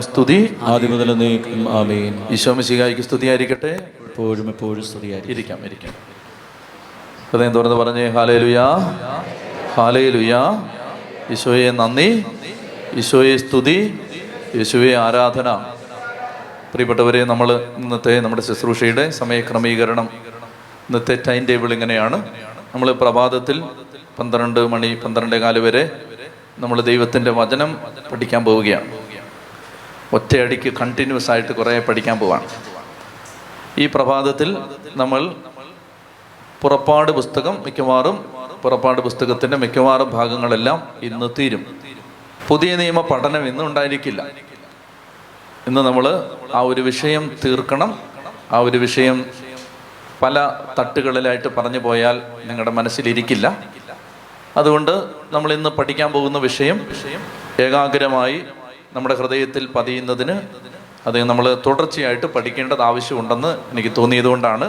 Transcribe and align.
സ്തുതി. 0.00 0.56
ആദ്യം 0.62 0.92
മുതൽ 0.92 1.14
നീക്കും 1.14 1.78
ആമീൻ. 1.78 2.26
ഈശോമിശികായിക്ക് 2.30 3.02
സ്തുതിയായിരിക്കട്ടെ. 3.02 3.90
എപ്പോഴും 4.00 4.48
എപ്പോഴും 4.48 4.84
സ്തുതിയായിരിക്കും. 4.84 5.34
ഇരിക്കാം 5.34 5.64
ഇരിക്കാം. 5.64 5.94
ഹൃദയം 7.30 7.52
തുറന്ന് 7.52 7.76
പറഞ്ഞേ 7.76 8.08
ഹാലേ 8.08 8.38
ലുയാ 8.38 8.66
ഹാലേ 9.74 10.10
ലുയാ 10.10 10.68
ഈശോയെ 11.30 11.70
നന്ദി. 11.70 12.24
ഈശോയെ 12.94 13.36
സ്തുതി. 13.36 14.00
യേശുവെ 14.56 14.96
ആരാധന. 14.96 15.52
പ്രിയപ്പെട്ടവരെ 16.72 17.24
നമ്മൾ 17.24 17.74
ഇന്നത്തെ 17.76 18.20
നമ്മുടെ 18.20 18.42
ശുശ്രൂഷയുടെ 18.42 19.10
സമയക്രമീകരണം 19.10 20.08
ഇന്നത്തെ 20.88 21.18
ടൈം 21.28 21.44
ടേബിൾ 21.44 21.72
ഇങ്ങനെയാണ്. 21.72 22.28
നമ്മൾ 22.74 22.92
പ്രഭാതത്തിൽ 22.92 23.62
പന്ത്രണ്ട് 24.18 24.68
മണി 24.68 24.94
പന്ത്രണ്ടേ 24.94 25.38
കാൽ 25.38 25.58
വരെ 25.58 25.90
നമ്മൾ 26.58 26.80
ദൈവത്തിന്റെ 26.80 27.30
വചനം 27.30 27.78
പഠിക്കാൻ 28.12 28.44
പോവുകയാണ്. 28.44 29.05
ഒറ്റയടിക്ക് 30.12 30.72
കണ്ടിന്യൂസ് 30.72 31.30
ആയിട്ട് 31.30 31.52
കുറേ 31.52 31.78
പഠിക്കാൻ 31.78 32.18
പോവാണ്. 32.18 32.48
ഈ 33.78 33.86
പ്രഭാതത്തിൽ 33.86 34.56
നമ്മൾ 34.96 35.34
പുറപ്പാട് 36.62 37.12
പുസ്തകം 37.12 37.62
മിക്കവാറും 37.62 38.32
പുറപ്പാട് 38.62 39.00
പുസ്തകത്തിന്റെ 39.00 39.56
മിക്കവാറും 39.56 40.10
ഭാഗങ്ങളെല്ലാം 40.10 40.88
ഇന്ന് 41.02 41.30
തീരും. 41.38 41.66
പുതിയ 42.48 42.76
നിയമ 42.76 43.00
പഠനം 43.00 43.48
ഇന്ന് 43.48 43.64
ഉണ്ടായിരിക്കില്ല. 43.64 44.26
ഇന്ന് 45.66 45.80
നമ്മൾ 45.80 46.30
ആ 46.54 46.60
ഒരു 46.60 46.80
വിഷയം 46.80 47.36
തീർക്കണം. 47.44 47.98
ആ 48.52 48.58
ഒരു 48.58 48.78
വിഷയം 48.78 49.26
പല 50.22 50.52
തട്ടുകളിലായിട്ട് 50.78 51.48
പറഞ്ഞു 51.48 51.78
പോയാൽ 51.78 52.22
നിങ്ങളുടെ 52.44 52.70
മനസ്സിലിരിക്കില്ല. 52.70 53.58
അതുകൊണ്ട് 54.56 55.04
നമ്മൾ 55.32 55.52
ഇന്ന് 55.52 55.68
പഠിക്കാൻ 55.68 56.12
പോകുന്ന 56.12 56.38
വിഷയം 56.38 56.86
ഏകാഗ്രമായി 57.60 58.44
നമ്മുടെ 58.96 59.14
ഹൃദയത്തിൽ 59.20 59.64
പതിയുന്നതിന് 59.76 60.34
അത് 61.08 61.16
നമ്മൾ 61.30 61.46
തുടർച്ചയായിട്ട് 61.66 62.26
പഠിക്കേണ്ടത് 62.26 62.82
ആവശ്യമുണ്ടെന്ന് 62.82 63.50
എനിക്ക് 63.72 63.92
തോന്നിയതുകൊണ്ടാണ് 63.98 64.66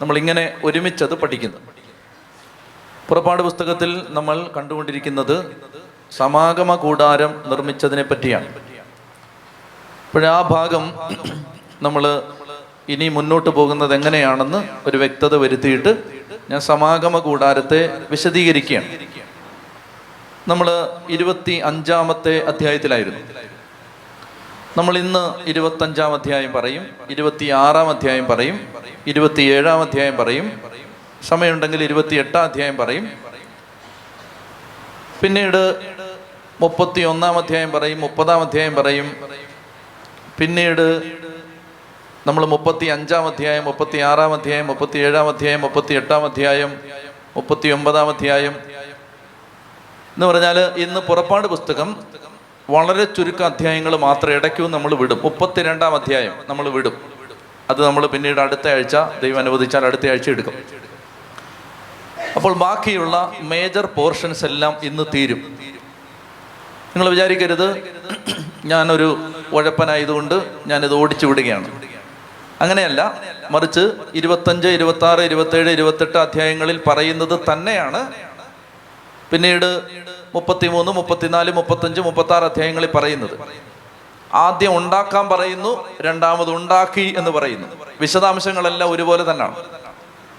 നമ്മളിങ്ങനെ 0.00 0.44
ഒരുമിച്ചത് 0.64 1.14
പഠിക്കുന്നത്. 1.22 1.62
പുറപ്പാട് 3.08 3.42
പുസ്തകത്തിൽ 3.42 3.90
നമ്മൾ 4.08 4.36
കണ്ടുകൊണ്ടിരിക്കുന്നത് 4.56 5.36
സമാഗമ 6.16 6.74
കൂടാരം 6.74 7.32
നിർമ്മിച്ചതിനെ 7.50 8.04
പറ്റിയാണ്. 8.10 8.48
അപ്പോഴാ 10.06 10.36
ഭാഗം 10.54 10.84
നമ്മൾ 11.86 12.04
ഇനി 12.94 13.08
മുന്നോട്ട് 13.16 13.50
പോകുന്നത് 13.50 13.94
എങ്ങനെയാണെന്ന് 13.94 14.60
ഒരു 14.88 14.96
വ്യക്തത 14.96 15.34
വരുത്തിയിട്ട് 15.36 15.92
ഞാൻ 16.50 16.60
സമാഗമ 16.60 17.18
കൂടാരത്തെ 17.18 17.80
വിശദീകരിക്കുകയാണ്. 18.10 18.88
നമ്മൾ 20.48 20.68
ഇരുപത്തി 21.08 21.54
അഞ്ചാമത്തെ 21.70 22.44
അധ്യായത്തിലായിരുന്നു. 22.50 23.20
നമ്മൾ 24.78 24.98
ഇന്ന് 24.98 25.22
ഇരുപത്തഞ്ചാം 25.50 26.14
അധ്യായം 26.14 26.52
പറയും 26.52 26.84
ഇരുപത്തി 27.10 27.46
ആറാം 27.50 27.88
അധ്യായം 27.88 28.26
പറയും 28.26 28.56
ഇരുപത്തിയേഴാം 29.06 29.80
അധ്യായം 29.80 30.16
പറയും 30.16 30.46
സമയമുണ്ടെങ്കിൽ 31.28 31.82
ഇരുപത്തി 31.82 32.16
എട്ടാം 32.16 32.44
അധ്യായം 32.44 32.76
പറയും. 32.76 33.04
പിന്നീട് 35.20 35.62
മുപ്പത്തി 36.60 37.00
ഒന്നാം 37.00 37.38
അധ്യായം 37.38 37.72
പറയും 37.72 38.00
മുപ്പതാം 38.00 38.40
അധ്യായം 38.40 38.74
പറയും. 38.74 39.08
പിന്നീട് 40.38 40.86
നമ്മൾ 42.26 42.46
മുപ്പത്തി 42.46 42.86
അഞ്ചാം 42.86 43.26
അധ്യായം 43.26 43.64
മുപ്പത്തി 43.64 43.98
ആറാം 43.98 44.32
അധ്യായം 44.34 44.66
മുപ്പത്തി 44.66 44.98
ഏഴാം 44.98 45.28
അധ്യായം 45.28 45.60
മുപ്പത്തി 45.60 45.94
എട്ടാം 45.94 46.24
അധ്യായം 46.24 46.72
മുപ്പത്തി 47.36 47.68
ഒമ്പതാം 47.68 48.08
അധ്യായം 48.08 48.54
എന്ന് 50.18 50.26
പറഞ്ഞാൽ 50.26 50.58
ഇന്ന് 50.76 51.00
പുറപ്പാട് 51.00 51.46
പുസ്തകം 51.46 51.96
വളരെ 52.70 53.04
ചുരുക്കം 53.04 53.44
അധ്യായങ്ങൾ 53.44 53.96
മാത്രം 53.96 54.32
ഇടയ്ക്കും 54.32 54.70
നമ്മൾ 54.70 54.94
വിടും. 54.94 55.20
മുപ്പത്തിരണ്ടാം 55.24 55.94
അധ്യായം 55.94 56.32
നമ്മൾ 56.48 56.68
വിടും. 56.68 57.00
അത് 57.70 57.86
നമ്മൾ 57.86 58.06
പിന്നീട് 58.06 58.40
അടുത്ത 58.40 58.68
ആഴ്ച 58.68 58.96
ദൈവം 58.96 59.38
അനുവദിച്ചാൽ 59.38 59.86
അടുത്ത 59.86 60.06
ആഴ്ച 60.06 60.30
എടുക്കും. 60.30 60.52
അപ്പോൾ 62.36 62.54
ബാക്കിയുള്ള 62.54 63.32
മേജർ 63.40 63.86
പോർഷൻസ് 63.86 64.44
എല്ലാം 64.44 64.76
ഇന്ന് 64.82 65.02
തീരും. 65.14 65.58
നിങ്ങൾ 66.96 67.08
വിചാരിക്കരുത് 67.08 67.82
ഞാനൊരു 68.64 69.32
ഉഴപ്പനായതുകൊണ്ട് 69.52 70.34
ഞാനിത് 70.66 70.94
ഓടിച്ചു 70.94 71.26
വിടുകയാണ്. 71.26 71.82
അങ്ങനെയല്ല 72.60 73.20
മറിച്ച് 73.50 73.92
ഇരുപത്തഞ്ച് 74.14 74.68
ഇരുപത്തി 74.68 75.04
ആറ് 75.04 75.20
ഇരുപത്തേഴ് 75.20 75.70
ഇരുപത്തെട്ട് 75.70 76.18
അധ്യായങ്ങളിൽ 76.18 76.80
പറയുന്നത് 76.86 77.40
തന്നെയാണ്. 77.52 78.12
പിന്നീട് 79.30 79.82
മുപ്പത്തിമൂന്ന് 80.38 80.92
മുപ്പത്തിനാല് 80.92 81.52
മുപ്പത്തഞ്ച് 81.52 82.00
മുപ്പത്തി 82.00 82.32
ആറ് 82.32 82.44
അധ്യായങ്ങളിൽ 82.44 82.90
പറയുന്നത്. 82.90 83.34
ആദ്യം 84.32 84.78
ഉണ്ടാക്കാൻ 84.78 85.28
പറയുന്നു 85.28 85.88
രണ്ടാമത് 86.00 86.50
ഉണ്ടാക്കി 86.50 87.14
എന്ന് 87.18 87.30
പറയുന്നു. 87.30 87.68
വിശദാംശങ്ങളെല്ലാം 88.00 88.90
ഒരുപോലെ 88.90 89.30
തന്നെയാണ്. 89.30 89.56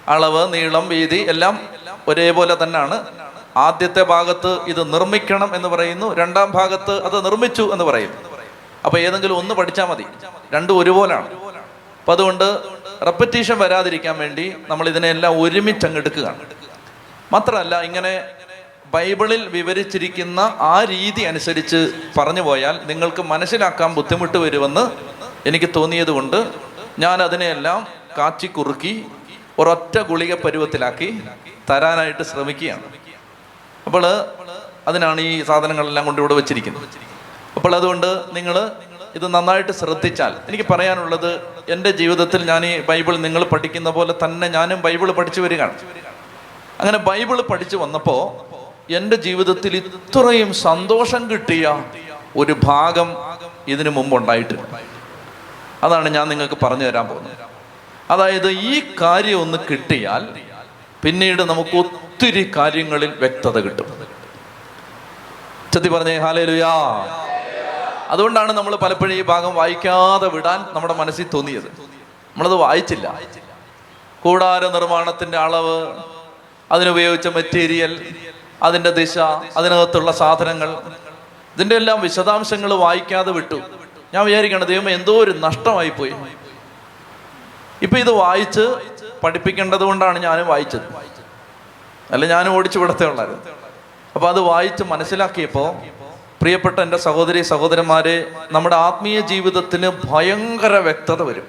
അളവ് 0.07 0.53
നീളം 0.53 0.87
വീതി 0.89 1.25
എല്ലാം 1.29 1.69
ഒരേപോലെ 2.07 2.57
തന്നെയാണ്. 2.63 2.97
ആദ്യത്തെ 3.57 4.01
ഭാഗത്ത് 4.01 4.51
ഇത് 4.67 4.93
നിർമ്മിക്കണം 4.93 5.55
എന്ന് 5.55 5.69
പറയുന്നു 5.69 6.13
രണ്ടാം 6.13 6.51
ഭാഗത്ത് 6.51 7.03
അത് 7.03 7.25
നിർമ്മിച്ചു 7.25 7.69
എന്ന് 7.73 7.85
പറയും 7.85 8.13
അപ്പൊ 8.85 8.97
ഏതെങ്കിലും 8.97 9.37
ഒന്ന് 9.37 9.53
പഠിച്ചാൽ 9.53 9.85
മതി. 9.85 10.05
രണ്ടും 10.53 10.77
ഒരുപോലാണ്. 10.77 11.29
അപ്പൊ 11.99 12.13
അതുകൊണ്ട് 12.13 12.47
റെപ്പറ്റീഷൻ 13.05 13.59
വരാതിരിക്കാൻ 13.59 14.17
വേണ്ടി 14.17 14.55
നമ്മൾ 14.67 14.89
ഇതിനെല്ലാം 14.89 15.41
ഒരുമിച്ച് 15.41 15.85
അങ്ങ് 15.85 15.99
എടുക്കുകയാണ്. 15.99 16.39
മാത്രമല്ല 17.31 17.81
ഇങ്ങനെ 17.81 18.13
ബൈബിളിൽ 18.93 19.41
വിവരിച്ചിരിക്കുന്ന 19.55 20.39
ആ 20.73 20.75
രീതി 20.83 21.21
അനുസരിച്ച് 21.21 21.79
പറഞ്ഞു 22.17 22.41
പോയാൽ 22.41 22.75
നിങ്ങൾക്ക് 22.89 23.21
മനസ്സിലാക്കാൻ 23.31 23.89
ബുദ്ധിമുട്ട് 23.97 24.37
വരുമെന്ന് 24.37 24.83
എനിക്ക് 25.49 25.69
തോന്നിയതുകൊണ്ട് 25.75 26.39
ഞാൻ 27.03 27.17
അതിനെയെല്ലാം 27.23 27.87
കാച്ചി 28.17 28.47
കുറുക്കി 28.47 28.93
ഒരൊറ്റ 29.59 29.95
ഗുളിക 30.09 30.33
പരുവത്തിലാക്കി 30.33 31.09
തരാനായിട്ട് 31.69 32.23
ശ്രമിക്കുകയാണ്. 32.23 32.83
അപ്പോൾ 33.87 34.05
അതിനാണ് 34.87 35.21
ഈ 35.21 35.43
സാധനങ്ങളെല്ലാം 35.43 36.05
കൊണ്ട് 36.05 36.19
ഇവിടെ 36.21 36.33
വെച്ചിരിക്കുന്നത്. 36.33 36.87
അപ്പോൾ 37.55 37.75
അതുകൊണ്ട് 37.75 38.09
നിങ്ങൾ 38.37 38.55
ഇത് 39.15 39.25
നന്നായിട്ട് 39.35 39.71
ശ്രദ്ധിച്ചാൽ 39.71 40.33
എനിക്ക് 40.47 40.65
പറയാനുള്ളത് 40.71 41.31
എന്റെ 41.73 41.91
ജീവിതത്തിൽ 41.91 42.41
ഞാൻ 42.51 42.65
ഈ 42.65 42.73
ബൈബിൾ 42.89 43.13
നിങ്ങൾ 43.25 43.43
പഠിക്കുന്ന 43.53 43.89
പോലെ 43.89 44.13
തന്നെ 44.23 44.47
ഞാനും 44.57 44.81
ബൈബിൾ 44.81 45.11
പഠിച്ചു 45.19 45.41
വരികയാണ്. 45.41 45.75
അങ്ങനെ 46.79 46.97
ബൈബിൾ 47.09 47.37
പഠിച്ചു 47.51 47.77
വന്നപ്പോൾ 47.77 48.21
എന്റെ 48.89 49.15
ജീവിതത്തിൽ 49.15 49.75
ഇത്രയും 49.75 50.53
സന്തോഷം 50.53 51.29
കിട്ടിയ 51.29 51.83
ഒരു 52.37 52.55
ഭാഗം 52.63 53.15
ഇതിനു 53.67 53.89
മുമ്പ് 53.89 54.17
ഉണ്ടായിട്ടില്ല 54.17 54.67
അതാണ് 55.83 56.09
ഞാൻ 56.09 56.29
നിങ്ങൾക്ക് 56.29 56.65
പറഞ്ഞു 56.65 56.85
തരാൻ 56.85 57.07
പോകുന്നത്. 57.07 57.37
അതായത് 58.09 58.49
ഈ 58.49 58.95
കാര്യം 59.01 59.41
ഒന്ന് 59.41 59.57
കിട്ടിയാൽ 59.71 60.27
പിന്നീട് 61.03 61.41
നമുക്ക് 61.41 61.77
ഒത്തിരി 61.77 62.51
കാര്യങ്ങളിൽ 62.57 63.09
വ്യക്തത 63.09 63.59
കിട്ടും. 63.59 64.07
ചത്തി 65.73 65.87
പറഞ്ഞേ 65.87 66.17
ഹാലേലുയാ 66.17 66.73
അതുകൊണ്ടാണ് 68.07 68.51
നമ്മൾ 68.51 68.75
പലപ്പോഴും 68.75 69.13
ഈ 69.13 69.21
ഭാഗം 69.21 69.55
വായിക്കാതെ 69.55 70.27
വിടാൻ 70.27 70.65
നമ്മുടെ 70.69 70.93
മനസ്സിൽ 70.93 71.25
തോന്നിയത്. 71.33 71.65
നമ്മളത് 71.65 72.53
വായിച്ചില്ല. 72.53 73.19
കൂടാര 74.23 74.67
നിർമ്മാണത്തിന്റെ 74.67 75.37
അളവ് 75.37 75.97
അതിനുപയോഗിച്ച 76.71 77.27
മെറ്റീരിയൽ 77.27 78.13
അതിന്റെ 78.63 78.91
ദിശ 78.91 79.17
അതിനകത്തുള്ള 79.57 80.11
സാധനങ്ങൾ. 80.11 80.69
ഇതിന്റെ 81.55 81.75
എല്ലാം 81.75 82.01
വിശദാംശങ്ങൾ 82.01 82.73
വായിക്കാതെ 82.73 83.31
വിട്ടു. 83.31 83.61
ഞാൻ 84.13 84.25
വിചാരിക്കണം 84.25 84.63
ദൈവം 84.63 84.89
എന്തോ 84.89 85.23
ഒരു 85.23 85.31
നഷ്ടമായി 85.31 85.89
പോയി. 85.89 86.13
ഇപ്പൊ 87.81 87.97
ഇത് 87.97 88.11
വായിച്ച് 88.11 88.75
പഠിപ്പിക്കേണ്ടത് 89.23 89.81
കൊണ്ടാണ് 89.81 90.19
ഞാനും 90.19 90.47
വായിച്ചത്. 90.47 90.81
അല്ല 92.11 92.25
ഞാനും 92.25 92.53
ഓടിച്ചു 92.53 92.79
വിടത്തേ 92.79 93.05
അപ്പൊ 94.13 94.29
അത് 94.29 94.39
വായിച്ച് 94.39 94.83
മനസ്സിലാക്കിയപ്പോൾ 94.83 95.75
പ്രിയപ്പെട്ട 96.41 96.79
എന്റെ 96.79 96.97
സഹോദരി 96.97 97.41
സഹോദരന്മാരെ 97.41 98.31
നമ്മുടെ 98.51 98.75
ആത്മീയ 98.75 99.19
ജീവിതത്തിന് 99.19 99.91
ഭയങ്കര 100.05 100.77
വ്യക്തത 100.77 101.21
വരും. 101.21 101.47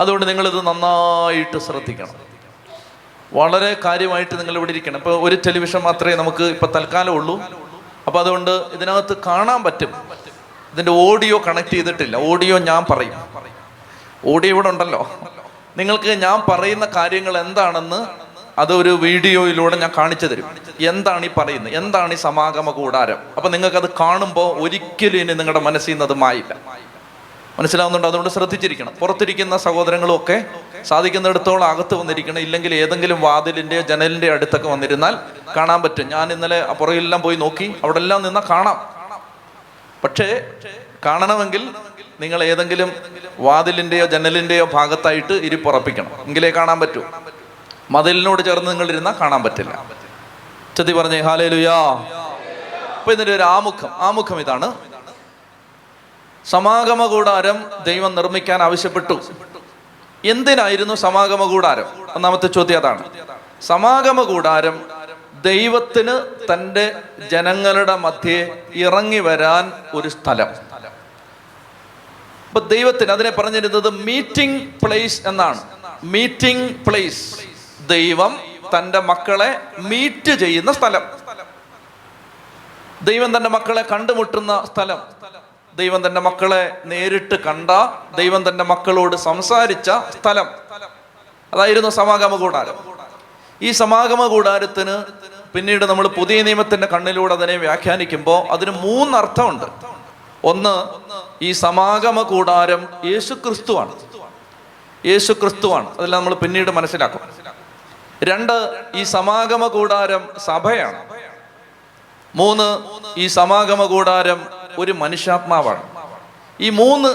അതുകൊണ്ട് 0.00 0.28
നിങ്ങളിത് 0.28 0.66
നന്നായിട്ട് 0.66 1.58
ശ്രദ്ധിക്കണം. 1.58 2.29
വളരെ 3.32 3.76
കാര്യമായിട്ട് 3.84 4.38
നിങ്ങൾ 4.38 4.56
ഇവിടെ 4.56 4.70
ഇരിക്കണം. 4.70 4.96
ഇപ്പോൾ 4.96 5.28
ഒരു 5.28 5.36
ടെലിവിഷൻ 5.46 5.80
മാത്രമേ 5.80 6.14
നമുക്ക് 6.14 6.44
ഇപ്പൊ 6.44 6.66
തൽക്കാലം 6.66 7.12
ഉള്ളൂ. 7.12 7.40
അപ്പൊ 8.06 8.20
അതുകൊണ്ട് 8.20 8.50
ഇതിനകത്ത് 8.50 9.16
കാണാൻ 9.26 9.64
പറ്റും. 9.64 9.92
ഇതിന്റെ 10.72 10.92
ഓഡിയോ 10.92 11.42
കണക്ട് 11.46 11.70
ചെയ്തിട്ടില്ല. 11.70 12.16
ഓഡിയോ 12.16 12.58
ഞാൻ 12.58 12.84
പറയും. 12.90 13.14
ഓഡിയോ 14.26 14.50
ഇവിടെ 14.54 14.68
ഉണ്ടല്ലോ. 14.68 15.02
നിങ്ങൾക്ക് 15.76 16.08
ഞാൻ 16.08 16.42
പറയുന്ന 16.48 16.86
കാര്യങ്ങൾ 16.96 17.38
എന്താണെന്ന് 17.38 18.06
അതൊരു 18.58 18.90
വീഡിയോയിലൂടെ 18.90 19.76
ഞാൻ 19.76 19.90
കാണിച്ചു 19.98 20.26
തരും. 20.26 20.44
എന്താണ് 20.80 21.26
ഈ 21.26 21.30
പറയുന്നത്? 21.38 21.74
എന്താണ് 21.74 22.12
ഈ 22.12 22.16
സമാഗമ 22.16 22.70
കൂടാരം? 22.70 23.18
അപ്പൊ 23.36 23.48
നിങ്ങൾക്ക് 23.48 23.76
അത് 23.76 23.90
കാണുമ്പോൾ 24.00 24.60
ഒരിക്കലും 24.62 25.20
ഇനി 25.20 25.32
നിങ്ങളുടെ 25.32 25.60
മനസ്സിൽ 25.60 25.92
നിന്ന് 25.92 26.04
അത് 26.04 26.14
മായില്ല. 26.14 26.56
മനസ്സിലാവുന്നുണ്ട്. 27.60 28.06
അതുകൊണ്ട് 28.06 28.30
ശ്രദ്ധിച്ചിരിക്കണം. 28.30 28.92
പുറത്തിരിക്കുന്ന 29.00 29.56
സഹോദരങ്ങളും 29.56 30.16
ഒക്കെ 30.16 30.44
സാധിക്കുന്നിടത്തോളം 30.84 31.68
അകത്ത് 31.68 31.94
വന്നിരിക്കണം. 31.94 32.38
ഇല്ലെങ്കിൽ 32.38 32.74
ഏതെങ്കിലും 32.74 33.20
വാതിലിന്റെ 33.20 33.80
ജനലിന്റെ 33.80 34.32
അടുത്തൊക്കെ 34.32 34.68
വന്നിരുന്നാൽ 34.68 35.16
കാണാൻ 35.56 35.82
പറ്റും. 35.82 36.08
ഞാൻ 36.08 36.32
ഇന്നലെ 36.32 36.72
പുറകിലെല്ലാം 36.72 37.22
പോയി 37.22 37.36
നോക്കി. 37.36 37.74
അവിടെ 37.84 37.98
എല്ലാം 37.98 38.22
നിന്നാൽ 38.22 38.42
കാണാം. 38.50 38.78
പക്ഷേ 40.04 40.50
കാണണമെങ്കിൽ 41.06 41.70
നിങ്ങൾ 42.20 42.44
ഏതെങ്കിലും 42.44 42.92
വാതിലിന്റെയോ 43.38 44.06
ജനലിന്റെയോ 44.06 44.64
ഭാഗത്തായിട്ട് 44.64 45.32
ഇരിപ്പുറപ്പിക്കണം. 45.32 46.22
എങ്കിലേ 46.22 46.50
കാണാൻ 46.50 46.80
പറ്റൂ. 46.80 47.02
മതിലിനോട് 47.90 48.42
ചേർന്ന് 48.42 48.70
നിങ്ങൾ 48.70 48.90
ഇരുന്നാൽ 48.90 49.12
കാണാൻ 49.20 49.42
പറ്റില്ല. 49.42 49.84
ചെത്തി 50.76 50.92
പറഞ്ഞേ 50.92 51.20
ഹാലേ 51.20 51.48
ലുയാ 51.48 51.74
അപ്പൊ 52.98 53.12
ഇതിന്റെ 53.12 53.34
ഒരു 53.34 53.42
ആമുഖം. 53.42 53.90
ആമുഖം 53.92 54.40
ഇതാണ്. 54.40 54.89
സമാഗമ 56.44 57.06
കൂടാരം 57.06 57.70
ദൈവം 57.84 58.14
നിർമ്മിക്കാൻ 58.14 58.62
ആവശ്യപ്പെട്ടു. 58.62 59.20
എന്തിനായിരുന്നു 60.24 60.94
സമാഗമ 60.94 61.44
കൂടാരം 61.44 62.12
ഒന്നാമത്തെ 62.14 62.46
ചോദ്യം 62.46 62.78
അതാണ്. 62.78 63.04
സമാഗമ 63.62 64.22
കൂടാരം 64.22 64.90
ദൈവത്തിന് 65.42 66.46
തന്റെ 66.52 67.02
ജനങ്ങളുടെ 67.30 67.96
മധ്യേ 67.96 68.66
ഇറങ്ങി 68.74 69.18
വരാൻ 69.18 69.72
ഒരു 69.94 70.08
സ്ഥലം. 70.08 70.48
അപ്പൊ 72.48 72.60
ദൈവത്തിന് 72.60 73.12
അതിനെ 73.12 73.30
പറഞ്ഞിരുന്നത് 73.30 73.90
മീറ്റിംഗ് 73.90 74.68
പ്ലേസ് 74.84 75.28
എന്നാണ്. 75.28 75.64
മീറ്റിംഗ് 76.02 76.84
പ്ലേസ് 76.86 77.40
ദൈവം 77.86 78.40
തന്റെ 78.78 79.00
മക്കളെ 79.00 79.60
മീറ്റ് 79.78 80.32
ചെയ്യുന്ന 80.32 80.72
സ്ഥലം. 80.72 81.02
ദൈവം 83.02 83.36
തന്റെ 83.36 83.48
മക്കളെ 83.48 83.82
കണ്ടുമുട്ടുന്ന 83.82 84.64
സ്ഥലം. 84.66 85.19
ദൈവം 85.74 86.06
തന്റെ 86.06 86.20
മക്കളെ 86.20 86.82
നേരിട്ട് 86.84 87.34
കണ്ട 87.34 87.70
ദൈവം 88.16 88.48
തന്റെ 88.48 88.64
മക്കളോട് 88.64 89.16
സംസാരിച്ച 89.16 89.90
സ്ഥലം. 89.90 90.46
അതായിരുന്നു 91.54 91.88
സമാഗമ 91.88 92.36
കൂടാരം. 92.36 92.74
ഈ 93.62 93.70
സമാഗമ 93.70 94.26
കൂടാരത്തിന് 94.26 95.04
പിന്നീട് 95.54 95.84
നമ്മൾ 95.84 96.08
പുതിയ 96.08 96.42
നിയമത്തിന്റെ 96.42 96.86
കണ്ണിലൂടെ 96.86 97.34
അതിനെ 97.34 97.56
വ്യാഖ്യാനിക്കുമ്പോൾ 97.56 98.52
അതിന് 98.52 98.70
മൂന്നർത്ഥമുണ്ട്. 98.70 99.64
ഒന്ന് 100.44 100.86
ഈ 101.44 101.52
സമാഗമ 101.52 102.22
കൂടാരം 102.22 102.88
യേശു 103.04 103.34
ക്രിസ്തുവാണ് 103.34 103.94
യേശു 105.06 105.32
ക്രിസ്തുവാണ് 105.32 105.98
അതെല്ലാം 105.98 106.24
നമ്മൾ 106.24 106.34
പിന്നീട് 106.34 106.70
മനസ്സിലാക്കും. 106.70 107.20
രണ്ട് 108.22 108.82
ഈ 108.94 109.04
സമാഗമ 109.04 109.66
കൂടാരം 109.66 110.28
സഭയാണ്. 110.38 111.04
മൂന്ന് 112.34 112.78
ഈ 113.16 113.26
സമാഗമ 113.26 113.84
കൂടാരം 113.84 114.59
ഒരു 114.78 114.92
മനുഷ്യാത്മാവാണ്. 114.92 115.82
ഈ 116.60 116.70
മൂന്ന് 116.70 117.08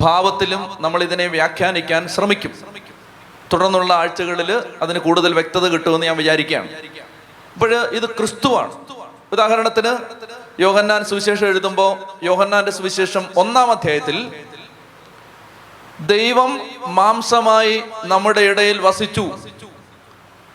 ഭാവത്തിലും 0.00 0.76
നമ്മൾ 0.80 1.02
ഇതിനെ 1.02 1.26
വ്യാഖ്യാനിക്കാൻ 1.26 2.08
ശ്രമിക്കും. 2.08 2.54
തുടർന്നുള്ള 3.52 3.94
ആഴ്ചകളിൽ 3.94 4.62
അതിന് 4.82 4.98
കൂടുതൽ 4.98 5.34
വ്യക്തത 5.34 5.68
കിട്ടുമെന്ന് 5.68 6.06
ഞാൻ 6.06 6.16
വിചാരിക്കുകയാണ് 6.16 6.68
അപ്പോൾ 7.52 7.74
ഇത് 7.74 8.08
ക്രിസ്തുവാണ്. 8.08 8.72
ഉദാഹരണത്തിന് 9.32 9.96
യോഹന്നാൻ 10.60 11.04
സുവിശേഷം 11.04 11.46
എഴുതുമ്പോൾ 11.46 12.24
യോഹന്നാന്റെ 12.24 12.72
സുവിശേഷം 12.72 13.26
ഒന്നാം 13.36 13.70
അധ്യായത്തിൽ 13.70 14.44
ദൈവം 16.00 16.60
മാംസമായി 16.86 17.82
നമ്മുടെ 18.04 18.40
ഇടയിൽ 18.40 18.80
വസിച്ചു. 18.80 19.38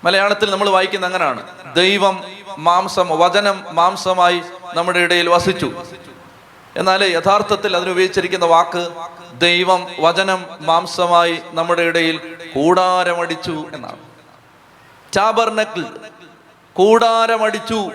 മലയാളത്തിൽ 0.04 0.52
നമ്മൾ 0.52 0.70
വായിക്കുന്ന 0.70 1.06
അങ്ങനെയാണ് 1.06 1.42
ദൈവം 1.76 2.24
മാംസം 2.58 3.08
വചനം 3.12 3.64
മാംസമായി 3.72 4.42
നമ്മുടെ 4.74 5.00
ഇടയിൽ 5.00 5.30
വസിച്ചു. 5.30 5.72
എന്നാൽ 6.78 7.04
യഥാർത്ഥത്തിൽ 7.04 7.76
അതിന് 7.76 7.90
ഉപയോഗിച്ചിരിക്കുന്ന 7.90 8.46
വാക്ക് 8.46 8.90
ദൈവം 9.38 9.88
വചനം 10.00 10.46
മാംസമായി 10.60 11.40
നമ്മുടെ 11.46 11.82
ഇടയിൽ 11.82 12.18
കൂടാരമടിച്ചു 12.56 13.66
എന്നാണ്. 13.74 14.00
ചാബർനക്കിൾ 15.14 15.86
കൂടാരമടിച്ചു 16.74 17.92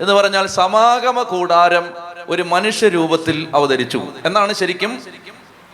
എന്ന് 0.00 0.12
പറഞ്ഞാൽ 0.12 0.46
സമാഗമ 0.46 1.22
കൂടാരം 1.22 1.94
ഒരു 2.28 2.42
മനുഷ്യരൂപത്തിൽ 2.42 3.48
അവതരിച്ചു. 3.54 4.02
എന്നാണ് 4.24 4.52
ശരിക്കും 4.52 5.02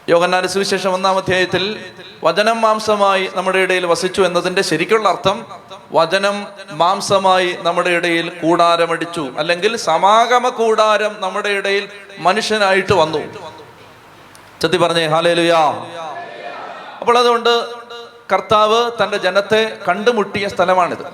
യോഗന്നാന്റെ 0.08 0.48
സുവിശേഷം 0.48 0.94
ഒന്നാം 0.94 1.16
അധ്യായത്തിൽ 1.16 1.92
വചനം 2.24 2.60
മാംസമായി 2.60 3.30
നമ്മുടെ 3.34 3.58
ഇടയിൽ 3.58 3.86
വസിച്ചു 3.86 4.22
എന്നതിന്റെ 4.22 4.62
ശരിക്കുള്ള 4.62 5.08
അർത്ഥം 5.08 5.46
വചനം 5.92 6.46
മാംസമായി 6.70 7.58
നമ്മുടെ 7.60 7.90
ഇടയിൽ 7.90 8.28
കൂടാരമടിച്ചു 8.28 9.32
അല്ലെങ്കിൽ 9.38 9.76
സമാഗമ 9.76 10.48
കൂടാരം 10.48 11.16
നമ്മുടെ 11.20 11.48
ഇടയിൽ 11.48 11.88
മനുഷ്യനായിട്ട് 12.18 12.92
വന്നു. 12.92 13.18
ചത്തി 14.62 14.76
പറഞ്ഞേ 14.76 15.06
ഹാലേലുയാ. 15.06 15.62
അപ്പോൾ 17.00 17.18
അതുകൊണ്ട് 17.18 17.74
കർത്താവ് 18.32 18.90
തന്റെ 19.02 19.16
ജനത്തെ 19.16 19.78
കണ്ടുമുട്ടിയ 19.88 20.48
സ്ഥലമാണിത്. 20.48 21.04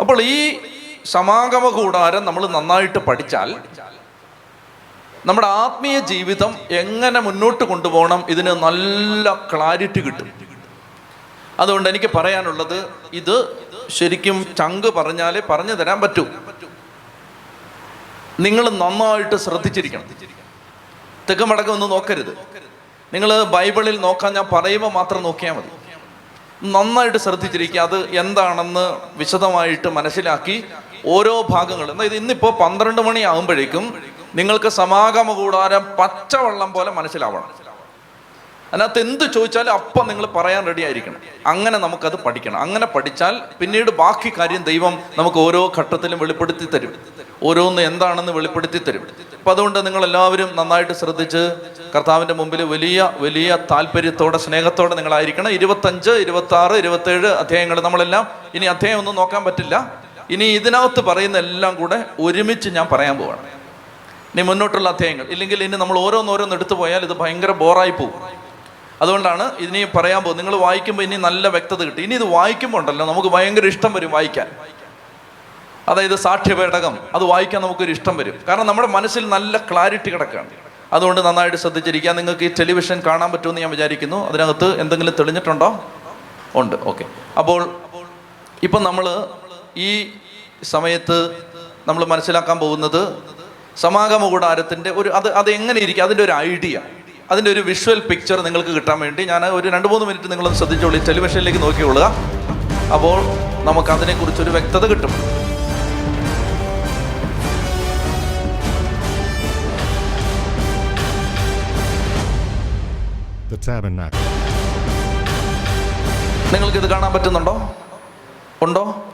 അപ്പോൾ 0.00 0.22
ഈ 0.22 0.58
സമാഗമ 1.04 1.68
കൂടാരം 1.68 2.24
നമ്മൾ 2.24 2.46
നന്നായിട്ട് 2.46 2.98
പഠിച്ചാൽ 2.98 3.54
നമ്മുടെ 5.26 5.46
ആത്മീയ 5.46 5.98
ജീവിതം 5.98 6.56
എങ്ങനെ 6.70 7.20
മുന്നോട്ട് 7.20 7.64
കൊണ്ടുപോകണം 7.64 8.24
ഇതിന് 8.28 8.50
നല്ല 8.50 9.34
ക്ലാരിറ്റി 9.34 10.00
കിട്ടും. 10.00 10.30
അതുകൊണ്ട് 11.60 11.88
എനിക്ക് 11.88 12.10
പറയാനുള്ളത് 12.14 12.90
ഇത് 13.12 13.56
ശരിക്കും 13.90 14.46
ചങ്ക് 14.58 14.86
പറഞ്ഞാലേ 14.86 15.42
പറഞ്ഞു 15.50 15.72
തരാൻ 15.72 16.00
പറ്റൂ. 16.00 16.26
നിങ്ങൾ 18.40 18.70
നന്നായിട്ട് 18.70 19.36
ശ്രദ്ധിച്ചിരിക്കണം. 19.36 20.08
തെക്കും 21.30 21.48
വടക്കം 21.48 21.72
ഒന്നും 21.72 21.90
നോക്കരുത്. 21.90 22.38
നിങ്ങൾ 23.14 23.42
ബൈബിളിൽ 23.42 24.00
നോക്കാൻ 24.00 24.32
ഞാൻ 24.32 24.46
പറയുമ്പോൾ 24.52 24.92
മാത്രം 24.92 25.22
നോക്കിയാൽ 25.22 25.52
മതി. 25.52 25.70
നന്നായിട്ട് 26.62 27.18
ശ്രദ്ധിച്ചിരിക്കുക. 27.18 27.80
അത് 27.80 28.16
എന്താണെന്ന് 28.16 29.00
വിശദമായിട്ട് 29.16 29.88
മനസ്സിലാക്കി 29.88 30.64
ഓരോ 31.06 31.46
ഭാഗങ്ങൾ 31.50 31.90
അതായത് 31.90 32.14
ഇന്നിപ്പോൾ 32.14 32.52
പന്ത്രണ്ട് 32.62 33.02
മണി 33.02 33.20
ആകുമ്പോഴേക്കും 33.20 34.15
നിങ്ങൾക്ക് 34.38 34.68
സമാഗമ 34.68 35.32
കൂടാരം 35.32 35.84
പച്ചവെള്ളം 35.98 36.72
പോലെ 36.72 36.90
മനസ്സിലാവണം. 36.90 37.66
അതിനകത്ത് 38.72 39.00
എന്ത് 39.00 39.32
ചോദിച്ചാലും 39.32 39.72
അപ്പം 39.72 40.08
നിങ്ങൾ 40.08 40.26
പറയാൻ 40.26 40.66
റെഡി 40.66 40.82
ആയിരിക്കണം. 40.82 41.16
അങ്ങനെ 41.46 41.78
നമുക്കത് 41.78 42.16
പഠിക്കണം. 42.16 42.58
അങ്ങനെ 42.60 42.86
പഠിച്ചാൽ 42.86 43.40
പിന്നീട് 43.60 43.90
ബാക്കി 43.90 44.32
കാര്യം 44.38 44.62
ദൈവം 44.62 45.02
നമുക്ക് 45.18 45.38
ഓരോ 45.38 45.72
ഘട്ടത്തിലും 45.78 46.18
വെളിപ്പെടുത്തി 46.18 46.66
തരും. 46.74 46.94
ഓരോന്ന് 47.42 47.82
എന്താണെന്ന് 47.82 48.32
വെളിപ്പെടുത്തി 48.32 48.78
തരും. 48.78 49.06
അപ്പം 49.38 49.50
അതുകൊണ്ട് 49.50 49.86
നിങ്ങൾ 49.86 50.04
എല്ലാവരും 50.04 50.56
നന്നായിട്ട് 50.56 50.92
ശ്രദ്ധിച്ച് 50.92 51.42
കർത്താവിന്റെ 51.94 52.34
മുമ്പിൽ 52.34 52.62
വലിയ 52.62 53.12
വലിയ 53.18 53.58
താല്പര്യത്തോടെ 53.70 54.38
സ്നേഹത്തോടെ 54.38 54.94
നിങ്ങളായിരിക്കണം. 54.94 55.50
ഇരുപത്തഞ്ച് 55.50 56.10
ഇരുപത്തി 56.10 56.54
ആറ് 56.54 56.72
ഇരുപത്തേഴ് 56.72 57.26
അധ്യായങ്ങൾ 57.26 57.80
നമ്മളെല്ലാം 57.80 58.28
ഇനി 58.54 58.66
അധ്യായം 58.66 58.98
ഒന്നും 58.98 59.14
നോക്കാൻ 59.14 59.44
പറ്റില്ല. 59.44 59.92
ഇനി 60.30 60.44
ഇതിനകത്ത് 60.44 61.00
പറയുന്ന 61.00 61.38
എല്ലാം 61.38 61.74
കൂടെ 61.74 62.04
ഒരുമിച്ച് 62.20 62.68
ഞാൻ 62.68 62.88
പറയാൻ 62.92 63.18
പോവാണ്. 63.18 63.65
ഇനി 64.36 64.44
മുന്നോട്ടുള്ള 64.46 64.88
അധ്യായങ്ങൾ. 64.88 65.24
ഇല്ലെങ്കിൽ 65.24 65.64
ഇനി 65.64 65.76
നമ്മൾ 65.76 65.98
ഓരോന്നോരോന്ന് 65.98 66.54
എടുത്തു 66.54 66.74
പോയാൽ 66.74 67.02
ഇത് 67.04 67.12
ഭയങ്കര 67.12 67.50
ബോറായി 67.50 67.90
പോകും 67.90 68.22
അതുകൊണ്ടാണ് 69.02 69.44
ഇനി 69.58 69.84
പറയാൻ 69.84 70.22
പോകും 70.22 70.36
നിങ്ങൾ 70.36 70.56
വായിക്കുമ്പോൾ 70.56 71.02
ഇനി 71.02 71.16
നല്ല 71.16 71.48
വ്യക്തത 71.48 71.80
കിട്ടും. 71.82 72.00
ഇനി 72.00 72.14
ഇത് 72.14 72.24
വായിക്കുമ്പോൾ 72.24 72.78
ഉണ്ടല്ലോ 72.78 73.06
നമുക്ക് 73.06 73.28
ഭയങ്കര 73.28 73.66
ഇഷ്ടം 73.66 73.92
വരും 73.92 74.10
വായിക്കാൻ. 74.10 74.50
അതായത് 75.88 76.16
സാക്ഷ്യപേടകം 76.16 76.98
അത് 77.14 77.24
വായിക്കാൻ 77.24 77.62
നമുക്കൊരു 77.62 77.90
ഇഷ്ടം 77.90 78.16
വരും. 78.16 78.40
കാരണം 78.48 78.66
നമ്മുടെ 78.66 78.88
മനസ്സിൽ 78.88 79.28
നല്ല 79.28 79.56
ക്ലാരിറ്റി 79.56 80.10
കിടക്കുകയാണ്. 80.10 80.50
അതുകൊണ്ട് 80.92 81.20
നന്നായിട്ട് 81.20 81.56
ശ്രദ്ധിച്ചിരിക്കുക. 81.56 82.10
നിങ്ങൾക്ക് 82.10 82.44
ഈ 82.44 82.48
ടെലിവിഷൻ 82.48 83.02
കാണാൻ 83.06 83.32
പറ്റുമെന്ന് 83.32 83.60
ഞാൻ 83.60 83.70
വിചാരിക്കുന്നു. 83.70 84.28
അതിനകത്ത് 84.28 84.80
എന്തെങ്കിലും 84.80 85.14
തെളിഞ്ഞിട്ടുണ്ടോ? 85.18 85.84
ഉണ്ട്. 86.54 86.76
ഓക്കെ. 86.82 87.04
അപ്പോൾ 87.38 87.80
ഇപ്പം 88.62 88.82
നമ്മൾ 88.82 89.26
ഈ 89.76 90.10
സമയത്ത് 90.62 91.30
നമ്മൾ 91.88 92.04
മനസ്സിലാക്കാൻ 92.04 92.58
പോകുന്നത് 92.58 93.02
സമാഗമ 93.80 94.28
കൂടാരത്തിന്റെ 94.28 94.90
ഒരു 94.90 95.08
അത് 95.08 95.32
അത് 95.32 95.50
എങ്ങനെ 95.50 95.80
ഇരിക്കും? 95.80 96.02
അതിന്റെ 96.02 96.24
ഒരു 96.24 96.32
ഐഡിയ. 96.32 96.80
അതിന്റെ 97.30 97.50
ഒരു 97.50 97.60
വിഷ്വൽ 97.60 98.00
പിക്ചർ 98.00 98.40
നിങ്ങൾക്ക് 98.40 98.68
കിട്ടാൻ 98.68 99.00
വേണ്ടി 99.00 99.24
ഞാൻ 99.24 99.44
ഒരു 99.44 99.68
രണ്ട് 99.68 99.88
മൂന്ന് 99.88 100.06
മിനിറ്റ് 100.06 100.30
നിങ്ങളൊന്ന് 100.30 100.58
ശ്രദ്ധിച്ചോളൂ. 100.58 101.04
ടെലിവിഷനിലേക്ക് 101.04 101.62
നോക്കിക്കൊള്ളുക. 101.62 102.14
അപ്പോൾ 102.94 103.20
നമുക്ക് 103.64 103.88
അതിനെക്കുറിച്ചൊരു 103.88 104.50
വ്യക്തത 104.50 104.86
കിട്ടും. 104.86 105.10
നിങ്ങൾക്കിത് 116.52 116.90
കാണാൻ 116.90 117.12
പറ്റുന്നുണ്ടോ? 117.12 117.74
ഉണ്ടോ? 118.62 119.05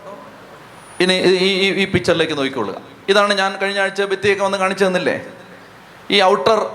ഇനി 1.01 1.13
ഈ- 1.13 1.73
ഈ 1.73 1.85
പിക്ചറിലേക്ക് 1.85 2.39
നോക്കിക്കൊള്ളുക 2.39 2.75
ഇതാണ് 3.09 3.35
ഞാൻ 3.35 3.57
കഴിഞ്ഞ 3.57 3.81
ആഴ്ച 3.81 4.03
ഭിത്തിയൊക്കെ 4.03 4.45
വന്ന് 4.45 4.59
കാണിച്ചു 4.59 4.85
തന്നില്ലേ? 4.85 5.27
ഈ 6.11 6.23
ഔട്ടർ 6.23 6.71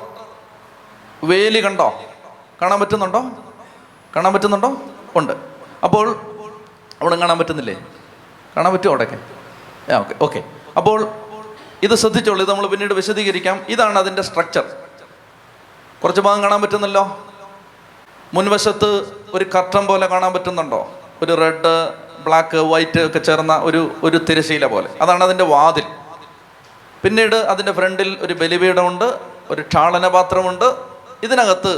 വേലി 1.24 1.66
കണ്ടോ? 1.66 2.02
കാണാൻ 2.62 2.80
പറ്റുന്നുണ്ടോ? 2.80 3.26
കാണാൻ 4.16 4.34
പറ്റുന്നുണ്ടോ? 4.34 4.78
ഉണ്ട്. 5.16 5.34
അപ്പോൾ 5.84 6.16
അവിടെ 7.02 7.16
കാണാൻ 7.16 7.40
പറ്റുന്നില്ലേ? 7.40 7.86
കാണാൻ 8.58 8.74
പറ്റുമോ 8.74 8.94
അവിടെയൊക്കെ 8.94 9.20
ആ 9.94 9.98
ഓക്കെ 9.98 10.16
ഓക്കെ. 10.22 10.44
അപ്പോൾ 10.78 11.08
ഇത് 11.84 11.96
ശ്രദ്ധിച്ചോളൂ. 11.96 12.42
ഇത് 12.42 12.52
നമ്മൾ 12.52 12.68
പിന്നീട് 12.68 12.94
വിശദീകരിക്കാം. 12.94 13.66
ഇതാണ് 13.70 14.00
അതിന്റെ 14.00 14.22
സ്ട്രക്ചർ 14.22 14.76
കുറച്ച് 16.04 16.22
ഭാഗം 16.22 16.44
കാണാൻ 16.44 16.62
പറ്റുന്നല്ലോ? 16.62 17.26
മുൻവശത്ത് 18.34 19.12
ഒരു 19.34 19.46
കർട്ടൻ 19.56 19.86
പോലെ 19.86 20.08
കാണാൻ 20.08 20.34
പറ്റുന്നുണ്ടോ? 20.34 20.92
ഒരു 21.22 21.36
റെഡ് 21.36 22.07
ബ്ലാക്ക് 22.28 22.58
വൈറ്റ് 22.72 23.00
ഒക്കെ 23.08 23.20
ചേർന്ന 23.20 23.54
ഒരു 23.70 23.82
ഒരു 24.04 24.18
തിരശീല 24.30 24.66
പോലെ. 24.66 24.90
അതാണ് 25.02 25.24
അതിന്റെ 25.24 25.44
വാതിൽ. 25.54 25.86
പിന്നീട് 27.04 27.36
അതിന്റെ 27.36 27.72
ഫ്രണ്ടിൽ 27.72 28.10
ഒരു 28.22 28.34
ബലിപീഠമുണ്ട് 28.42 29.08
ഒരു 29.50 29.62
ക്ഷാളന 29.62 30.08
പാത്രമുണ്ട്. 30.08 30.68
ഇതിനകത്ത് 31.24 31.74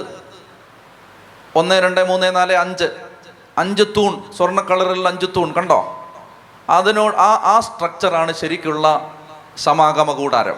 ഒന്ന് 1.56 1.76
രണ്ട് 1.82 2.02
മൂന്ന് 2.10 2.36
നാല് 2.36 2.56
അഞ്ച് 2.64 2.88
അഞ്ച് 3.58 3.84
തൂൺ 3.98 4.14
സ്വർണ 4.38 4.62
കളറിലുള്ള 4.62 5.10
അഞ്ച് 5.10 5.26
തൂൺ 5.36 5.50
കണ്ടോ? 5.58 5.80
അതിനോട് 6.70 7.16
ആ 7.16 7.30
ആ 7.52 7.60
സ്ട്രക്ചറാണ് 7.60 8.34
ശരിക്കുള്ള 8.34 8.86
സമാഗമ 9.58 10.12
കൂടാരം. 10.12 10.58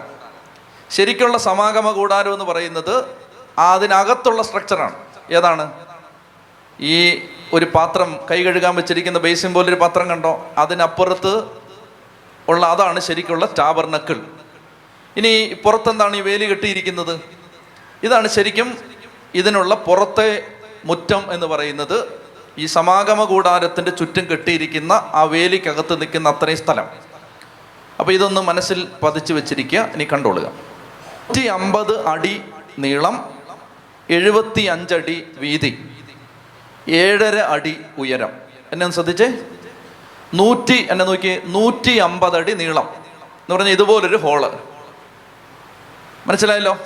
ശരിക്കുള്ള 0.90 1.36
സമാഗമ 1.38 1.90
കൂടാരം 1.90 2.32
എന്ന് 2.32 2.44
പറയുന്നത് 2.44 2.94
അതിനകത്തുള്ള 3.58 4.42
സ്ട്രക്ചറാണ് 4.42 4.96
ഏതാണ്? 5.30 5.64
ഈ 6.80 6.96
ഒരു 7.52 7.64
പാത്രം 7.64 8.18
കൈ 8.30 8.44
കഴുകാൻ 8.44 8.74
വെച്ചിരിക്കുന്ന 8.74 9.18
ബേസിൻ 9.18 9.54
പോലൊരു 9.54 9.74
പാത്രം 9.74 10.08
കണ്ടോ? 10.08 10.50
അതിനപ്പുറത്ത് 10.58 11.44
ഉള്ള 12.48 12.66
അതാണ് 12.66 13.00
ശരിക്കുള്ള 13.00 13.48
ടാബർനക്കിൾ. 13.58 14.20
ഇനി 15.16 15.56
പുറത്തെന്താണ് 15.64 16.16
ഈ 16.16 16.20
വേലി 16.20 16.44
കെട്ടിയിരിക്കുന്നത്? 16.44 17.20
ഇതാണ് 18.02 18.28
ശരിക്കും 18.28 18.78
ഇതിനുള്ള 19.34 19.74
പുറത്തെ 19.74 20.42
മുറ്റം 20.84 21.32
എന്ന് 21.32 21.46
പറയുന്നത് 21.46 22.22
ഈ 22.58 22.66
സമാഗമ 22.66 23.24
കൂടാരത്തിന്റെ 23.24 23.90
ചുറ്റും 23.90 24.24
കെട്ടിയിരിക്കുന്ന 24.30 24.92
ആ 24.92 25.22
വേലിക്കകത്ത് 25.22 26.00
നിൽക്കുന്ന 26.00 26.28
അത്രയും 26.28 26.58
സ്ഥലം. 26.58 26.86
അപ്പോൾ 28.00 28.12
ഇതൊന്ന് 28.12 28.40
മനസ്സിൽ 28.40 28.88
പതിച്ചു 29.02 29.34
വെച്ചിരിക്കുക. 29.34 29.80
ഇനി 29.80 30.04
കണ്ടോളുക. 30.04 30.42
നൂറ്റി 30.42 31.46
അമ്പത് 31.46 32.06
അടി 32.06 32.40
നീളം 32.78 33.34
എഴുപത്തി 34.10 34.62
അഞ്ചടി 34.62 35.26
വീതി. 35.36 35.91
ഏഴര 36.88 37.36
അടി 37.36 37.80
ഉയരം. 37.98 38.32
എന്നെ 38.72 38.84
ഒന്ന് 38.84 38.94
ശ്രദ്ധിച്ചേ? 38.94 39.38
നൂറ്റി 40.34 40.86
എന്നെ 40.90 41.04
നോക്കി 41.04 41.40
നൂറ്റി 41.44 41.96
അമ്പത് 41.96 42.36
അടി 42.36 42.52
നീളം. 42.52 42.88
എന്ന് 42.96 43.54
പറഞ്ഞാൽ 43.54 43.72
ഇതുപോലൊരു 43.72 44.16
ഹോൾ 44.16 44.58
മനസ്സിലായല്ലോ? 46.26 46.78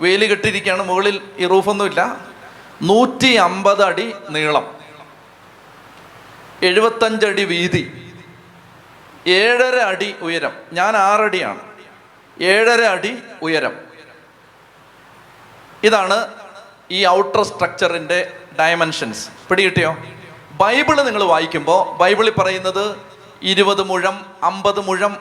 വേലി 0.00 0.26
കെട്ടിയിരിക്കുകയാണ് 0.26 0.82
മുകളിൽ 0.82 1.20
ഈ 1.38 1.46
റൂഫൊന്നുമില്ല. 1.46 2.20
നൂറ്റി 2.82 3.34
അമ്പത് 3.34 3.82
അടി 3.82 4.12
നീളം. 4.30 4.78
എഴുപത്തഞ്ചടി 6.62 7.44
വീതി. 7.44 8.12
ഏഴര 9.26 9.76
അടി 9.76 10.14
ഉയരം. 10.20 10.52
ഞാൻ 10.72 10.96
ആറടിയാണ്. 10.96 11.60
ഏഴര 12.42 12.82
അടി 12.82 13.18
ഉയരം. 13.42 13.76
ഇതാണ് 15.82 16.28
ഈ 16.90 17.06
ഔട്ടർ 17.06 17.42
സ്ട്രക്ചറിന്റെ 17.42 18.40
ഡയമെൻഷൻസ് 18.60 19.28
പിടികിട്ടിയോ? 19.48 19.96
ബൈബിൾ 20.52 21.02
നിങ്ങൾ 21.02 21.24
വായിക്കുമ്പോൾ 21.24 21.96
ബൈബിളിൽ 21.96 22.30
പറയുന്നത് 22.30 22.96
ഇരുപത് 23.42 23.82
മുഴം 23.82 24.26
അമ്പത് 24.42 24.80
മുഴം 24.80 25.16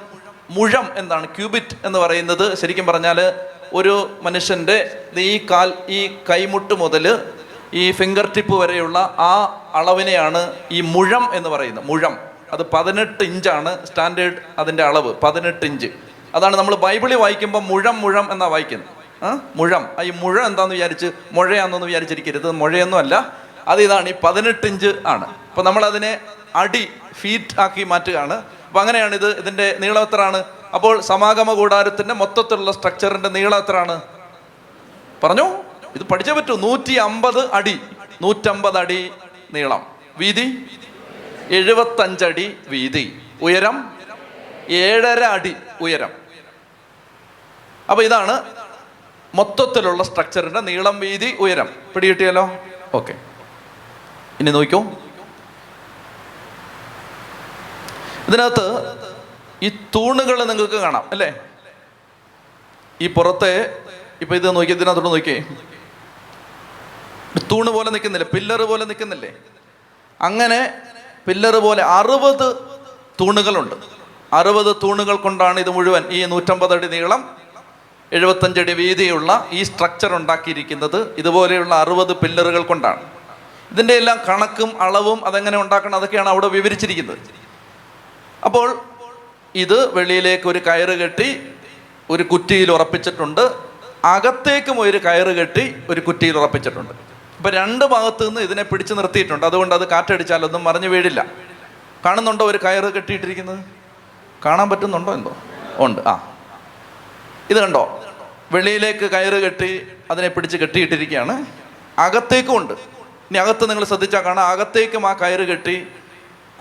മുഴം 0.50 0.90
എന്താണ് 0.96 1.26
ക്യൂബിറ്റ് 1.28 1.76
എന്ന് 1.86 2.00
പറയുന്നത്. 2.00 2.58
ശരിക്കും 2.58 2.86
പറഞ്ഞാൽ 2.86 3.34
ഒരു 3.74 4.18
മനുഷ്യന്റെ 4.22 5.04
ഈ 5.18 5.48
കാൽ 5.52 5.74
ഈ 5.90 6.18
കൈമുട്ട് 6.30 6.74
മുതൽ 6.74 7.34
ഈ 7.74 7.92
ഫിംഗർ 7.92 8.34
ടിപ്പ് 8.36 8.56
വരെയുള്ള 8.60 9.16
ആ 9.20 9.34
അളവിനെയാണ് 9.74 10.54
ഈ 10.72 10.82
മുഴം 10.82 11.30
എന്ന് 11.34 11.50
പറയുന്നത്. 11.50 11.86
മുഴം. 11.86 12.18
അത് 12.52 12.72
പതിനെട്ട് 12.72 13.24
ഇഞ്ചാണ് 13.24 13.86
സ്റ്റാൻഡേർഡ് 13.86 14.36
അതിന്റെ 14.58 14.84
അളവ് 14.84 15.14
പതിനെട്ട് 15.24 15.66
ഇഞ്ച്. 15.66 15.88
അതാണ് 16.36 16.56
നമ്മൾ 16.58 16.76
ബൈബിളിൽ 16.76 17.16
വായിക്കുമ്പോൾ 17.16 17.60
മുഴം 17.60 18.02
മുഴം 18.02 18.32
എന്നാണ് 18.32 18.52
വായിക്കുന്നത്. 18.52 18.97
മുഴം. 19.56 19.90
ഈ 20.04 20.10
മുഴ 20.10 20.46
എന്താന്ന് 20.46 20.76
വിചാരിച്ച് 20.76 21.12
മുഴയാണെന്ന് 21.32 21.88
വിചാരിച്ചിരിക്കരുത്. 21.88 22.52
മുഴയൊന്നും 22.52 22.98
അല്ല. 22.98 23.38
അത് 23.68 23.82
ഇതാണ് 23.82 24.10
ഈ 24.10 24.14
പതിനെട്ട് 24.24 24.68
ഇഞ്ച് 24.68 24.94
ആണ്. 25.06 25.26
അപ്പോൾ 25.26 25.62
നമ്മൾ 25.62 25.86
അതിനെ 25.86 26.20
അടി 26.56 26.90
ഫീറ്റ് 27.14 27.60
ആക്കി 27.60 27.84
മാറ്റുകയാണ്. 27.84 28.34
അപ്പോൾ 28.68 28.80
അങ്ങനെയാണ് 28.80 29.16
ഇത് 29.16 29.40
ഇതിന്റെ 29.40 29.78
നീളം 29.80 30.02
എത്രയാണ് 30.02 30.44
അപ്പോൾ 30.74 31.02
സമാഗമ 31.02 31.54
കൂടാരത്തിന്റെ 31.54 32.14
മൊത്തത്തിലുള്ള 32.14 32.72
സ്ട്രക്ചറിന്റെ 32.72 33.30
നീളം 33.30 33.58
എത്രയാണ് 33.58 34.02
പറഞ്ഞു? 35.24 35.64
ഇത് 35.96 36.04
പഠിച്ചേ 36.04 36.34
പറ്റൂ. 36.34 36.56
നൂറ്റി 36.56 36.94
അമ്പത് 36.94 37.52
അടി. 37.54 37.82
നൂറ്റമ്പത് 38.22 38.78
അടി 38.78 39.12
നീളം. 39.54 39.86
വീതി? 40.18 40.66
എഴുപത്തഞ്ചടി 41.50 42.58
വീതി. 42.68 43.22
ഉയരം? 43.42 43.94
ഏഴര 44.70 45.24
അടി 45.24 45.56
ഉയരം. 45.82 46.10
അപ്പൊ 47.90 48.04
ഇതാണ് 48.04 48.44
മൊത്തത്തിലുള്ള 49.38 50.02
സ്ട്രക്ചറിന്റെ 50.10 50.62
നീളം 50.70 50.96
വീതി 51.04 51.30
ഉയരം. 51.44 51.68
പിടികിട്ടിയല്ലോ? 51.94 52.46
ഓക്കെ 52.98 53.14
ഇനി 54.42 54.52
നോക്കൂ. 54.58 54.80
ഇതിനകത്ത് 58.28 58.66
ഈ 59.66 59.68
തൂണുകൾ 59.96 60.38
നിങ്ങൾക്ക് 60.52 60.80
കാണാം 60.86 61.06
അല്ലേ? 61.14 61.30
ഈ 63.04 63.08
പുറത്തെ 63.18 63.54
ഇപ്പൊ 64.24 64.34
ഇത് 64.40 64.48
നോക്കി 64.58 64.72
ഇതിനകത്തോട്ട് 64.78 65.12
നോക്കിയേ 65.16 65.40
തൂണ് 67.52 67.70
പോലെ 67.76 67.90
നിൽക്കുന്നില്ലേ? 67.96 68.28
പില്ലർ 68.36 68.62
പോലെ 68.72 68.86
നിൽക്കുന്നില്ലേ? 68.90 69.32
അങ്ങനെ 70.28 70.60
പില്ലർ 71.28 71.56
പോലെ 71.66 71.82
അറുപത് 71.98 72.48
തൂണുകളുണ്ട്. 73.20 73.76
അറുപത് 74.40 74.72
തൂണുകൾ 74.82 75.16
കൊണ്ടാണ് 75.26 75.58
ഇത് 75.64 75.72
മുഴുവൻ 75.76 76.04
ഈ 76.16 76.20
നൂറ്റമ്പത് 76.32 76.74
അടി 76.76 76.88
നീളം 76.96 77.22
എഴുപത്തഞ്ചടി 78.12 78.74
വീതിയുള്ള 78.74 79.48
ഈ 79.52 79.64
സ്ട്രക്ചർ 79.64 80.16
ഉണ്ടാക്കിയിരിക്കുന്നത് 80.16 81.16
ഇതുപോലെയുള്ള 81.18 81.76
അറുപത് 81.76 82.14
പില്ലറുകൾ 82.14 82.62
കൊണ്ടാണ്. 82.62 83.02
ഇതിന്റെ 83.72 83.94
എല്ലാം 83.94 84.20
കണക്കും 84.30 84.82
അളവും 84.82 85.26
അതെങ്ങനെ 85.26 85.62
ഉണ്ടാക്കണം 85.62 85.96
അതൊക്കെയാണ് 85.96 86.30
അവിടെ 86.30 86.48
വിവരിച്ചിരിക്കുന്നത്. 86.48 87.18
അപ്പോൾ 88.46 88.80
ഇത് 89.56 89.94
വെളിയിലേക്ക് 89.94 90.48
ഒരു 90.48 90.60
കയറ് 90.60 91.00
കെട്ടി 91.00 91.42
ഒരു 92.10 92.24
കുറ്റിയിൽ 92.24 92.72
ഉറപ്പിച്ചിട്ടുണ്ട്. 92.72 93.52
അകത്തേക്കും 94.06 94.82
ഒരു 94.82 94.98
കയറ് 94.98 95.28
കെട്ടി 95.28 95.76
ഒരു 95.90 96.02
കുറ്റിയിൽ 96.02 96.38
ഉറപ്പിച്ചിട്ടുണ്ട്. 96.38 96.94
ഇപ്പൊ 97.38 97.50
രണ്ട് 97.50 97.86
ഭാഗത്തു 97.86 98.26
നിന്ന് 98.26 98.42
ഇതിനെ 98.42 98.64
പിടിച്ചു 98.64 98.94
നിർത്തിയിട്ടുണ്ട്. 98.94 99.46
അതുകൊണ്ട് 99.46 99.76
അത് 99.76 99.88
കാറ്റടിച്ചാലൊന്നും 99.88 100.64
മറിഞ്ഞു 100.64 100.88
വീഴില്ല. 100.88 101.26
കാണുന്നുണ്ടോ 102.06 102.46
ഒരു 102.46 102.60
കയറ് 102.64 102.94
കെട്ടിയിട്ടിരിക്കുന്നത്? 102.94 103.60
കാണാൻ 104.46 104.70
പറ്റുന്നുണ്ടോ 104.70 105.14
എന്തോ? 105.14 105.38
ഉണ്ട്. 105.78 106.02
ആ. 106.08 106.37
ഇത് 107.50 107.58
കണ്ടോ? 107.58 108.04
വെളിയിലേക്ക് 108.52 109.00
കയറ് 109.00 109.44
കെട്ടി 109.44 109.88
അതിനെ 110.12 110.28
പിടിച്ച് 110.28 110.58
കെട്ടിയിട്ടിരിക്കുകയാണ്. 110.58 111.46
അകത്തേക്കും 112.00 112.58
ഉണ്ട്. 112.58 112.74
ഇനി 112.74 113.38
അകത്ത് 113.38 113.70
നിങ്ങൾ 113.70 113.84
ശ്രദ്ധിച്ചാൽ 113.84 114.26
കാണാം. 114.26 114.48
അകത്തേക്കും 114.48 115.08
ആ 115.08 115.14
കയറ് 115.14 115.40
കെട്ടി 115.40 115.88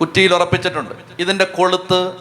കുറ്റിയിൽ 0.00 0.34
ഉറപ്പിച്ചിട്ടുണ്ട്. 0.34 0.94
ഇതിന്റെ 1.18 1.44
കൊളുത്ത് 1.44 2.12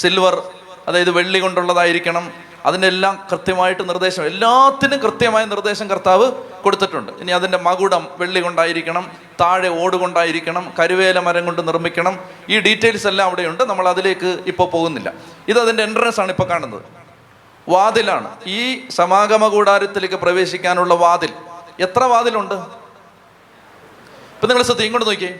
സിൽവർ 0.00 0.42
അതായത് 0.88 1.10
വെള്ളി 1.10 1.38
കൊണ്ടുള്ളതായിരിക്കണം. 1.38 2.32
അതിന്റെ 2.66 2.88
എല്ലാം 2.88 3.26
കൃത്യമായിട്ട് 3.32 3.88
നിർദ്ദേശം. 3.88 4.26
എല്ലാത്തിനും 4.26 4.98
കൃത്യമായ 4.98 5.44
നിർദ്ദേശം 5.44 5.90
കർത്താവ് 5.90 6.32
കൊടുത്തിട്ടുണ്ട്. 6.62 7.12
ഇനി 7.12 7.32
അതിന്റെ 7.32 7.58
മകുടം 7.58 8.08
വെള്ളി 8.18 8.40
കൊണ്ടായിരിക്കണം. 8.40 9.12
താഴെ 9.40 9.68
ഓട് 9.68 9.96
കൊണ്ടായിരിക്കണം. 9.96 10.72
കരുവേല 10.78 11.18
മരം 11.18 11.44
കൊണ്ട് 11.44 11.68
നിർമ്മിക്കണം. 11.68 12.18
ഈ 12.48 12.60
ഡീറ്റെയിൽസ് 12.60 13.06
എല്ലാം 13.06 13.26
അവിടെയുണ്ട്. 13.26 13.62
നമ്മൾ 13.62 13.88
അതിലേക്ക് 13.88 14.38
ഇപ്പോൾ 14.46 14.70
പോകുന്നില്ല. 14.70 15.12
ഇത് 15.48 15.58
അതിന്റെ 15.58 15.82
എൻട്രൻസ് 15.82 16.20
ആണ് 16.20 16.30
ഇപ്പോൾ 16.30 16.48
കാണുന്നത്. 16.48 17.05
വാതിലാണ്. 17.68 18.36
ഈ 18.46 18.88
സമാഗമ 18.88 19.48
കൂടാരത്തിലേക്ക് 19.48 20.14
പ്രവേശിക്കാനുള്ള 20.14 20.94
വാതിൽ. 20.94 21.32
എത്ര 21.80 22.04
വാതിലുണ്ട്? 22.04 22.54
ഇപ്പൊ 24.34 24.46
നിങ്ങൾ 24.46 24.62
ശ്രദ്ധ 24.62 24.82
ഇങ്ങോട്ട് 24.82 25.08
നോക്കിയേ. 25.08 25.38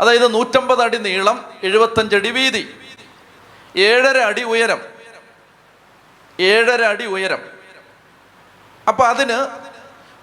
അതായത് 0.00 0.34
നൂറ്റമ്പത് 0.34 0.82
അടി 0.82 0.96
നീളം 0.96 1.44
എഴുപത്തഞ്ചടി 1.62 2.30
വീതി 2.30 2.74
ഏഴര 3.76 4.18
അടി 4.18 4.42
ഉയരം 4.42 4.80
ഏഴര 6.40 6.82
അടി 6.82 7.06
ഉയരം. 7.06 7.38
അപ്പൊ 8.88 9.04
അതിന് 9.04 9.46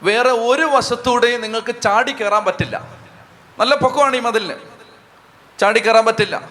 വേറെ 0.03 0.29
ഒരു 0.29 0.61
വശത്തൂടെയും 0.61 1.41
നിങ്ങൾക്ക് 1.41 1.81
ചാടി 1.81 2.11
കയറാൻ 2.11 2.45
പറ്റില്ല. 2.45 2.97
നല്ല 3.59 3.75
പൊക്കമാണ് 3.75 4.15
ഈ 4.15 4.19
മതിലിന്. 4.19 4.55
ചാടി 5.59 5.79
കയറാൻ 5.79 6.05
പറ്റില്ല. 6.05 6.49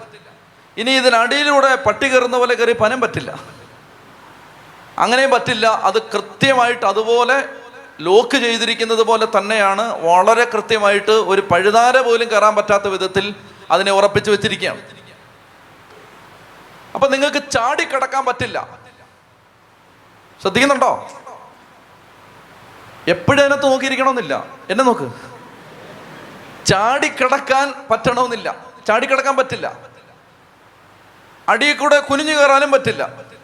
ഇനി 0.77 0.91
ഇതിനടിയിലൂടെ 0.91 1.75
പട്ടി 1.75 2.09
കയറുന്ന 2.09 2.39
പോലെ 2.39 2.55
കയറി 2.55 2.73
പനം 2.73 3.01
പറ്റില്ല. 3.01 3.56
അങ്ങനെയും 4.99 5.31
പറ്റില്ല. 5.31 5.67
അത് 5.67 6.03
കൃത്യമായിട്ട് 6.03 6.87
അതുപോലെ 6.87 7.49
ലോക്ക് 8.01 8.37
ചെയ്തിരിക്കുന്നത് 8.37 9.03
പോലെ 9.03 9.27
തന്നെയാണ്. 9.39 10.01
വളരെ 10.01 10.45
കൃത്യമായിട്ട് 10.45 11.11
ഒരു 11.11 11.41
പഴുതാര 11.41 12.01
പോലും 12.01 12.31
കയറാൻ 12.31 12.57
പറ്റാത്ത 12.57 12.89
വിധത്തിൽ 12.89 13.35
അതിനെ 13.71 13.93
ഉറപ്പിച്ചു 13.93 14.31
വെച്ചിരിക്കുകയാണ്. 14.31 14.83
അപ്പൊ 16.95 17.09
നിങ്ങൾക്ക് 17.09 17.51
ചാടി 17.51 17.85
കിടക്കാൻ 17.85 18.25
പറ്റില്ല. 18.25 18.79
ശ്രദ്ധിക്കുന്നുണ്ടോ? 20.43 21.11
എപ്പോഴും 23.09 23.41
അതിനകത്ത് 23.41 23.67
നോക്കിയിരിക്കണമെന്നില്ല. 23.67 24.47
എന്നെ 24.71 24.85
നോക്ക്. 24.85 25.13
ചാടിക്കിടക്കാൻ 26.67 27.75
പറ്റണമെന്നില്ല. 27.91 28.57
ചാടിക്കിടക്കാൻ 28.87 29.37
പറ്റില്ല. 29.37 29.73
അടിയിൽ 31.49 31.77
കൂടെ 31.77 32.01
കുനിഞ്ഞു 32.01 32.33
കയറാനും 32.33 32.71
പറ്റില്ല. 32.71 33.36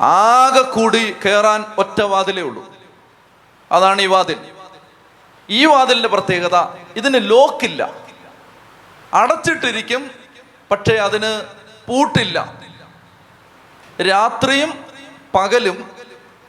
ആകെ 0.00 0.62
കൂടി 0.62 1.16
കയറാൻ 1.24 1.64
ഒറ്റ 1.78 2.02
വാതിലേ 2.02 2.42
ഉള്ളൂ. 2.42 2.74
അതാണ് 3.72 4.02
ഈ 4.02 4.06
വാതിൽ. 4.06 4.52
ഈ 5.48 5.66
വാതിലിന്റെ 5.66 6.08
പ്രത്യേകത 6.08 6.56
ഇതിന് 6.96 7.30
ലോക്കില്ല. 7.30 7.90
അടച്ചിട്ടിരിക്കും 9.14 10.10
പക്ഷേ 10.70 10.94
അതിന് 10.94 11.42
പൂട്ടില്ല. 11.88 12.52
രാത്രിയും 14.02 14.84
പകലും 15.34 15.90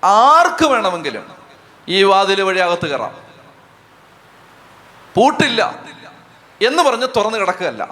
ആർക്ക് 0.04 0.66
വേണമെങ്കിലും 0.66 1.32
ഈ 1.88 2.04
വാതിൽ 2.04 2.42
വഴി 2.42 2.60
അകത്ത് 2.60 2.88
കയറാം. 2.88 3.18
പൂട്ടില്ല 5.16 5.76
എന്ന് 6.62 6.84
പറഞ്ഞ് 6.84 7.08
തുറന്നു 7.16 7.38
കിടക്കുകയല്ല. 7.38 7.84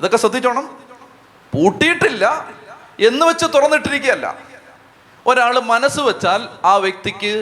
ഇതൊക്കെ 0.00 0.16
ശ്രദ്ധിച്ചോണം. 0.16 0.66
പൂട്ടിയിട്ടില്ല 1.54 2.48
എന്ന് 3.00 3.26
വെച്ച് 3.26 3.46
തുറന്നിട്ടിരിക്കുകയല്ല. 3.54 4.51
ഒരാൾ 5.26 5.58
മനസ്സ് 5.60 6.00
വെച്ചാൽ 6.00 6.48
ആ 6.64 6.76
വ്യക്തിക്ക് 6.76 7.34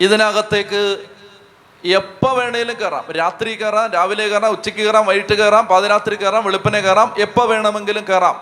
ഇതിനകത്തേക്ക് 0.00 1.06
എപ്പോൾ 1.84 2.32
വേണേലും 2.38 2.76
കയറാം 2.80 3.12
രാത്രി 3.12 3.56
കയറാം 3.56 3.92
രാവിലെ 3.92 4.28
കയറാം 4.28 4.50
ഉച്ചയ്ക്ക് 4.50 4.80
കയറാം 4.80 5.06
വൈകിട്ട് 5.06 5.34
കയറാം 5.34 5.66
പാതിരാത്രി 5.66 6.16
കയറാം 6.16 6.44
വെളുപ്പിനെ 6.44 6.80
കയറാം 6.80 7.14
എപ്പോൾ 7.18 7.48
വേണമെങ്കിലും 7.48 8.04
കയറാം 8.04 8.36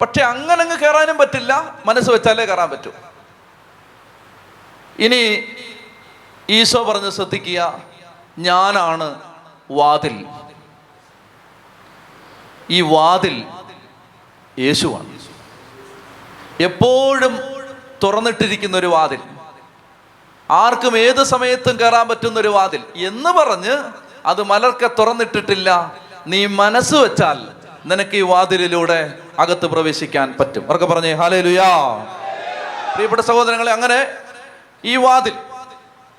പക്ഷെ 0.00 0.22
അങ്ങനെ 0.22 0.62
അങ്ങ് 0.62 0.76
കയറാനും 0.78 1.18
പറ്റില്ല 1.18 1.52
മനസ്സ് 1.86 2.10
വെച്ചാലേ 2.10 2.44
കയറാൻ 2.46 2.70
പറ്റൂ. 2.70 2.90
ഇനി 4.98 5.20
ഈശോ 6.48 6.80
പറഞ്ഞ് 6.84 7.10
ശ്രദ്ധിക്കുക 7.10 7.80
ഞാനാണ് 8.38 9.20
വാതിൽ. 9.70 10.16
ഈ 12.70 12.80
വാതിൽ 12.80 13.36
യേശുവാണ്. 14.58 15.23
എപ്പോഴും 16.60 17.40
തുറന്നിട്ടിരിക്കുന്ന 18.02 18.76
ഒരു 18.76 18.86
വാതിൽ. 18.86 19.18
ആർക്കും 20.50 20.98
ഏത് 20.98 21.24
സമയത്തും 21.24 21.80
കയറാൻ 21.80 22.08
പറ്റുന്ന 22.08 22.40
ഒരു 22.40 22.48
വാതിൽ. 22.48 22.82
എന്ന് 22.96 23.30
പറഞ്ഞ് 23.30 23.78
അത് 24.26 24.42
മലർക്ക 24.42 24.86
തുറന്നിട്ടിട്ടില്ല. 24.86 25.94
നീ 26.26 26.46
മനസ്സ് 26.46 26.94
വെച്ചാൽ 26.94 27.38
നിനക്ക് 27.86 28.16
ഈ 28.16 28.20
വാതിലിലൂടെ 28.20 29.18
അകത്ത് 29.38 29.66
പ്രവേശിക്കാൻ 29.66 30.34
പറ്റും. 30.40 30.66
അവർക്ക് 30.66 30.84
പറഞ്ഞേ? 30.84 31.12
ഹാലേ 31.12 31.40
ലുയാ 31.40 31.96
പ്രിയപ്പെട്ട 32.92 33.22
സഹോദരങ്ങളെ 33.22 33.72
അങ്ങനെ 33.72 34.06
ഈ 34.84 34.96
വാതിൽ 34.96 35.32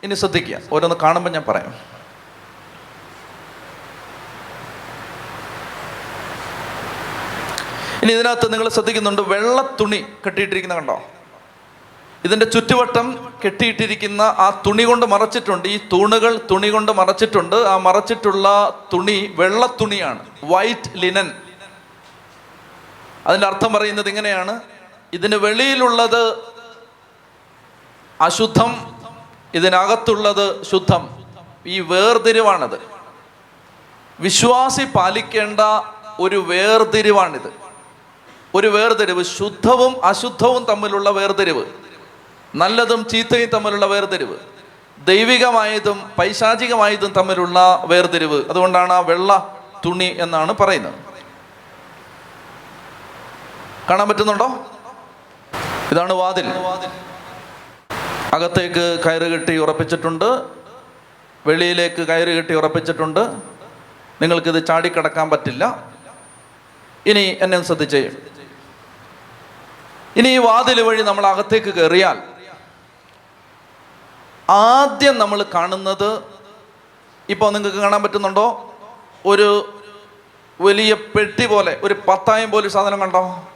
ഇനി 0.03 0.15
ശ്രദ്ധിക്കുക. 0.15 0.57
ഓരോന്ന് 0.71 0.95
കാണുമ്പോൾ 0.95 1.29
ഞാൻ 1.29 1.43
പറയാം. 1.47 1.94
ഇനി 8.03 8.11
ഇതിനകത്ത് 8.17 8.53
നിങ്ങൾ 8.53 8.67
ശ്രദ്ധിക്കുന്നുണ്ട് 8.75 9.21
വെള്ള 9.33 9.57
തുണി 9.79 9.99
കെട്ടിയിട്ടിരിക്കുന്ന 10.25 10.75
കണ്ടോ? 10.75 10.97
ഇതിന്റെ 12.25 12.45
ചുറ്റുവട്ടം 12.45 13.07
കെട്ടിയിട്ടിരിക്കുന്ന 13.43 14.21
ആ 14.21 14.61
തുണി 14.65 14.83
കൊണ്ട് 14.83 15.05
മറച്ചിട്ടുണ്ട്. 15.13 15.67
ഈ 15.67 15.77
തൂണുകൾ 15.91 16.33
തുണി 16.51 16.69
കൊണ്ട് 16.75 16.91
മറച്ചിട്ടുണ്ട്. 16.99 17.55
ആ 17.55 17.77
മറച്ചിട്ടുള്ള 17.87 18.47
തുണി 18.93 19.17
വെള്ള 19.39 19.65
തുണിയാണ് 19.81 20.21
വൈറ്റ് 20.43 20.91
ലിനൻ 21.01 21.27
അതിന്റെ 23.27 23.47
അർത്ഥം 23.47 23.73
പറയുന്നത് 23.73 24.09
ഇങ്ങനെയാണ്. 24.09 24.53
ഇതിന് 25.13 25.35
വെളിയിലുള്ളത് 25.35 26.23
അശുദ്ധം 28.21 28.71
ഇതിനകത്തുള്ളത് 29.53 30.45
ശുദ്ധം. 30.71 31.03
ഈ 31.65 31.79
വേർതിരിവാണത്. 31.91 32.77
വിശ്വാസി 34.19 34.83
പാലിക്കേണ്ട 34.95 35.59
ഒരു 36.25 36.37
വേർതിരിവാണിത്. 36.49 37.49
ഒരു 38.55 38.67
വേർതിരിവ് 38.67 39.23
ശുദ്ധവും 39.23 40.05
അശുദ്ധവും 40.05 40.65
തമ്മിലുള്ള 40.65 41.09
വേർതിരിവ് 41.09 41.65
നല്ലതും 42.55 43.07
ചീത്തയും 43.07 43.49
തമ്മിലുള്ള 43.49 43.85
വേർതിരിവ് 43.85 44.37
ദൈവികമായതും 45.07 46.11
പൈശാചികമായതും 46.19 47.13
തമ്മിലുള്ള 47.17 47.83
വേർതിരിവ്. 47.85 48.49
അതുകൊണ്ടാണ് 48.49 48.93
ആ 48.93 48.99
വെള്ള 48.99 49.57
തുണി 49.85 50.17
എന്നാണ് 50.19 50.53
പറയുന്നത്. 50.53 50.93
കാണാൻ 53.89 54.09
പറ്റുന്നുണ്ടോ? 54.09 54.65
ഇതാണ് 55.91 56.13
വാതിൽ. 56.13 56.45
അകത്തേക്ക് 58.33 58.99
കയറ് 59.05 59.31
കെട്ടി 59.31 59.57
ഉറപ്പിച്ചിട്ടുണ്ട്. 59.57 60.45
വെളിയിലേക്ക് 61.47 62.01
കയറ് 62.07 62.27
കെട്ടി 62.27 62.53
ഉറപ്പിച്ചിട്ടുണ്ട്. 62.53 63.19
നിങ്ങൾക്കിത് 64.21 64.67
ചാടിക്കടക്കാൻ 64.67 65.29
പറ്റില്ല. 65.29 65.91
ഇനി 67.05 67.37
എന്നെ 67.41 67.63
ശ്രദ്ധിച്ചേ. 67.63 68.11
ഇനി 70.15 70.29
ഈ 70.29 70.37
വാതിൽ 70.37 70.81
വഴി 70.81 71.01
നമ്മൾ 71.01 71.25
അകത്തേക്ക് 71.25 71.73
കയറിയാൽ 71.73 72.17
ആദ്യം 74.49 75.19
നമ്മൾ 75.19 75.45
കാണുന്നത് 75.53 76.23
ഇപ്പോൾ 77.29 77.51
നിങ്ങൾക്ക് 77.51 77.77
കാണാൻ 77.77 78.03
പറ്റുന്നുണ്ടോ? 78.03 78.73
ഒരു 79.25 79.79
വലിയ 80.61 80.93
പെട്ടി 80.93 81.45
പോലെ 81.45 81.79
ഒരു 81.83 81.95
പത്തായം 82.07 82.51
പോലെ 82.51 82.69
സാധനം 82.69 82.99
കണ്ടോ? 82.99 83.47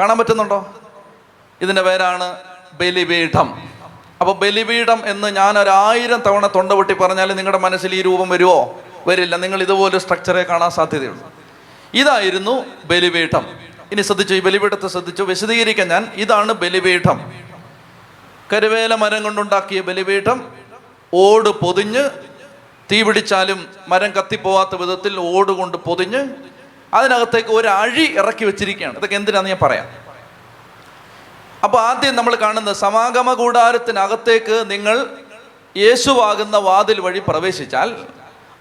കാണാൻ 0.00 0.18
പറ്റുന്നുണ്ടോ? 0.18 0.74
ഇതിന്റെ 1.60 1.82
പേരാണ് 1.82 2.36
ബലിപീഠം. 2.74 3.62
അപ്പോൾ 4.20 4.34
ബലിപീഠം 4.34 5.02
എന്ന് 5.06 5.28
ഞാൻ 5.28 5.58
ഒരായിരം 5.58 6.22
തവണ 6.26 6.46
തൊണ്ട 6.46 6.72
പൊട്ടി 6.72 6.94
പറഞ്ഞാൽ 6.94 7.32
നിങ്ങളുടെ 7.36 7.58
മനസ്സിൽ 7.58 7.94
ഈ 7.94 8.02
രൂപം 8.02 8.28
വരുമോ 8.28 8.80
വരില്ല. 9.06 9.36
നിങ്ങൾ 9.36 9.62
ഇതുപോലെ 9.62 9.98
സ്ട്രക്ചറെ 9.98 10.42
കാണാൻ 10.42 10.70
സാധ്യതയുള്ളൂ. 10.70 11.32
ഇതായിരുന്നു 11.94 12.64
ബലിപീഠം. 12.84 13.59
ഇനി 13.92 14.02
ശ്രദ്ധിച്ചു 14.02 14.34
ഈ 14.34 14.40
ബലിപീഠത്തെ 14.40 14.88
ശ്രദ്ധിച്ചു 14.88 15.22
വിശദീകരിക്കാൻ 15.22 15.88
ഞാൻ. 15.88 16.12
ഇതാണ് 16.14 16.52
ബലിപീഠം. 16.52 17.32
കരുവേല 18.52 18.94
മരം 18.94 19.22
കൊണ്ടുണ്ടാക്കിയ 19.22 19.80
ബലിപീഠം. 19.80 20.52
ഓട് 21.14 21.48
പൊതിഞ്ഞ് 21.48 22.10
തീ 22.92 23.02
പിടിച്ചാലും 23.02 23.66
മരം 23.88 24.10
കത്തിപ്പോവാത്ത 24.10 24.74
വിധത്തിൽ 24.74 25.18
ഓട് 25.18 25.52
കൊണ്ട് 25.52 25.76
പൊതിഞ്ഞ് 25.76 26.24
അതിനകത്തേക്ക് 26.94 27.48
ഒരു 27.48 27.68
അഴി 27.68 28.14
ഇറക്കി 28.18 28.44
വെച്ചിരിക്കുകയാണ്. 28.44 28.96
ഇതൊക്കെ 28.96 29.16
എന്തിനാന്ന് 29.16 29.50
ഞാൻ 29.50 29.58
പറയാം. 29.62 29.88
അപ്പോൾ 31.64 31.78
ആദ്യം 31.78 32.16
നമ്മൾ 32.16 32.34
കാണുന്നത് 32.34 32.76
സമാഗമ 32.76 33.32
കൂടാരത്തിനകത്തേക്ക് 33.32 34.70
നിങ്ങൾ 34.70 35.06
യേശുവാകുന്ന 35.76 36.56
വാതിൽ 36.56 37.00
വഴി 37.00 37.22
പ്രവേശിച്ചാൽ 37.28 37.96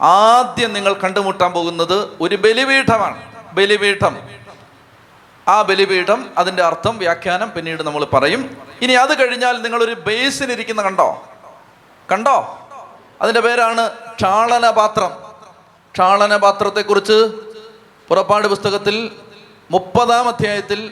ആദ്യം 0.01 0.73
നിങ്ങൾ 0.73 0.93
കണ്ടുമുട്ടാൻ 0.93 1.51
പോകുന്നത് 1.51 2.09
ഒരു 2.21 2.35
ബലിപീഠമാണ്. 2.35 3.21
ബലിപീഠം. 3.53 4.38
ആ 5.49 5.61
ബലിപീഠം 5.61 6.29
അതിന്റെ 6.37 6.63
അർത്ഥം 6.63 6.97
വ്യാഖ്യാനം 6.97 7.51
പിന്നീട് 7.51 7.83
നമ്മൾ 7.83 8.05
പറയും. 8.05 8.57
ഇനി 8.81 8.93
അത് 8.93 9.27
കഴിഞ്ഞാൽ 9.27 9.61
നിങ്ങളൊരു 9.61 9.93
ബേസിനിരിക്കുന്ന 9.93 10.81
കണ്ടോ? 10.81 11.23
കണ്ടോ? 12.11 12.59
അതിന്റെ 13.21 13.41
പേരാണ് 13.41 13.89
ക്ഷാളനപാത്രം. 13.89 15.09
ക്ഷാളനപാത്രത്തെക്കുറിച്ച് 15.93 17.31
പുറപ്പാട് 18.07 18.47
പുസ്തകത്തിൽ 18.47 19.11
മുപ്പതാം 19.71 20.27
അധ്യായത്തിൽ 20.27 20.91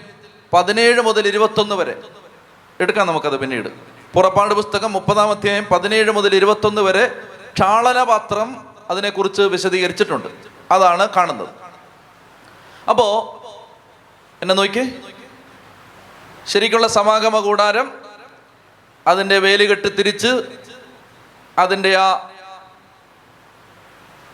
പതിനേഴ് 0.54 1.02
മുതൽ 1.02 1.28
ഇരുപത്തൊന്ന് 1.28 1.76
വരെ. 1.76 2.02
എടുക്കാം 2.80 3.08
നമുക്കത് 3.08 3.39
പിന്നീട്. 3.39 3.70
പുറപ്പാട് 4.13 4.54
പുസ്തകം 4.54 4.93
മുപ്പതാം 4.93 5.30
അധ്യായം 5.30 5.65
പതിനേഴ് 5.65 6.12
മുതൽ 6.12 6.36
ഇരുപത്തൊന്ന് 6.36 6.82
വരെ 6.82 7.08
ക്ഷാളനപാത്രം 7.54 8.67
അതിനെക്കുറിച്ച് 8.89 9.41
വിശദീകരിച്ചിട്ടുണ്ട്. 9.41 10.28
അതാണ് 10.72 11.10
കാണുന്നത്. 11.17 11.50
അപ്പോൾ 12.89 13.37
എന്നെ 14.41 14.56
നോക്കിയേ 14.56 14.91
ശരിക്കുള്ള 16.47 16.88
സമാഗമ 16.88 17.39
കൂടാരം 17.39 17.93
അതിന്റെ 19.08 19.39
വേലുകെട്ട് 19.39 19.97
തിരിച്ച് 19.97 20.43
അതിന്റെ 21.58 21.97
ആ 21.97 22.30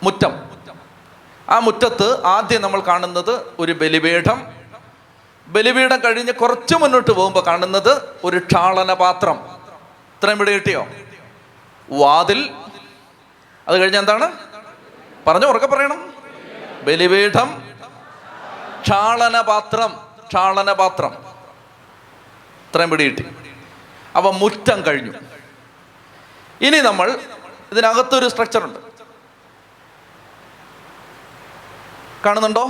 മുറ്റം. 0.02 0.50
ആ 1.48 1.58
മുറ്റത്ത് 1.58 2.26
ആദ്യം 2.26 2.62
നമ്മൾ 2.62 2.80
കാണുന്നത് 2.80 3.42
ഒരു 3.58 3.72
ബലിപീഠം. 3.72 4.46
ബലിപീഠം 5.46 6.00
കഴിഞ്ഞ് 6.04 6.32
കുറച്ച് 6.32 6.74
മുന്നോട്ട് 6.74 7.10
പോകുമ്പോൾ 7.10 7.46
കാണുന്നത് 7.46 8.18
ഒരു 8.24 8.38
ക്ഷാളന 8.38 8.92
പാത്രം 8.92 9.36
ഇത്രയും 10.16 10.38
പിടി 10.38 10.52
കിട്ടിയോ? 10.52 10.86
വാതിൽ. 11.90 12.50
അത് 13.68 13.78
കഴിഞ്ഞ് 13.78 13.98
എന്താണ്? 13.98 14.32
പറഞ്ഞു 15.26 15.46
ഉറക്കെ 15.46 15.66
പറയണം. 15.66 16.14
ബലിപീഠം. 16.84 17.73
ക്ഷാളനപാത്രം 18.84 19.92
ക്ഷാളനപാത്രം. 20.26 21.12
ഇത്രയും 22.68 22.90
പിടി 22.90 23.04
കിട്ടി. 23.04 23.24
അപ്പൊ 24.16 24.30
മുറ്റം 24.30 24.86
കഴിഞ്ഞു. 24.86 25.12
ഇനി 26.60 26.76
നമ്മൾ 26.76 27.20
ഇതിനകത്തൊരു 27.72 28.28
സ്ട്രക്ചർ 28.28 28.64
ഉണ്ട്. 28.64 28.78
കാണുന്നുണ്ടോ? 32.26 32.64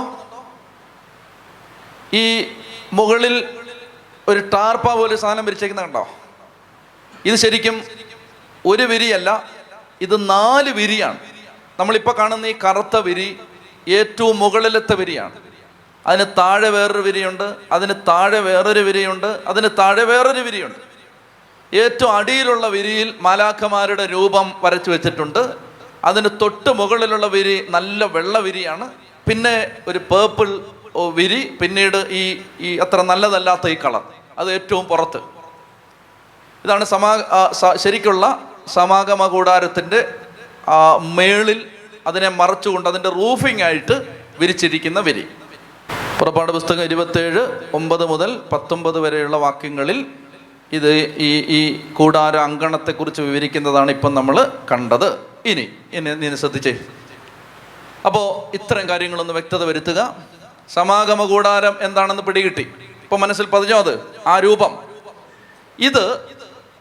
ഈ 2.13 2.47
മുകളിൽ 2.93 3.59
ഒരു 4.27 4.39
ടാർപ്പ 4.39 4.93
പോലെ 4.93 5.15
സാധനം 5.15 5.45
വിരിച്ചേക്കുന്ന 5.45 5.81
കണ്ടോ? 5.81 6.07
ഇത് 7.25 7.35
ശരിക്കും 7.35 7.83
ഒരു 8.65 8.83
വിരിയല്ല 8.83 9.49
ഇത് 10.01 10.29
നാല് 10.29 10.69
വിരിയാണ്. 10.69 11.19
നമ്മളിപ്പോൾ 11.79 12.17
കാണുന്ന 12.17 12.45
ഈ 12.45 12.55
കറുത്ത 12.63 12.97
വിരി 12.97 13.39
ഏറ്റവും 13.87 14.39
മുകളിലത്തെ 14.39 14.95
വിരിയാണ്. 14.95 15.44
അതിന് 16.07 16.25
താഴെ 16.37 16.69
വേറൊരു 16.75 17.03
വിരിയുണ്ട് 17.07 17.47
അതിന് 17.75 17.95
താഴെ 18.09 18.39
വേറൊരു 18.47 18.81
വിരിയുണ്ട് 18.87 19.29
അതിന് 19.51 19.69
താഴെ 19.79 20.03
വേറൊരു 20.11 20.41
വിരിയുണ്ട്. 20.47 20.79
ഏറ്റവും 21.73 22.11
അടിയിലുള്ള 22.17 22.65
വിരിയിൽ 22.75 23.09
മാലാഖമാരുടെ 23.21 24.05
രൂപം 24.05 24.47
വരച്ചു 24.63 24.89
വെച്ചിട്ടുണ്ട്. 24.91 25.41
അതിന് 26.09 26.29
തൊട്ട് 26.41 26.71
മുകളിലുള്ള 26.79 27.27
വിരി 27.35 27.55
നല്ല 27.75 28.05
വെള്ള 28.15 28.39
വിരിയാണ്. 28.47 28.87
പിന്നെ 29.27 29.55
ഒരു 29.87 29.99
പേർപ്പിൾ 30.09 30.49
വിരി 31.19 31.39
പിന്നീട് 31.61 31.97
ഈ 32.19 32.23
ഈ 32.59 32.69
അത്ര 32.83 32.99
നല്ലതല്ലാത്ത 33.11 33.67
ഈ 33.67 33.77
കളർ. 33.85 34.03
അത് 34.39 34.49
ഏറ്റവും 34.57 34.85
പുറത്ത്. 34.91 35.19
ഇതാണ് 36.65 36.85
സമാ 36.93 37.11
ശരിക്കുള്ള 37.83 38.25
സമാഗമ 38.75 39.27
കൂടാരത്തിന്റെ 39.33 39.99
മേളിൽ 41.17 41.59
അതിനെ 42.07 42.29
മറച്ചുകൊണ്ട് 42.29 42.87
അതിന്റെ 42.89 43.09
റൂഫിംഗ് 43.09 43.63
ആയിട്ട് 43.63 43.95
വിരിച്ചിരിക്കുന്ന 44.39 44.99
വരി. 44.99 45.25
പുറപ്പാട് 46.19 46.51
പുസ്തകം 46.51 46.83
ഇരുപത്തേഴ് 46.83 47.41
ഒമ്പത് 47.73 48.05
മുതൽ 48.05 48.39
പത്തൊമ്പത് 48.51 48.99
വരെയുള്ള 48.99 49.37
വാക്യങ്ങളിൽ 49.37 50.05
ഇത് 50.73 50.93
ഈ 51.17 51.45
ഈ 51.57 51.81
കൂടാര 51.93 52.37
അങ്കണത്തെക്കുറിച്ച് 52.37 53.21
വിവരിക്കുന്നതാണ് 53.21 53.91
ഇപ്പം 53.91 54.13
നമ്മൾ 54.13 54.51
കണ്ടത്. 54.71 55.19
ഇനി 55.45 55.67
ഇനി 55.93 56.09
നീ 56.09 56.35
ശ്രദ്ധിച്ചേ. 56.35 56.79
അപ്പോൾ 58.05 58.55
ഇത്തരം 58.55 58.89
കാര്യങ്ങളൊന്ന് 58.89 59.33
വ്യക്തത 59.33 59.63
വരുത്തുക. 59.63 60.15
സമാഗമ 60.69 61.25
കൂടാരം 61.25 61.77
എന്താണെന്ന് 61.81 62.23
പിടികിട്ടി. 62.23 62.61
ഇപ്പൊ 63.03 63.17
മനസ്സിൽ 63.17 63.45
പതിഞ്ഞോ 63.45 63.77
അത്? 63.77 63.99
ആ 64.27 64.39
രൂപം. 64.39 64.77
ഇത് 65.79 66.19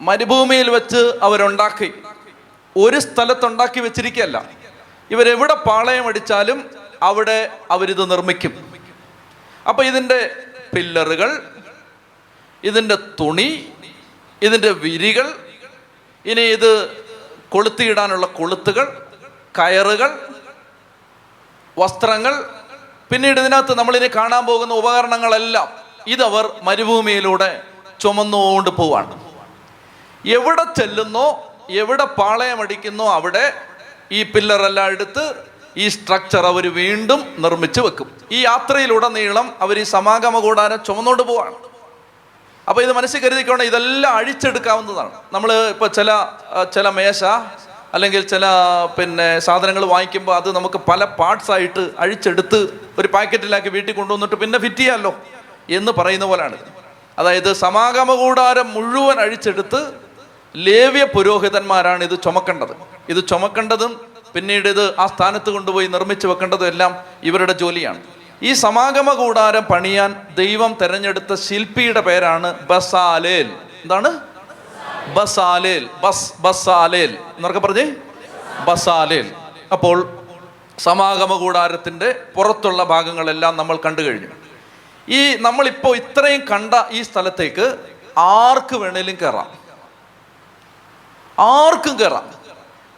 മരുഭൂമിയിൽ 0.01 0.71
വെച്ച് 0.71 1.19
അവരുണ്ടാക്കി. 1.23 1.93
ഒരു 2.77 2.99
സ്ഥലത്തുണ്ടാക്കി 2.99 3.81
വെച്ചിരിക്കുകയല്ല. 3.81 4.45
ഇവരെവിടെ 5.11 5.55
പാളയം 5.55 6.09
അടിച്ചാലും 6.09 6.65
അവിടെ 7.03 7.49
അവരിത് 7.71 8.11
നിർമ്മിക്കും. 8.11 8.74
അപ്പൊ 9.67 9.85
ഇതിന്റെ 9.85 10.31
പില്ലറുകൾ 10.75 11.31
ഇതിന്റെ 12.65 12.95
തുണി 13.21 13.75
ഇതിന്റെ 14.43 14.71
വിരികൾ 14.71 15.27
ഇനി 16.25 16.41
ഇത് 16.41 16.71
കൊളുത്തിയിടാനുള്ള 17.49 18.27
കൊളുത്തുകൾ 18.27 18.87
കയറുകൾ 19.59 20.11
വസ്ത്രങ്ങൾ 21.79 22.45
പിന്നീട് 23.11 23.41
ഇതിനകത്ത് 23.41 23.79
നമ്മളിനി 23.79 24.07
കാണാൻ 24.07 24.47
പോകുന്ന 24.47 24.75
ഉപകരണങ്ങളെല്ലാം 24.75 25.69
ഇതവർ 26.07 26.61
മരുഭൂമിയിലൂടെ 26.63 27.63
ചുമന്നുകൊണ്ട് 28.01 28.71
പോവാണ്. 28.71 29.15
എവിടെ 30.27 30.65
ചെല്ലുന്നോ 30.79 31.27
എവിടെ 31.71 32.05
പാളയമടിക്കുന്നോ 32.05 33.15
അവിടെ 33.15 33.53
ഈ 34.13 34.23
പില്ലറെല്ലാം 34.23 34.87
എടുത്ത് 34.87 35.54
ഈ 35.77 35.89
സ്ട്രക്ചർ 35.89 36.47
അവർ 36.47 36.65
വീണ്ടും 36.81 37.21
നിർമ്മിച്ച് 37.45 37.81
വെക്കും. 37.81 38.09
ഈ 38.33 38.41
യാത്രയിലുടനീളം 38.45 39.47
അവർ 39.61 39.79
ഈ 39.79 39.83
സമാഗമ 39.83 40.39
കൂടാരം 40.39 40.81
ചുമന്നുകൊണ്ട് 40.85 41.23
പോവാണ്. 41.23 41.57
അപ്പോൾ 42.69 42.83
ഇത് 42.83 42.93
മനസ്സിൽ 42.93 43.21
കരുതിക്കൊണ്ട് 43.25 43.65
ഇതെല്ലാം 43.65 44.13
അഴിച്ചെടുക്കാവുന്നതാണ്. 44.17 45.13
നമ്മൾ 45.33 45.51
ഇപ്പോൾ 45.75 45.89
ചില 45.99 46.11
ചില 46.75 46.89
മേശ 46.99 47.25
അല്ലെങ്കിൽ 47.95 48.23
ചില 48.27 48.45
പിന്നെ 48.99 49.27
സാധനങ്ങൾ 49.39 49.85
വാങ്ങിക്കുമ്പോൾ 49.85 50.35
അത് 50.37 50.57
നമുക്ക് 50.57 50.79
പല 50.89 51.05
പാർട്സ് 51.19 51.51
ആയിട്ട് 51.51 51.83
അഴിച്ചെടുത്ത് 51.99 52.61
ഒരു 52.99 53.09
പാക്കറ്റിലാക്കി 53.15 53.69
വീട്ടിൽ 53.69 53.95
കൊണ്ടുവന്നിട്ട് 53.95 54.35
പിന്നെ 54.35 54.59
ഫിറ്റ് 54.59 54.77
ചെയ്യാമല്ലോ 54.77 55.13
എന്ന് 55.71 55.93
പറയുന്ന 55.99 56.25
പോലെയാണ് 56.25 56.57
അതായത് 57.19 57.53
സമാഗമ 57.53 58.15
കൂടാരം 58.15 58.67
മുഴുവൻ 58.75 59.21
അഴിച്ചെടുത്ത് 59.25 59.81
ലേവ്യ 60.55 61.05
പുരോഹിതന്മാരാണ് 61.05 62.03
ഇത് 62.05 62.17
ചുമക്കേണ്ടത്. 62.25 62.75
ഇത് 63.09 63.29
ചുമക്കേണ്ടതും 63.29 64.14
പിന്നീട് 64.35 64.69
ഇത് 64.69 64.95
ആ 64.99 65.07
സ്ഥാനത്ത് 65.07 65.51
കൊണ്ടുപോയി 65.51 65.87
നിർമ്മിച്ചു 65.87 66.27
വെക്കേണ്ടതും 66.27 66.67
എല്ലാം 66.67 67.05
ഇവരുടെ 67.23 67.53
ജോലിയാണ്. 67.53 68.03
ഈ 68.43 68.53
സമാഗമ 68.53 69.13
കൂടാരം 69.13 69.63
പണിയാൻ 69.63 70.27
ദൈവം 70.35 70.77
തെരഞ്ഞെടുത്ത 70.83 71.35
ശില്പിയുടെ 71.35 72.01
പേരാണ് 72.01 72.67
ബസാലേൽ. 72.67 73.47
എന്താണ്? 73.83 74.21
ബസാലേൽ. 75.15 75.89
ബസ് 76.05 76.33
ബസാലേൽ. 76.41 77.19
എന്നൊക്കെ 77.37 77.61
പറഞ്ഞേ 77.61 77.93
ബസാലേൽ. 78.69 79.33
അപ്പോൾ 79.73 80.19
സമാഗമ 80.79 81.37
കൂടാരത്തിന്റെ 81.39 82.23
പുറത്തുള്ള 82.35 82.85
ഭാഗങ്ങളെല്ലാം 82.85 83.57
നമ്മൾ 83.57 83.77
കണ്ടു 83.77 84.03
കഴിഞ്ഞു. 84.03 84.29
ഈ 85.09 85.37
നമ്മളിപ്പോൾ 85.37 85.97
ഇത്രയും 85.97 86.41
കണ്ട 86.41 86.75
ഈ 86.91 87.03
സ്ഥലത്തേക്ക് 87.03 87.79
ആർക്ക് 88.19 88.77
വേണേലും 88.77 89.15
കയറാം 89.15 89.65
ആർക്കും 91.39 91.99
കയറാം 91.99 92.31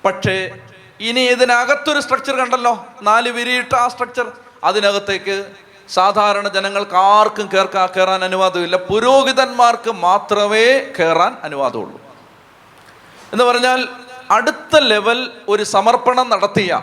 പക്ഷേ 0.05 0.53
ഇനി 1.01 1.21
ഇതിനകത്തൊരു 1.21 2.01
സ്ട്രക്ചർ 2.01 2.37
കണ്ടല്ലോ. 2.37 2.87
നാല് 3.03 3.29
വിരിയിട്ട 3.29 3.75
ആ 3.75 3.89
സ്ട്രക്ചർ 3.89 4.33
അതിനകത്തേക്ക് 4.65 5.53
സാധാരണ 5.89 6.49
ജനങ്ങൾക്ക് 6.49 6.97
ആർക്കും 6.97 7.51
കേർക്കാ 7.55 7.87
കയറാൻ 7.87 8.25
അനുവാദമില്ല. 8.25 8.77
പുരോഹിതന്മാർക്ക് 8.77 9.93
മാത്രമേ 9.93 10.79
കയറാൻ 10.99 11.37
അനുവാദമുള്ളൂ. 11.43 12.01
എന്ന് 13.33 13.45
പറഞ്ഞാൽ 13.45 13.89
അടുത്ത 14.31 14.77
ലെവൽ 14.77 15.31
ഒരു 15.49 15.63
സമർപ്പണം 15.63 16.31
നടത്തിയ 16.31 16.83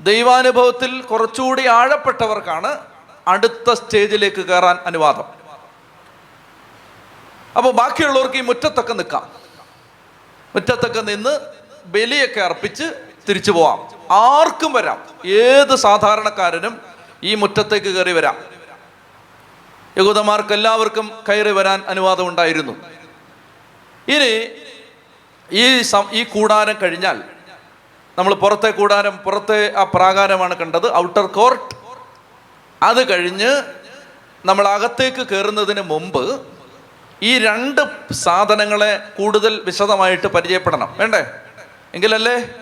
ദൈവാനുഭവത്തിൽ 0.00 1.00
കുറച്ചുകൂടി 1.00 1.66
ആഴപ്പെട്ടവർക്കാണ് 1.66 2.78
അടുത്ത 3.28 3.72
സ്റ്റേജിലേക്ക് 3.72 4.44
കയറാൻ 4.46 4.78
അനുവാദം. 4.86 5.24
അപ്പോൾ 7.56 7.72
ബാക്കിയുള്ളവർക്ക് 7.72 8.36
ഈ 8.36 8.40
മുറ്റത്തൊക്കെ 8.40 8.92
നിൽക്കാം. 8.92 9.28
മുറ്റത്തൊക്കെ 10.54 11.00
നിന്ന് 11.00 11.40
ബലിയൊക്കെ 11.86 12.40
അർപ്പിച്ച് 12.40 13.11
തിരിച്ചു 13.28 13.52
പോവാം. 13.52 13.88
ആർക്കും 14.10 14.72
വരാം. 14.72 15.28
ഏത് 15.28 15.76
സാധാരണക്കാരനും 15.76 16.80
ഈ 17.22 17.34
മുറ്റത്തേക്ക് 17.34 17.86
കയറി 17.86 18.12
വരാം. 18.12 18.38
യഹൂദന്മാർക്ക് 19.98 20.52
എല്ലാവർക്കും 20.52 21.10
കയറി 21.28 21.50
വരാൻ 21.50 21.82
അനുവാദം 21.88 22.28
ഉണ്ടായിരുന്നു. 22.28 22.72
ഇനി 24.08 24.48
ഈ 25.52 25.82
ഈ 26.12 26.24
കൂടാരം 26.24 26.76
കഴിഞ്ഞാൽ 26.82 27.22
നമ്മൾ 28.18 28.34
പുറത്തെ 28.34 28.70
കൂടാരം 28.70 29.16
പുറത്തെ 29.16 29.72
ആ 29.76 29.84
പ്രാകാരമാണ് 29.84 30.54
കണ്ടത് 30.54 30.94
ഔട്ടർ 30.94 31.26
കോർട്ട്. 31.26 31.74
അത് 32.82 33.10
കഴിഞ്ഞ് 33.10 33.62
നമ്മൾ 34.44 34.68
അകത്തേക്ക് 34.68 35.26
കയറുന്നതിന് 35.26 35.80
മുമ്പ് 35.80 36.46
ഈ 37.22 37.38
രണ്ട് 37.38 38.12
സാധനങ്ങളെ 38.12 38.98
കൂടുതൽ 39.18 39.60
വിശദമായിട്ട് 39.64 40.26
പരിചയപ്പെടണം. 40.26 40.94
വേണ്ടേ? 40.96 41.26
എങ്കിലല്ലേ? 41.94 42.54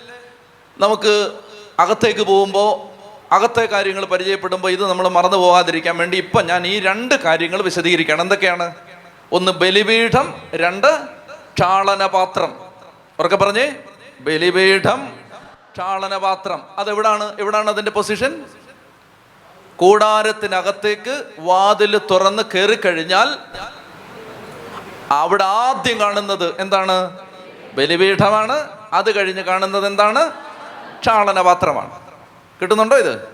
നമുക്ക് 0.80 1.38
അകത്തേക്ക് 1.78 2.20
പോകുമ്പോൾ 2.20 2.90
അകത്തെ 3.34 3.64
കാര്യങ്ങൾ 3.66 4.04
പരിചയപ്പെടുമ്പോൾ 4.04 4.70
ഇത് 4.70 4.86
നമ്മൾ 4.90 5.08
മറന്നു 5.08 5.36
പോകാതിരിക്കാൻ 5.36 5.96
വേണ്ടി 5.96 6.16
ഇപ്പം 6.16 6.46
ഞാൻ 6.46 6.66
ഈ 6.66 6.80
രണ്ട് 6.80 7.14
കാര്യങ്ങൾ 7.14 7.62
വിശദീകരിക്കണം 7.62 8.20
എന്തൊക്കെയാണ്? 8.20 8.74
ഒന്ന് 9.32 9.52
ബലിപീഠം 9.52 10.34
രണ്ട് 10.54 11.04
ക്ഷാളനപാത്രം. 11.58 12.56
ഉറക്കെ 13.18 13.36
പറഞ്ഞേ? 13.36 13.72
ബലിപീഠം 14.20 15.12
ക്ഷാളനപാത്രം. 15.74 16.62
അതെവിടാണ്? 16.78 17.40
എവിടാണ് 17.40 17.70
അതിന്റെ 17.70 17.90
പൊസിഷൻ 17.90 18.44
കൂടാരത്തിനകത്തേക്ക് 19.76 21.24
വാതിൽ 21.38 22.00
തുറന്ന് 22.10 22.42
കയറി 22.54 22.74
കഴിഞ്ഞാൽ 22.74 23.36
അവിടെ 25.10 25.44
ആദ്യം 25.44 26.00
കാണുന്നത് 26.00 26.60
എന്താണ്? 26.60 27.18
ബലിപീഠമാണ്. 27.74 28.68
അത് 28.92 29.14
കഴിഞ്ഞ് 29.14 29.42
കാണുന്നത് 29.42 29.86
എന്താണ്? 29.86 30.32
ക്ഷാളനപാത്രമാണ് 31.00 31.90
കിട്ടുന്നുണ്ടോ 32.62 32.96
ഇത്? 32.96 33.28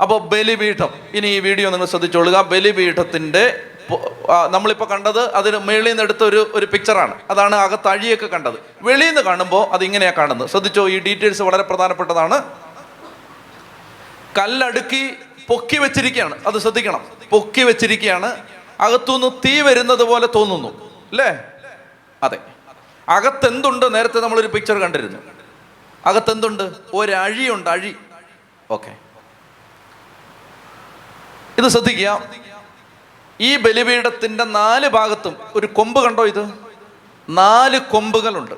അപ്പോൾ 0.00 0.20
ബലിപീഠം. 0.20 0.90
ഇനി 1.14 1.26
ഈ 1.26 1.40
വീഡിയോ 1.40 1.70
നിങ്ങൾ 1.70 1.86
ശ്രദ്ധിച്ചോളുക. 1.86 2.42
ബലിപീഠത്തിന്റെ 2.42 3.64
നമ്മളിപ്പോൾ 4.50 4.84
കണ്ടത് 4.84 5.34
അതിന് 5.34 5.58
മേളിൽ 5.58 5.88
നിന്ന് 5.88 6.02
എടുത്ത 6.02 6.24
ഒരു 6.24 6.68
പിക്ചറാണ് 6.72 7.14
അതാണ് 7.30 7.54
അകത്ത് 7.54 7.88
അഴിയൊക്കെ 7.88 8.26
കണ്ടത്. 8.26 8.54
വെളിയിൽ 8.82 9.08
നിന്ന് 9.08 9.20
കാണുമ്പോൾ 9.20 9.66
അത് 9.66 9.84
ഇങ്ങനെയാണ് 9.84 10.14
കാണുന്നത്. 10.14 10.48
ശ്രദ്ധിച്ചോ 10.48 10.88
ഈ 10.88 10.98
ഡീറ്റെയിൽസ് 10.98 11.42
വളരെ 11.42 11.62
പ്രധാനപ്പെട്ടതാണ്. 11.62 12.42
കല്ലടുക്കി 14.38 15.14
പൊക്കി 15.48 15.78
വെച്ചിരിക്കുകയാണ്. 15.78 16.46
അത് 16.46 16.58
ശ്രദ്ധിക്കണം. 16.58 17.06
പൊക്കി 17.30 17.60
വെച്ചിരിക്കുകയാണ്. 17.60 18.36
അകത്തുനിന്ന് 18.80 19.30
തീ 19.46 19.60
വരുന്നത് 19.60 20.02
പോലെ 20.02 20.28
തോന്നുന്നു. 20.34 20.90
അല്ലേ 21.10 21.38
അതെ. 22.22 22.38
അകത്തെന്തുണ്ട്? 23.08 23.94
നേരത്തെ 23.94 24.20
നമ്മളൊരു 24.20 24.46
പിക്ചർ 24.46 24.78
കണ്ടിരുന്നു. 24.78 25.18
അകത്തെന്തുണ്ട്? 26.06 26.72
ഒരഴിയുണ്ട് 26.94 27.70
അഴി. 27.70 27.96
ഓക്കെ. 28.70 28.96
ഇത് 31.58 31.68
ശ്രദ്ധിക്കുക. 31.68 32.22
ഈ 33.40 33.56
ബലിപീഠത്തിന്റെ 33.56 34.44
നാല് 34.44 34.88
ഭാഗത്തും 34.88 35.36
ഒരു 35.54 35.66
കൊമ്പ് 35.66 36.04
കണ്ടോ 36.04 36.26
ഇത്? 36.26 36.50
നാല് 37.28 37.78
കൊമ്പുകളുണ്ട്. 37.78 38.54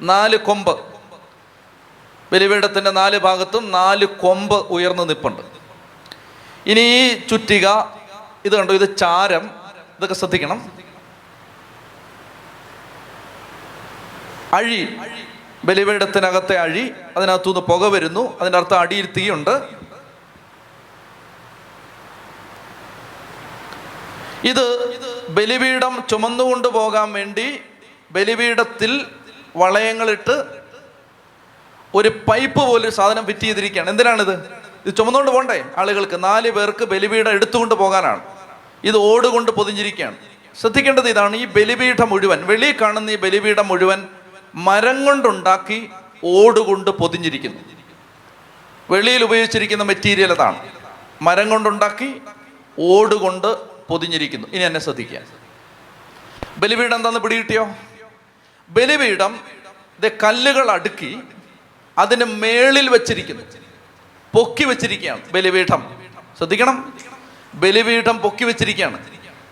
നാല് 0.00 0.36
കൊമ്പ്. 0.36 0.80
ബലിപീഠത്തിന്റെ 2.32 2.90
നാല് 2.90 3.18
ഭാഗത്തും 3.18 3.70
നാല് 3.70 4.04
കൊമ്പ് 4.04 4.54
ഉയർന്നു 4.54 5.02
നിപ്പുണ്ട്. 5.02 5.42
ഇനി 6.66 6.80
ഈ 6.80 7.26
ചുറ്റിക 7.26 7.68
ഇത് 8.44 8.56
കണ്ടോ? 8.56 8.74
ഇത് 8.74 8.96
ചാരം. 8.96 9.50
ഇതൊക്കെ 9.96 10.14
ശ്രദ്ധിക്കണം. 10.14 10.72
അഴി. 14.52 14.98
ബലിപീഠത്തിനകത്തെ 15.68 16.56
അഴി 16.56 16.90
അതിനകത്തുനിന്ന് 17.16 17.60
പുക 17.60 17.84
വരുന്നു 17.84 18.40
അതിന്റെ 18.40 18.58
അർത്ഥം 18.58 18.78
അടിയിൽ 18.78 19.08
തീയുണ്ട്. 19.16 19.62
ഇത് 24.44 24.64
ബലിപീഠം 25.28 26.02
ചുമന്നുകൊണ്ട് 26.10 26.68
പോകാൻ 26.68 27.12
വേണ്ടി 27.12 27.60
ബലിപീഠത്തിൽ 28.10 29.06
വളയങ്ങളിട്ട് 29.56 30.44
ഒരു 31.94 32.08
പൈപ്പ് 32.08 32.66
പോലെ 32.66 32.90
സാധനം 32.90 33.26
ഫിറ്റ് 33.26 33.40
ചെയ്തിരിക്കുകയാണ്. 33.40 33.90
എന്തിനാണിത്? 33.90 34.40
ഇത് 34.86 34.96
ചുമന്നുകൊണ്ട് 34.96 35.30
പോകണ്ടേ 35.30 35.64
ആളുകൾക്ക് 35.76 36.24
നാല് 36.24 36.50
പേർക്ക് 36.50 36.84
ബലിപീഠം 36.84 37.30
എടുത്തുകൊണ്ട് 37.30 37.74
പോകാനാണ്. 37.74 38.20
ഇത് 38.84 38.96
ഓടുകൊണ്ട് 38.96 39.50
പൊതിഞ്ഞിരിക്കുകയാണ്. 39.50 40.16
ശ്രദ്ധിക്കേണ്ടത് 40.60 41.08
ഇതാണ് 41.08 41.36
ഈ 41.36 41.44
ബലിപീഠം 41.44 42.08
മുഴുവൻ 42.08 42.46
വെളിയിൽ 42.46 42.74
കാണുന്ന 42.80 43.10
ഈ 43.10 43.16
ബലിപീഠം 43.16 43.68
മുഴുവൻ 43.68 44.06
മരം 44.54 45.04
കൊണ്ടുണ്ടാക്കി 45.04 45.90
ഓടുകൊണ്ട് 46.24 46.90
പൊതിഞ്ഞിരിക്കുന്നു. 46.90 47.60
വെളിയിൽ 48.90 49.24
ഉപയോഗിച്ചിരിക്കുന്ന 49.24 49.82
മെറ്റീരിയൽ 49.82 50.32
അതാണ്. 50.32 50.68
മരം 51.22 51.50
കൊണ്ടുണ്ടാക്കി 51.50 52.20
ഓടുകൊണ്ട് 52.78 53.56
പൊതിഞ്ഞിരിക്കുന്നു. 53.88 54.48
ഇനി 54.48 54.64
എന്നെ 54.64 54.80
ശ്രദ്ധിക്കുക. 54.80 55.18
ബലിപീഠം 56.58 56.94
എന്താന്ന് 56.94 57.20
പിടികിട്ടിയോ? 57.20 57.68
ബലിപീഠം 58.68 59.40
കല്ലുകൾ 60.22 60.70
അടുക്കി 60.70 61.18
അതിന് 61.98 62.24
മേളിൽ 62.24 62.88
വെച്ചിരിക്കുന്നു. 62.88 63.42
പൊക്കി 64.34 64.64
വെച്ചിരിക്കുകയാണ്. 64.64 65.30
ബലിപീഠം. 65.30 66.02
ശ്രദ്ധിക്കണം. 66.38 66.98
ബലിപീഠം 67.54 68.18
പൊക്കി 68.18 68.44
വെച്ചിരിക്കുകയാണ്. 68.44 69.06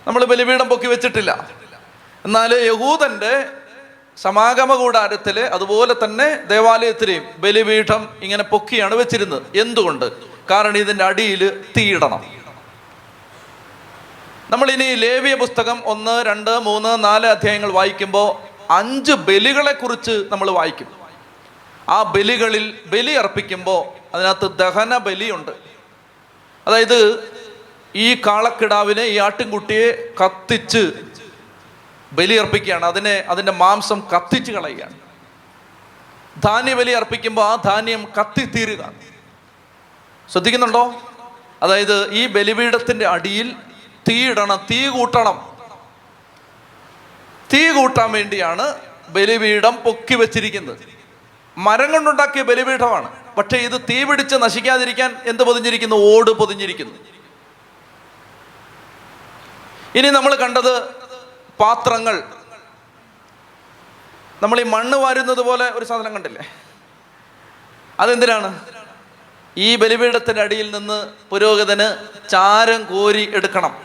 നമ്മൾ 0.07 0.25
ബലിപീഠം 0.25 0.69
പൊക്കി 0.69 0.87
വെച്ചിട്ടില്ല. 0.87 1.51
എന്നാൽ 2.25 2.55
യഹൂദന്റെ 2.55 3.47
സമാഗമ 4.17 4.75
കൂടാരത്തിലെ 4.75 5.43
അതുപോലെ 5.43 5.95
തന്നെ 6.05 6.37
ദേവാലയത്തിലെയും 6.37 7.25
ബലിപീഠം 7.39 8.09
ഇങ്ങനെ 8.23 8.43
പൊക്കിയാണ് 8.43 8.95
വെച്ചിരുന്നത്. 8.95 9.59
എന്തുകൊണ്ട്? 9.59 10.07
കാരണം 10.51 10.79
ഇതിന്റെ 10.79 11.05
അടിയിൽ 11.05 11.65
തീയിടണം 11.77 12.37
നമ്മൾ 14.51 14.71
ഇനി 14.71 14.95
ലേവിയ 14.95 15.35
പുസ്തകം 15.35 15.83
ഒന്ന് 15.85 16.25
രണ്ട് 16.27 16.51
മൂന്ന് 16.51 17.05
നാല് 17.05 17.27
അധ്യായങ്ങൾ 17.27 17.73
വായിക്കുമ്പോൾ 17.73 18.29
അഞ്ച് 18.73 19.13
ബലികളെ 19.13 19.73
കുറിച്ച് 19.73 20.25
നമ്മൾ 20.29 20.51
വായിക്കും. 20.51 20.87
ആ 21.89 22.03
ബലികളിൽ 22.03 22.79
ബലി 22.87 23.13
അർപ്പിക്കുമ്പോൾ 23.13 24.15
അതിനകത്ത് 24.17 24.51
ദഹന 24.59 24.97
ബലിയുണ്ട്. 24.97 25.51
അതായത് 26.67 27.29
ഈ 27.95 28.15
കാളക്കിടാവിനെ 28.15 29.03
ഈ 29.03 29.19
ആട്ടിൻകുട്ടിയെ 29.19 30.13
കത്തിച്ച് 30.25 30.93
ബലി 32.17 32.35
അർപ്പിക്കുകയാണ് 32.35 32.87
അതിനെ 32.87 33.25
അതിന്റെ 33.29 33.53
മാംസം 33.53 34.03
കത്തിച്ച് 34.17 34.53
കളയുകയാണ്. 34.53 34.99
ധാന്യ 36.43 36.75
ബലി 36.75 36.91
അർപ്പിക്കുമ്പോൾ 36.91 37.45
ആ 37.45 37.55
ധാന്യം 37.55 38.09
കത്തിത്തീരുക. 38.21 38.93
ശ്രദ്ധിക്കുന്നുണ്ടോ? 40.33 41.13
അതായത് 41.63 42.13
ഈ 42.13 42.27
ബലിപീഠത്തിന്റെ 42.27 43.07
അടിയിൽ 43.07 43.57
തീയിടണം 44.11 44.67
തീ 44.71 44.89
കൂട്ടണം. 44.89 45.57
തീ 47.53 47.73
കൂട്ടാൻ 47.73 48.13
വേണ്ടിയാണ് 48.13 48.77
ബലിപീഠം 49.09 49.77
പൊക്കി 49.77 50.15
വെച്ചിരിക്കുന്നത്. 50.15 50.79
മരം 51.59 51.93
കൊണ്ടുണ്ടാക്കിയ 51.93 52.43
ബലിപീഠമാണ്. 52.43 53.35
പക്ഷേ 53.35 53.57
ഇത് 53.57 53.81
തീ 53.91 54.05
പിടിച്ച് 54.05 54.37
നശിക്കാതിരിക്കാൻ 54.37 55.17
എന്ത് 55.27 55.43
പൊതിഞ്ഞിരിക്കുന്നു? 55.43 55.97
ഓട് 55.97 56.31
പൊതിഞ്ഞിരിക്കുന്നു. 56.31 56.95
ഇനി 59.95 60.09
നമ്മൾ 60.09 60.35
കണ്ടത് 60.35 60.96
പാത്രങ്ങൾ. 61.61 62.23
നമ്മൾ 64.43 64.61
ഈ 64.61 64.63
മണ്ണ് 64.63 64.97
വാരുന്നത് 64.97 65.39
പോലെ 65.39 65.71
ഒരു 65.71 65.85
സാധനം 65.85 66.15
കണ്ടില്ലേ? 66.15 66.45
അതെന്തിനാണ്? 68.01 68.61
ഈ 69.57 69.77
ബലിപീഠത്തിന്റെ 69.77 70.43
അടിയിൽ 70.43 70.71
നിന്ന് 70.71 71.13
പുരോഹിതന് 71.31 71.97
ചാരം 72.29 72.83
കോരി 72.85 73.33
എടുക്കണം. 73.37 73.85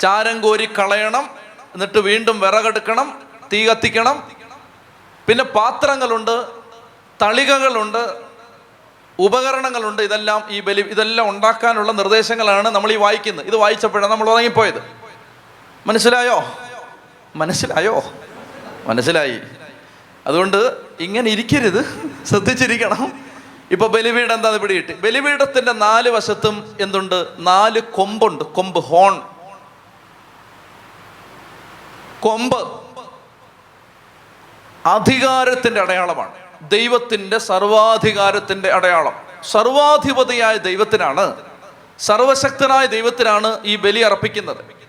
ചാരം 0.00 0.40
കോരി 0.40 0.66
കളയണം 0.78 1.30
എന്നിട്ട് 1.74 1.98
വീണ്ടും 1.98 2.40
വിറകെടുക്കണം 2.40 3.22
തീ 3.52 3.66
കത്തിക്കണം. 3.66 4.32
പിന്നെ 5.26 5.44
പാത്രങ്ങളുണ്ട് 5.44 6.46
തളികകളുണ്ട് 7.22 8.24
ഉപകരണങ്ങളുണ്ട്. 9.18 10.02
ഇതെല്ലാം 10.02 10.44
ഈ 10.50 10.60
ബലി 10.60 10.80
ഇതെല്ലാം 10.80 11.28
ഉണ്ടാക്കാനുള്ള 11.28 11.92
നിർദ്ദേശങ്ങളാണ് 11.92 12.68
നമ്മൾ 12.68 12.92
ഈ 12.92 12.96
വായിക്കുന്നത്. 12.96 13.46
ഇത് 13.46 13.56
വായിച്ചപ്പോഴാണ് 13.56 14.12
നമ്മൾ 14.12 14.30
ഉറങ്ങിപ്പോയത്. 14.30 15.03
മനസ്സിലായോ? 15.86 16.44
മനസ്സിലായോ? 17.36 18.02
മനസ്സിലായി. 18.86 19.40
അതുകൊണ്ട് 20.26 20.72
ഇങ്ങനെ 21.00 21.30
ഇരിക്കരുത്. 21.30 22.10
ശ്രദ്ധിച്ചിരിക്കണം. 22.26 23.24
ഇപ്പൊ 23.70 23.86
ബലിപീഠം 23.86 24.34
എന്താ 24.34 24.56
പിടിയിട്ട് 24.56 24.92
ബലിപീഠത്തിന്റെ 24.92 25.72
നാല് 25.72 26.08
വശത്തും 26.08 26.76
എന്തുണ്ട്? 26.80 27.26
നാല് 27.38 27.80
കൊമ്പുണ്ട്. 27.80 28.44
കൊമ്പ് 28.44 28.78
ഹോൺ. 28.78 29.20
കൊമ്പ് 32.20 32.80
അധികാരത്തിന്റെ 34.86 35.80
അടയാളമാണ്. 35.80 36.32
ദൈവത്തിന്റെ 36.62 37.38
സർവാധികാരത്തിന്റെ 37.38 38.72
അടയാളം. 38.72 39.16
സർവാധിപതിയായ 39.50 40.56
ദൈവത്തിനാണ് 40.56 41.36
സർവശക്തനായ 41.98 42.86
ദൈവത്തിനാണ് 42.86 43.58
ഈ 43.64 43.76
ബലി 43.76 44.00
അർപ്പിക്കുന്നത്. 44.00 44.83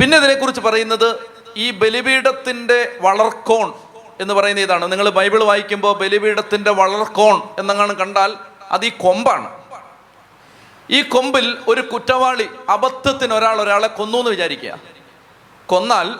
പിന്നെ 0.00 0.18
ഇതിനെക്കുറിച്ച് 0.18 0.60
പറയുന്നത് 0.60 1.30
ഈ 1.56 1.70
ബലിപീഠത്തിന്റെ 1.70 2.98
വളർക്കോൺ 3.00 3.72
എന്ന് 4.20 4.34
പറയുന്ന 4.34 4.60
ഇതാണ്. 4.60 4.92
നിങ്ങൾ 4.92 5.08
ബൈബിൾ 5.08 5.44
വായിക്കുമ്പോൾ 5.44 5.98
ബലിപീഠത്തിന്റെ 5.98 6.70
വളർക്കോൺ 6.70 7.42
എന്നങ്ങാണ് 7.58 7.92
കണ്ടാൽ 7.92 8.34
അത് 8.70 8.86
ഈ 8.86 8.88
കൊമ്പാണ്. 8.88 9.64
ഈ 10.90 11.02
കൊമ്പിൽ 11.02 11.58
ഒരു 11.68 11.80
കുറ്റവാളി 11.80 12.48
അബദ്ധത്തിന് 12.68 13.34
ഒരാൾ 13.34 13.60
ഒരാളെ 13.60 13.88
കൊന്നു 13.88 14.18
എന്ന് 14.18 14.30
വിചാരിക്കുക. 14.30 14.78
കൊന്നാൽ 15.66 16.14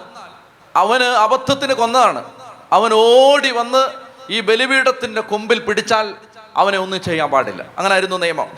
അവന് 0.76 1.04
അബദ്ധത്തിന് 1.04 1.72
കൊന്നതാണ്. 1.72 2.24
അവൻ 2.72 2.90
ഓടി 2.94 3.50
വന്ന് 3.50 3.88
ഈ 4.30 4.40
ബലിപീഠത്തിന്റെ 4.40 5.20
കൊമ്പിൽ 5.20 5.58
പിടിച്ചാൽ 5.58 6.14
അവനെ 6.56 6.78
ഒന്നും 6.78 7.00
ചെയ്യാൻ 7.00 7.30
പാടില്ല. 7.30 7.66
അങ്ങനെ 7.78 7.92
ആയിരുന്നു 7.92 8.16
നിയമം. 8.16 8.48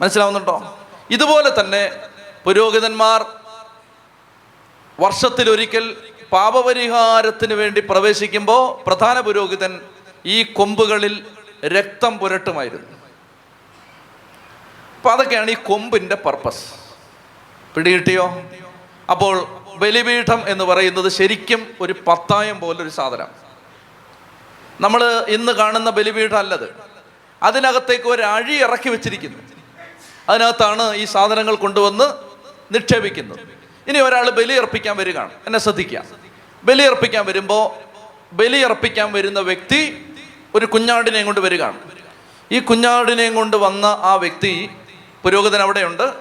മനസ്സിലാവുന്നുണ്ടോ? 0.00 0.78
ഇതുപോലെ 1.10 1.60
തന്നെ 1.60 1.92
പുരോഹിതന്മാർ 2.44 3.24
വർഷത്തിലൊരിക്കൽ 5.02 5.96
പാപപരിഹാരത്തിന് 6.32 7.54
വേണ്ടി 7.54 7.80
പ്രവേശിക്കുമ്പോൾ 7.80 8.84
പ്രധാന 8.86 9.20
പുരോഹിതൻ 9.20 9.80
ഈ 10.26 10.42
കൊമ്പുകളിൽ 10.42 11.24
രക്തം 11.66 12.18
പുരട്ടുമായിരുന്നു. 12.18 12.98
അപ്പൊ 14.96 15.10
അതൊക്കെയാണ് 15.10 15.50
ഈ 15.50 15.54
കൊമ്പിന്റെ 15.54 16.14
പർപ്പസ്. 16.14 16.64
പിടികിട്ടിയോ? 17.74 18.42
അപ്പോൾ 19.10 19.46
ബലിപീഠം 19.76 20.48
എന്ന് 20.48 20.64
പറയുന്നത് 20.64 21.08
ശരിക്കും 21.08 21.66
ഒരു 21.80 21.94
പത്തായം 22.06 22.60
പോലൊരു 22.60 22.88
സാധനം. 22.88 23.26
നമ്മൾ 24.80 25.24
ഇന്ന് 25.28 25.52
കാണുന്ന 25.52 25.90
ബലിപീഠം 25.90 26.38
അല്ലത്. 26.38 26.74
അതിനകത്തേക്ക് 27.42 28.08
ഒരു 28.08 28.22
അഴി 28.22 28.52
ഇറക്കി 28.52 28.88
വെച്ചിരിക്കുന്നു. 28.88 29.38
അതിനകത്താണ് 30.28 30.94
ഈ 30.94 31.04
സാധനങ്ങൾ 31.04 31.54
കൊണ്ടുവന്ന് 31.54 32.04
നിക്ഷേപിക്കുന്നത്. 32.74 33.62
ഇനി 33.88 33.98
ഒരാൾ 33.98 34.30
ബലിയർപ്പിക്കാൻ 34.30 34.96
വരികയാണ്. 34.96 35.30
എന്നെ 35.46 35.58
ശ്രദ്ധിക്കുക. 35.58 36.02
ബലിയർപ്പിക്കാൻ 36.64 37.26
വരുമ്പോൾ 37.26 37.92
ബലിയർപ്പിക്കാൻ 38.34 39.12
വരുന്ന 39.12 39.40
വ്യക്തി 39.40 40.06
ഒരു 40.54 40.66
കുഞ്ഞാടിനെയും 40.66 41.26
കൊണ്ട് 41.26 41.40
വരികയാണ്. 41.40 41.78
ഈ 42.52 42.60
കുഞ്ഞാടിനെയും 42.60 43.34
കൊണ്ട് 43.34 43.56
വന്ന 43.56 43.86
ആ 43.86 44.14
വ്യക്തി 44.14 44.70
പുരോഹിതൻ 45.22 45.62
അവിടെയുണ്ട്. 45.62 46.12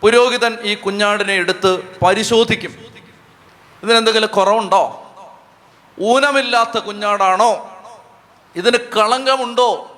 പുരോഹിതൻ 0.00 0.58
ഈ 0.62 0.74
കുഞ്ഞാടിനെ 0.74 1.32
എടുത്ത് 1.32 1.98
പരിശോധിക്കും. 2.04 2.76
ഇതിനെന്തെങ്കിലും 3.82 4.28
കുറവുണ്ടോ? 4.28 5.04
ഊനമില്ലാത്ത 6.00 6.78
കുഞ്ഞാടാണോ? 6.78 7.70
ഇതിന് 8.56 8.76
കളങ്കമുണ്ടോ? 8.96 9.94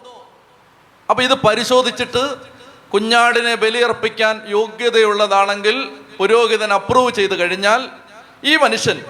അപ്പം 1.11 1.25
ഇത് 1.25 1.35
പരിശോധിച്ചിട്ട് 1.35 2.37
കുഞ്ഞാടിനെ 2.93 3.55
ബലിയർപ്പിക്കാൻ 3.55 4.43
യോഗ്യതയുള്ളതാണെങ്കിൽ 4.47 5.91
പുരോഹിതൻ 6.21 6.73
അപ്രൂവ് 6.73 7.15
ചെയ്ത് 7.15 7.39
കഴിഞ്ഞാൽ 7.39 7.89
ഈ 8.45 8.57
മനുഷ്യൻ 8.57 9.05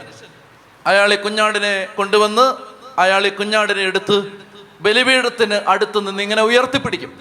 അയാൾ 0.87 1.13
ഈ 1.13 1.17
കുഞ്ഞാടിനെ 1.17 1.85
കൊണ്ടുവന്ന് 1.85 2.55
അയാൾ 3.01 3.27
ഈ 3.27 3.29
കുഞ്ഞാടിനെ 3.29 3.83
എടുത്ത് 3.83 4.33
ബലിപീഠത്തിന് 4.81 5.55
അടുത്ത് 5.55 6.09
നിന്ന് 6.09 6.23
ഇങ്ങനെ 6.23 6.43
ഉയർത്തിപ്പിടിക്കും. 6.43 7.19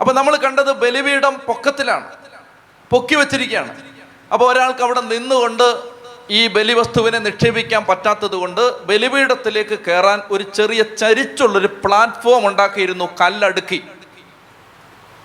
അപ്പൊ 0.00 0.14
നമ്മൾ 0.14 0.36
കണ്ടത് 0.36 0.72
ബലിപീഠം 0.72 1.34
പൊക്കത്തിലാണ്. 1.34 2.10
പൊക്കി 2.90 3.14
വെച്ചിരിക്കുകയാണ്. 3.14 3.82
അപ്പോൾ 4.32 4.52
ഒരാൾക്ക് 4.52 4.80
അവിടെ 4.80 5.00
നിന്നുകൊണ്ട് 5.00 5.80
ഈ 6.30 6.46
ബലിവസ്തുവിനെ 6.46 7.18
നിക്ഷേപിക്കാൻ 7.18 7.84
പറ്റാത്തത് 7.84 8.34
കൊണ്ട് 8.34 8.84
ബലിപീഠത്തിലേക്ക് 8.84 9.78
കയറാൻ 9.78 10.22
ഒരു 10.30 10.44
ചെറിയ 10.54 10.82
ചരിച്ചുള്ളൊരു 10.82 11.66
പ്ലാറ്റ്ഫോം 11.66 12.46
ഉണ്ടാക്കിയിരുന്നു 12.46 13.08
കല്ലടുക്കി. 13.20 13.82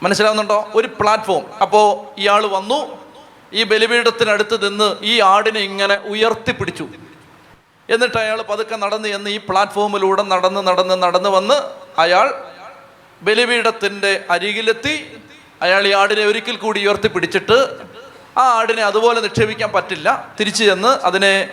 മനസ്സിലാവുന്നുണ്ടോ? 0.03 0.71
ഒരു 0.75 0.87
പ്ലാറ്റ്ഫോം 0.99 1.53
അപ്പോൾ 1.61 2.19
ഇയാൾ 2.19 2.45
വന്നു 2.45 3.06
ഈ 3.53 3.63
ബലിപീഠത്തിനടുത്ത് 3.63 4.69
നിന്ന് 4.69 4.95
ഈ 5.01 5.19
ആടിനെ 5.19 5.59
ഇങ്ങനെ 5.59 5.95
ഉയർത്തിപ്പിടിച്ചു. 5.95 6.87
എന്നിട്ട് 7.89 8.17
അയാൾ 8.17 8.41
പതുക്കെ 8.41 8.75
നടന്ന് 8.75 9.07
എന്ന് 9.07 9.29
ഈ 9.29 9.37
പ്ലാറ്റ്ഫോമിലൂടെ 9.37 10.23
നടന്ന് 10.23 10.67
നടന്ന് 10.67 11.03
നടന്ന് 11.03 11.29
വന്ന് 11.29 11.53
അയാൾ 11.99 12.33
ബലിപീഠത്തിന്റെ 13.21 14.25
അരികിലെത്തി. 14.29 15.17
അയാൾ 15.61 15.87
ഈ 15.87 15.91
ആടിനെ 15.91 16.23
ഒരിക്കൽ 16.23 16.55
കൂടി 16.55 16.87
ഉയർത്തിപ്പിടിച്ചിട്ട് 16.87 17.77
ആ 18.37 18.59
ആടിനെ 18.59 18.83
അതുപോലെ 18.83 19.21
നിക്ഷേപിക്കാൻ 19.21 19.71
പറ്റില്ല. 19.71 20.33
തിരിച്ചു 20.39 20.63
ചെന്ന് 20.63 20.87
അതിനെ 20.87 21.49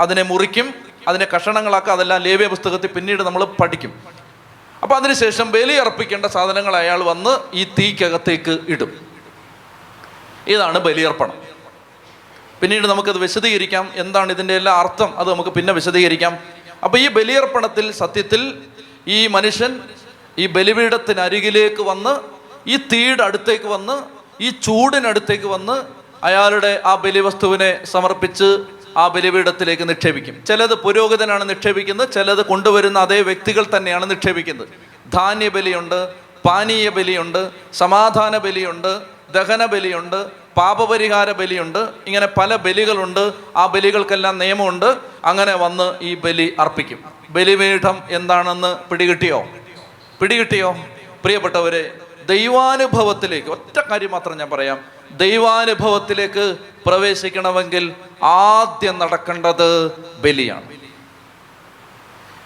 അതിനെ 0.00 0.22
മുറിക്കും. 0.22 0.74
അതിനെ 1.08 1.26
കഷണങ്ങളാക്കുക. 1.36 1.92
അതെല്ലാം 1.92 2.22
ലേവ്യ 2.22 2.46
പുസ്തകത്തിൽ 2.46 2.86
പിന്നീട് 2.86 3.22
നമ്മൾ 3.22 3.44
പഠിക്കും. 3.44 4.02
അപ്പം 4.82 4.96
അതിനുശേഷം 4.96 5.50
ബലി 5.50 5.72
അർപ്പിക്കേണ്ട 5.72 6.26
സാധനങ്ങൾ 6.26 6.76
അയാൾ 6.76 7.02
വന്ന് 7.02 7.56
ഈ 7.56 7.64
തീക്കകത്തേക്ക് 7.64 8.58
ഇടും. 8.68 9.11
ഇതാണ് 10.48 10.78
ബലിയർപ്പണം. 10.78 11.42
പിന്നീട് 12.60 12.86
നമുക്കത് 12.86 13.18
വിശദീകരിക്കാം. 13.18 13.92
എന്താണ് 13.94 14.32
ഇതിന്റെ 14.32 14.54
എല്ലാ 14.54 14.74
അർത്ഥം? 14.74 15.18
അത് 15.18 15.30
നമുക്ക് 15.30 15.50
പിന്നെ 15.50 15.72
വിശദീകരിക്കാം. 15.72 16.38
അപ്പോൾ 16.84 16.98
ഈ 16.98 17.08
ബലിയർപ്പണത്തിൽ 17.08 17.92
സത്യത്തിൽ 17.92 18.58
ഈ 19.08 19.26
മനുഷ്യൻ 19.26 19.80
ഈ 20.38 20.46
ബലിപീഠത്തിനരികിലേക്ക് 20.46 21.82
വന്ന് 21.82 22.20
ഈ 22.66 22.76
തീയുടെ 22.76 23.22
അടുത്തേക്ക് 23.24 23.64
വന്ന് 23.64 24.02
ഈ 24.42 24.50
ചൂടിനടുത്തേക്ക് 24.50 25.46
വന്ന് 25.46 25.82
അയാളുടെ 26.24 26.82
ആ 26.84 26.94
ബലിവസ്തുവിനെ 26.94 27.84
സമർപ്പിച്ച് 27.84 28.58
ആ 28.96 29.08
ബലിപീഠത്തിലേക്ക് 29.08 29.88
നിക്ഷേപിക്കും. 29.88 30.44
ചിലത് 30.46 30.74
പുരോഹിതനാണ് 30.74 31.48
നിക്ഷേപിക്കുന്നത് 31.48 32.12
ചിലത് 32.12 32.46
കൊണ്ടുവരുന്ന 32.46 32.98
അതേ 32.98 33.20
വ്യക്തികൾ 33.20 33.66
തന്നെയാണ് 33.76 34.10
നിക്ഷേപിക്കുന്നത്. 34.10 34.68
ധാന്യ 35.12 35.48
ബലിയുണ്ട് 35.48 36.08
പാനീയ 36.44 36.88
ബലിയുണ്ട് 36.88 37.50
സമാധാന 37.72 38.38
ബലിയുണ്ട് 38.38 39.21
ദഹന 39.32 39.64
ബലിയുണ്ട് 39.64 40.30
പാപപരിഹാര 40.56 41.32
ബലിയുണ്ട് 41.32 41.78
ഇങ്ങനെ 42.06 42.26
പല 42.26 42.56
ബലികളുണ്ട് 42.56 43.32
ആ 43.56 43.66
ബലികൾക്കെല്ലാം 43.66 44.38
നിയമമുണ്ട്. 44.38 44.98
അങ്ങനെ 45.24 45.54
വന്ന് 45.54 45.94
ഈ 46.00 46.14
ബലി 46.14 46.56
അർപ്പിക്കും. 46.60 47.04
ബലിപീഠം 47.30 48.02
എന്താണെന്ന് 48.10 48.76
പിടികിട്ടിയോ? 48.88 49.48
പിടികിട്ടിയോ? 50.20 50.72
പ്രിയപ്പെട്ടവരെ 51.22 51.98
ദൈവാനുഭവത്തിലേക്ക് 52.26 53.48
ഒറ്റ 53.48 53.80
കാര്യം 53.80 54.10
മാത്രം 54.10 54.38
ഞാൻ 54.38 54.50
പറയാം. 54.50 54.84
ദൈവാനുഭവത്തിലേക്ക് 55.10 56.56
പ്രവേശിക്കണമെങ്കിൽ 56.86 57.94
ആദ്യം 58.22 58.98
നടക്കേണ്ടത് 58.98 59.92
ബലിയാണ്. 59.96 60.68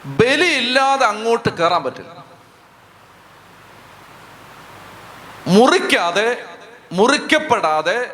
ബലി 0.05 0.47
ഇല്ലാതെ 0.47 1.07
അങ്ങോട്ട് 1.07 1.49
കയറാൻ 1.49 1.83
പറ്റില്ല. 1.85 2.25
മുറിക്കാതെ 5.47 6.45
മുറിക്കപ്പെടാതെ 6.93 8.13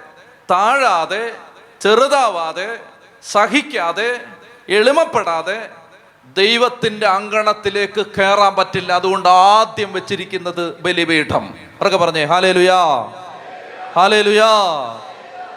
താഴാതെ 0.50 1.30
ചെറുതാവാതെ 1.80 2.78
സഹിക്കാതെ 3.32 4.20
എളിമപ്പെടാതെ 4.68 5.68
ദൈവത്തിന്റെ 6.36 7.06
അങ്കണത്തിലേക്ക് 7.06 8.06
കയറാൻ 8.06 8.54
പറ്റില്ല. 8.54 8.92
അതുകൊണ്ട് 8.92 9.28
ആദ്യം 9.28 9.92
വെച്ചിരിക്കുന്നത് 9.92 10.80
ബലിപീഠം. 10.80 11.46
അവരൊക്കെ 11.46 11.96
പറഞ്ഞേ? 11.96 12.24
ഹാലേലുയാ. 12.24 12.76
ഹാലേലുയാ. 13.96 14.48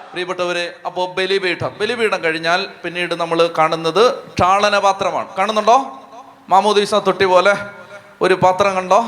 പ്രിയപ്പെട്ടവരെ 0.10 0.76
അപ്പോൾ 0.86 1.14
ബലിപീഠം. 1.14 1.78
ബലിപീഠം 1.78 2.24
കഴിഞ്ഞാൽ 2.24 2.70
പിന്നീട് 2.84 3.16
നമ്മൾ 3.16 3.54
കാണുന്നത് 3.58 4.28
ക്ഷാളനപാത്രമാണ്. 4.28 5.36
കാണുന്നുണ്ടോ? 5.38 6.00
മാമോദീസ 6.50 6.96
തൊട്ടി 6.96 7.26
പോലെ 7.26 7.56
ഒരു 8.22 8.34
പാത്രം 8.34 8.76
കണ്ടോ? 8.76 9.06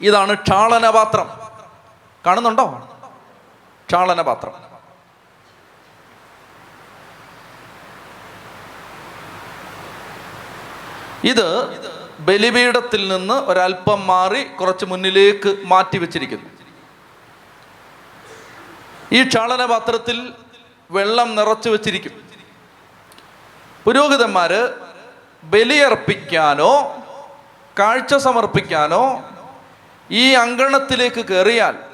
ഇതാണ് 0.00 0.34
ക്ഷാളനപാത്രം. 0.34 1.30
കാണുന്നുണ്ടോ? 2.26 2.88
ക്ഷാളനപാത്രം 3.92 4.54
ഇത് 11.24 11.48
ബലിപീഠത്തിൽ 12.18 13.08
നിന്ന് 13.08 13.34
ഒരല്പം 13.34 14.06
മാറി 14.06 14.42
കുറച്ച് 14.44 14.84
മുന്നിലേക്ക് 14.84 15.56
മാറ്റി 15.64 15.98
വെച്ചിരിക്കുന്നു. 15.98 16.48
ഈ 19.12 19.28
ക്ഷാളനപാത്രത്തിൽ 19.28 20.32
വെള്ളം 20.90 21.36
നിറച്ചു 21.36 21.68
വെച്ചിരിക്കും. 21.68 22.22
പുരോഹിതന്മാര് 23.84 24.74
ബലിയർപ്പിക്കാനോ 25.44 26.74
കാഴ്ച 27.78 28.14
സമർപ്പിക്കാനോ 28.14 29.04
ഈ 30.10 30.32
അങ്കണത്തിലേക്ക് 30.32 31.24
കയറിയാൽ 31.26 31.91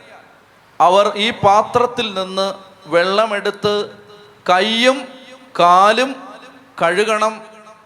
അവർ 0.80 1.12
ഈ 1.16 1.30
പാത്രത്തിൽ 1.30 2.14
നിന്ന് 2.14 2.54
വെള്ളമെടുത്ത് 2.86 3.90
കൈയും 4.50 5.08
കാലും 5.58 6.16
കഴുകണം. 6.82 7.42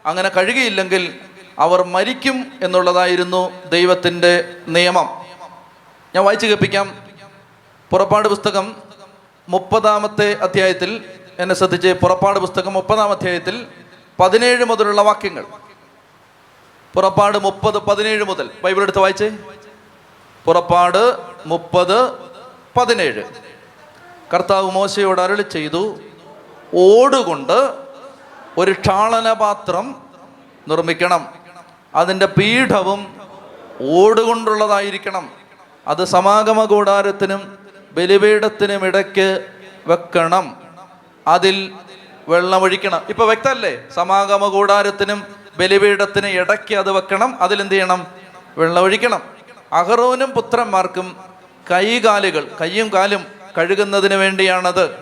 അങ്ങനെ 0.06 0.28
കഴുകിയില്ലെങ്കിൽ 0.28 1.20
അവർ 1.58 1.82
മരിക്കും 1.82 2.52
എന്നുള്ളതായിരുന്നു 2.62 3.64
ദൈവത്തിന്റെ 3.64 4.56
നിയമം. 4.68 5.24
ഞാൻ 6.14 6.24
വായിച്ചു 6.24 6.46
കേൾപ്പിക്കാം. 6.46 6.96
പുറപ്പാട് 7.90 8.28
പുസ്തകം 8.28 8.76
മുപ്പതാമത്തെ 9.48 10.36
അധ്യായത്തിൽ 10.42 11.04
എന്നെ 11.38 11.54
ശ്രദ്ധിച്ച് 11.54 11.88
പുറപ്പാട് 11.88 12.38
പുസ്തകം 12.38 12.72
മുപ്പതാം 12.72 13.10
അധ്യായത്തിൽ 13.10 13.66
പതിനേഴ് 14.20 14.64
മുതലുള്ള 14.64 15.02
വാക്യങ്ങൾ. 15.02 15.44
പുറപ്പാട് 16.94 17.38
മുപ്പത് 17.38 17.78
പതിനേഴ് 17.78 18.24
മുതൽ. 18.24 18.50
ബൈബിൾ 18.64 18.82
എടുത്ത് 18.82 18.98
വായിച്ചേ. 18.98 19.32
പുറപ്പാട് 20.44 21.16
മുപ്പത് 21.46 22.31
പതിനേഴ്. 22.76 23.24
കർത്താവ് 24.34 24.70
മോശയോട് 24.70 25.20
അരളി 25.20 25.42
ചെയ്തു. 25.42 25.98
ഓടുകൊണ്ട് 26.74 27.74
ഒരു 28.58 28.70
ക്ഷാളനപാത്രം 28.70 29.96
നിർമ്മിക്കണം. 30.68 31.28
അതിന്റെ 31.94 32.26
പീഠവും 32.26 33.20
ഓടുകൊണ്ടുള്ളതായിരിക്കണം. 33.82 35.30
അത് 35.86 36.04
സമാഗമ 36.04 36.64
കൂടാരത്തിനും 36.64 37.58
ബലിപീഠത്തിനും 37.92 38.86
ഇടയ്ക്ക് 38.86 39.46
വെക്കണം. 39.86 40.56
അതിൽ 41.26 41.72
വെള്ളമൊഴിക്കണം. 42.28 43.00
ഇപ്പൊ 43.08 43.26
വ്യക്തമല്ലേ? 43.26 43.82
സമാഗമ 43.94 44.48
കൂടാരത്തിനും 44.48 45.24
ബലിപീഠത്തിനും 45.58 46.28
ഇടയ്ക്ക് 46.28 46.74
അത് 46.74 46.92
വെക്കണം. 46.92 47.36
അതിൽ 47.40 47.60
എന്ത് 47.60 47.72
ചെയ്യണം? 47.72 48.06
വെള്ളമൊഴിക്കണം. 48.58 49.22
അഹറോനും 49.72 50.30
പുത്രന്മാർക്കും 50.30 51.31
കൈകാലുകൾ 51.70 52.48
കയ്യും 52.60 52.88
കാലും 52.88 53.26
കഴുകുന്നതിന് 53.58 54.14
വേണ്ടിയാണത്. 54.14 54.96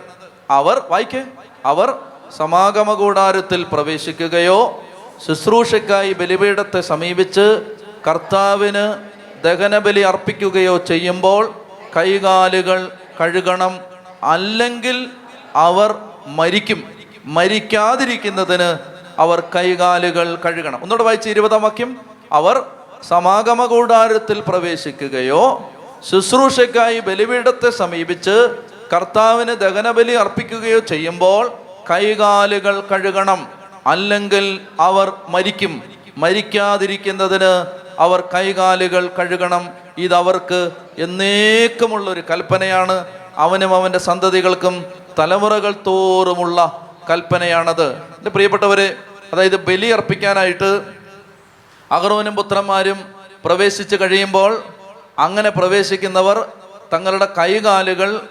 അവർ 0.49 0.85
വായിക്കേ 0.89 1.23
അവർ 1.65 1.99
സമാഗമ 2.37 2.93
കൂടാരത്തിൽ 2.93 3.65
പ്രവേശിക്കുകയോ 3.71 4.83
ശുശ്രൂഷയ്ക്കായി 5.27 6.13
ബലിപീഠത്തെ 6.13 6.81
സമീപിച്ച് 6.81 7.75
കർത്താവിന് 8.07 9.09
ദഹനബലി 9.43 9.99
അർപ്പിക്കുകയോ 9.99 10.77
ചെയ്യുമ്പോൾ 10.77 11.53
കൈകാലുകൾ 11.97 12.91
കഴുകണം. 13.21 13.79
അല്ലെങ്കിൽ 14.23 15.07
അവർ 15.55 15.95
മരിക്കും. 16.27 16.83
മരിക്കാതിരിക്കുന്നതിന് 17.25 18.77
അവർ 19.19 19.43
കൈകാലുകൾ 19.55 20.35
കഴുകണം. 20.35 20.75
ഒന്നുകൂടെ 20.75 21.03
വായിച്ച് 21.03 21.29
ഇരുപതാം 21.29 21.61
വാക്യം. 21.61 21.97
അവർ 22.31 22.65
സമാഗമ 23.07 23.65
കൂടാരത്തിൽ 23.65 24.43
പ്രവേശിക്കുകയോ 24.47 25.71
ശുശ്രൂഷയ്ക്കായി 26.09 26.99
ബലിപീഠത്തെ 26.99 27.69
സമീപിച്ച് 27.69 28.55
കർത്താവിന് 28.93 29.55
ദഹനബലി 29.55 30.11
അർപ്പിക്കുകയോ 30.11 30.79
ചെയ്യുമ്പോൾ 30.79 31.51
കൈകാലുകൾ 31.91 32.79
കഴുകണം. 32.79 33.47
അല്ലെങ്കിൽ 33.87 34.61
അവർ 34.79 35.11
മരിക്കും. 35.27 35.83
മരിക്കാതിരിക്കുന്നതിന് 36.17 37.65
അവർ 37.99 38.23
കൈകാലുകൾ 38.33 39.09
കഴുകണം. 39.19 39.69
ഇതവർക്ക് 39.97 40.71
എന്നേക്കുമുള്ള 40.97 42.09
ഒരു 42.09 42.23
കൽപ്പനയാണ്. 42.29 43.05
അവനും 43.35 43.75
അവന്റെ 43.75 43.99
സന്തതികൾക്കും 43.99 44.85
തലമുറകൾ 45.19 45.71
തോറുമുള്ള 45.71 46.87
കൽപ്പനയാണത്. 47.09 47.93
എന്റെ 47.93 48.29
പ്രിയപ്പെട്ടവരെ 48.29 48.95
അതായത് 49.33 49.55
ബലി 49.55 49.87
അർപ്പിക്കാനായിട്ട് 49.87 50.81
അഹറോനും 51.91 52.35
പുത്രന്മാരും 52.35 52.99
പ്രവേശിച്ച് 53.45 53.95
കഴിയുമ്പോൾ 53.95 54.63
അങ്ങനെ 55.19 55.49
പ്രവേശിക്കുന്നവർ 55.49 56.51
തങ്ങളുടെ 56.93 57.27
കൈകാലുകൾ 57.37 58.21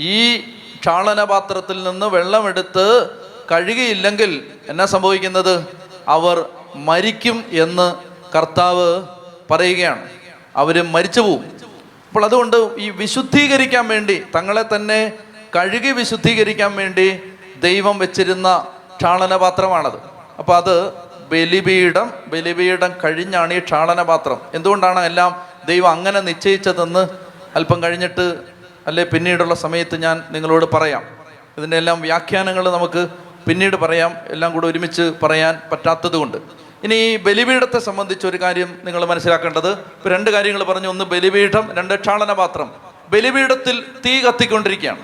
ഈ 0.00 0.36
ക്ഷാളനപാത്രത്തിൽ 0.80 1.84
നിന്ന് 1.84 2.06
വെള്ളമെടുത്ത് 2.06 3.10
കഴുകിയില്ലെങ്കിൽ 3.52 4.46
എന്നാ 4.68 4.84
സംഭവിക്കുന്നത്? 4.84 5.66
അവർ 6.08 6.44
മരിക്കും 6.74 7.44
എന്ന് 7.52 7.94
കർത്താവ് 8.36 9.02
പറയുകയാണ്. 9.50 10.08
അവർ 10.56 10.82
മരിച്ചു 10.82 11.20
പോവും. 11.20 11.44
അപ്പോൾ 12.08 12.24
അതുകൊണ്ട് 12.24 12.70
ഈ 12.78 12.90
വിശുദ്ധീകരിക്കാൻ 12.90 13.88
വേണ്ടി 13.88 14.22
തങ്ങളെ 14.36 14.64
തന്നെ 14.76 15.12
കഴുകി 15.56 15.90
വിശുദ്ധീകരിക്കാൻ 15.90 16.76
വേണ്ടി 16.76 17.22
ദൈവം 17.56 17.98
വെച്ചിരുന്ന 17.98 18.66
ക്ഷാളനപാത്രമാണത്. 18.96 19.96
അപ്പോൾ 20.38 20.56
അത് 20.56 20.92
ബലിപീഠം 21.30 22.12
ബലിപീഠം 22.26 22.92
കഴിഞ്ഞാണ് 23.04 23.54
ഈ 23.54 23.58
ക്ഷാളനപാത്രം. 23.58 24.40
എന്തുകൊണ്ടാണ് 24.54 25.00
എല്ലാം 25.04 25.46
ദൈവം 25.66 25.90
അങ്ങനെ 25.90 26.20
നിശ്ചയിച്ചതെന്ന് 26.20 27.08
അല്പം 27.54 27.82
കഴിഞ്ഞിട്ട് 27.82 28.38
അല്ലെ 28.86 29.04
പിന്നീടുള്ള 29.04 29.54
സമയത്ത് 29.54 30.02
ഞാൻ 30.02 30.24
നിങ്ങളോട് 30.30 30.64
പറയാം. 30.74 31.04
ഇതിന്റെ 31.58 31.76
എല്ലാം 31.76 32.00
വ്യാഖ്യാനങ്ങൾ 32.00 32.70
നമുക്ക് 32.70 33.08
പിന്നീട് 33.48 33.76
പറയാം. 33.76 34.16
എല്ലാം 34.26 34.52
കൂടെ 34.52 34.66
ഒരുമിച്ച് 34.66 35.12
പറയാൻ 35.22 35.60
പറ്റാത്തത് 35.72 36.16
കൊണ്ട് 36.16 36.36
ഇനി 36.84 36.94
ഈ 36.94 37.16
ബലിപീഠത്തെ 37.16 37.78
സംബന്ധിച്ച് 37.78 38.26
ഒരു 38.26 38.36
കാര്യം 38.40 38.78
നിങ്ങൾ 38.84 39.04
മനസ്സിലാക്കേണ്ടത്. 39.04 39.70
ഇപ്പം 39.70 40.10
രണ്ട് 40.10 40.30
കാര്യങ്ങൾ 40.30 40.62
പറഞ്ഞു. 40.62 40.88
ഒന്ന് 40.88 41.04
ബലിപീഠം 41.04 41.76
രണ്ട് 41.76 42.00
ക്ഷാളനപാത്രം 42.00 42.74
ബലിപീഠത്തിൽ 43.08 43.84
തീ 44.06 44.20
കത്തിക്കൊണ്ടിരിക്കുകയാണ്. 44.20 45.00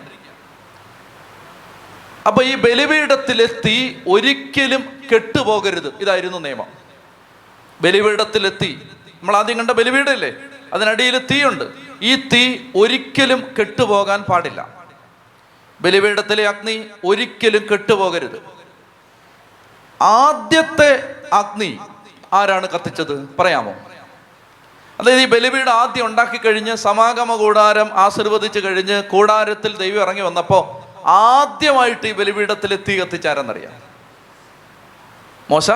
അപ്പൊ 2.26 2.42
ഈ 2.42 2.54
ബലിപീഠത്തിലെ 2.54 3.46
തീ 3.46 3.94
ഒരിക്കലും 4.08 4.84
കെട്ടുപോകരുത്. 5.14 5.92
ഇതായിരുന്നു 6.00 6.38
നിയമം. 6.38 6.66
ബലിപീഠത്തിലെത്തി 7.80 8.88
നമ്മൾ 9.14 9.36
ആദ്യം 9.36 9.58
കണ്ട 9.58 9.70
ബലിപീഠമല്ലേ 9.70 10.32
അതിനടിയിൽ 10.72 11.18
തീയുണ്ട്. 11.18 11.64
ഈ 12.02 12.28
തീ 12.28 12.58
ഒരിക്കലും 12.76 13.54
കെട്ടുപോകാൻ 13.58 14.22
പാടില്ല. 14.22 14.68
ബലിപീഠത്തിലെ 15.80 16.48
അഗ്നി 16.48 16.86
ഒരിക്കലും 17.04 17.66
കെട്ടുപോകരുത്. 17.72 18.42
ആദ്യത്തെ 20.02 21.14
അഗ്നി 21.32 21.78
ആരാണ് 22.32 22.68
കത്തിച്ചത്? 22.68 23.28
പറയാമോ? 23.38 23.72
അതായത് 25.00 25.20
ഈ 25.20 25.26
ബലിപീഠം 25.26 25.70
ആദ്യം 25.70 26.06
ഉണ്ടാക്കി 26.06 26.38
കഴിഞ്ഞ് 26.38 26.76
സമാഗമ 26.76 27.36
കൂടാരം 27.36 27.90
ആശീർവദിച്ച് 27.92 28.58
കഴിഞ്ഞ് 28.58 29.02
കൂടാരത്തിൽ 29.02 29.76
ദൈവം 29.76 30.02
ഇറങ്ങി 30.02 30.20
വന്നപ്പോൾ 30.20 30.82
ആദ്യമായിട്ട് 31.08 32.06
ഈ 32.06 32.12
ബലിപീഠത്തിൽ 32.12 32.76
തീ 32.88 33.00
കത്തിച്ചാരെന്നറിയാം. 33.00 33.72
മോശ? 35.50 35.70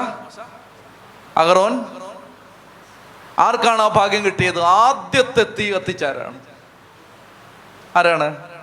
അഗറോൻ 1.36 1.84
ആർക്കാണ് 3.38 3.82
ആ 3.82 3.88
ഭാഗ്യം 3.88 4.24
കിട്ടിയത്? 4.24 4.60
ആദ്യത്തെ 4.60 5.42
തീ 5.42 5.72
കത്തിച്ചാരാണ് 5.72 6.38
ആരാണ്? 7.96 8.56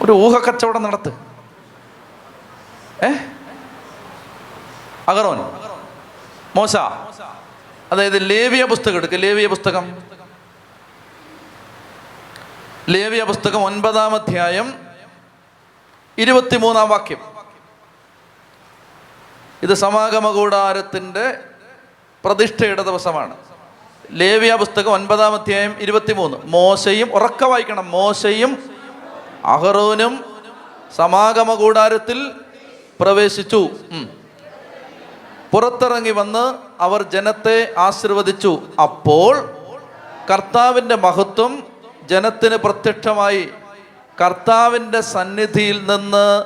ഒരു 0.00 0.12
ഒരു 0.12 0.50
കച്ചവടം 0.50 0.82
നടത്ത്. 0.82 1.08
ഏ? 3.04 3.08
അഗറോൻ. 5.08 5.38
മോശ. 6.56 6.76
അതായത് 7.92 8.30
ലേവിയ 8.30 8.64
പുസ്തകം 8.64 8.96
എടുക്കുക 8.96 9.18
ലേവിയ 9.18 9.46
പുസ്തകം. 9.46 9.98
ലേവിയ 12.88 13.24
പുസ്തകം 13.24 13.64
ഒൻപതാം 13.64 14.14
അധ്യായം 14.14 14.86
ഇരുപത്തിമൂന്നാം 16.18 16.88
വാക്യം. 16.88 17.33
ഇത് 19.64 19.74
സമാഗമ 19.74 20.30
കൂടാരത്തിന്റെ 20.30 21.38
പ്രതിഷ്ഠയുടെ 22.24 22.82
ദിവസമാണ്. 22.82 23.36
ലേവിയ 24.10 24.54
പുസ്തകം 24.54 24.92
ഒൻപതാം 24.92 25.34
അധ്യായം 25.34 25.76
ഇരുപത്തിമൂന്ന്. 25.80 26.36
മോശയും 26.44 27.14
ഉറക്ക 27.14 27.44
വായിക്കണം. 27.44 27.90
മോശയും 27.90 28.70
അഹറോനും 29.44 30.24
സമാഗമ 30.96 31.54
കൂടാരത്തിൽ 31.54 32.30
പ്രവേശിച്ചു. 33.00 33.68
പുറത്തിറങ്ങി 35.52 36.10
വന്ന് 36.10 36.54
അവർ 36.82 37.02
ജനത്തെ 37.02 37.74
ആശീർവദിച്ചു. 37.78 38.62
അപ്പോൾ 38.82 39.56
കർത്താവിന്റെ 40.32 40.96
മഹത്വം 40.96 41.66
ജനത്തിന് 42.04 42.56
പ്രത്യക്ഷമായി. 42.56 43.48
കർത്താവിന്റെ 44.20 45.00
സന്നിധിയിൽ 45.00 45.78
നിന്ന് 45.78 46.44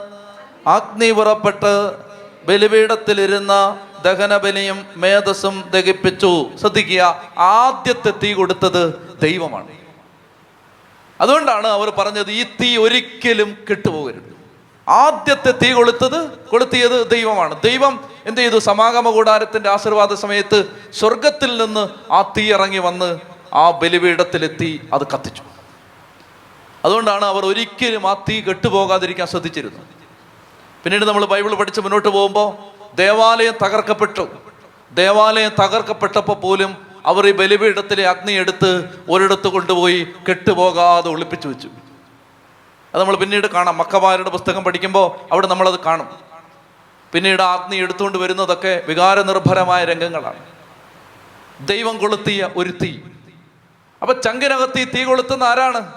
അഗ്നി 0.69 1.11
പുറപ്പെട്ട് 1.11 2.08
ബലിപീഠത്തിലിരുന്ന 2.49 3.81
ദഹനബലിയും 4.05 4.87
മേധസ്സും 4.97 5.71
ദഹിപ്പിച്ചു. 5.71 6.47
ശ്രദ്ധിക്കുക 6.61 7.23
ആദ്യത്തെ 7.39 8.11
തീ 8.11 8.35
കൊടുത്തത് 8.35 9.17
ദൈവമാണ്. 9.23 9.69
അതുകൊണ്ടാണ് 11.21 11.67
അവർ 11.67 11.91
പറഞ്ഞത് 11.91 12.31
ഈ 12.31 12.45
തീ 12.45 12.77
ഒരിക്കലും 12.77 13.57
കെട്ടുപോകരുത്. 13.71 14.37
ആദ്യത്തെ 14.89 15.51
തീ 15.51 15.73
കൊളുത്തത് 15.73 16.29
കൊളുത്തിയത് 16.29 17.11
ദൈവമാണ്. 17.11 17.63
ദൈവം 17.63 18.09
എന്ത് 18.27 18.41
ചെയ്തു? 18.41 18.59
സമാഗമ 18.59 19.11
കൂടാരത്തിന്റെ 19.11 19.71
ആശീർവാദ 19.71 20.15
സമയത്ത് 20.15 20.65
സ്വർഗത്തിൽ 20.93 21.65
നിന്ന് 21.65 22.13
ആ 22.13 22.23
തീ 22.23 22.53
ഇറങ്ങി 22.53 22.79
വന്ന് 22.79 23.19
ആ 23.55 23.71
ബലിപീഠത്തിലെത്തി 23.71 24.89
അത് 24.93 25.07
കത്തിച്ചു. 25.07 25.43
അതുകൊണ്ടാണ് 26.85 27.25
അവർ 27.25 27.47
ഒരിക്കലും 27.47 28.09
ആ 28.09 28.15
തീ 28.15 28.41
കെട്ടുപോകാതിരിക്കാൻ 28.41 29.27
ശ്രദ്ധിച്ചിരുന്നത്. 29.27 29.98
പിന്നീട് 30.89 31.05
നമ്മൾ 31.05 31.25
ബൈബിൾ 31.25 31.55
പഠിച്ച് 31.55 31.81
മുന്നോട്ട് 31.81 32.09
പോകുമ്പോൾ 32.09 32.57
ദേവാലയം 32.97 33.55
തകർക്കപ്പെട്ടു. 33.65 34.29
ദേവാലയം 34.93 35.51
തകർക്കപ്പെട്ടപ്പോൾ 35.61 36.33
പോലും 36.33 36.87
അവർ 37.07 37.29
ഈ 37.29 37.33
ബലിപീഠത്തിലെ 37.33 38.09
അഗ്നി 38.09 38.33
എടുത്ത് 38.33 39.01
ഒരിടത്ത് 39.09 39.49
കൊണ്ടുപോയി 39.49 40.07
കെട്ടുപോകാതെ 40.29 41.11
ഒളിപ്പിച്ചു 41.11 41.49
വെച്ചു. 41.49 41.69
അത് 42.95 43.01
നമ്മൾ 43.01 43.17
പിന്നീട് 43.17 43.47
കാണാം. 43.47 43.79
മക്കമാരുടെ 43.79 44.31
പുസ്തകം 44.31 44.65
പഠിക്കുമ്പോൾ 44.65 45.33
അവിടെ 45.33 45.47
നമ്മളത് 45.47 45.81
കാണും. 45.81 46.19
പിന്നീട് 47.13 47.43
അഗ്നി 47.43 47.77
എടുത്തുകൊണ്ട് 47.77 48.19
വരുന്നതൊക്കെ 48.19 48.83
വികാരനിർഭരമായ 48.89 49.85
രംഗങ്ങളാണ്. 49.85 50.47
ദൈവം 51.61 51.99
കൊളുത്തിയ 51.99 52.51
ഒരു 52.57 52.73
തീ. 52.83 52.99
അപ്പൊ 54.03 54.15
ചങ്കിനകത്ത് 54.15 54.79
ഈ 54.79 54.85
തീ 54.85 55.05
കൊളുത്തുന്ന 55.05 55.45
ആരാണ്? 55.45 55.93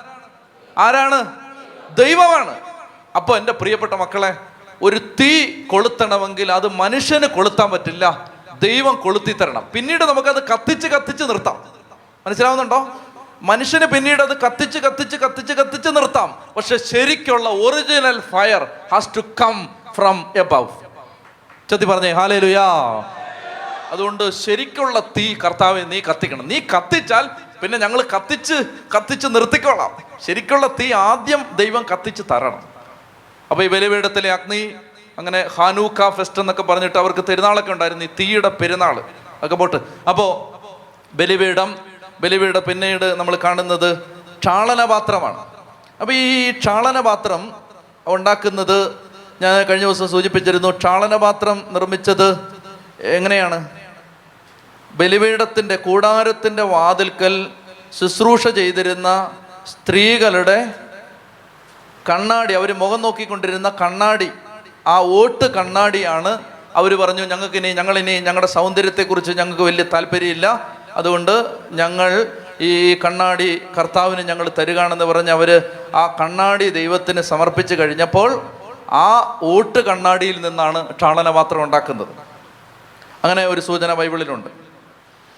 ആരാണ്? 0.78 1.34
ദൈവമാണ്. 1.96 2.60
അപ്പോൾ 3.16 3.38
എന്റെ 3.38 3.52
പ്രിയപ്പെട്ട 3.52 3.94
മക്കളെ 3.94 4.51
ഒരു 4.82 5.00
തീ 5.20 5.64
കൊളുത്തണമെങ്കിൽ 5.68 6.52
അത് 6.52 6.68
മനുഷ്യന് 6.68 7.26
കൊളുത്താൻ 7.26 7.72
പറ്റില്ല. 7.72 8.32
ദൈവം 8.62 9.02
കൊളുത്തി 9.02 9.32
തരണം. 9.32 9.68
പിന്നീട് 9.74 10.04
നമുക്കത് 10.04 10.48
കത്തിച്ച് 10.48 10.88
കത്തിച്ച് 10.88 11.24
നിർത്താം. 11.24 11.66
മനസ്സിലാവുന്നുണ്ടോ? 12.28 12.90
മനുഷ്യന് 13.42 13.86
പിന്നീട് 13.86 14.22
അത് 14.22 14.42
കത്തിച്ച് 14.42 14.80
കത്തിച്ച് 14.80 15.16
കത്തിച്ച് 15.16 15.54
കത്തിച്ച് 15.54 15.90
നിർത്താം. 15.90 16.40
പക്ഷെ 16.58 16.78
ശരിക്കുള്ള 16.78 17.50
original 17.50 18.20
fire 18.20 18.68
has 18.94 19.10
to 19.18 19.22
come 19.22 19.70
from 19.94 20.34
above 20.36 20.68
ചത്തി 21.70 21.86
പറഞ്ഞേ 21.86 22.12
ഹാലേ 22.12 22.40
ലുയാ 22.40 22.66
അതുകൊണ്ട് 23.92 24.32
ശരിക്കുള്ള 24.32 25.00
തീ 25.00 25.36
കർത്താവെ 25.36 25.82
നീ 25.82 26.00
കത്തിക്കണം. 26.00 26.48
നീ 26.48 26.60
കത്തിച്ചാൽ 26.60 27.30
പിന്നെ 27.62 27.78
ഞങ്ങൾ 27.78 28.02
കത്തിച്ച് 28.02 28.54
കത്തിച്ച് 28.96 29.28
നിർത്തിക്കോളാം. 29.28 29.98
ശരിക്കുള്ള 30.26 30.68
തീ 30.68 30.94
ആദ്യം 30.94 31.46
ദൈവം 31.56 31.86
കത്തിച്ച് 31.92 32.24
തരണം. 32.32 32.71
അപ്പോൾ 33.52 33.64
ഈ 33.64 33.68
ബലിപീഠത്തിലെ 33.68 34.32
അഗ്നി 34.32 34.62
അങ്ങനെ 35.20 35.40
ഹാനൂക്ക 35.56 36.10
ഫെസ്റ്റ് 36.10 36.40
എന്നൊക്കെ 36.42 36.64
പറഞ്ഞിട്ട് 36.64 36.98
അവർക്ക് 36.98 37.24
പെരുന്നാളൊക്കെ 37.30 37.72
ഉണ്ടായിരുന്നു 37.72 38.06
ഈ 38.06 38.10
തീയുടെ 38.20 38.50
പെരുന്നാൾ 38.50 38.96
ഒക്കെ 39.44 39.56
പോട്ട്. 39.56 39.78
അപ്പോൾ 40.10 40.30
ബലിപീഠം 41.16 41.70
ബലിപീഠ 42.22 42.58
പിന്നീട് 42.58 43.06
നമ്മൾ 43.20 43.36
കാണുന്നത് 43.44 43.90
ക്ഷാളനപാത്രമാണ് 44.44 45.40
അപ്പോൾ 46.02 46.14
ഈ 46.14 46.52
ക്ഷാളനപാത്രം 46.52 47.42
ഉണ്ടാക്കുന്നത് 48.08 48.78
ഞാൻ 49.42 49.64
കഴിഞ്ഞ 49.68 49.86
ദിവസം 49.86 50.08
സൂചിപ്പിച്ചിരുന്നു 50.08 50.70
ക്ഷാളനപാത്രം 50.72 51.58
നിർമ്മിച്ചത് 51.72 52.28
എങ്ങനെയാണ്? 53.18 53.58
ബലിപീഠത്തിന്റെ 54.92 55.76
കൂടാരത്തിന്റെ 55.76 56.64
വാതിൽക്കൽ 56.64 57.36
ശുശ്രൂഷ 58.00 58.48
ചെയ്തിരുന്ന 58.48 59.10
സ്ത്രീകളുടെ 59.72 60.58
കണ്ണാടി 62.10 62.54
അവർ 62.54 62.74
മുഖം 62.74 63.02
നോക്കിക്കൊണ്ടിരുന്ന 63.02 63.70
കണ്ണാടി. 63.82 64.32
ആ 64.88 65.00
ഓട്ട് 65.00 65.46
കണ്ണാടിയാണ് 65.54 66.32
അവർ 66.76 66.96
പറഞ്ഞു 66.96 67.24
ഞങ്ങൾക്ക് 67.24 67.58
ഇനി 67.58 67.68
ഞങ്ങളിനി 67.68 68.20
ഞങ്ങളുടെ 68.20 68.48
സൗന്ദര്യത്തെക്കുറിച്ച് 68.48 69.32
ഞങ്ങൾക്ക് 69.32 69.62
വലിയ 69.62 69.84
താല്പര്യമില്ല. 69.94 70.48
അതുകൊണ്ട് 70.96 71.34
ഞങ്ങൾ 71.72 72.32
ഈ 72.62 72.96
കണ്ണാടി 72.96 73.62
കർത്താവിന് 73.78 74.22
ഞങ്ങൾ 74.22 74.52
തരുകയാണെന്ന് 74.58 75.06
പറഞ്ഞ് 75.06 75.32
അവർ 75.32 75.50
ആ 75.96 76.16
കണ്ണാടി 76.22 76.70
ദൈവത്തിന് 76.70 77.22
സമർപ്പിച്ച് 77.22 77.76
കഴിഞ്ഞപ്പോൾ 77.76 78.42
ആ 78.90 79.40
ഓട്ട് 79.44 79.80
കണ്ണാടിയിൽ 79.80 80.42
നിന്നാണ് 80.42 80.80
ക്ഷാളനപാത്രം 80.96 81.64
ഉണ്ടാക്കുന്നത്. 81.64 82.14
അങ്ങനെ 83.24 83.46
ഒരു 83.46 83.62
സൂചന 83.62 83.94
ബൈബിളിലുണ്ട്. 83.94 84.50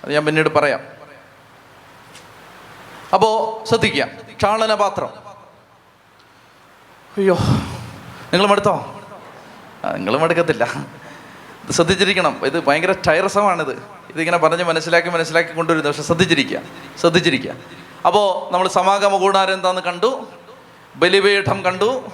അത് 0.04 0.14
ഞാൻ 0.14 0.26
പിന്നീട് 0.26 0.50
പറയാം. 0.50 0.82
അപ്പോൾ 3.14 3.34
ശ്രദ്ധിക്കുക 3.70 4.06
ക്ഷാളനപാത്രം 4.40 5.33
അയ്യോ. 7.18 7.38
നിങ്ങൾ 8.34 8.48
മടുത്തോ? 8.48 9.02
നിങ്ങൾ 9.96 10.18
മടുക്കത്തില്ല. 10.18 10.86
ശ്രദ്ധിച്ചിരിക്കണം. 11.72 12.46
ഇത് 12.46 12.66
ഭയങ്കര 12.66 12.96
ടൈറസമാണിത്. 13.08 13.84
ഇതിങ്ങനെ 14.10 14.38
പറഞ്ഞ് 14.38 14.64
മനസ്സിലാക്കി 14.64 15.10
മനസ്സിലാക്കി 15.10 15.54
കൊണ്ടുവരുന്നത്. 15.54 15.92
പക്ഷെ 15.92 16.04
ശ്രദ്ധിച്ചിരിക്കുക. 16.04 16.60
ശ്രദ്ധിച്ചിരിക്കുക. 17.00 17.52
അപ്പോൾ 18.06 18.54
നമ്മൾ 18.54 18.68
സമാഗമ 18.68 19.18
കൂടാരം 19.18 19.54
എന്താന്ന് 19.54 19.82
കണ്ടു. 19.82 20.28
ബലിപീഠം 20.96 21.66
കണ്ടു. 21.66 22.06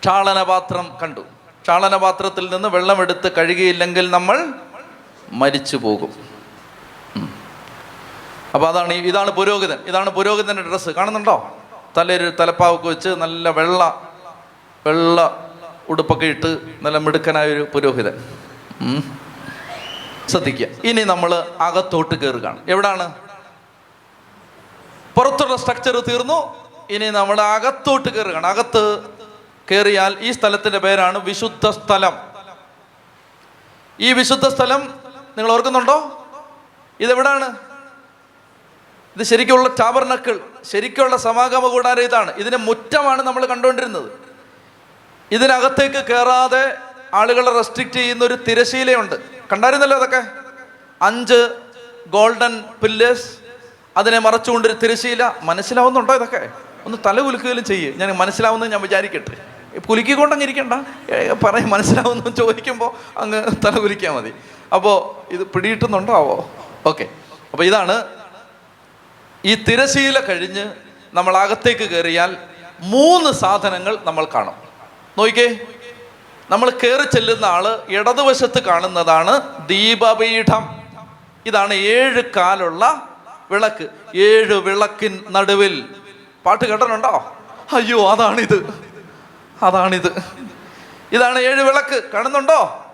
ക്ഷാളനപാത്രം 0.00 0.90
കണ്ടു. 1.02 1.20
ക്ഷാളനപാത്രത്തിൽ 1.62 2.54
നിന്ന് 2.54 2.68
വെള്ളമെടുത്ത് 2.68 3.32
കഴുകിയില്ലെങ്കിൽ 3.32 4.10
നമ്മൾ 4.10 4.48
മരിച്ചു 5.32 5.76
പോകും. 5.76 6.12
അപ്പോൾ 8.54 8.68
അതാണ് 8.68 8.92
ഇതാണ് 8.92 9.30
പുരോഹിതൻ. 9.30 9.78
ഇതാണ് 9.86 10.10
പുരോഹിതന്റെ 10.10 10.62
ഡ്രസ്സ്. 10.62 10.90
കാണുന്നുണ്ടോ? 10.90 11.56
തലയൊരു 11.96 12.32
തലപ്പാവൊക്കെ 12.40 12.88
വെച്ച് 12.88 13.08
നല്ല 13.08 13.48
വെള്ള 13.48 14.05
വെള്ള 14.86 15.50
ഉടുപ്പൊക്കെ 15.88 16.26
ഇട്ട് 16.26 16.58
നല്ല 16.82 16.98
മിടുക്കനായ 16.98 17.52
ഒരു 17.52 17.66
പുരോഹിതൻ. 17.74 18.24
ശ്രദ്ധിക്കുക. 20.28 20.66
ഇനി 20.84 21.04
നമ്മൾ 21.04 21.46
അകത്തോട്ട് 21.60 22.14
കയറുകയാണ് 22.14 22.70
എവിടാണ്? 22.70 23.14
പുറത്തുള്ള 25.14 25.56
സ്ട്രക്ചർ 25.56 26.00
തീർന്നു. 26.08 26.66
ഇനി 26.90 27.10
നമ്മൾ 27.10 27.40
അകത്തോട്ട് 27.40 28.08
കയറുകയാണ് 28.08 28.46
അകത്ത് 28.46 29.02
കയറിയാൽ 29.70 30.16
ഈ 30.20 30.32
സ്ഥലത്തിന്റെ 30.32 30.78
പേരാണ് 30.78 31.18
വിശുദ്ധ 31.18 31.70
സ്ഥലം. 31.70 32.18
ഈ 34.00 34.12
വിശുദ്ധ 34.12 34.48
സ്ഥലം 34.48 35.00
നിങ്ങൾ 35.38 35.52
ഓർക്കുന്നുണ്ടോ? 35.52 36.26
ഇതെവിടാണ്? 37.00 37.56
ഇത് 39.16 39.22
ശരിക്കുള്ള 39.22 39.68
ടാബർനക്കിൾ 39.68 40.40
ശരിക്കുള്ള 40.64 41.16
സമാഗമ 41.16 41.68
കൂടാരം 41.68 42.02
ഇതാണ്. 42.02 42.32
ഇതിന്റെ 42.34 42.58
മുറ്റമാണ് 42.58 43.22
നമ്മൾ 43.22 43.46
കണ്ടുകൊണ്ടിരുന്നത്. 43.46 44.25
ഇതിനകത്തേക്ക് 45.32 46.04
കയറാതെ 46.04 46.74
ആളുകളെ 47.14 47.52
റെസ്ട്രിക്റ്റ് 47.52 47.96
ചെയ്യുന്ന 47.96 48.24
ഒരു 48.24 48.34
തിരശീലയുണ്ട്. 48.34 49.14
കണ്ടായിരുന്നല്ലോ 49.52 49.96
അതൊക്കെ? 49.96 50.22
അഞ്ച് 51.02 51.50
ഗോൾഡൻ 52.08 52.64
പില്ലേഴ്സ് 52.82 53.26
അതിനെ 53.96 54.18
മറച്ചുകൊണ്ടൊരു 54.18 54.74
തിരശീല. 54.74 55.32
മനസ്സിലാവുന്നുണ്ടോ 55.42 56.14
ഇതൊക്കെ? 56.14 56.50
ഒന്ന് 56.84 56.98
തല 57.06 57.20
കുലുക്കുകയും 57.20 57.64
ചെയ്യും. 57.64 57.98
ഞാൻ 57.98 58.16
മനസ്സിലാവുന്നത് 58.16 58.72
ഞാൻ 58.72 58.80
വിചാരിക്കട്ടെ. 58.80 59.36
കുലുക്കിക്കൊണ്ടങ്ങ് 59.78 60.44
ഇരിക്കണ്ട. 60.44 60.72
പറയും 61.44 61.70
മനസ്സിലാവുന്നു 61.70 62.30
ചോദിക്കുമ്പോൾ 62.30 63.18
അങ്ങ് 63.18 63.44
തല 63.66 63.78
കുലിക്കാൻ 63.78 64.14
മതി. 64.14 64.34
അപ്പോൾ 64.74 65.32
ഇത് 65.32 65.46
പിടിയിട്ടുന്നുണ്ടാവോ 65.46 66.50
ഓക്കെ. 66.86 67.08
അപ്പോൾ 67.52 67.64
ഇതാണ് 67.64 68.06
ഈ 69.44 69.54
തിരശീല 69.54 70.20
കഴിഞ്ഞ് 70.20 70.70
നമ്മൾ 71.14 71.36
അകത്തേക്ക് 71.36 71.90
കയറിയാൽ 71.90 72.36
മൂന്ന് 72.80 73.32
സാധനങ്ങൾ 73.32 73.98
നമ്മൾ 74.04 74.26
കാണും. 74.34 74.65
നോക്കിക്കേ. 75.18 75.58
നമ്മൾ 76.50 76.70
കയറി 76.70 77.02
ചെല്ലുന്ന 77.02 77.44
ആൾ 77.44 77.82
ഇടതുവശത്ത് 77.88 78.62
കാണുന്നതാണ് 78.62 79.66
ദീപപീഠം. 79.68 80.76
ഇതാണ് 81.46 81.74
ഏഴ് 81.74 82.22
കാലുള്ള 82.36 83.08
വിളക്ക്. 83.50 83.88
ഏഴ് 84.16 84.54
വിളക്കിൻ 84.54 85.24
നടുവിൽ. 85.30 85.84
പാട്ട് 86.46 86.64
കേട്ടിട്ടുണ്ടോ? 86.64 87.36
അയ്യോ 87.72 88.10
അതാണിത്. 88.10 88.88
അതാണിത്. 89.62 90.22
ഇതാണ് 91.12 91.38
ഏഴ് 91.38 91.62
വിളക്ക്. 91.62 92.02
കാണുന്നുണ്ടോ? 92.14 92.86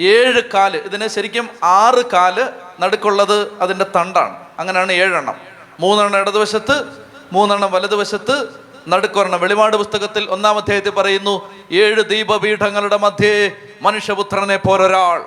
ഏഴ് 0.00 0.42
കാൽ. 0.54 0.76
ഇതിന് 0.76 1.06
ശരിക്കും 1.06 1.50
ആറ് 1.62 2.10
കാൽ 2.10 2.50
നടുക്കുള്ളത് 2.80 3.52
അതിന്റെ 3.60 3.86
തണ്ടാണ്. 3.96 4.36
അങ്ങനെയാണ് 4.58 4.92
ഏഴെണ്ണം. 4.92 5.34
മൂന്നെണ്ണം 5.80 6.20
ഇടതുവശത്ത് 6.20 7.06
മൂന്നെണ്ണം 7.32 7.72
വലതുവശത്ത് 7.72 8.65
നടുക്കൊരെണ്ണം. 8.88 9.40
വെളിപാട് 9.40 9.76
പുസ്തകത്തിൽ 9.76 10.30
ഒന്നാം 10.30 10.56
അധ്യായത്തിൽ 10.56 10.90
പറയുന്നു 10.90 11.54
ഏഴ് 11.72 12.02
ദീപപീഠങ്ങളുടെ 12.02 12.96
മധ്യേ 12.96 13.56
മനുഷ്യപുത്രനെ 13.82 14.56
പോരൊരാൾ 14.56 15.26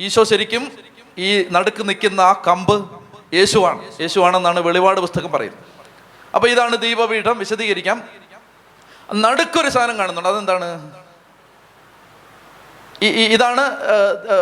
ഈശോ 0.00 0.24
ശരിക്കും 0.24 0.72
ഈ 1.18 1.46
നടുക്ക് 1.50 1.88
നിൽക്കുന്ന 1.88 2.20
ആ 2.20 2.42
കമ്പ് 2.46 2.90
യേശുവാണ്. 3.34 3.92
യേശുവാണെന്നാണ് 4.00 4.60
വെളിപാട് 4.60 5.00
പുസ്തകം 5.00 5.32
പറയുന്നത്. 5.32 5.64
അപ്പൊ 6.34 6.48
ഇതാണ് 6.48 6.76
ദീപപീഠം 6.76 7.38
വിശദീകരിക്കാം. 7.38 8.02
നടുക്കൊരു 9.14 9.68
സാധനം 9.68 9.98
കാണുന്നുണ്ട് 9.98 10.28
അതെന്താണ്? 10.28 10.90
ഈ- 13.02 13.26
ഇതാണ് 13.26 13.62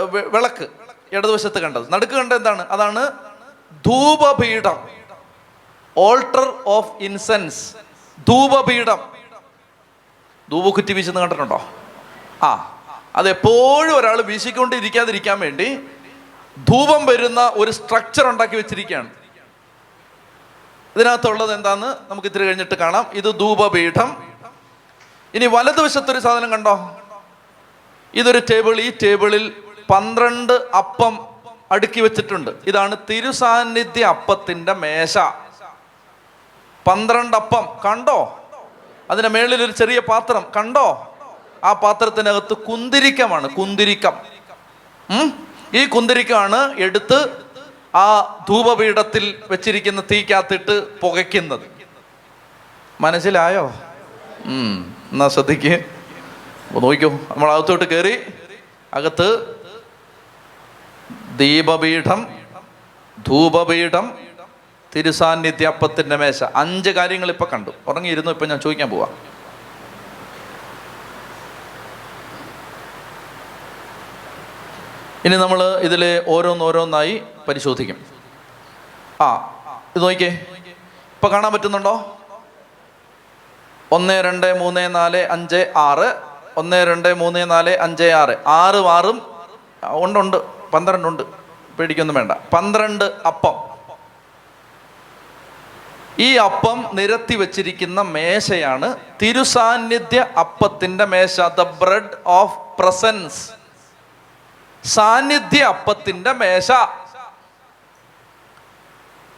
വിളക്ക് 0.06 0.68
ഇടതുവശത്ത് 1.12 1.58
കണ്ടത്. 1.58 1.92
നടുക്ക് 1.92 2.12
കണ്ട 2.12 2.32
എന്താണ്? 2.32 2.66
അതാണ് 2.68 3.12
ധൂപപീഠം. 3.86 4.88
ഓൾട്ടർ 5.96 6.54
ഓഫ് 6.66 6.92
ഇൻസെൻസ് 7.00 7.81
ധൂപപീഠം. 8.28 8.98
ധൂപക്കുറ്റി 10.50 10.92
വീശുന്ന 10.92 11.20
കണ്ടിട്ടുണ്ടോ? 11.20 11.68
ആ 12.42 12.78
അതെപ്പോഴും 13.16 13.96
ഒരാൾ 13.96 14.20
വീശിക്കൊണ്ടിരിക്കാതിരിക്കാൻ 14.20 15.40
വേണ്ടി 15.40 15.74
ധൂപം 16.58 17.06
വരുന്ന 17.06 17.50
ഒരു 17.54 17.70
സ്ട്രക്ചർ 17.70 18.26
ഉണ്ടാക്കി 18.26 18.56
വെച്ചിരിക്കുകയാണ്. 18.56 19.10
ഇതിനകത്തുള്ളത് 20.96 21.54
എന്താന്ന് 21.54 21.86
നമുക്ക് 22.10 22.28
ഇത്തിരി 22.28 22.44
കഴിഞ്ഞിട്ട് 22.44 22.74
കാണാം. 22.74 23.06
ഇത് 23.12 23.40
ധൂപപീഠം. 23.40 24.22
ഇനി 25.34 25.46
വലതുവശത്തൊരു 25.46 26.18
സാധനം 26.18 26.52
കണ്ടോ? 26.52 26.96
ഇതൊരു 28.14 28.42
ടേബിൾ 28.50 28.80
ഈ 28.80 28.92
ടേബിളിൽ 29.02 29.62
പന്ത്രണ്ട് 29.90 30.52
അപ്പം 30.52 31.28
അടുക്കി 31.72 32.00
വെച്ചിട്ടുണ്ട്. 32.00 32.50
ഇതാണ് 32.66 32.96
തിരുസാന്നിധ്യ 33.10 34.04
അപ്പത്തിന്റെ 34.04 34.72
മേശ. 34.72 35.18
പന്ത്രണ്ട് 36.86 37.36
അപ്പം 37.36 37.68
കണ്ടോ? 37.84 38.38
അതിന്റെ 39.10 39.28
മേളിൽ 39.28 39.62
ഒരു 39.64 39.72
ചെറിയ 39.72 40.00
പാത്രം. 40.00 40.46
കണ്ടോ? 40.56 41.16
ആ 41.64 41.72
പാത്രത്തിനകത്ത് 41.72 42.54
കുന്തിരിക്കമാണ് 42.54 43.48
കുന്തിരിക്കം. 43.48 44.12
ഈ 45.74 45.86
കുന്തിരിക്കമാണ് 45.86 46.80
എടുത്ത് 46.80 47.42
ആ 47.96 48.38
ധൂപപീഠത്തിൽ 48.48 49.42
വെച്ചിരിക്കുന്ന 49.50 50.02
തീക്കകത്തിട്ട് 50.10 51.00
പുകയ്ക്കുന്നത്. 51.00 51.60
മനസ്സിലായോ? 53.00 53.72
എന്നാ 55.12 55.28
ശ്രദ്ധിക്ക്. 55.28 55.84
നോക്കൂ 56.72 57.10
നമ്മൾ 57.10 57.52
അകത്തോട്ട് 57.52 57.84
കയറി 57.84 58.22
അകത്ത് 58.94 59.56
ദീപപീഠം 61.36 62.26
ധൂപപീഠം 63.28 64.18
തിരുസാന്നിധ്യ 64.96 65.66
അപ്പത്തിന്റെ 65.66 66.16
മേശ. 66.16 66.44
അഞ്ച് 66.44 66.90
കാര്യങ്ങൾ 66.90 67.28
ഇപ്പോൾ 67.30 67.44
കണ്ടു. 67.44 67.70
ഉറങ്ങിയിരുന്നു? 67.86 68.30
ഇപ്പം 68.30 68.48
ഞാൻ 68.48 68.60
ചോദിക്കാൻ 68.60 68.90
പോവാം. 68.90 69.32
ഇനി 75.24 75.36
നമ്മൾ 75.36 75.78
ഇതിൽ 75.78 76.22
ഓരോന്നോരോന്നായി 76.28 77.22
പരിശോധിക്കും. 77.48 77.96
ആ 79.20 79.34
ഇത് 79.96 80.02
നോക്കിയേ. 80.02 80.46
ഇപ്പം 81.14 81.30
കാണാൻ 81.30 81.52
പറ്റുന്നുണ്ടോ? 81.52 82.16
ഒന്ന് 83.92 84.24
രണ്ട് 84.24 84.60
മൂന്ന് 84.60 84.94
നാല് 84.94 85.16
അഞ്ച് 85.16 85.72
ആറ്. 85.76 86.16
ഒന്ന് 86.56 86.86
രണ്ട് 86.86 87.14
മൂന്ന് 87.14 87.50
നാല് 87.50 87.70
അഞ്ച് 87.70 88.04
ആറ്. 88.04 88.48
ആറ് 88.48 88.76
ആറും. 88.76 89.22
ഉണ്ടുണ്ട് 89.84 90.36
ഉണ്ട് 90.36 90.36
ഉണ്ട്. 90.36 90.70
പന്ത്രണ്ട് 90.72 91.22
പേടിക്കൊന്നും 91.78 92.16
വേണ്ട. 92.16 92.32
പന്ത്രണ്ട് 92.32 93.04
അപ്പം. 93.26 93.71
ഈ 96.20 96.36
അപ്പം 96.36 96.88
നിരത്തി 96.92 97.34
വെച്ചിരിക്കുന്ന 97.34 98.00
മേശയാണ് 98.00 98.96
തിരുസാന്നിധ്യ 99.22 100.20
അപ്പത്തിന്റെ 100.40 101.04
മേശ 101.04 101.40
ദ 101.40 101.60
ബ്രെഡ് 101.60 102.16
ഓഫ് 102.26 102.80
പ്രസൻസ് 102.80 103.50
സാന്നിധ്യ 104.84 105.62
അപ്പത്തിന്റെ 105.62 106.32
മേശ. 106.32 106.70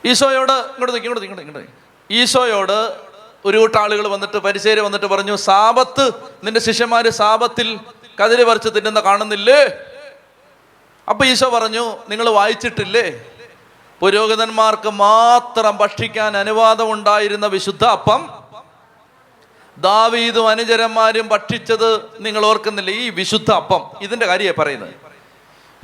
ഈശോയോട് 0.06 0.52
ഇങ്ങോട്ട് 0.52 0.96
ഇങ്ങോട്ട് 0.96 1.20
ഇങ്ങോട്ട് 1.20 1.42
ഇങ്ങോട്ട്. 1.42 1.70
ഈശോയോട് 2.10 2.96
ഒരു 3.44 3.58
കൂട്ടം 3.58 3.82
ആളുകൾ 3.82 4.08
വന്നിട്ട് 4.08 4.36
പരിശേര് 4.36 4.80
വന്നിട്ട് 4.80 5.06
പറഞ്ഞു 5.06 5.36
സാപത്ത് 5.36 6.10
നിന്റെ 6.44 6.60
ശിഷ്യന്മാര് 6.60 7.10
സാപത്തിൽ 7.10 7.80
കതിര് 8.24 8.44
പറിച്ച് 8.44 8.68
തിന്നുന്ന 8.68 9.00
കാണുന്നില്ലേ? 9.00 9.78
അപ്പൊ 11.08 11.24
ഈശോ 11.24 11.50
പറഞ്ഞു 11.50 11.96
നിങ്ങൾ 12.08 12.30
വായിച്ചിട്ടില്ലേ? 12.30 13.33
പുരോഹിതന്മാർക്ക് 14.04 14.90
മാത്രം 14.90 15.76
ഭക്ഷിക്കാൻ 15.76 16.36
അനുവാദം 16.36 16.92
ഉണ്ടായിരുന്ന 16.92 17.46
വിശുദ്ധ 17.46 17.84
അപ്പം 17.84 18.42
ദാവീദും 19.78 20.48
അനുചരന്മാരും 20.48 21.28
ഭക്ഷിച്ചത് 21.28 22.00
നിങ്ങൾ 22.18 22.46
ഓർക്കുന്നില്ല. 22.46 22.90
ഈ 22.90 23.10
വിശുദ്ധ 23.10 23.50
അപ്പം 23.50 23.90
ഇതിന്റെ 24.00 24.26
കാര്യമാണ് 24.26 24.56
പറയുന്നത്. 24.56 24.94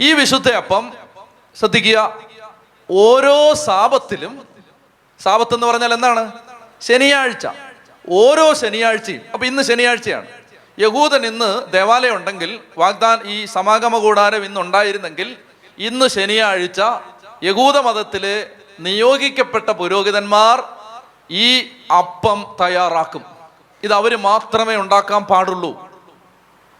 ഈ 0.01 0.13
വിശുദ്ധ 0.13 0.53
അപ്പം 0.53 0.93
ശ്രദ്ധിക്കുക 1.59 2.23
ഓരോ 2.91 3.55
സാപത്തിലും 3.55 4.49
സാപത്ത് 5.23 5.55
എന്ന് 5.55 5.67
പറഞ്ഞാൽ 5.67 5.95
എന്താണ്? 5.95 6.33
ശനിയാഴ്ച. 6.81 7.47
ഓരോ 8.11 8.55
ശനിയാഴ്ചയും. 8.55 9.21
അപ്പൊ 9.33 9.47
ഇന്ന് 9.47 9.63
ശനിയാഴ്ചയാണ്. 9.63 10.27
യഹൂദൻ 10.79 11.27
ഇന്ന് 11.27 11.73
ദേവാലയം 11.73 12.17
ഉണ്ടെങ്കിൽ 12.17 12.61
വാഗ്ദാൻ 12.79 13.21
ഈ 13.27 13.45
സമാഗമ 13.45 13.99
കൂടാരം 13.99 14.45
ഇന്ന് 14.45 14.61
ഉണ്ടായിരുന്നെങ്കിൽ 14.61 15.37
ഇന്ന് 15.79 16.09
ശനിയാഴ്ച 16.09 16.81
യഹൂദ 17.43 17.79
മതത്തിലെ 17.79 18.51
നിയോഗിക്കപ്പെട്ട 18.81 19.71
പുരോഹിതന്മാർ 19.71 20.63
ഈ 21.31 21.69
അപ്പം 21.99 22.57
തയ്യാറാക്കും. 22.61 23.25
ഇത് 23.83 23.93
അവർ 23.93 24.17
മാത്രമേ 24.17 24.77
ഉണ്ടാക്കാൻ 24.77 25.23
പാടുള്ളൂ. 25.23 25.91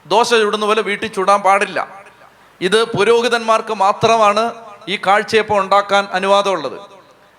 ദോശ 0.07 0.31
ചുടുന്ന 0.31 0.67
പോലെ 0.67 0.83
വീട്ടിൽ 0.83 1.07
ചുടാൻ 1.07 1.41
പാടില്ല. 1.43 2.05
ഇത് 2.61 2.85
പുരോഹിതന്മാർക്ക് 2.85 3.75
മാത്രമാണ് 3.75 4.55
ഈ 4.89 4.97
കാഴ്ചയപ്പം 4.97 5.59
ഉണ്ടാക്കാൻ 5.59 6.09
അനുവാദമുള്ളത്. 6.13 6.81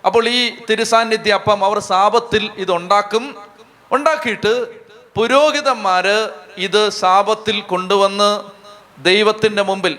അപ്പോൾ 0.06 0.28
ഈ 0.28 0.56
തിരുസാന്നിധ്യ 0.70 1.32
അപ്പം 1.32 1.64
അവർ 1.64 1.78
സാപത്തിൽ 1.78 2.50
ഇത് 2.56 2.72
ഉണ്ടാക്കും 2.72 3.36
ഉണ്ടാക്കിയിട്ട് 3.92 4.82
പുരോഹിതന്മാര് 5.14 6.30
ഇത് 6.56 6.88
സാപത്തിൽ 6.88 7.60
കൊണ്ടുവന്ന് 7.60 8.42
ദൈവത്തിന്റെ 9.04 9.62
മുമ്പിൽ 9.62 9.98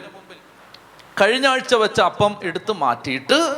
കഴിഞ്ഞ 1.21 1.47
ആഴ്ച 1.47 1.75
വെച്ച 1.75 2.01
അപ്പം 2.01 2.35
എടുത്ത് 2.43 2.71
മാറ്റിയിട്ട് 2.71 3.57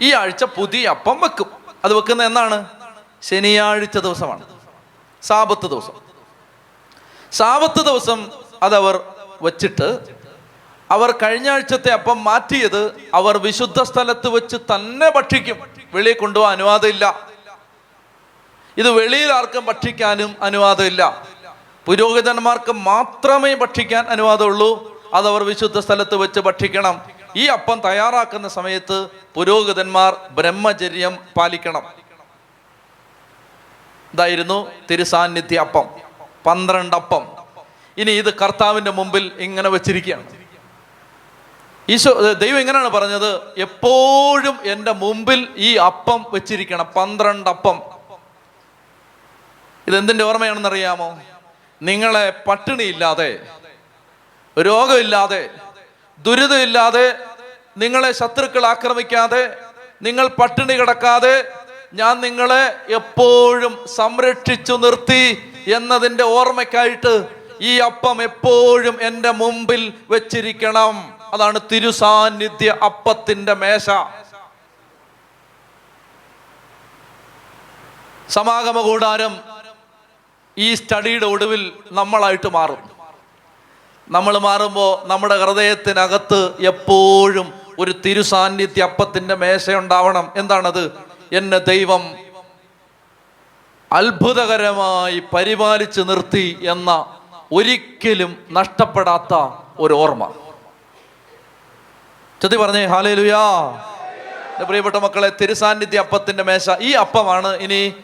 ഈ 0.00 0.12
ആഴ്ച 0.12 0.44
പുതിയ 0.44 0.88
അപ്പം 0.88 1.20
വെക്കും. 1.20 1.46
അത് 1.84 1.94
വെക്കുന്ന 1.94 2.22
എന്നാണ് 2.22 2.66
ശനിയാഴ്ച 3.22 3.98
ദിവസമാണ്. 3.98 4.42
സാപത്ത് 5.22 5.66
ദിവസം. 5.66 5.92
സാപത്ത് 7.32 7.84
ദിവസം 7.84 8.30
അതവർ 8.62 9.00
വച്ചിട്ട് 9.42 9.98
അവർ 10.90 11.10
കഴിഞ്ഞ 11.10 11.50
ആഴ്ചത്തെ 11.50 11.92
അപ്പം 11.92 12.24
മാറ്റിയത് 12.24 13.10
അവർ 13.14 13.38
വിശുദ്ധ 13.38 13.82
സ്ഥലത്ത് 13.82 14.28
വെച്ച് 14.28 14.56
തന്നെ 14.56 15.10
ഭക്ഷിക്കും. 15.10 15.70
വെളിയിൽ 15.92 16.16
കൊണ്ടുപോകാൻ 16.18 16.52
അനുവാദമില്ല. 16.52 17.28
ഇത് 18.76 18.90
വെളിയിൽ 18.90 19.32
ആർക്കും 19.32 19.64
ഭക്ഷിക്കാനും 19.64 20.36
അനുവാദമില്ല. 20.42 21.26
പുരോഹിതന്മാർക്ക് 21.86 22.72
മാത്രമേ 22.72 23.54
ഭക്ഷിക്കാൻ 23.54 24.06
അനുവാദമുള്ളൂ. 24.06 24.95
അതവർ 25.14 25.42
വിശുദ്ധ 25.44 25.78
സ്ഥലത്ത് 25.78 26.16
വെച്ച് 26.16 26.40
ഭക്ഷിക്കണം. 26.40 27.02
ഈ 27.36 27.46
അപ്പം 27.46 27.80
തയ്യാറാക്കുന്ന 27.80 28.48
സമയത്ത് 28.48 29.08
പുരോഹിതന്മാർ 29.34 30.16
ബ്രഹ്മചര്യം 30.30 31.18
പാലിക്കണം. 31.36 31.82
ഇതായിരുന്നു 34.14 34.70
തിരുസാന്നിധ്യ 34.90 35.58
അപ്പം. 35.58 35.88
പന്ത്രണ്ട് 36.46 36.96
അപ്പം 36.96 37.36
ഇനി 37.98 38.10
ഇത് 38.10 38.38
കർത്താവിന്റെ 38.38 38.90
മുമ്പിൽ 38.90 39.32
ഇങ്ങനെ 39.38 39.68
വെച്ചിരിക്കുകയാണ്. 39.68 40.46
ഈശോ 41.88 42.32
ദൈവം 42.32 42.60
എങ്ങനെയാണ് 42.60 42.88
പറഞ്ഞത് 42.88 43.40
എപ്പോഴും 43.58 44.58
എന്റെ 44.62 44.92
മുമ്പിൽ 44.92 45.48
ഈ 45.56 45.76
അപ്പം 45.76 46.26
വെച്ചിരിക്കണം. 46.28 46.84
പന്ത്രണ്ട് 46.84 47.50
അപ്പം 47.50 47.96
ഓർമ്മയാണെന്ന് 50.22 50.68
അറിയാമോ 50.68 51.18
നിങ്ങളെ 51.82 52.30
പട്ടിണിയില്ലാതെ 52.30 53.46
രോഗമില്ലാതെ 54.58 55.50
ദുരിതമില്ലാതെ 56.18 57.18
നിങ്ങളെ 57.76 58.12
ശത്രുക്കൾ 58.12 58.66
ആക്രമിക്കാതെ 58.66 59.56
നിങ്ങൾ 60.02 60.26
പട്ടിണി 60.26 60.72
കിടക്കാതെ 60.72 61.52
ഞാൻ 61.94 62.20
നിങ്ങളെ 62.20 62.94
എപ്പോഴും 62.94 63.86
സംരക്ഷിച്ചു 63.96 64.72
നിർത്തി 64.72 65.54
എന്നതിന്റെ 65.74 66.24
ഓർമ്മയ്ക്കായിട്ട് 66.24 67.28
ഈ 67.60 67.78
അപ്പം 67.78 68.22
എപ്പോഴും 68.22 69.02
എന്റെ 69.02 69.30
മുമ്പിൽ 69.30 69.94
വെച്ചിരിക്കണം. 70.10 71.18
അതാണ് 71.32 71.60
തിരുസാന്നിധ്യ 71.72 72.76
അപ്പത്തിന്റെ 72.84 73.54
മേശ. 73.54 73.90
സമാഗമ 78.28 78.80
കൂടാരം 78.80 79.40
ഈ 80.58 80.74
സ്റ്റഡിയുടെ 80.74 81.26
ഒടുവിൽ 81.26 81.72
നമ്മളായിട്ട് 81.92 82.48
മാറും. 82.48 82.95
നമ്മൾ 84.08 84.38
മാറുമ്പോൾ 84.38 85.08
നമ്മുടെ 85.08 85.38
ഹൃദയത്തിനകത്ത് 85.40 86.52
എപ്പോഴും 86.66 87.52
ഒരു 87.78 87.94
തിരുസാന്നിധ്യ 88.06 88.82
അപ്പത്തിന്റെ 88.82 89.34
മേശയുണ്ടാവണം. 89.34 90.32
എന്താണത്? 90.36 90.92
എന്നെ 91.32 91.58
ദൈവം 91.58 92.14
അത്ഭുതകരമായി 93.92 95.22
പരിപാലിച്ച് 95.34 96.00
നിർത്തി 96.00 96.58
എന്ന 96.62 97.18
ഒരിക്കലും 97.52 98.36
നഷ്ടപ്പെടാത്ത 98.50 99.34
ഒരു 99.78 99.94
ഓർമ്മ. 99.94 100.32
ചതി 102.42 102.56
പറഞ്ഞേ 102.56 102.86
ഹാലേ 102.86 103.14
ലുയാ 103.14 103.70
പ്രിയപ്പെട്ട 104.62 104.96
മക്കളെ 104.96 105.32
തിരുസാന്നിധ്യ 105.40 105.98
അപ്പത്തിന്റെ 105.98 106.42
മേശ 106.42 106.70
ഈ 106.80 106.92
അപ്പമാണ്. 106.92 107.56
ഇനി 107.56 107.94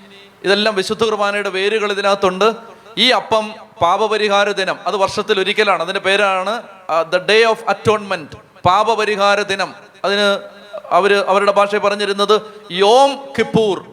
ഇതെല്ലാം 0.42 0.74
വിശുദ്ധ 0.74 1.04
കുർബാനയുടെ 1.04 1.48
വേരുകൾ 1.48 1.92
ഇതിനകത്തുണ്ട്. 1.92 2.54
ഈ 2.98 3.10
അപ്പം 3.10 3.54
പാപപരിഹാര 3.82 4.50
ദിനം. 4.50 4.78
അത് 4.86 4.96
വർഷത്തിൽ 4.96 5.40
ഒരിക്കലാണ്. 5.40 5.82
അതിന്റെ 5.82 6.00
പേരാണ് 6.00 6.62
ദ 7.10 7.16
ഡേ 7.16 7.44
ഓഫ് 7.44 7.64
അറ്റോൺമെന്റ് 7.68 8.36
പാപപരിഹാര 8.64 9.40
ദിനം. 9.40 9.74
അതിന് 10.04 10.48
അവർ 10.90 11.14
അവരുടെ 11.28 11.52
ഭാഷയിൽ 11.52 11.80
പറഞ്ഞിരുന്നത് 11.80 12.40
Yom 12.72 13.28
Kippur. 13.38 13.84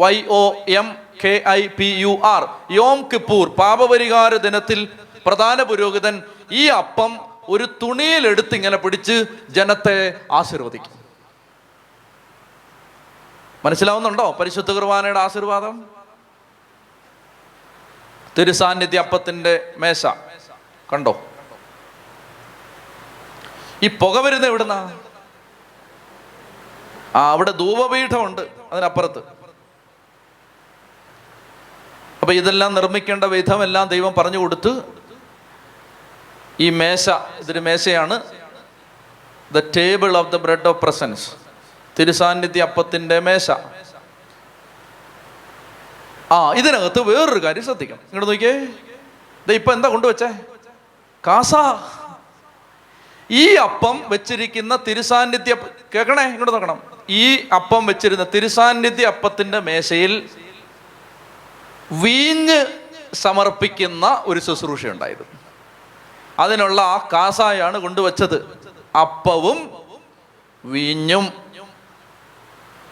Y 0.00 0.22
O 0.30 0.54
M 0.68 0.96
K 1.24 1.42
I 1.48 1.66
P 1.66 1.84
U 1.84 2.18
R 2.24 2.48
Yom 2.70 3.08
Kippur. 3.12 3.48
പാപപരിഹാര 3.48 4.34
ദിനത്തിൽ 4.36 4.88
പ്രധാന 5.26 5.62
പുരോഹിതൻ 5.62 6.22
ഈ 6.52 6.66
അപ്പം 6.66 7.18
ഒരു 7.48 7.68
തുണിയിലെടുത്ത് 7.82 8.54
ഇങ്ങനെ 8.54 8.76
പിടിച്ച് 8.76 9.24
ജനത്തെ 9.50 10.14
ആശീർവദിക്കും. 10.32 10.92
മനസ്സിലാവുന്നുണ്ടോ? 13.64 14.36
പരിശുദ്ധ 14.40 14.70
കുർബാനയുടെ 14.70 15.20
ആശീർവാദം? 15.20 15.99
തിരുസാന്നിധ്യ 18.38 18.98
അപ്പത്തിന്റെ 18.98 19.74
മേശ. 19.76 20.06
കണ്ടോ? 20.92 21.24
ഈ 23.82 23.88
പുക 23.88 24.18
വരുന്ന 24.18 24.46
എവിടുന്നാ? 24.46 24.98
ആ 27.16 27.30
അവിടെ 27.30 27.50
ധൂപപീഠമുണ്ട് 27.50 28.42
അതിനപ്പുറത്ത്. 28.72 29.18
അപ്പൊ 32.20 32.32
ഇതെല്ലാം 32.32 32.74
നിർമ്മിക്കേണ്ട 32.74 33.24
വിധമെല്ലാം 33.24 33.88
ദൈവം 33.88 34.14
പറഞ്ഞു 34.18 34.38
കൊടുത്ത് 34.38 34.82
ഈ 36.60 36.70
മേശ 36.70 37.10
ഇതൊരു 37.10 37.58
മേശയാണ്. 37.58 38.22
The 39.52 39.58
table 39.76 40.16
of 40.16 40.32
the 40.32 40.36
bread 40.36 40.68
of 40.68 40.80
presence 40.80 41.30
തിരുസാന്നിധ്യ 42.00 42.62
അപ്പത്തിന്റെ 42.62 43.20
മേശ. 43.20 43.50
ആ 46.32 46.52
ഇതിനകത്ത് 46.52 47.00
വേറൊരു 47.00 47.44
കാര്യം 47.44 47.64
ശ്രദ്ധിക്കണം. 47.64 47.98
ഇങ്ങോട്ട് 47.98 48.30
നോക്കിയേ. 48.30 48.66
ദേ 49.48 49.54
ഇപ്പൊ 49.54 49.72
എന്താ 49.72 49.88
കൊണ്ടുവച്ചേ? 49.88 50.28
കാസ. 51.26 51.54
ഈ 53.30 53.54
അപ്പം 53.54 54.02
വെച്ചിരിക്കുന്ന 54.08 54.76
തിരുസാന്നിധ്യ 54.76 55.56
കേൾക്കണേ? 55.94 56.24
ഇങ്ങോട്ട് 56.24 56.52
നോക്കണം. 56.52 56.82
ഈ 57.10 57.48
അപ്പം 57.48 57.86
വെച്ചിരുന്ന 57.86 58.26
തിരുസാന്നിധ്യ 58.34 59.06
അപ്പത്തിന്റെ 59.06 59.60
മേശയിൽ 59.60 60.28
വീഞ്ഞ് 61.92 62.66
സമർപ്പിക്കുന്ന 63.14 64.22
ഒരു 64.26 64.40
ശുശ്രൂഷ 64.40 64.86
ഉണ്ടായിരുന്നു. 64.86 65.40
അതിനുള്ള 66.38 66.82
ആ 66.82 67.08
കാസായാണ് 67.12 67.78
കൊണ്ടുവച്ചത്. 67.78 68.58
അപ്പവും 69.00 69.70
വീഞ്ഞും. 70.64 71.32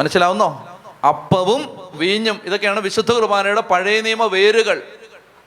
മനസ്സിലാവുന്നോ? 0.01 0.81
അപ്പവും 1.09 1.88
വീഞ്ഞും 2.03 2.41
ഇതൊക്കെയാണ് 2.45 2.81
വിശുദ്ധ 2.81 3.11
കുർബാനയുടെ 3.13 3.61
പഴയ 3.61 4.01
നിയമ 4.01 4.25
വേരുകൾ. 4.25 4.79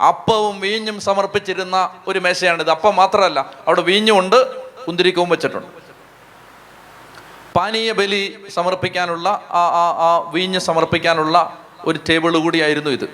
അപ്പവും 0.08 0.60
വീഞ്ഞും 0.60 0.98
സമർപ്പിച്ചിരുന്ന 1.08 1.78
ഒരു 2.08 2.20
മേശയാണിത്. 2.20 2.72
അപ്പം 2.72 2.96
മാത്രമല്ല 2.96 3.40
അവിടെ 3.68 3.82
വീഞ്ഞും 3.82 4.20
ഉണ്ട് 4.20 4.40
കുന്തിരിക്കവും 4.86 5.30
വെച്ചിട്ടുണ്ട്. 5.30 5.68
പാനീയ 7.56 7.92
ബലി 7.92 8.22
സമർപ്പിക്കാനുള്ള 8.50 9.28
ആ 9.30 9.64
ആ 9.82 9.86
ആ 10.08 10.10
വീഞ്ഞ് 10.32 10.60
സമർപ്പിക്കാനുള്ള 10.60 11.38
ഒരു 11.86 12.00
ടേബിൾ 12.10 12.38
കൂടിയായിരുന്നു 12.38 12.92
ഇത്. 12.98 13.08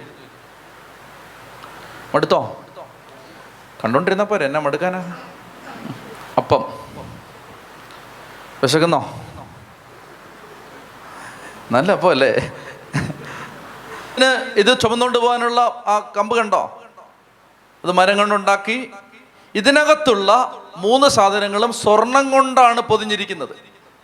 മടുത്തോ? 2.16 2.42
കണ്ടോണ്ടിരുന്ന 3.84 4.24
പോരെ 4.24 4.46
എന്നെ 4.46 4.60
മടുക്കാനാ? 4.60 5.02
അപ്പം. 6.38 6.62
വിശക്കുന്നോ? 8.64 9.02
നല്ല 11.72 11.92
അപ്പം 11.92 12.10
അല്ലേ 12.10 12.32
ഇതിന് 14.18 14.60
ഇത് 14.60 14.80
ചുമന്നുകൊണ്ട് 14.80 15.18
പോകാനുള്ള 15.18 15.60
ആ 15.62 16.12
കമ്പ് 16.18 16.38
കണ്ടോ? 16.38 16.84
അത് 17.86 17.92
മരം 17.92 18.18
കൊണ്ടുണ്ടാക്കി. 18.18 18.92
ഇതിനകത്തുള്ള 19.56 20.62
മൂന്ന് 20.78 21.08
സാധനങ്ങളും 21.08 21.74
സ്വർണം 21.74 22.32
കൊണ്ടാണ് 22.32 22.82
പൊതിഞ്ഞിരിക്കുന്നത്. 22.82 23.50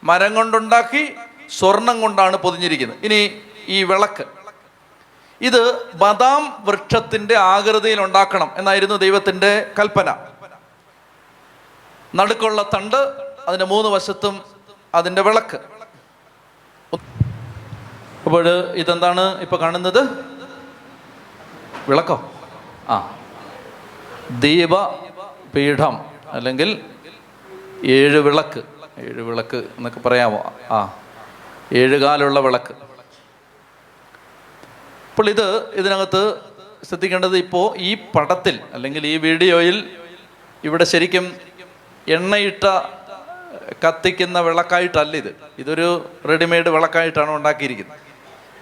മരം 0.04 0.36
കൊണ്ടുണ്ടാക്കി 0.36 1.14
സ്വർണം 1.50 2.02
കൊണ്ടാണ് 2.02 2.38
പൊതിഞ്ഞിരിക്കുന്നത്. 2.38 3.00
ഇനി 3.04 3.42
ഈ 3.68 3.84
വിളക്ക്. 3.84 4.24
ഇത് 5.42 5.94
ബദാം 5.96 6.58
വൃക്ഷത്തിന്റെ 6.60 7.36
ആകൃതിയിൽ 7.36 8.02
ഉണ്ടാക്കണം 8.02 8.52
എന്നായിരുന്നു 8.56 8.96
ദൈവത്തിന്റെ 8.96 9.72
കൽപ്പന. 9.80 10.16
നടുക്കുള്ള 12.16 12.62
തണ്ട് 12.62 12.96
അതിന്റെ 13.48 13.66
മൂന്ന് 13.66 13.90
വശത്തും 13.90 14.42
അതിന്റെ 14.96 15.22
വിളക്ക്. 15.22 15.73
അപ്പോൾ 18.26 18.70
ഇതെന്താണ് 18.72 19.42
ഇപ്പോൾ 19.42 19.56
കാണുന്നത്? 19.56 20.02
വിളക്കോ? 21.90 22.32
ആ. 22.90 23.18
ദീപ 24.40 24.86
പീഠം 25.56 26.00
അല്ലെങ്കിൽ 26.28 26.82
ഏഴ് 27.86 28.18
വിളക്ക്. 28.18 28.62
ഏഴ് 28.98 29.22
വിളക്ക് 29.22 29.58
എന്നൊക്കെ 29.58 30.00
പറയാമോ? 30.00 30.54
ആ. 30.72 31.00
ഏഴുകാലുള്ള 31.74 32.40
വിളക്ക്. 32.40 32.74
അപ്പോൾ 35.12 35.30
ഇത് 35.30 35.70
ഇതിനകത്ത് 35.74 36.38
ശ്രദ്ധിക്കേണ്ടത് 36.84 37.38
ഇപ്പോൾ 37.38 37.78
ഈ 37.78 37.98
പടത്തിൽ 38.16 38.60
അല്ലെങ്കിൽ 38.74 39.08
ഈ 39.08 39.18
വീഡിയോയിൽ 39.18 39.98
ഇവിടെ 40.64 40.84
ശരിക്കും 40.84 41.36
എണ്ണയിട്ട 42.08 42.64
കത്തിക്കുന്ന 43.88 44.40
വിളക്കായിട്ടല്ല 44.40 45.18
ഇത്. 45.18 45.36
ഇതൊരു 45.60 46.10
റെഡിമെയ്ഡ് 46.30 46.70
വിളക്കായിട്ടാണ് 46.70 47.32
ഉണ്ടാക്കിയിരിക്കുന്നത്. 47.32 48.03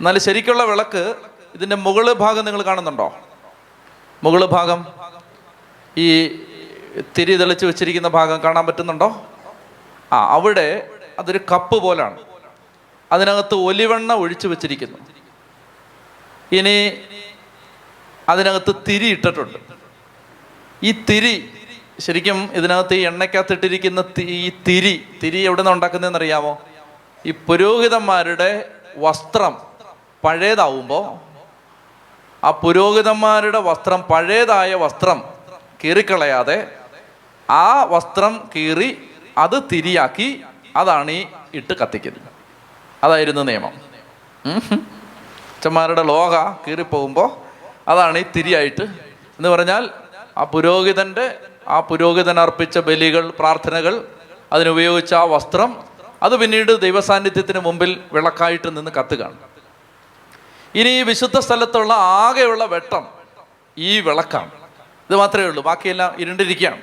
എന്നാൽ 0.01 0.17
ശരിക്കുള്ള 0.17 0.63
വിളക്ക് 0.63 1.15
ഇതിന്റെ 1.55 1.75
മുകൾ 1.75 2.13
ഭാഗം 2.13 2.45
നിങ്ങൾ 2.45 2.61
കാണുന്നുണ്ടോ? 2.61 3.19
മുകൾ 4.23 4.45
ഭാഗം. 4.45 4.85
ഈ 5.97 6.27
തിരി 7.17 7.35
തെളിച്ച് 7.35 7.65
വെച്ചിരിക്കുന്ന 7.65 8.07
ഭാഗം 8.07 8.43
കാണാൻ 8.43 8.65
പറ്റുന്നുണ്ടോ? 8.65 9.25
ആ 10.11 10.33
അവിടെ 10.33 10.89
അതൊരു 11.19 11.39
കപ്പ് 11.51 11.81
പോലാണ്. 11.81 12.19
അതിനകത്ത് 13.11 13.55
ഒലിവെണ്ണ 13.55 14.13
ഒഴിച്ചു 14.13 14.47
വെച്ചിരിക്കുന്നു. 14.47 14.97
ഇനി 16.51 17.01
അതിനകത്ത് 18.29 18.75
തിരി 18.87 19.05
ഇട്ടിട്ടുണ്ട്. 19.05 19.57
ഈ 20.83 20.91
തിരി 20.91 21.49
ശരിക്കും 21.99 22.49
ഇതിനകത്ത് 22.53 22.93
ഈ 22.93 22.99
എണ്ണയ്ക്കകത്തിട്ടിരിക്കുന്ന 22.99 24.05
ഈ 24.19 24.49
തിരി 24.49 25.05
തിരി 25.23 25.37
എവിടെ 25.37 25.61
നിന്ന് 25.61 25.71
ഉണ്ടാക്കുന്നതെന്ന് 25.71 26.19
അറിയാമോ 26.19 26.61
ഈ 27.25 27.31
പുരോഹിതന്മാരുടെ 27.31 28.71
വസ്ത്രം 28.97 29.70
പഴയതാവുമ്പോൾ 30.23 31.31
ആ 32.45 32.51
പുരോഹിതന്മാരുടെ 32.51 33.59
വസ്ത്രം 33.59 34.01
പഴയതായ 34.01 34.75
വസ്ത്രം 34.75 35.23
കീറിക്കളയാതെ 35.83 36.75
ആ 37.49 37.83
വസ്ത്രം 37.83 38.49
കീറി 38.55 39.09
അത് 39.37 39.63
തിരിയാക്കി 39.71 40.43
അതാണ് 40.75 41.11
ഈ 41.11 41.25
ഇട്ട് 41.53 41.73
കത്തിക്കുന്നത്. 41.73 42.31
അതായിരുന്നു 43.03 43.41
നിയമം. 43.41 43.73
അച്ഛന്മാരുടെ 45.55 46.03
ലോക 46.03 46.51
കീറിപ്പോകുമ്പോൾ 46.67 47.29
അതാണ് 47.87 48.17
ഈ 48.17 48.25
തിരിയായിട്ട് 48.35 48.83
എന്ന് 49.37 49.49
പറഞ്ഞാൽ 49.49 49.89
ആ 50.37 50.43
പുരോഹിതന്റെ 50.43 51.37
ആ 51.67 51.79
പുരോഹിതൻ 51.79 52.39
അർപ്പിച്ച 52.39 52.77
ബലികൾ 52.77 53.33
പ്രാർത്ഥനകൾ 53.39 54.07
അതിനുപയോഗിച്ച 54.53 55.13
ആ 55.13 55.23
വസ്ത്രം 55.23 55.83
അത് 56.23 56.37
പിന്നീട് 56.37 56.81
ദൈവസാന്നിധ്യത്തിന് 56.81 57.59
മുമ്പിൽ 57.59 58.03
വിളക്കായിട്ട് 58.13 58.77
നിന്ന് 58.77 58.91
കത്തുകയാണ്. 58.91 59.50
ഇനി 60.75 60.89
ഈ 60.89 61.03
വിശുദ്ധ 61.03 61.39
സ്ഥലത്തുള്ള 61.39 61.93
ആകെയുള്ള 61.93 62.65
വെട്ടം 62.65 63.07
ഈ 63.77 63.99
വിളക്കാണ്. 63.99 64.51
ഇത് 65.09 65.15
മാത്രമേ 65.15 65.45
ഉള്ളൂ. 65.45 65.63
ബാക്കിയെല്ലാം 65.63 66.15
ഇരുണ്ടിരിക്കുകയാണ്. 66.19 66.81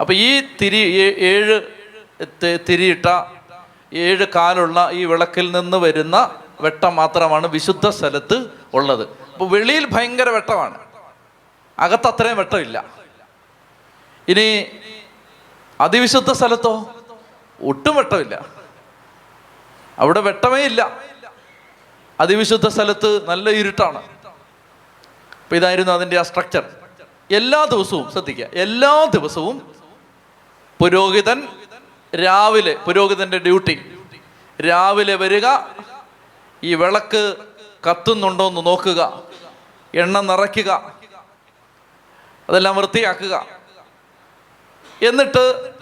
അപ്പോൾ 0.00 0.12
ഈ 0.12 0.42
തിരി 0.60 0.76
ഏഴ് 1.18 1.60
തിരിയിട്ട 2.68 3.06
ഏഴ് 3.92 4.26
കാലുള്ള 4.34 4.88
ഈ 4.92 5.04
വിളക്കിൽ 5.04 5.60
നിന്ന് 5.60 5.76
വരുന്ന 5.76 6.40
വെട്ടം 6.60 6.96
മാത്രമാണ് 6.96 7.46
വിശുദ്ധ 7.46 7.88
സ്ഥലത്ത് 7.88 8.46
ഉള്ളത്. 8.74 9.08
അപ്പോൾ 9.08 9.50
വെളിയിൽ 9.50 9.86
ഭയങ്കര 9.86 10.28
വെട്ടമാണ്. 10.28 10.78
അകത്ത് 11.78 12.06
അത്രയും 12.06 12.36
വെട്ടമില്ല. 12.36 12.84
ഇനി 14.28 14.66
അതിവിശുദ്ധ 15.80 16.32
സ്ഥലത്തോ 16.32 16.94
ഒട്ടും 17.62 17.96
വെട്ടമില്ല. 17.96 18.46
അവിടെ 19.98 20.20
വെട്ടമേ 20.20 20.60
ഇല്ല. 20.60 21.09
അതിവിശുദ്ധ 22.20 22.68
സ്ഥലത്ത് 22.68 23.28
നല്ല 23.28 23.50
ഇരുട്ടാണ്. 23.50 24.02
അപ്പൊ 25.42 25.56
ഇതായിരുന്നു 25.56 25.92
അതിന്റെ 25.92 26.18
ആ 26.18 26.22
സ്ട്രക്ചർ 26.22 26.64
എല്ലാ 27.30 27.64
ദിവസവും 27.64 28.12
ശ്രദ്ധിക്കുക. 28.12 28.46
എല്ലാ 28.52 29.04
ദിവസവും 29.04 29.74
പുരോഹിതൻ 30.80 31.48
രാവിലെ 32.14 32.74
പുരോഹിതന്റെ 32.86 33.38
ഡ്യൂട്ടി 33.38 33.74
രാവിലെ 34.68 35.14
വരിക 35.14 35.46
ഈ 36.64 36.74
വിളക്ക് 36.74 37.36
കത്തുന്നുണ്ടോ 37.90 38.48
എന്ന് 38.48 38.66
നോക്കുക 38.66 39.22
എണ്ണ 39.94 40.20
നിറയ്ക്കുക 40.20 40.70
അതെല്ലാം 42.48 42.76
വൃത്തിയാക്കുക. 42.76 43.46
എന്നിട്ട് 45.02 45.74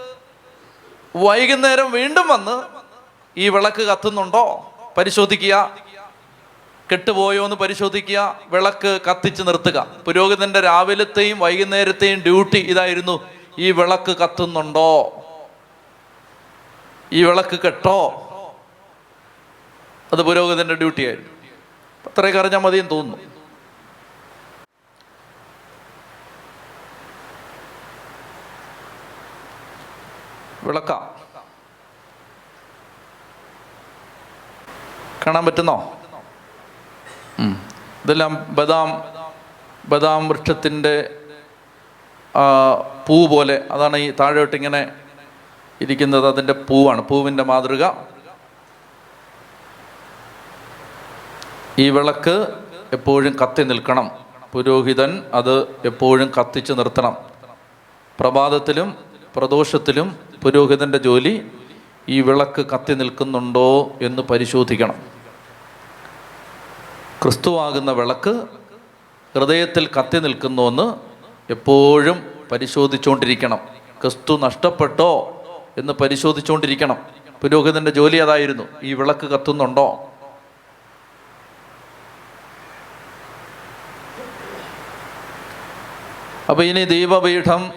വൈകുന്നേരം 1.16 1.92
വീണ്ടും 1.92 2.28
വന്ന് 2.28 2.62
ഈ 3.36 3.48
വിളക്ക് 3.48 3.82
കത്തുന്നുണ്ടോ? 3.82 4.44
പരിശോധിക്കുക. 4.96 5.87
കെട്ടുപോയോ 6.92 7.44
എന്ന് 7.44 7.56
പരിശോധിക്കുക 7.56 8.40
വിളക്ക് 8.48 9.00
കത്തിച്ച് 9.10 9.42
നിർത്തുക. 9.42 9.86
പുരോഹിതന്റെ 10.06 10.60
രാവിലത്തെയും 10.60 11.38
വൈകുന്നേരത്തെയും 11.38 12.22
ഡ്യൂട്ടി 12.22 12.58
ഇതായിരുന്നു 12.58 13.28
ഈ 13.58 13.70
വിളക്ക് 13.70 14.16
കത്തുന്നുണ്ടോ? 14.16 15.12
ഈ 17.12 17.24
വിളക്ക് 17.24 17.60
കെട്ടോ? 17.60 18.24
അത് 20.12 20.22
പുരോഹിതന്റെ 20.22 20.74
ഡ്യൂട്ടി 20.74 21.06
ആയിരുന്നു 21.06 21.28
അത്രയൊക്കെ 22.06 22.40
അറിഞ്ഞാൽ 22.40 22.58
മതിയെന്ന് 22.58 22.90
തോന്നുന്നു. 22.90 23.28
വിളക്ക. 30.62 30.92
കാണാൻ 35.26 35.46
പറ്റുന്നോ. 35.46 35.97
ഇതെല്ലാം 38.04 38.46
ബദാം 38.48 39.02
ബദാം 39.88 40.28
വൃക്ഷത്തിന്റെ 40.28 41.10
പൂ 43.06 43.26
പോലെ 43.26 43.64
അതാണ് 43.70 43.96
ഈ 43.96 44.10
താഴോട്ട് 44.10 44.56
ഇങ്ങനെ 44.56 44.92
ഇരിക്കുന്നത്. 45.80 46.28
അതിന്റെ 46.28 46.52
പൂവാണ് 46.52 47.02
പൂവിന്റെ 47.02 47.42
മാതൃക. 47.42 47.90
ഈ 51.78 51.90
വിളക്ക് 51.90 52.46
എപ്പോഴും 52.92 53.36
കത്തി 53.42 53.62
നിൽക്കണം. 53.62 54.10
പുരോഹിതൻ 54.52 55.24
അത് 55.34 55.62
എപ്പോഴും 55.84 56.32
കത്തിച്ച് 56.40 56.72
നിർത്തണം. 56.72 57.16
പ്രഭാതത്തിലും 58.20 58.94
പ്രദോഷത്തിലും 59.36 60.16
പുരോഹിതന്റെ 60.42 60.98
ജോലി 60.98 61.46
ഈ 62.08 62.20
വിളക്ക് 62.20 62.66
കത്തി 62.66 62.94
നിൽക്കുന്നുണ്ടോ 62.94 63.92
എന്ന് 64.02 64.22
പരിശോധിക്കണം. 64.22 65.17
ക്രിസ്തുവാകുന്ന 67.22 67.90
വിളക്ക് 67.90 68.46
ഹൃദയത്തിൽ 69.34 69.90
കത്തി 69.98 70.18
നിൽക്കുന്നുവെന്ന് 70.18 70.94
എപ്പോഴും 71.52 72.30
പരിശോധിച്ചുകൊണ്ടിരിക്കണം. 72.52 73.58
ക്രിസ്തു 74.02 74.38
നഷ്ടപ്പെട്ടോ 74.38 75.42
എന്ന് 75.78 75.92
പരിശോധിച്ചുകൊണ്ടിരിക്കണം. 75.92 76.96
പുരോഹിതന്റെ 77.42 77.90
ജോലി 77.90 78.16
അതായിരുന്നു. 78.16 78.62
ഈ 78.82 78.94
വിളക്ക് 78.94 79.26
കത്തുന്നുണ്ടോ? 79.26 80.10
അപ്പൊ 86.48 86.62
ഇനി 86.62 86.84
ദീപപീഠം 86.84 87.72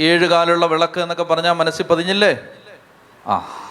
ഏഴുകാലുള്ള 0.00 0.66
വിളക്ക് 0.66 1.00
എന്നൊക്കെ 1.00 1.24
പറഞ്ഞാൽ 1.24 1.52
മനസ്സിൽ 1.52 1.82
പതിഞ്ഞില്ലേ? 1.82 2.38
ആ. 3.26 3.64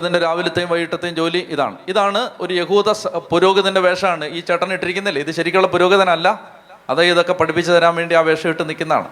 ഇതിന്റെ 0.00 0.18
രാവിലത്തെയും 0.18 0.68
വൈകിട്ടത്തെയും 0.68 1.14
ജോലി 1.14 1.38
ഇതാണ്. 1.38 1.76
ഇതാണ് 1.88 2.30
ഒരു 2.40 2.54
യഹൂദ 2.54 2.90
പുരോഗതിന്റെ 3.18 3.80
വേഷമാണ്. 3.80 4.24
ഈ 4.24 4.40
ചേട്ടൻ 4.40 4.72
ഇട്ടിരിക്കുന്നില്ലേ? 4.72 5.22
ഇത് 5.22 5.30
ശരിക്കുള്ള 5.30 5.66
പുരോഗതനല്ല. 5.66 6.56
അത് 6.90 7.04
ഇതൊക്കെ 7.04 7.32
പഠിപ്പിച്ചു 7.32 7.72
തരാൻ 7.72 7.94
വേണ്ടി 7.94 8.14
ആ 8.14 8.20
വേഷം 8.20 8.48
ഇട്ട് 8.48 8.68
നിൽക്കുന്നതാണ്. 8.68 9.08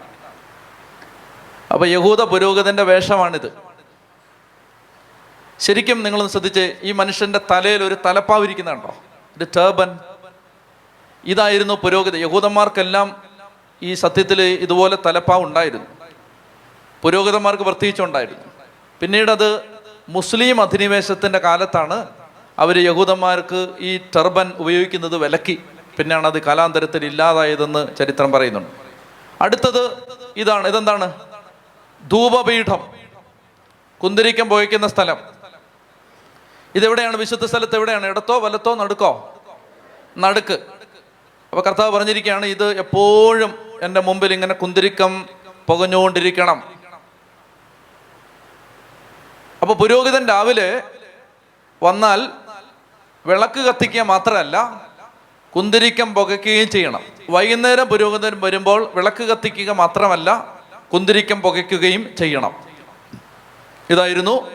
അപ്പൊ 1.72 1.86
യഹൂദ 1.86 2.22
പുരോഹിതന്റെ 2.22 2.82
വേഷമാണിത്. 2.82 3.52
ശരിക്കും 5.58 6.02
നിങ്ങളൊന്ന് 6.02 6.30
ശ്രദ്ധിച്ച് 6.30 6.76
ഈ 6.82 6.92
മനുഷ്യന്റെ 6.92 7.40
തലയിൽ 7.50 7.84
ഒരു 7.84 7.96
തലപ്പാവ് 8.06 8.44
ഇരിക്കുന്നുണ്ടോ? 8.44 8.94
ഒരു 9.36 9.46
ടേബൻ 9.56 9.98
ഇതായിരുന്നു 11.24 11.74
പുരോഗതി. 11.74 12.18
യഹൂദന്മാർക്കെല്ലാം 12.18 13.22
ഈ 13.82 13.94
സത്യത്തിൽ 13.94 14.42
ഇതുപോലെ 14.42 14.98
തലപ്പാവ് 15.06 15.44
ഉണ്ടായിരുന്നു 15.44 15.86
പുരോഗതന്മാർക്ക് 17.02 17.62
പ്രത്യേകിച്ചുണ്ടായിരുന്നു 17.62 18.44
പിന്നീടത് 19.00 19.77
മുസ്ലിം 20.08 20.60
അധിനിവേശത്തിന്റെ 20.60 21.38
കാലത്താണ് 21.38 22.06
അവർ 22.58 22.78
യഹൂദന്മാർക്ക് 22.78 23.68
ഈ 23.80 24.00
ടർബൻ 24.16 24.52
ഉപയോഗിക്കുന്നത് 24.56 25.16
വിലക്കി. 25.16 25.62
പിന്നെയാണ് 25.96 26.26
അത് 26.26 26.42
കാലാന്തരത്തിൽ 26.42 27.04
ഇല്ലാതായതെന്ന് 27.04 27.96
ചരിത്രം 27.96 28.32
പറയുന്നുണ്ട്. 28.32 28.70
അടുത്തത് 29.42 29.90
ഇതാണ് 30.36 30.68
ഇതെന്താണ്? 30.68 31.14
ധൂപപീഠം. 32.12 32.78
കുന്തിരിക്കം 34.02 34.48
പോയിക്കുന്ന 34.48 34.88
സ്ഥലം. 34.88 35.16
ഇതെവിടെയാണ്? 36.74 37.16
വിശുദ്ധ 37.16 37.44
സ്ഥലത്ത് 37.44 37.76
എവിടെയാണ്? 37.76 38.06
ഇടത്തോ 38.06 38.38
വലത്തോ 38.38 38.74
നടുക്കോ? 38.74 39.42
നടുക്ക്. 40.18 40.54
അപ്പൊ 41.50 41.60
കർത്താവ് 41.60 41.90
പറഞ്ഞിരിക്കുകയാണ് 41.90 42.46
ഇത് 42.46 42.78
എപ്പോഴും 42.78 43.58
എന്റെ 43.82 44.00
മുമ്പിൽ 44.00 44.32
ഇങ്ങനെ 44.32 44.54
കുന്തിരിക്കം 44.54 45.26
പുകഞ്ഞുകൊണ്ടിരിക്കണം. 45.66 46.77
അപ്പൊ 49.68 49.86
പുരോഹിതൻ 49.86 50.28
രാവിലെ 50.28 50.82
വന്നാൽ 51.82 52.28
വിളക്ക് 53.26 53.60
കത്തിക്കുക 53.60 54.00
മാത്രമല്ല 54.00 54.86
കുന്തിരിക്കം 55.56 56.14
പുകയ്ക്കുകയും 56.14 56.70
ചെയ്യണം. 56.70 57.00
വൈകുന്നേരം 57.30 57.86
പുരോഹിതൻ 57.86 58.40
വരുമ്പോൾ 58.40 58.90
വിളക്ക് 58.94 59.22
കത്തിക്കുക 59.22 59.70
മാത്രമല്ല 59.70 60.58
കുന്തിരിക്കം 60.92 61.40
പുകയ്ക്കുകയും 61.40 62.16
ചെയ്യണം. 62.16 62.54
ഇതായിരുന്നു 63.90 64.50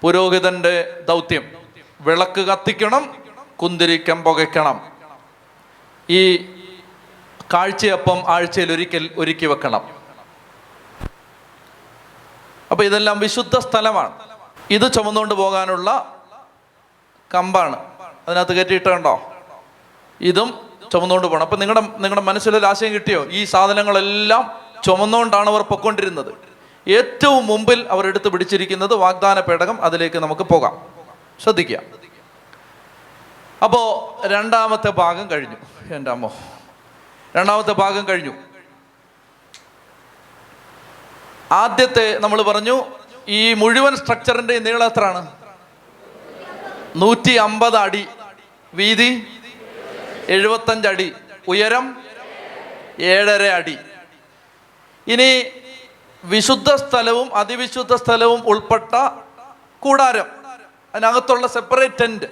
പുരോഹിതന്റെ 0.00 1.00
ദൗത്യം. 1.08 1.52
വിളക്ക് 2.00 2.40
കത്തിക്കണം 2.40 3.14
കുന്തിരിക്കം 3.62 4.22
പുകയ്ക്കണം. 4.22 4.92
ഈ 6.10 6.36
കാഴ്ചയപ്പം 7.54 8.22
ആഴ്ചയിൽ 8.28 8.72
ഒരിക്കൽ 8.72 9.10
ഒരുക്കി 9.18 9.46
വെക്കണം. 9.46 9.99
അപ്പൊ 12.70 12.84
ഇതെല്ലാം 12.84 13.18
വിശുദ്ധ 13.18 13.58
സ്ഥലമാണ്. 13.58 14.12
ഇത് 14.70 14.92
ചുമന്നുകൊണ്ട് 14.92 15.34
പോകാനുള്ള 15.34 16.16
കമ്പാണ്. 17.34 17.76
അതിനകത്ത് 18.28 18.52
കയറ്റിയിട്ടുണ്ടോ? 18.52 19.32
ഇതും 20.20 20.70
ചുമന്നുകൊണ്ട് 20.92 21.26
പോകണം 21.26 21.42
അപ്പൊ 21.42 21.56
നിങ്ങളുടെ 21.56 21.80
നിങ്ങളുടെ 21.80 22.20
മനസ്സിലൊരു 22.20 22.66
ആശയം 22.66 22.94
കിട്ടിയോ? 22.94 23.24
ഈ 23.24 23.44
സാധനങ്ങളെല്ലാം 23.44 24.60
ചുമന്നുകൊണ്ടാണ് 24.84 25.50
അവർ 25.50 25.62
പൊക്കൊണ്ടിരുന്നത് 25.62 26.34
ഏറ്റവും 26.88 27.46
മുമ്പിൽ 27.46 27.86
അവർ 27.90 28.06
എടുത്ത് 28.06 28.28
പിടിച്ചിരിക്കുന്നത് 28.28 28.94
വാഗ്ദാന 28.94 29.40
പേടകം 29.40 29.82
അതിലേക്ക് 29.82 30.16
നമുക്ക് 30.16 30.42
പോകാം. 30.42 30.86
ശ്രദ്ധിക്കുക. 31.42 31.80
അപ്പോൾ 33.64 34.26
രണ്ടാമത്തെ 34.26 34.90
ഭാഗം 34.90 35.30
കഴിഞ്ഞു. 35.30 35.56
എന്റെ 35.94 36.10
അമ്മോ. 36.10 36.32
രണ്ടാമത്തെ 37.36 37.72
ഭാഗം 37.72 38.08
കഴിഞ്ഞു. 38.08 38.32
ആദ്യത്തെ 41.52 42.18
നമ്മൾ 42.18 42.42
പറഞ്ഞു 42.42 42.84
ഈ 43.28 43.54
മുഴുവൻ 43.54 43.96
സ്ട്രക്ചറിന്റെ 43.96 44.58
നീളം 44.58 44.86
എത്രയാണ്? 44.86 45.32
നൂറ്റി 46.96 47.30
അമ്പത് 47.30 47.76
അടി. 47.76 48.08
വീതി? 48.74 49.26
എഴുപത്തഞ്ച് 50.28 50.88
അടി. 50.88 51.12
ഉയരം? 51.48 52.02
ഏഴര 53.00 53.42
അടി. 53.42 53.78
ഇനി 55.06 55.44
വിശുദ്ധ 56.24 56.74
സ്ഥലവും 56.74 57.34
അതിവിശുദ്ധ 57.34 57.94
സ്ഥലവും 57.94 58.42
ഉൾപ്പെട്ട 58.46 59.08
കൂടാരം. 59.80 60.26
അതിനകത്തുള്ള 60.94 61.46
സെപ്പറേറ്റ് 61.46 61.94
ടെന്റ് 62.00 62.24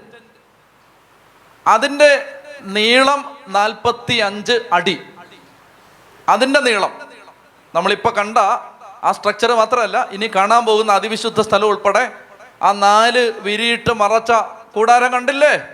അതിന്റെ 1.66 2.40
നീളം 2.62 3.38
നാൽപ്പത്തി 3.48 4.14
അഞ്ച് 4.14 4.60
അടി. 4.72 5.02
അതിന്റെ 6.28 6.60
നീളം. 6.60 6.98
നമ്മളിപ്പോൾ 7.74 8.10
കണ്ട 8.10 8.38
ആ 9.04 9.12
സ്ട്രക്ചർ 9.12 9.52
മാത്രമല്ല 9.52 10.08
ഇനി 10.12 10.30
കാണാൻ 10.34 10.64
പോകുന്ന 10.64 10.92
അതിവിശുദ്ധ 10.92 11.40
സ്ഥലം 11.40 11.66
ഉൾപ്പെടെ 11.66 12.12
ആ 12.62 12.72
നാല് 12.72 13.32
വിരിയിട്ട് 13.38 13.92
മറച്ച 13.92 14.32
കൂടാരം 14.74 15.12
കണ്ടില്ലേ? 15.12 15.68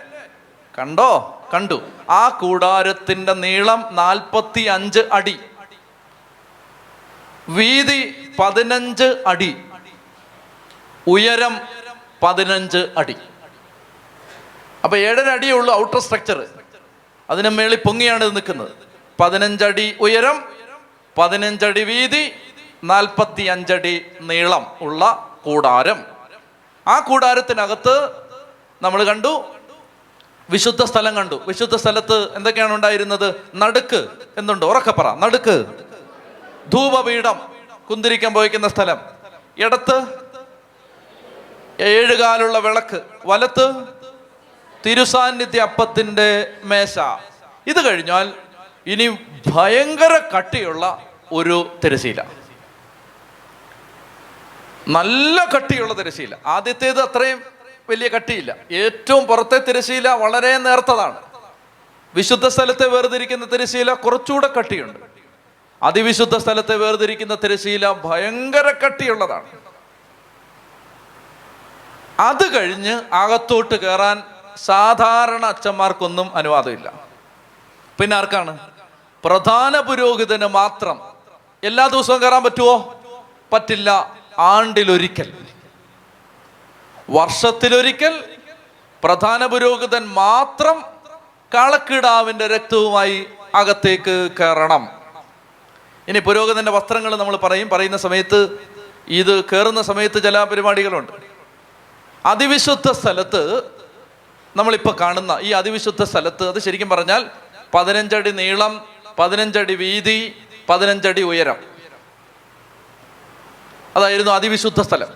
കണ്ടോ? 0.79 1.41
കണ്ടു. 1.55 1.89
ആ 2.11 2.29
കൂടാരത്തിന്റെ 2.29 3.33
നീളം 3.33 3.89
നാൽപ്പത്തി 3.93 4.61
അഞ്ച് 4.61 5.01
അടി. 5.13 5.41
വീതി 7.49 8.33
പതിനഞ്ച് 8.39 9.23
അടി. 9.27 9.57
ഉയരം 11.07 11.61
പതിനഞ്ച് 12.23 12.89
അടി. 12.99 13.17
അപ്പൊ 14.85 14.97
ഏഴര 14.97 15.21
അടിയേ 15.21 15.53
ഉള്ളൂ 15.53 15.75
ഔട്ടർ 15.75 15.99
സ്ട്രക്ചർ 15.99 16.47
അതിന് 17.31 17.49
മേളിൽ 17.49 17.77
പൊങ്ങിയാണ് 17.77 18.25
നിൽക്കുന്നത്. 18.25 18.73
പതിനഞ്ചടി 19.21 19.97
ഉയരം 20.01 20.45
പതിനഞ്ചടി 21.19 21.85
വീതി 21.85 22.33
നാൽപ്പത്തി 22.85 23.43
അഞ്ചടി 23.43 24.07
നീളം 24.21 24.77
ഉള്ള 24.81 25.37
കൂടാരം. 25.45 26.05
ആ 26.89 27.01
കൂടാരത്തിനകത്ത് 27.01 28.11
നമ്മൾ 28.83 29.05
കണ്ടു 29.05 29.45
വിശുദ്ധ 30.51 30.85
സ്ഥലം 30.85 31.17
കണ്ടു. 31.17 31.41
വിശുദ്ധ 31.49 31.77
സ്ഥലത്ത് 31.77 32.37
എന്തൊക്കെയാണ് 32.37 32.73
ഉണ്ടായിരുന്നത്? 32.73 33.35
നടുക്ക് 33.55 34.09
എന്നുണ്ട്. 34.37 34.67
ഉറക്കപ്പറ 34.67 35.15
നടുക്ക്. 35.15 35.65
ധൂപപീഠം 36.73 37.41
കുന്തിരിക്കാൻ 37.91 38.35
പോയിക്കുന്ന 38.35 38.69
സ്ഥലം. 38.69 39.01
ഇടത്ത് 39.59 40.05
ഏഴുകാലുള്ള 41.81 42.59
വിളക്ക്. 42.59 43.01
വലത്ത് 43.27 43.75
തിരുസാന്നിധ്യ 44.87 45.61
അപ്പത്തിന്റെ 45.61 46.55
മേശ. 46.65 46.99
ഇത് 47.67 47.85
കഴിഞ്ഞാൽ 47.85 48.33
ഇനി 48.87 49.19
ഭയങ്കര 49.47 50.21
കട്ടിയുള്ള 50.37 51.03
ഒരു 51.33 51.79
തിരശീല 51.85 52.25
നല്ല 54.89 55.45
കട്ടിയുള്ള 55.45 55.95
തിരശീല 55.95 56.37
ആദ്യത്തേത് 56.47 57.03
അത്രയും 57.03 57.43
വലിയ 57.91 58.09
കട്ടിയില്ല. 58.09 58.57
ഏറ്റവും 58.73 59.27
പുറത്തെ 59.27 59.59
തിരശീല 59.59 60.09
വളരെ 60.09 60.59
നേർത്തതാണ്. 60.59 61.23
വിശുദ്ധ 62.15 62.49
സ്ഥലത്തെ 62.49 62.89
വേർതിരിക്കുന്ന 62.89 63.45
തിരശീല 63.45 63.93
കുറച്ചുകൂടെ 63.93 64.47
കട്ടിയുണ്ട്. 64.59 65.01
അതിവിശുദ്ധ 65.83 66.37
സ്ഥലത്തെ 66.37 66.77
വേർതിരിക്കുന്ന 66.77 67.35
തിരശീല 67.35 67.93
ഭയങ്കര 67.93 68.73
കട്ടിയുള്ളതാണ്. 68.85 69.47
അത് 72.21 72.59
കഴിഞ്ഞ് 72.59 73.03
അകത്തോട്ട് 73.13 73.75
കയറാൻ 73.75 74.23
സാധാരണ 74.57 75.47
അച്ഛന്മാർക്കൊന്നും 75.47 76.37
അനുവാദമില്ല. 76.37 76.93
പിന്നെ 78.01 78.17
ആർക്കാണ്? 78.17 78.59
പ്രധാന 79.25 79.81
പുരോഹിതന് 79.81 80.47
മാത്രം. 80.47 81.01
എല്ലാ 81.65 81.87
ദിവസവും 81.87 82.23
കയറാൻ 82.23 82.45
പറ്റുമോ 82.45 83.01
പറ്റില്ല. 83.53 84.17
ആണ്ടിലൊരിക്കൽ. 84.39 85.33
വർഷത്തിലൊരിക്കൽ 87.11 88.25
പ്രധാന 89.05 89.47
പുരോഹിതൻ 89.47 90.07
മാത്രം 90.09 90.85
കാളക്കിടാവിന്റെ 91.55 92.47
രക്തവുമായി 92.47 93.27
അകത്തേക്ക് 93.55 94.31
കയറണം. 94.41 94.89
ഇനി 96.09 96.19
പുരോഹിതന്റെ 96.19 96.71
വസ്ത്രങ്ങൾ 96.71 97.17
നമ്മൾ 97.17 97.37
പറയും. 97.37 97.69
പറയുന്ന 97.69 97.97
സമയത്ത് 97.97 98.59
ഇത് 99.09 99.45
കയറുന്ന 99.45 99.83
സമയത്ത് 99.83 100.23
ചില 100.23 100.45
പരിപാടികളുണ്ട് 100.45 101.13
അതിവിശുദ്ധ 102.27 102.91
സ്ഥലത്ത് 102.91 103.63
നമ്മളിപ്പോൾ 104.57 104.97
കാണുന്ന 105.01 105.39
ഈ 105.41 105.51
അതിവിശുദ്ധ 105.51 106.03
സ്ഥലത്ത് 106.03 106.49
അത് 106.49 106.59
ശരിക്കും 106.59 106.89
പറഞ്ഞാൽ 106.89 107.31
പതിനഞ്ചടി 107.75 108.31
നീളം 108.31 108.85
പതിനഞ്ചടി 109.19 109.75
വീതി 109.75 110.43
പതിനഞ്ചടി 110.69 111.23
ഉയരം. 111.23 111.74
അതായിരുന്നു 113.97 114.33
അതിവിശുദ്ധ 114.33 114.81
സ്ഥലം. 114.81 115.07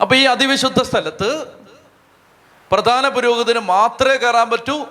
അപ്പൊ 0.00 0.16
ഈ 0.16 0.24
അതിവിശുദ്ധ 0.24 0.82
സ്ഥലത്ത് 0.82 1.44
പ്രധാന 2.70 3.08
പുരോഹിതന് 3.08 3.58
മാത്രമേ 3.58 4.16
കയറാൻ 4.16 4.50
പറ്റൂ. 4.50 4.84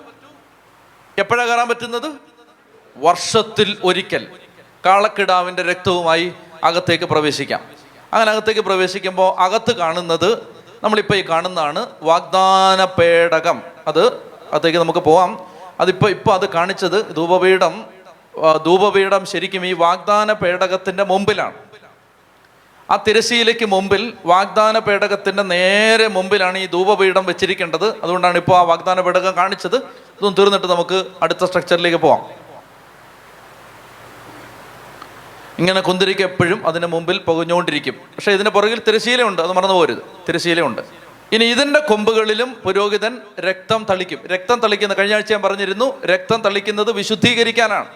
എപ്പോഴാണ് 1.18 1.48
കയറാൻ 1.48 1.68
പറ്റുന്നത്? 1.68 2.12
വർഷത്തിൽ 2.96 3.76
ഒരിക്കൽ 3.84 4.26
കാളക്കിടാവിന്റെ 4.86 5.62
രക്തവുമായി 5.62 6.32
അകത്തേക്ക് 6.64 7.04
പ്രവേശിക്കാം. 7.04 7.60
അങ്ങനെ 8.12 8.30
അകത്തേക്ക് 8.30 8.60
പ്രവേശിക്കുമ്പോൾ 8.60 9.40
അകത്ത് 9.40 9.76
കാണുന്നത് 9.76 10.42
നമ്മളിപ്പോൾ 10.82 11.14
ഈ 11.14 11.28
കാണുന്നതാണ് 11.28 11.86
വാഗ്ദാന 12.02 12.84
പേടകം. 12.84 13.62
അത് 13.86 14.06
അകത്തേക്ക് 14.52 14.78
നമുക്ക് 14.78 14.98
പോവാം. 14.98 15.46
അതിപ്പോൾ 15.80 16.10
ഇപ്പോൾ 16.10 16.34
അത് 16.34 16.48
കാണിച്ചത് 16.48 17.16
ധൂപപീഠം 17.16 17.84
ധൂപപീഠം 18.66 19.26
ശരിക്കും 19.26 19.66
ഈ 19.66 19.72
വാഗ്ദാന 19.72 20.32
പേടകത്തിന്റെ 20.32 21.04
മുമ്പിലാണ്. 21.04 21.69
ആ 22.90 23.04
തിരശ്ശീലയ്ക്ക് 23.08 23.66
മുമ്പിൽ 23.66 24.12
വാഗ്ദാന 24.26 24.78
പേടകത്തിന്റെ 24.78 25.42
നേരെ 25.42 26.08
മുമ്പിലാണ് 26.08 26.58
ഈ 26.58 26.66
ധൂപപീഠം 26.66 27.26
വെച്ചിരിക്കേണ്ടത്. 27.26 28.02
അതുകൊണ്ടാണ് 28.02 28.36
ഇപ്പോൾ 28.36 28.58
ആ 28.58 28.62
വാഗ്ദാന 28.62 29.00
പേടകം 29.00 29.36
കാണിച്ചത്. 29.36 29.76
ഇതൊന്നും 29.76 30.34
തീർന്നിട്ട് 30.34 30.66
നമുക്ക് 30.66 31.04
അടുത്ത 31.22 31.44
സ്ട്രക്ചറിലേക്ക് 31.44 31.96
പോവാം. 31.96 32.40
ഇങ്ങനെ 35.58 35.80
കുന്തിരിക്ക 35.80 36.22
എപ്പോഴും 36.22 36.66
അതിന് 36.66 36.86
മുമ്പിൽ 36.86 37.18
പുകഞ്ഞുകൊണ്ടിരിക്കും. 37.18 37.94
പക്ഷേ 37.94 38.32
ഇതിന്റെ 38.32 38.50
പുറകിൽ 38.50 38.82
തിരശീലയുണ്ട് 38.88 39.42
അത് 39.42 39.52
മറന്നു 39.52 39.74
പോരുത് 39.74 39.98
തിരശീലയുണ്ട് 40.28 40.82
ഇനി 41.32 41.44
ഇതിന്റെ 41.44 41.80
കൊമ്പുകളിലും 41.80 42.56
പുരോഹിതൻ 42.64 43.18
രക്തം 43.40 43.86
തളിക്കും. 43.90 44.26
രക്തം 44.26 44.60
തളിക്കുന്ന 44.60 44.94
കഴിഞ്ഞ 44.94 45.14
ആഴ്ച 45.14 45.32
ഞാൻ 45.32 45.42
പറഞ്ഞിരുന്നു 45.42 46.06
രക്തം 46.06 46.42
തളിക്കുന്നത് 46.42 46.92
വിശുദ്ധീകരിക്കാനാണ്. 46.92 47.86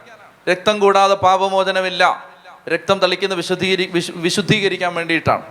രക്തം 0.50 0.78
കൂടാതെ 0.78 1.14
പാപമോചനമില്ല. 1.14 2.33
രക്തം 2.68 2.98
തളിക്കുന്ന 2.98 3.34
വിശുദ്ധീകരി 3.34 3.90
വിശു- 3.94 4.14
വിശുദ്ധീകരിക്കാൻ 4.16 4.94
വേണ്ടിയിട്ടാണ്. 4.94 5.42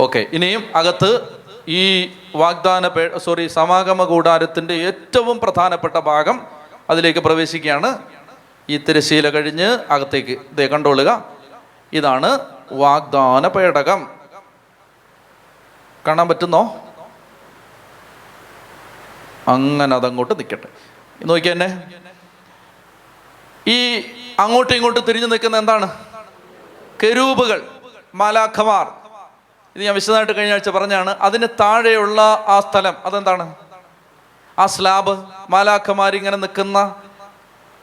ഓക്കെ 0.00 0.26
ഇനിയും 0.32 0.64
അകത്ത് 0.74 1.28
ഈ 1.68 2.12
വാഗ്ദാന 2.34 2.88
പേ 2.88 3.18
സോറി 3.18 3.46
സമാഗമ 3.46 4.04
കൂടാരത്തിന്റെ 4.04 4.74
ഏറ്റവും 4.74 5.40
പ്രധാനപ്പെട്ട 5.40 5.96
ഭാഗം 5.96 6.46
അതിലേക്ക് 6.90 7.20
പ്രവേശിക്കുകയാണ്. 7.20 7.98
ഈ 8.68 8.78
തിരശീല 8.78 9.28
കഴിഞ്ഞ് 9.28 9.78
അകത്തേക്ക് 9.90 10.30
ഇതേ 10.30 10.66
കണ്ടോളുക. 10.66 11.24
ഇതാണ് 11.92 12.38
വാഗ്ദാന 12.72 13.48
പേടകം. 13.48 14.10
കാണാൻ 16.06 16.28
പറ്റുന്നോ? 16.28 16.76
അങ്ങനെ 19.48 19.96
അതങ്ങോട്ട് 19.96 20.38
നിൽക്കട്ടെ 20.38 20.87
നോക്കിയ 21.26 21.52
എന്നെ 21.52 21.92
ഈ 23.66 24.04
അങ്ങോട്ടും 24.38 24.74
ഇങ്ങോട്ടും 24.74 25.04
തിരിഞ്ഞു 25.04 25.26
നിൽക്കുന്ന 25.26 25.58
എന്താണ്? 25.58 26.04
കരൂപുകൾ 27.04 27.68
മാലാഖമാർ. 28.14 28.86
ഇത് 29.76 29.84
ഞാൻ 29.84 29.94
വിശദമായിട്ട് 29.94 30.36
കഴിഞ്ഞ 30.36 30.52
ആഴ്ച 30.52 30.68
പറഞ്ഞാണ്. 30.68 31.10
അതിന് 31.10 31.46
താഴെയുള്ള 31.60 32.44
ആ 32.48 32.60
സ്ഥലം 32.60 32.96
അതെന്താണ്? 33.04 33.54
ആ 34.58 34.66
സ്ലാബ് 34.66 35.24
മാലാഖമാർ 35.50 36.16
ഇങ്ങനെ 36.16 36.36
നിൽക്കുന്ന 36.36 36.94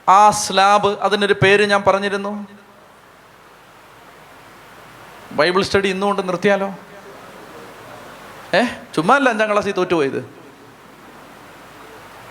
ആ 0.09 0.31
സ്ലാബ് 0.31 0.99
അതിനൊരു 0.99 1.33
പേര് 1.33 1.65
ഞാൻ 1.65 1.81
പറഞ്ഞിരുന്നു. 1.81 2.47
ബൈബിൾ 5.31 5.63
സ്റ്റഡി 5.63 5.87
ഇന്നുകൊണ്ട് 5.87 6.27
നിർത്തിയാലോ? 6.27 6.75
ഏ? 8.57 8.63
ചുമ്മാ 8.95 9.15
അല്ല 9.15 9.29
അഞ്ചാം 9.29 9.51
ക്ലാസ്സിൽ 9.51 9.71
തോറ്റുപോയത്. 9.71 10.35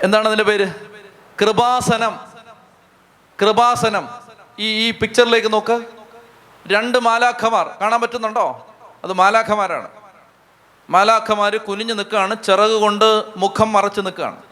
എന്താണ് 0.03 0.27
അതിന്റെ 0.27 0.45
പേര്? 0.45 0.94
കൃപാസനം. 1.41 2.21
കൃപാസനം. 3.43 4.09
ഈ 4.59 4.89
ഈ 4.89 4.91
പിക്ചറിലേക്ക് 4.91 5.53
നോക്ക്. 5.53 5.85
രണ്ട് 6.67 6.99
മാലാഖമാർ. 6.99 7.71
കാണാൻ 7.81 8.01
പറ്റുന്നുണ്ടോ? 8.01 8.67
അത് 9.05 9.13
മാലാഖമാരാണ്. 9.13 9.89
മാലാഖമാർ 10.91 11.57
കുനിഞ്ഞു 11.57 11.95
നിൽക്കുകയാണ്. 11.95 12.37
ചിറക് 12.43 12.71
കൊണ്ട് 12.71 13.25
മുഖം 13.37 13.73
മറച്ചു 13.73 14.01
നിൽക്കുകയാണ്. 14.01 14.43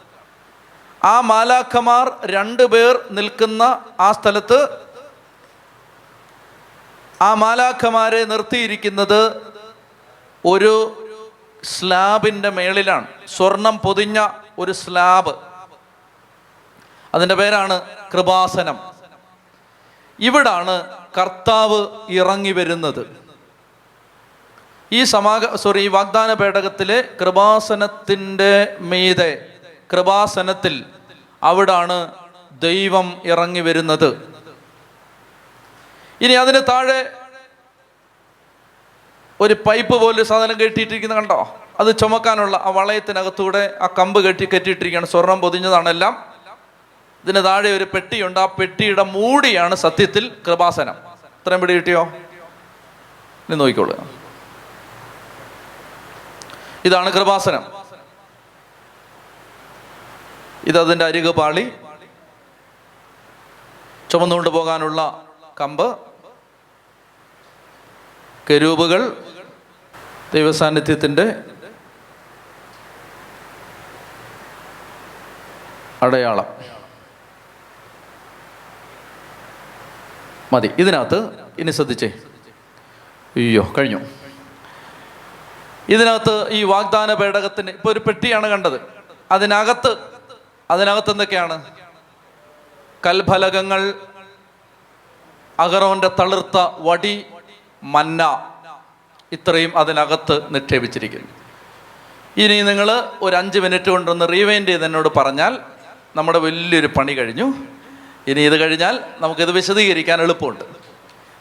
ആ 1.03 1.21
മാലാഖമാർ 1.21 2.25
രണ്ടു 2.25 2.63
പേർ 2.63 2.99
നിൽക്കുന്ന 3.11 3.85
ആ 3.99 4.11
സ്ഥലത്ത് 4.11 4.67
ആ 7.21 7.33
മാലാഖമാരെ 7.33 8.23
നിർത്തിയിരിക്കുന്നത് 8.23 9.41
ഒരു 10.45 10.99
സ്ലാബിന്റെ 11.63 12.49
മേളിലാണ്. 12.49 13.07
സ്വർണം 13.27 13.77
പൊതിഞ്ഞ 13.77 14.29
ഒരു 14.59 14.71
സ്ലാബ്. 14.71 15.52
അതിന്റെ 17.13 17.35
പേരാണ് 17.35 17.81
കൃപാസനം. 18.13 18.79
ഇവിടാണ് 20.19 20.97
കർത്താവ് 21.17 21.87
ഇറങ്ങി 22.09 22.51
വരുന്നത്. 22.51 23.23
ഈ 24.91 25.03
സമാഗ 25.03 25.55
സോറി 25.55 25.79
ഈ 25.79 25.87
വാഗ്ദാന 25.87 26.33
പേടകത്തിലെ 26.33 27.09
കൃപാസനത്തിന്റെ 27.21 28.77
മീതെ 28.79 29.45
കൃപാസനത്തിൽ 29.93 30.85
അവിടാണ് 31.43 32.11
ദൈവം 32.51 33.21
ഇറങ്ങി 33.25 33.59
വരുന്നത്. 33.59 34.33
ഇനി 36.21 36.33
അതിന് 36.33 36.61
താഴെ 36.69 37.13
ഒരു 39.39 39.53
പൈപ്പ് 39.53 40.01
പോലൊരു 40.01 40.23
സാധനം 40.23 40.59
കെട്ടിയിട്ടിരിക്കുന്നത് 40.59 41.17
കണ്ടോ? 41.17 41.57
അത് 41.79 41.97
ചുമക്കാനുള്ള 41.97 42.57
ആ 42.57 42.69
വളയത്തിനകത്തൂടെ 42.69 43.77
ആ 43.81 43.87
കമ്പ് 43.99 44.21
കെട്ടി 44.21 44.45
കെട്ടിയിട്ടിരിക്കുകയാണ്. 44.45 45.05
സ്വർണം 45.05 45.41
പൊതിഞ്ഞതാണ് 45.41 45.89
എല്ലാം. 45.89 46.32
ഇതിന് 47.23 47.43
താഴെ 47.43 47.77
ഒരു 47.77 47.83
പെട്ടിയുണ്ട്. 47.83 48.39
ആ 48.39 48.45
പെട്ടിയുടെ 48.45 49.03
മൂടിയാണ് 49.03 49.75
സത്യത്തിൽ 49.75 50.37
കൃപാസനം. 50.47 50.95
ഇത്രയും 51.23 51.61
പിടി 51.61 51.73
കിട്ടിയോ? 51.73 52.03
ഇനി 52.03 53.55
നോക്കിക്കോളൂ 53.55 54.07
ഇതാണ് 56.85 57.09
കൃപാസനം. 57.09 57.63
ഇതതിന്റെ 60.67 61.05
അരികു 61.05 61.31
പാളി. 61.31 61.73
ചുമന്നുകൊണ്ട് 64.11 64.49
പോകാനുള്ള 64.49 65.25
കമ്പ്. 65.61 65.97
കരൂപുകൾ 68.49 69.23
ദൈവസാന്നിധ്യത്തിന്റെ 70.33 71.35
അടയാളം. 76.01 76.72
മതി. 80.53 80.69
ഇതിനകത്ത് 80.79 81.19
ഇനി 81.57 81.71
ശ്രദ്ധിച്ചേ. 81.71 82.07
അയ്യോ 83.35 83.73
കഴിഞ്ഞു. 83.77 83.99
ഇതിനകത്ത് 85.89 86.51
ഈ 86.51 86.63
വാഗ്ദാന 86.63 87.13
പേടകത്തിന് 87.13 87.71
ഇപ്പൊ 87.71 87.91
ഒരു 87.91 87.99
പെട്ടിയാണ് 87.99 88.47
കണ്ടത്. 88.47 88.81
അതിനകത്ത് 89.31 89.97
അതിനകത്ത് 90.71 91.11
എന്തൊക്കെയാണ്? 91.11 91.55
കൽഫലകങ്ങൾ 93.05 93.93
അഗറോന്റെ 95.59 96.07
തളിർത്ത 96.19 96.57
വടി 96.79 97.25
മന്ന 97.83 98.21
ഇത്രയും 99.31 99.77
അതിനകത്ത് 99.77 100.55
നിക്ഷേപിച്ചിരിക്കുന്നു. 100.55 101.27
ഇനി 102.37 102.61
നിങ്ങൾ 102.61 102.89
ഒരു 103.21 103.35
അഞ്ച് 103.35 103.59
മിനിറ്റ് 103.59 103.89
കൊണ്ടൊന്ന് 103.89 104.25
റീവൈൻഡ് 104.31 104.67
ചെയ്ത് 104.67 104.85
എന്നോട് 104.85 105.09
പറഞ്ഞാൽ 105.17 105.59
നമ്മുടെ 106.15 106.39
വലിയൊരു 106.39 106.87
പണി 106.87 107.13
കഴിഞ്ഞു. 107.13 107.53
ഇനി 108.27 108.41
ഇത് 108.41 108.59
കഴിഞ്ഞാൽ 108.59 108.99
നമുക്കിത് 109.19 109.51
വിശദീകരിക്കാൻ 109.51 110.21
എളുപ്പമുണ്ട്. 110.21 110.63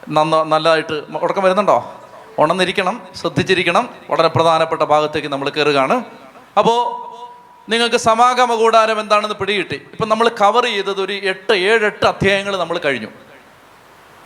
നന്ന 0.08 0.42
നല്ലതായിട്ട് 0.42 1.02
ഉടക്കം 1.16 1.42
വരുന്നുണ്ടോ? 1.42 2.00
ഉണർന്നിരിക്കണം 2.38 3.02
ശ്രദ്ധിച്ചിരിക്കണം. 3.14 3.88
വളരെ 4.10 4.28
പ്രധാനപ്പെട്ട 4.28 4.82
ഭാഗത്തേക്ക് 4.82 5.28
നമ്മൾ 5.28 5.48
കയറുകയാണ്. 5.48 6.04
അപ്പോൾ 6.58 7.12
നിങ്ങൾക്ക് 7.70 7.96
സമാഗമ 7.96 8.54
കൂടാരം 8.54 9.00
എന്താണെന്ന് 9.00 9.34
പിടികിട്ടി. 9.34 9.74
ഇപ്പം 9.74 10.08
നമ്മൾ 10.08 10.28
കവർ 10.28 10.64
ചെയ്തത് 10.64 11.00
ഒരു 11.00 11.12
എട്ട് 11.12 11.52
ഏഴെട്ട് 11.52 12.06
അധ്യായങ്ങൾ 12.06 12.56
നമ്മൾ 12.56 12.78
കഴിഞ്ഞു. 12.78 13.08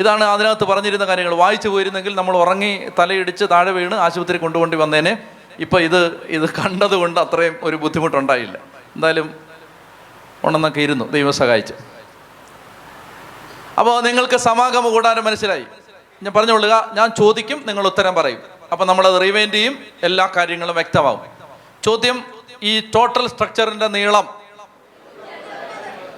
ഇതാണ് 0.00 0.24
അതിനകത്ത് 0.24 0.64
പറഞ്ഞിരുന്ന 0.64 1.04
കാര്യങ്ങൾ. 1.04 1.34
വായിച്ചു 1.34 1.68
പോയിരുന്നെങ്കിൽ 1.68 2.14
നമ്മൾ 2.14 2.36
ഉറങ്ങി 2.36 2.88
തലയിടിച്ച് 2.98 3.44
താഴെ 3.50 3.70
വീണ് 3.70 3.94
ആശുപത്രി 3.94 4.38
കൊണ്ടുകൊണ്ടി 4.38 4.76
വന്നേനെ. 4.76 5.18
ഇപ്പം 5.59 5.80
ഇത് 5.80 6.26
ഇത് 6.26 6.50
കണ്ടതുകൊണ്ട് 6.50 7.20
അത്രയും 7.20 7.57
ഒരു 7.62 7.76
ബുദ്ധിമുട്ടുണ്ടായില്ല. 7.76 8.59
എന്തായാലും 8.96 9.34
ഉണ്ടെന്നൊക്കെ 10.44 10.80
ഇരുന്നു. 10.80 11.04
ദൈവം 11.04 11.32
സഹായിച്ചു. 11.32 11.74
അപ്പോൾ 13.78 14.00
നിങ്ങൾക്ക് 14.00 14.36
സമാഗമ 14.36 14.88
കൂടാനും 14.88 15.24
മനസ്സിലായി? 15.24 15.64
ഞാൻ 16.22 16.32
പറഞ്ഞുകൊള്ളുക 16.32 16.90
ഞാൻ 16.94 17.10
ചോദിക്കും 17.18 17.64
നിങ്ങൾ 17.66 17.86
ഉത്തരം 17.86 18.14
പറയും. 18.14 18.42
അപ്പോൾ 18.72 18.84
നമ്മളത് 18.84 19.22
റിവൈൻഡ് 19.22 19.54
ചെയ്യും 19.54 19.86
എല്ലാ 20.02 20.28
കാര്യങ്ങളും 20.36 20.74
വ്യക്തമാവും. 20.74 21.20
ചോദ്യം 21.84 22.24
ഈ 22.62 22.80
ടോട്ടൽ 22.80 23.26
സ്ട്രക്ചറിന്റെ 23.26 23.86
നീളം. 23.86 24.40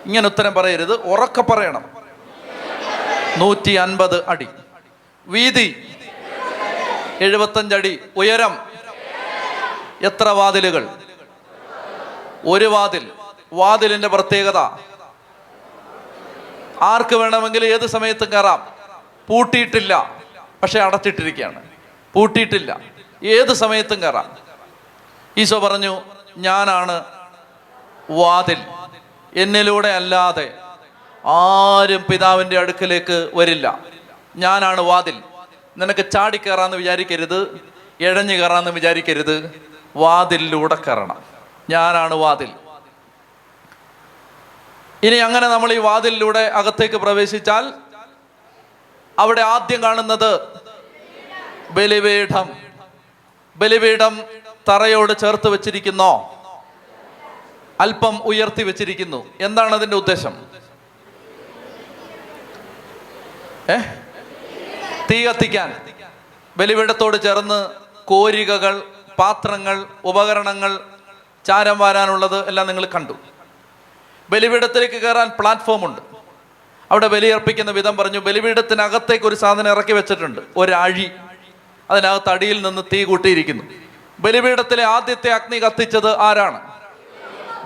ഇങ്ങനെ 0.06 0.26
ഉത്തരം 0.26 0.54
പറയരുത് 0.54 0.94
ഉറക്കെ 0.94 1.42
പറയണം. 1.42 1.84
നൂറ്റി 3.38 3.70
അൻപത് 3.70 4.28
അടി. 4.28 4.48
വീതി 5.26 5.96
എഴുപത്തഞ്ചടി 7.20 8.00
ഉയരം 8.16 8.59
എത്ര 10.02 10.28
വാതിലുകൾ? 10.28 10.88
ഒരു 12.46 12.64
വാതിൽ. 12.64 13.11
വാതിലിന്റെ 13.52 14.09
പ്രത്യേകത 14.09 14.59
ആർക്ക് 16.83 17.16
വേണമെങ്കിലും 17.16 17.66
ഏത് 17.66 17.87
സമയത്തും 17.87 18.33
കയറാം. 18.33 18.68
പൂട്ടിയിട്ടില്ല. 19.29 20.22
പക്ഷെ 20.62 20.81
അടച്ചിട്ടിരിക്കുകയാണ്. 20.81 21.62
പൂട്ടിയിട്ടില്ല. 22.14 22.81
ഏത് 23.24 23.55
സമയത്തും 23.55 24.03
കയറാം. 24.03 24.37
ഈശോ 25.39 25.59
പറഞ്ഞു 25.59 26.01
ഞാനാണ് 26.37 27.05
വാതിൽ. 28.11 28.57
എന്നിലൂടെ 29.37 29.89
അല്ലാതെ 29.89 30.55
ആരും 31.26 32.05
പിതാവിന്റെ 32.11 32.59
അടുക്കലേക്ക് 32.59 33.31
വരില്ല. 33.35 33.79
ഞാനാണ് 34.37 34.81
വാതിൽ. 34.81 35.22
നിനക്ക് 35.76 36.11
ചാടി 36.11 36.37
കയറാന്ന് 36.37 36.76
വിചാരിക്കരുത്. 36.76 37.61
ഇഴഞ്ഞു 38.01 38.35
കയറാന്ന് 38.35 38.70
വിചാരിക്കരുത്. 38.70 39.61
വാതിലിലൂടെ 39.97 40.74
കയറണം. 40.74 41.22
ഞാനാണ് 41.70 42.14
വാതിൽ. 42.14 42.49
ഇനി 45.03 45.16
അങ്ങനെ 45.16 45.49
നമ്മൾ 45.49 45.72
ഈ 45.72 45.78
വാതിലിലൂടെ 45.78 46.38
അകത്തേക്ക് 46.38 46.94
പ്രവേശിച്ചാൽ 46.94 47.72
അവിടെ 49.18 49.40
ആദ്യം 49.40 49.82
കാണുന്നത് 49.82 50.40
ബലിപീഠം. 51.70 52.49
ബലിപീഠം 53.57 54.22
തറയോട് 54.68 55.18
ചേർത്ത് 55.18 55.49
വെച്ചിരിക്കുന്നോ. 55.49 56.34
അല്പം 57.80 58.22
ഉയർത്തി 58.22 58.62
വെച്ചിരിക്കുന്നു. 58.62 59.34
എന്താണ് 59.40 59.74
അതിന്റെ 59.74 59.96
ഉദ്ദേശം? 59.96 60.46
ഏ? 63.70 63.76
തീ 65.11 65.26
കത്തിക്കാൻ. 65.26 65.80
ബലിപീഠത്തോട് 66.57 67.22
ചേർന്ന് 67.22 67.70
കോരികകൾ 68.05 68.82
പാത്രങ്ങൾ 69.18 69.86
ഉപകരണങ്ങൾ 70.05 70.80
ചാരം 71.44 71.78
വാരാനുള്ളത് 71.78 72.49
എല്ലാം 72.49 72.66
നിങ്ങൾ 72.66 72.84
കണ്ടു. 72.84 73.12
ബലിപീഠത്തിലേക്ക് 74.31 74.95
കയറാൻ 74.95 75.31
പ്ലാറ്റ്ഫോം 75.39 75.85
ഉണ്ട് 75.85 76.01
അവിടെ 76.91 77.07
ബലിയർപ്പിക്കുന്ന 77.07 77.70
വിധം 77.70 77.97
പറഞ്ഞു 77.97 78.18
ബലിപീഠത്തിനകത്തേക്ക് 78.18 79.24
ഒരു 79.24 79.35
സാധനം 79.35 79.70
ഇറക്കി 79.70 79.93
വെച്ചിട്ടുണ്ട് 79.93 80.41
ഒരഴി. 80.57 81.11
അതിനകത്ത് 81.91 82.31
അടിയിൽ 82.31 82.66
നിന്ന് 82.66 82.83
തീ 82.93 83.05
കൂട്ടിയിരിക്കുന്നു. 83.05 83.64
ബലിപീഠത്തിലെ 84.20 84.85
ആദ്യത്തെ 84.85 85.31
അഗ്നി 85.31 85.59
കത്തിച്ചത് 85.59 86.18
ആരാണ്? 86.18 86.61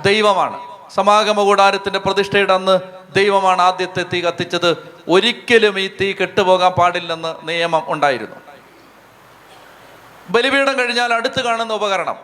ദൈവമാണ്. 0.03 0.61
സമാഗമ 0.95 1.43
കൂടാരത്തിന്റെ 1.43 1.99
പ്രതിഷ്ഠയുടെ 1.99 2.53
അന്ന് 2.53 2.81
ദൈവമാണ് 3.15 3.63
ആദ്യത്തെ 3.63 4.03
തീ 4.03 4.21
കത്തിച്ചത്. 4.21 4.95
ഒരിക്കലും 5.09 5.81
ഈ 5.81 5.91
തീ 6.01 6.13
കെട്ടുപോകാൻ 6.13 6.73
പാടില്ലെന്ന് 6.73 7.35
നിയമം 7.49 7.85
ഉണ്ടായിരുന്നു. 7.87 8.37
ബലിപീഠം 10.31 10.79
കഴിഞ്ഞാൽ 10.79 11.13
അടുത്ത് 11.13 11.45
കാണുന്ന 11.45 11.73
ഉപകരണം. 11.73 12.17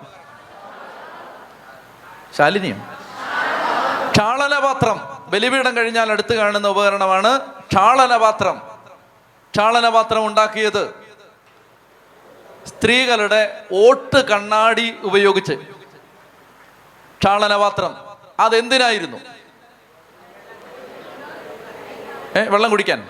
ശാലിനിയോ? 2.36 2.97
ക്ഷാളനപാത്രം 4.78 5.30
ബലിപീഠം 5.30 5.76
കഴിഞ്ഞാൽ 5.76 6.10
അടുത്ത് 6.12 6.34
കാണുന്ന 6.34 6.68
ഉപകരണമാണ് 6.68 7.30
ക്ഷാളനപാത്രം. 7.70 8.56
ക്ഷാളനപാത്രം 9.54 10.26
ഉണ്ടാക്കിയത് 10.26 10.94
സ്ത്രീകളുടെ 12.66 13.40
ഓട്ട് 13.84 14.20
കണ്ണാടി 14.28 14.86
ഉപയോഗിച്ച്. 15.02 15.54
ക്ഷാളനപാത്രം. 17.20 17.92
അതെന്തിനായിരുന്നു? 18.40 19.18
ഏ 22.38 22.42
വെള്ളം 22.54 22.70
കുടിക്കാൻ. 22.70 23.00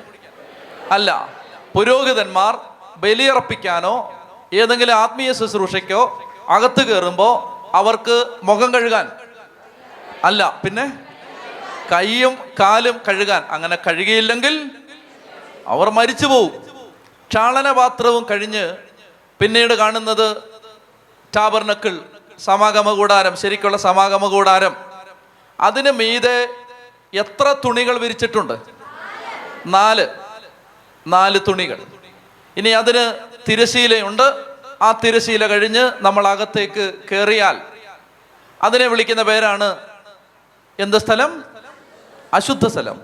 അല്ല 0.91 1.29
പുരോഹിതന്മാർ 1.77 2.57
ബലിയർപ്പിക്കാനോ 2.97 3.95
ഏതെങ്കിലും 4.53 4.95
ആത്മീയ 4.95 5.33
ശുശ്രൂഷയ്ക്കോ 5.33 6.03
അകത്ത് 6.49 6.83
കയറുമ്പോൾ 6.89 7.35
അവർക്ക് 7.77 8.17
മുഖം 8.43 8.73
കഴുകാൻ. 8.75 9.07
അല്ല 10.25 10.61
പിന്നെ? 10.65 11.08
കൈയും 11.93 12.39
കാലും 12.61 13.01
കഴുകാൻ. 13.09 13.45
അങ്ങനെ 13.51 13.77
കഴുകിയില്ലെങ്കിൽ 13.77 14.71
അവർ 15.67 15.91
മരിച്ചു 15.91 16.27
പോവും. 16.27 16.69
ക്ഷാളനപാത്രവും 17.29 18.27
കഴിഞ്ഞ് 18.31 18.77
പിന്നീട് 19.41 19.75
കാണുന്നത് 19.75 20.43
ടാബർനക്കിൾ 21.37 22.01
സമാഗമ 22.39 22.93
കൂടാരം 22.93 23.37
ശരിക്കുള്ള 23.37 23.77
സമാഗമ 23.77 24.27
കൂടാരം. 24.27 24.77
അതിന് 25.61 25.91
മീതെ 25.91 26.49
എത്ര 27.15 27.55
തുണികൾ 27.65 27.99
വിരിച്ചിട്ടുണ്ട്? 27.99 28.55
നാല്. 29.67 30.09
നാല് 31.07 31.41
തുണികൾ. 31.49 31.79
ഇനി 32.57 32.69
അതിന് 32.69 33.15
തിരശീലയുണ്ട്. 33.51 34.45
ആ 34.83 34.93
തിരശീല 34.93 35.47
കഴിഞ്ഞ് 35.47 35.93
നമ്മൾ 36.01 36.29
അകത്തേക്ക് 36.29 36.95
കയറിയാൽ 37.13 37.61
അതിനെ 38.63 38.87
വിളിക്കുന്ന 38.87 39.23
പേരാണ് 39.23 39.77
എന്ത് 40.79 40.97
സ്ഥലം? 40.97 41.58
അശുദ്ധ 42.35 42.67
സ്ഥലം. 42.67 43.01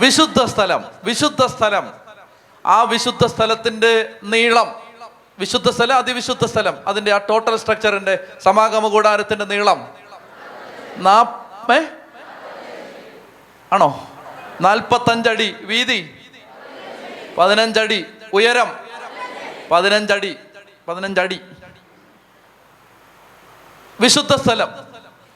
വിശുദ്ധ 0.00 0.44
സ്ഥലം. 0.44 0.84
വിശുദ്ധ 1.04 1.46
സ്ഥലം. 1.46 1.94
ആ 2.66 2.82
വിശുദ്ധ 2.82 3.26
സ്ഥലത്തിന്റെ 3.26 4.14
നീളം. 4.22 4.82
വിശുദ്ധ 5.38 5.70
സ്ഥലം 5.70 5.96
അതിവിശുദ്ധ 5.96 6.44
സ്ഥലം. 6.44 6.78
അതിന്റെ 6.86 7.12
ആ 7.12 7.18
ടോട്ടൽ 7.18 7.56
സ്ട്രക്ചറിന്റെ 7.56 8.26
സമാഗമ 8.42 8.88
കൂടാരത്തിന്റെ 8.88 9.44
നീളം. 9.44 9.94
നാപ്പേ 10.96 11.88
ആണോ? 13.72 14.10
നാൽപ്പത്തഞ്ചടി 14.60 15.56
വീതി. 15.60 16.18
പതിനഞ്ചടി 17.38 18.06
ഉയരം. 18.32 18.76
പതിനഞ്ചടി. 19.70 20.36
പതിനഞ്ചടി. 20.88 21.40
വിശുദ്ധ 24.00 24.34
സ്ഥലം. 24.36 24.68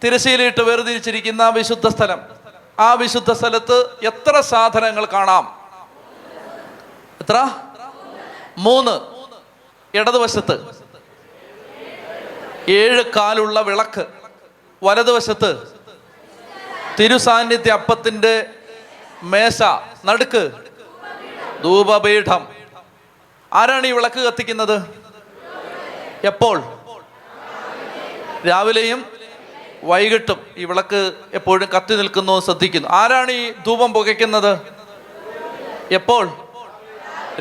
തിരശ്ശീലയിട്ട് 0.04 0.62
വേർതിരിച്ചിരിക്കുന്ന 0.62 1.48
വിശുദ്ധ 1.48 1.88
സ്ഥലം. 1.88 2.35
ആ 2.80 2.92
വിശുദ്ധ 2.92 3.32
സ്ഥലത്ത് 3.32 4.06
എത്ര 4.06 4.40
സാധനങ്ങൾ 4.40 5.04
കാണാം? 5.04 5.70
എത്ര? 7.20 7.48
മൂന്ന്. 8.58 9.00
ഇടതുവശത്ത് 9.94 10.82
ഏഴ് 12.68 13.02
കാലുള്ള 13.16 13.60
വിളക്ക്. 13.60 14.06
വലതുവശത്ത് 14.82 15.76
തിരുസാന്നിധ്യ 17.00 17.72
അപ്പത്തിന്റെ 17.72 18.46
മേശ. 19.22 19.62
നടുക്ക്. 20.04 20.50
ധൂപപീഠം. 21.64 22.48
ആരാണ് 23.52 23.86
ഈ 23.86 23.92
വിളക്ക് 23.92 24.20
കത്തിക്കുന്നത്? 24.20 25.04
എപ്പോൾ? 26.24 26.62
രാവിലെയും 28.48 29.15
വൈകിട്ടും 29.86 30.46
ഈ 30.56 30.64
വിളക്ക് 30.64 31.12
എപ്പോഴും 31.34 31.68
കത്തി 31.76 31.94
നിൽക്കുന്നു 31.94 32.40
ശ്രദ്ധിക്കുന്നു. 32.40 32.88
ആരാണ് 32.88 33.30
ഈ 33.30 33.50
ധൂപം 33.50 33.92
പുകയ്ക്കുന്നത്? 33.92 34.58
എപ്പോൾ? 35.90 36.28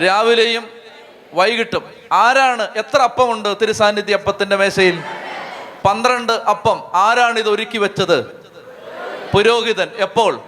രാവിലെയും 0.05 0.67
വൈകിട്ടും. 1.33 1.93
ആരാണ്? 2.11 2.67
എത്ര 2.75 3.01
അപ്പമുണ്ട് 3.01 3.55
തിരുസാന്നിധ്യ 3.61 4.13
അപ്പത്തിന്റെ 4.13 4.55
മേശയിൽ? 4.55 5.03
പന്ത്രണ്ട് 5.85 6.33
അപ്പം. 6.33 6.91
ആരാണ് 6.93 7.39
ഇത് 7.39 7.49
ഒരുക്കി 7.49 7.77
വെച്ചത്? 7.77 8.25
പുരോഹിതൻ. 9.33 9.87
എപ്പോൾ? 9.95 10.39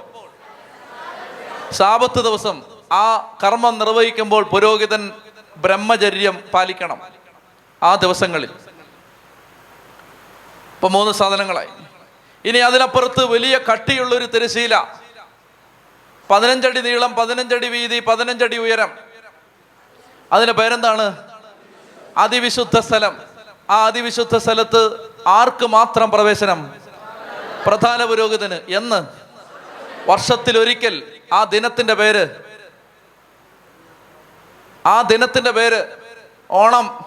സാപത്ത് 1.71 2.23
ദിവസം. 2.23 2.61
ആ 2.91 3.37
കർമ്മം 3.43 3.79
നിർവഹിക്കുമ്പോൾ 3.79 4.43
പുരോഹിതൻ 4.43 5.11
ബ്രഹ്മചര്യം 5.57 6.43
പാലിക്കണം 6.53 7.01
ആ 7.83 7.95
ദിവസങ്ങളിൽ. 7.95 8.49
ഇപ്പൊ 10.73 10.87
മൂന്ന് 10.87 11.11
സാധനങ്ങളായി. 11.11 11.67
ഇനി 12.47 12.57
അതിനപ്പുറത്ത് 12.57 13.25
വലിയ 13.25 13.59
കട്ടിയുള്ളൊരു 13.73 14.25
തിരശീല 14.25 14.83
പതിനഞ്ചടി 16.29 16.81
നീളം 16.81 17.15
പതിനഞ്ചടി 17.15 17.67
വീതി 17.67 17.99
പതിനഞ്ചടി 17.99 18.57
ഉയരം. 18.57 18.97
അതിന്റെ 20.31 20.53
പേരെന്താണ്? 20.53 21.23
അതിവിശുദ്ധ 22.17 22.79
സ്ഥലം. 22.79 23.21
ആ 23.69 23.85
അതിവിശുദ്ധ 23.85 24.37
സ്ഥലത്ത് 24.37 25.11
ആർക്ക് 25.27 25.65
മാത്രം 25.65 26.11
പ്രവേശനം? 26.11 26.75
പ്രധാന 27.65 28.05
പുരോഹിതന്. 28.05 28.53
എന്ന്? 28.53 29.03
വർഷത്തിലൊരിക്കൽ. 30.09 31.19
ആ 31.33 31.43
ദിനത്തിന്റെ 31.43 31.93
പേര്? 31.93 32.27
ആ 34.85 35.01
ദിനത്തിന്റെ 35.01 35.51
പേര്? 35.51 35.85
ഓണം. 36.51 37.05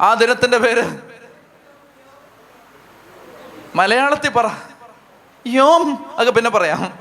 ആ 0.00 0.14
ദിനത്തിന്റെ 0.14 0.58
പേര്? 0.58 1.11
മലയാളത്തിൽ 3.74 4.30
പറ. 4.30 4.48
യോം 5.46 6.10
അതൊക്കെ 6.12 6.32
പിന്നെ 6.32 6.50
പറയാം. 6.50 6.98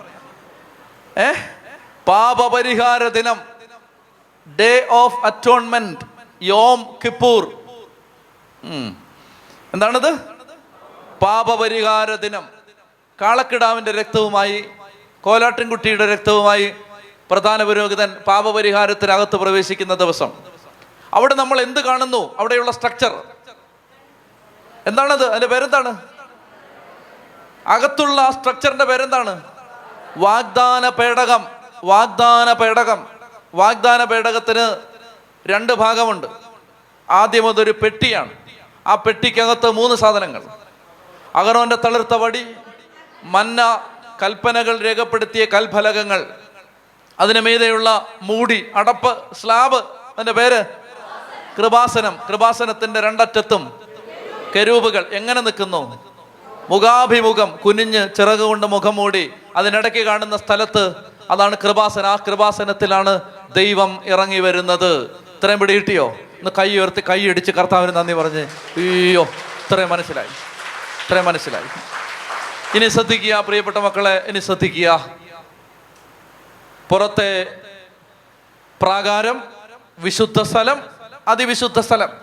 ഏ? 1.18 1.32
പാപപരിഹാര 2.08 3.08
ദിനം. 3.08 3.42
Day 4.60 4.88
of 4.90 5.26
atonement 5.26 6.00
Yom 6.42 6.96
Kippur. 7.06 7.44
എന്താണത്? 9.74 10.14
പാപപരിഹാര 11.22 12.16
ദിനം. 12.16 12.50
കാളക്കിടാവിന്റെ 13.22 13.92
രക്തവുമായി 13.92 14.70
കോലാട്ടിൻകുട്ടിയുടെ 15.22 16.14
രക്തവുമായി 16.14 16.76
പ്രധാന 17.32 17.64
പുരോഹിതൻ 17.64 18.16
പാപപരിഹാരത്തിനകത്ത് 18.28 19.36
പ്രവേശിക്കുന്ന 19.36 19.94
ദിവസം. 19.94 20.32
അവിടെ 21.14 21.36
നമ്മൾ 21.36 21.62
എന്ത് 21.62 21.80
കാണുന്നു? 21.80 22.36
അവിടെയുള്ള 22.38 22.72
സ്ട്രക്ചർ 22.72 23.24
എന്താണത്? 24.88 25.30
അതിന്റെ 25.30 25.48
പേരെന്താണ്? 25.48 25.98
അകത്തുള്ള 27.68 28.22
ആ 28.22 28.32
സ്ട്രക്ചറിന്റെ 28.32 28.86
പേരെന്താണ്? 28.86 29.44
വാഗ്ദാന 30.18 30.90
പേടകം. 30.90 31.46
വാഗ്ദാന 31.84 32.54
പേടകം. 32.54 33.08
വാഗ്ദാന 33.54 34.04
പേടകത്തിന് 34.04 34.78
രണ്ട് 35.48 35.74
ഭാഗമുണ്ട്. 35.74 36.28
ആദ്യം 37.10 37.50
അതൊരു 37.50 37.72
പെട്ടിയാണ്. 37.72 38.32
ആ 38.88 38.96
പെട്ടിക്കകത്ത് 38.96 39.72
മൂന്ന് 39.72 39.96
സാധനങ്ങൾ. 39.96 40.44
അഗറോന്റെ 41.36 41.76
തളിർത്ത 41.76 42.14
വടി 42.14 42.56
മന്ന 43.24 43.88
കൽപ്പനകൾ 44.24 44.78
രേഖപ്പെടുത്തിയ 44.78 45.46
കൽഫലകങ്ങൾ. 45.46 46.28
അതിന് 47.20 47.42
മീതെയുള്ള 47.42 48.08
മൂടി 48.22 48.72
അടപ്പ് 48.76 49.36
സ്ലാബ് 49.36 49.76
അതിന്റെ 49.76 50.32
പേര്? 50.32 50.66
കൃപാസനം. 51.58 52.20
കൃപാസനത്തിന്റെ 52.30 53.02
രണ്ടറ്റത്തും 53.02 53.82
കരൂപുകൾ. 54.56 55.10
എങ്ങനെ 55.14 55.42
നിൽക്കുന്നു? 55.42 56.11
മുഖാഭിമുഖം 56.72 57.56
കുനിഞ്ഞ് 57.56 58.10
ചിറക് 58.16 58.40
കൊണ്ട് 58.40 58.68
മുഖം 58.68 58.96
മൂടി 58.96 59.34
അതിനിടയ്ക്ക് 59.56 60.06
കാണുന്ന 60.06 60.38
സ്ഥലത്ത് 60.38 60.96
അതാണ് 61.32 61.56
കൃപാസന 61.64 62.06
ആ 62.06 62.16
കൃപാസനത്തിലാണ് 62.16 63.22
ദൈവം 63.56 64.02
ഇറങ്ങി 64.06 64.40
വരുന്നത്. 64.40 65.04
ഇത്രയും 65.14 65.60
പിടി 65.60 65.74
കിട്ടിയോ 65.74 66.08
ഒന്ന് 66.08 66.52
കൈ 66.58 66.78
ഉയർത്തി 66.78 67.04
കൈ 67.10 67.22
ഇടിച്ച് 67.22 67.52
കർത്താവിന് 67.52 67.96
നന്ദി 67.96 68.14
പറഞ്ഞ് 68.14 68.44
അയ്യോ 68.78 69.24
ഇത്രയും 69.64 69.90
മനസ്സിലായി. 69.90 70.28
ഇത്രയും 71.08 71.26
മനസ്സിലായി. 71.26 71.66
ഇനി 72.78 72.88
ശ്രദ്ധിക്കുക 72.88 73.36
പ്രിയപ്പെട്ട 73.36 73.78
മക്കളെ 73.78 74.26
ഇനി 74.28 74.40
ശ്രദ്ധിക്കുക. 74.40 75.10
പുറത്തെ 76.90 77.60
പ്രാകാരം 78.82 79.44
വിശുദ്ധ 80.00 80.42
സ്ഥലം 80.42 80.84
അതിവിശുദ്ധ 81.28 81.80
സ്ഥലം. 81.80 82.21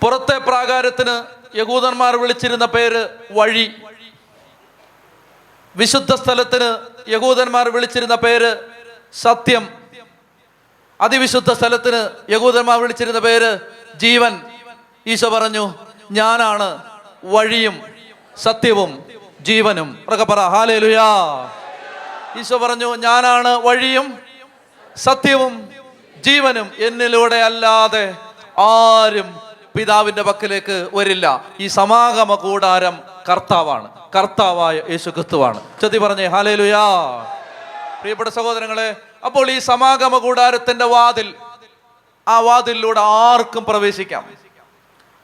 പുറത്തെ 0.00 0.38
പ്രാകാരത്തിന് 0.38 1.24
യഹൂദന്മാർ 1.58 2.16
വിളിച്ചിരുന്ന 2.16 2.64
പേര് 2.64 3.08
വഴി. 3.30 3.74
വിശുദ്ധ 5.76 6.14
സ്ഥലത്തിന് 6.14 6.68
യഹൂദന്മാർ 7.10 7.68
വിളിച്ചിരുന്ന 7.68 8.14
പേര് 8.14 8.56
സത്യം. 9.12 9.68
അതിവിശുദ്ധ 11.00 11.52
സ്ഥലത്തിന് 11.52 12.32
യഹൂദന്മാർ 12.32 12.80
വിളിച്ചിരുന്ന 12.80 13.18
പേര് 13.18 13.58
ജീവൻ. 13.94 14.42
ഈശോ 15.06 15.28
പറഞ്ഞു 15.28 15.74
ഞാനാണ് 16.10 16.82
വഴിയും 17.24 17.82
സത്യവും 18.36 19.04
ജീവനും. 19.40 20.04
ഉറക്കെ 20.08 20.24
പറ 20.24 20.38
ഹാലേലുയാ. 20.38 21.08
ഈശോ 22.38 22.56
പറഞ്ഞു 22.56 22.96
ഞാനാണ് 22.96 23.48
വഴിയും 23.48 24.18
സത്യവും 24.96 25.68
ജീവനും 26.20 26.70
എന്നിലൂടെ 26.78 27.36
അല്ലാതെ 27.36 28.14
ആരും 28.58 29.47
പിതാവിന്റെ 29.78 30.22
പക്കലേക്ക് 30.22 30.88
വരില്ല. 30.94 31.44
ഈ 31.60 31.66
സമാഗമ 31.66 32.34
കൂടാരം 32.34 32.98
കർത്താവാണ്. 33.28 33.88
കർത്താവായ 34.16 34.82
യേശു 34.90 35.10
ക്രിസ്തുവാണ്. 35.10 35.60
ചതി 35.82 35.98
പറഞ്ഞേ 35.98 36.26
ഹാലേലുയാ 36.26 36.86
പ്രിയപ്പെട്ട 38.00 38.28
സഹോദരങ്ങളെ 38.28 38.96
അപ്പോൾ 39.24 39.50
ഈ 39.50 39.58
സമാഗമ 39.58 40.18
കൂടാരത്തിന്റെ 40.18 40.84
വാതിൽ 40.84 41.34
ആ 42.28 42.38
വാതിലിലൂടെ 42.38 43.00
ആർക്കും 43.00 43.64
പ്രവേശിക്കാം. 43.64 44.30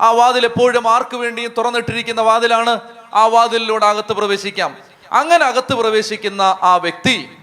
ആ 0.00 0.10
വാതിൽ 0.10 0.44
എപ്പോഴും 0.44 0.88
ആർക്ക് 0.88 1.16
വേണ്ടിയും 1.16 1.52
തുറന്നിട്ടിരിക്കുന്ന 1.58 2.20
വാതിലാണ് 2.20 2.80
ആ 3.14 3.26
വാതിലിലൂടെ 3.26 3.86
അകത്ത് 3.86 4.12
പ്രവേശിക്കാം. 4.12 4.76
അങ്ങനെ 5.12 5.44
അകത്ത് 5.44 5.74
പ്രവേശിക്കുന്ന 5.74 6.58
ആ 6.62 6.76
വ്യക്തി 6.76 7.38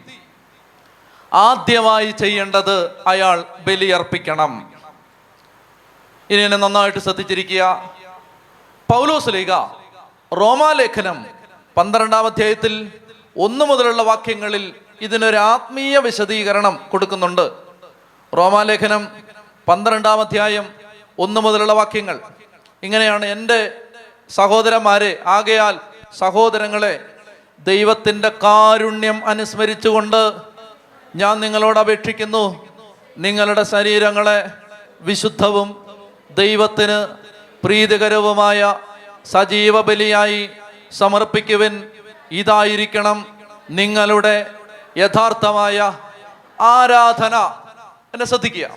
ആദ്യമായി 1.33 2.11
ചെയ്യേണ്ടത് 2.11 2.91
അയാൾ 3.07 3.43
ബലിയർപ്പിക്കണം. 3.67 4.70
ഇനി 6.31 6.41
എന്നെ 6.41 6.57
നന്നായിട്ട് 6.57 6.99
ശ്രദ്ധിച്ചിരിക്കുക. 6.99 7.91
പൗലോസ് 8.91 9.29
ലീഗ 9.29 9.51
റോമാലേഖനം 10.33 11.25
പന്ത്രണ്ടാം 11.77 12.25
അധ്യായത്തിൽ 12.25 12.91
ഒന്നു 13.37 13.65
മുതലുള്ള 13.65 14.01
വാക്യങ്ങളിൽ 14.01 14.75
ഇതിനൊരു 15.01 15.37
ആത്മീയ 15.37 15.97
വിശദീകരണം 15.97 16.85
കൊടുക്കുന്നുണ്ട്. 16.91 17.51
റോമാലേഖനം 18.37 19.07
പന്ത്രണ്ടാം 19.67 20.19
അധ്യായം 20.19 20.73
ഒന്ന് 21.19 21.41
മുതലുള്ള 21.41 21.73
വാക്യങ്ങൾ. 21.73 22.19
ഇങ്ങനെയാണ് 22.83 23.25
എന്റെ 23.25 23.81
സഹോദരന്മാരെ 24.29 25.23
ആകയാൽ 25.25 25.79
സഹോദരങ്ങളെ 26.17 27.05
ദൈവത്തിന്റെ 27.59 28.29
കാരുണ്യം 28.29 29.25
അനുസ്മരിച്ചുകൊണ്ട് 29.25 30.31
ഞാൻ 31.15 31.39
നിങ്ങളോട് 31.39 31.79
അപേക്ഷിക്കുന്നു. 31.79 32.69
നിങ്ങളുടെ 33.17 33.63
ശരീരങ്ങളെ 33.63 34.47
വിശുദ്ധവും 35.01 35.90
ദൈവത്തിന് 36.33 37.07
പ്രീതികരവുമായ 37.63 38.75
സജീവ 39.25 39.81
ബലിയായി 39.81 40.49
സമർപ്പിക്കുവിൻ. 40.91 41.87
ഇതായിരിക്കണം 42.31 43.39
നിങ്ങളുടെ 43.69 44.53
യഥാർത്ഥമായ 44.97 45.97
ആരാധന. 46.61 47.35
എന്നെ 48.13 48.25
ശ്രദ്ധിക്കുക. 48.25 48.69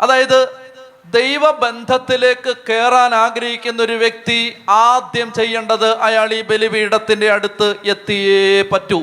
അതായത് 0.00 0.68
ദൈവബന്ധത്തിലേക്ക് 1.04 2.56
കയറാൻ 2.68 3.14
ആഗ്രഹിക്കുന്ന 3.14 3.82
ഒരു 3.82 3.92
വ്യക്തി 3.92 4.62
ആദ്യം 4.70 5.32
ചെയ്യേണ്ടത് 5.32 5.98
അയാൾ 5.98 6.32
ഈ 6.32 6.42
ബലിപീഠത്തിന്റെ 6.42 7.30
അടുത്ത് 7.30 7.74
എത്തിയേ 7.84 8.62
പറ്റൂ. 8.62 9.02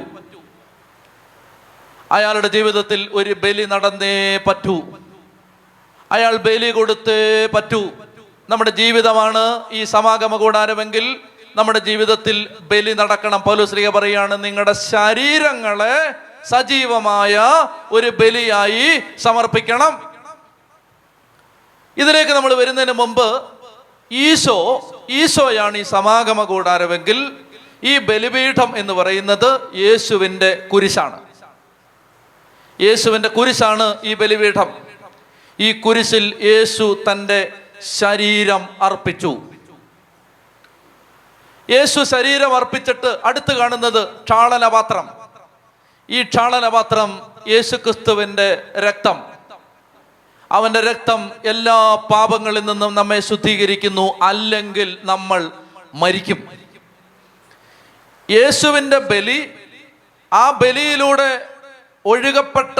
അയാളുടെ 2.11 2.47
ജീവിതത്തിൽ 2.47 3.09
ഒരു 3.13 3.33
ബലി 3.33 3.65
നടന്നേ 3.65 4.37
പറ്റൂ. 4.37 4.81
അയാൾ 6.15 6.33
ബലി 6.47 6.69
കൊടുത്തേ 6.71 7.21
പറ്റൂ. 7.53 7.81
നമ്മുടെ 8.51 8.71
ജീവിതമാണ് 8.79 9.43
ഈ 9.71 9.83
സമാഗമ 9.93 10.35
കൂടാരമെങ്കിൽ 10.35 11.05
നമ്മുടെ 11.59 11.79
ജീവിതത്തിൽ 11.79 12.37
ബലി 12.71 12.93
നടക്കണം. 13.01 13.39
പൗലുശ്രീക 13.47 13.89
പറയാണ് 13.97 14.35
നിങ്ങളുടെ 14.45 14.73
ശരീരങ്ങളെ 14.91 15.97
സജീവമായ 16.51 17.35
ഒരു 17.91 18.09
ബലിയായി 18.19 18.87
സമർപ്പിക്കണം. 19.25 19.93
ഇതിലേക്ക് 21.97 22.31
നമ്മൾ 22.31 22.53
വരുന്നതിന് 22.61 22.95
മുമ്പ് 23.01 23.27
ഈശോ 24.11 24.57
ഈശോയാണ് 25.09 25.77
ഈ 25.77 25.83
സമാഗമ 25.95 26.43
കൂടാരമെങ്കിൽ 26.43 27.19
ഈ 27.83 27.93
ബലിപീഠം 28.07 28.69
എന്ന് 28.81 28.93
പറയുന്നത് 28.99 29.49
യേശുവിന്റെ 29.83 30.51
കുരിശാണ്. 30.71 31.19
യേശുവിന്റെ 32.81 33.29
കുരിശാണ് 33.37 33.87
ഈ 34.03 34.13
ബലിപീഠം. 34.21 34.69
ഈ 35.59 35.81
കുരിശിൽ 35.81 36.37
യേശു 36.43 37.03
തന്റെ 37.11 37.53
ശരീരം 37.97 38.67
അർപ്പിച്ചു. 38.81 39.41
യേശു 41.69 42.03
ശരീരം 42.03 42.55
അർപ്പിച്ചിട്ട് 42.55 43.19
അടുത്ത് 43.25 43.53
കാണുന്നത് 43.53 44.07
ക്ഷാളനപാത്രം. 44.15 45.09
ഈ 46.09 46.23
ക്ഷാളനപാത്രം 46.23 47.21
യേശു 47.47 47.75
ക്രിസ്തുവിന്റെ 47.75 48.71
രക്തം. 48.77 49.23
അവന്റെ 50.51 50.81
രക്തം 50.81 51.31
എല്ലാ 51.45 51.95
പാപങ്ങളിൽ 51.95 52.65
നിന്നും 52.65 52.95
നമ്മെ 52.95 53.19
ശുദ്ധീകരിക്കുന്നു 53.19 54.19
അല്ലെങ്കിൽ 54.21 54.97
നമ്മൾ 55.03 55.51
മരിക്കും. 55.93 56.49
യേശുവിന്റെ 58.31 58.99
ബലി 58.99 59.53
ആ 60.33 60.51
ബലിയിലൂടെ 60.51 61.47
ഒഴുകപ്പെട്ട 62.05 62.79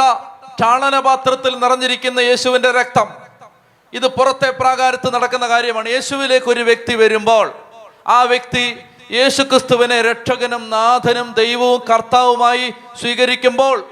ചാണനപാത്രത്തിൽ 0.60 1.60
നിറഞ്ഞിരിക്കുന്ന 1.60 2.20
യേശുവിന്റെ 2.20 2.72
രക്തം. 2.72 3.08
ഇത് 3.94 4.08
പുറത്തെ 4.08 4.50
പ്രാകാരത്ത് 4.50 5.14
നടക്കുന്ന 5.14 5.48
കാര്യമാണ്. 5.48 5.90
യേശുവിലേക്ക് 5.90 6.50
ഒരു 6.50 6.60
വ്യക്തി 6.60 6.96
വരുമ്പോൾ 6.96 7.54
ആ 8.08 8.22
വ്യക്തി 8.24 8.80
യേശു 9.12 9.42
ക്രിസ്തുവിനെ 9.44 10.02
രക്ഷകനും 10.02 10.70
നാഥനും 10.70 11.34
ദൈവവും 11.34 11.82
കർത്താവുമായി 11.94 12.74
സ്വീകരിക്കുമ്പോൾ 13.02 13.90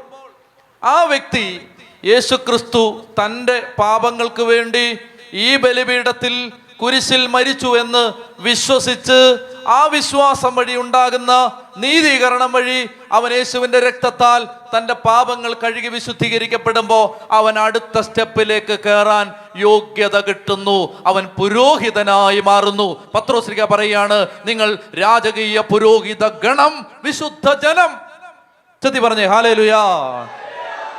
ആ 0.84 1.04
വ്യക്തി 1.04 1.68
യേശു 2.06 2.36
ക്രിസ്തു 2.36 3.06
തന്റെ 3.20 3.68
പാപങ്ങൾക്ക് 3.80 4.44
വേണ്ടി 4.44 4.98
ഈ 5.34 5.56
ബലിപീഠത്തിൽ 5.56 6.52
കുരിശിൽ 6.84 7.28
മരിച്ചു 7.28 7.80
എന്ന് 7.80 8.14
വിശ്വസിച്ച് 8.40 9.38
ആ 9.68 9.86
വിശ്വാസം 9.86 10.56
വഴി 10.56 10.76
ഉണ്ടാകുന്ന 10.76 11.52
നീതീകരണം 11.78 12.52
വഴി 12.52 12.90
അവൻ 13.12 13.34
യേശുവിന്റെ 13.34 13.80
രക്തത്താൽ 13.80 14.48
തന്റെ 14.74 14.94
പാപങ്ങൾ 14.94 15.54
കഴുകി 15.54 15.88
വിശുദ്ധീകരിക്കപ്പെടുമ്പോൾ 15.88 17.06
അവൻ 17.32 17.60
അടുത്ത 17.60 18.00
സ്റ്റെപ്പിലേക്ക് 18.00 18.80
കയറാൻ 18.80 19.34
യോഗ്യത 19.56 20.20
കിട്ടുന്നു. 20.20 20.98
അവൻ 21.08 21.28
പുരോഹിതനായി 21.28 22.40
മാറുന്നു. 22.40 23.04
പത്രോശ്രീക 23.16 23.64
പറയാണ് 23.64 24.28
നിങ്ങൾ 24.46 24.78
രാജകീയ 25.00 25.60
പുരോഹിത 25.60 26.28
ഗണം 26.28 26.86
വിശുദ്ധ 27.04 27.54
ജനം 27.54 27.92
ചെത്തി 28.84 29.00
പറഞ്ഞേ 29.00 29.26
ഹാലേലുയാ. 29.26 29.84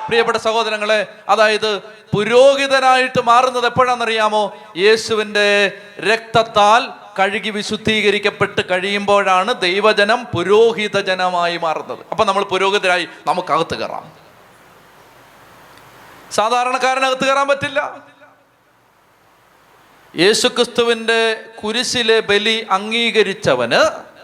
പ്രിയപ്പെട്ട 0.07 0.39
സഹോദരങ്ങളെ 0.39 1.07
അതായത് 1.29 1.79
പുരോഹിതനായിട്ട് 2.15 3.23
മാറുന്നത് 3.23 3.67
എപ്പോഴാണെന്നറിയാമോ? 3.67 4.57
യേശുവിന്റെ 4.77 5.73
രക്തത്താൽ 6.01 7.05
കഴുകി 7.19 7.51
വിശുദ്ധീകരിക്കപ്പെട്ട് 7.51 8.61
കഴിയുമ്പോഴാണ് 8.71 9.61
ദൈവജനം 9.61 10.25
പുരോഹിത 10.25 11.01
ജനമായി 11.01 11.57
മാറുന്നത്. 11.57 11.99
അപ്പൊ 12.11 12.25
നമ്മൾ 12.25 12.45
പുരോഹിതരായി 12.45 13.09
നമുക്ക് 13.27 13.53
അകത്ത് 13.53 13.79
കയറാം. 13.79 14.13
സാധാരണക്കാരനകത്ത് 16.31 17.27
കയറാൻ 17.27 17.49
പറ്റില്ല. 17.49 17.97
യേശുക്രിസ്തുവിന്റെ 20.17 21.41
കുരിശിലെ 21.65 22.21
ബലി 22.21 22.67
അംഗീകരിച്ചവന് 22.71 24.15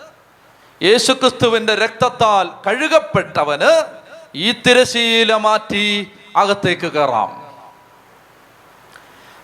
യേശുക്രിസ്തുവിന്റെ 0.85 1.75
രക്തത്താൽ 1.75 2.49
കഴുകപ്പെട്ടവന് 2.67 4.00
ഈ 4.35 4.53
തിരശീല 4.53 5.37
മാറ്റി 5.37 6.13
അകത്തേക്ക് 6.37 6.93
കയറാം 6.93 7.31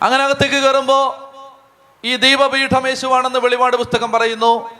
അങ്ങനെ 0.03 0.25
അകത്തേക്ക് 0.25 0.55
കയറുമ്പോൾ 0.55 1.27
ഈ 2.05 2.17
ദീപപീഠം 2.17 2.89
യേശുവാണെന്ന് 2.89 3.39
വെളിപാട് 3.39 3.77
പുസ്തകം 3.77 4.13
പറയുന്നു. 4.13 4.71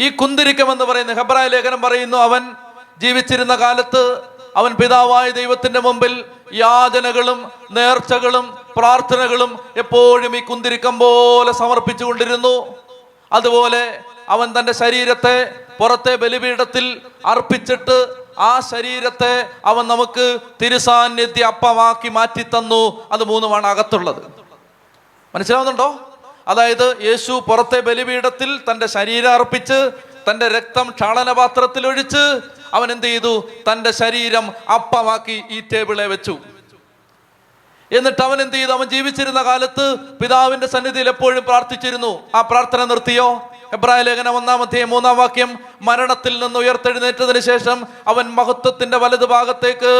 ഈ 0.00 0.08
കുന്തിരിക്കം 0.08 0.72
എന്ന് 0.72 0.84
പറയുന്ന 0.84 1.12
ഹെബ്രായ 1.12 1.48
ലേഖനം 1.48 1.82
പറയുന്നു 1.82 2.16
അവൻ 2.16 2.52
ജീവിച്ചിരുന്ന 2.98 3.54
കാലത്ത് 3.54 4.22
അവൻ 4.56 4.74
പിതാവായ 4.74 5.30
ദൈവത്തിന്റെ 5.30 5.80
മുമ്പിൽ 5.80 6.24
യാചനകളും 6.52 7.52
നേർച്ചകളും 7.70 8.58
പ്രാർത്ഥനകളും 8.76 9.58
എപ്പോഴും 9.76 10.36
ഈ 10.36 10.40
കുന്തിരിക്കം 10.40 10.98
പോലെ 10.98 11.52
സമർപ്പിച്ചുകൊണ്ടിരുന്നു. 11.52 12.76
അതുപോലെ 13.32 14.00
അവൻ 14.28 14.58
തന്റെ 14.58 14.72
ശരീരത്തെ 14.72 15.54
പുറത്തെ 15.80 16.16
ബലിപീഠത്തിൽ 16.16 17.00
അർപ്പിച്ചിട്ട് 17.26 18.28
ആ 18.38 18.60
ശരീരത്തെ 18.60 19.50
അവൻ 19.64 19.88
നമുക്ക് 19.88 20.38
തിരുസാന്നിധ്യ 20.62 21.44
അപ്പമാക്കി 21.44 22.08
മാറ്റി 22.08 22.42
തന്നു 22.42 23.08
അത് 23.12 23.24
മൂന്നുമാണ് 23.24 23.66
അകത്തുള്ളത്. 23.66 24.22
മനസ്സിലാവുന്നുണ്ടോ? 25.34 26.18
അതായത് 26.48 26.96
യേശു 27.02 27.44
പുറത്തെ 27.48 27.80
ബലിപീഠത്തിൽ 27.80 28.60
തന്റെ 28.70 28.86
ശരീരം 28.86 29.32
അർപ്പിച്ച് 29.32 29.90
തന്റെ 30.30 30.48
രക്തം 30.48 30.90
ക്ഷാളനപാത്രത്തിൽ 30.90 31.86
ഒഴിച്ച് 31.86 32.40
അവൻ 32.74 32.92
എന്ത് 32.92 33.06
ചെയ്തു? 33.06 33.48
തന്റെ 33.72 33.90
ശരീരം 33.90 34.52
അപ്പമാക്കി 34.74 35.42
ഈ 35.50 35.60
ടേബിളെ 35.60 36.06
വെച്ചു. 36.06 36.38
എന്നിട്ട് 37.92 38.22
അവൻ 38.22 38.42
എന്ത് 38.42 38.56
ചെയ്തു? 38.56 38.70
അവൻ 38.70 38.88
ജീവിച്ചിരുന്ന 38.88 39.42
കാലത്ത് 39.42 39.96
പിതാവിന്റെ 39.96 40.66
സന്നിധിയിൽ 40.66 41.08
എപ്പോഴും 41.08 41.44
പ്രാർത്ഥിച്ചിരുന്നു. 41.44 42.20
ആ 42.34 42.40
പ്രാർത്ഥന 42.40 42.84
നിർത്തിയോ? 42.84 43.52
എബ്രായ 43.72 44.02
ലേഖനം 44.02 44.36
ഒന്നാമത്തെ 44.36 44.84
മൂന്നാം 44.84 45.16
വാക്യം 45.16 45.50
മരണത്തിൽ 45.82 46.34
നിന്ന് 46.38 46.58
ഉയർത്തെഴുന്നേറ്റതിന് 46.58 47.40
ശേഷം 47.40 47.78
അവൻ 48.06 48.26
മഹത്വത്തിന്റെ 48.30 48.96
വലതു 48.96 49.26
ഭാഗത്തേക്ക് 49.26 49.92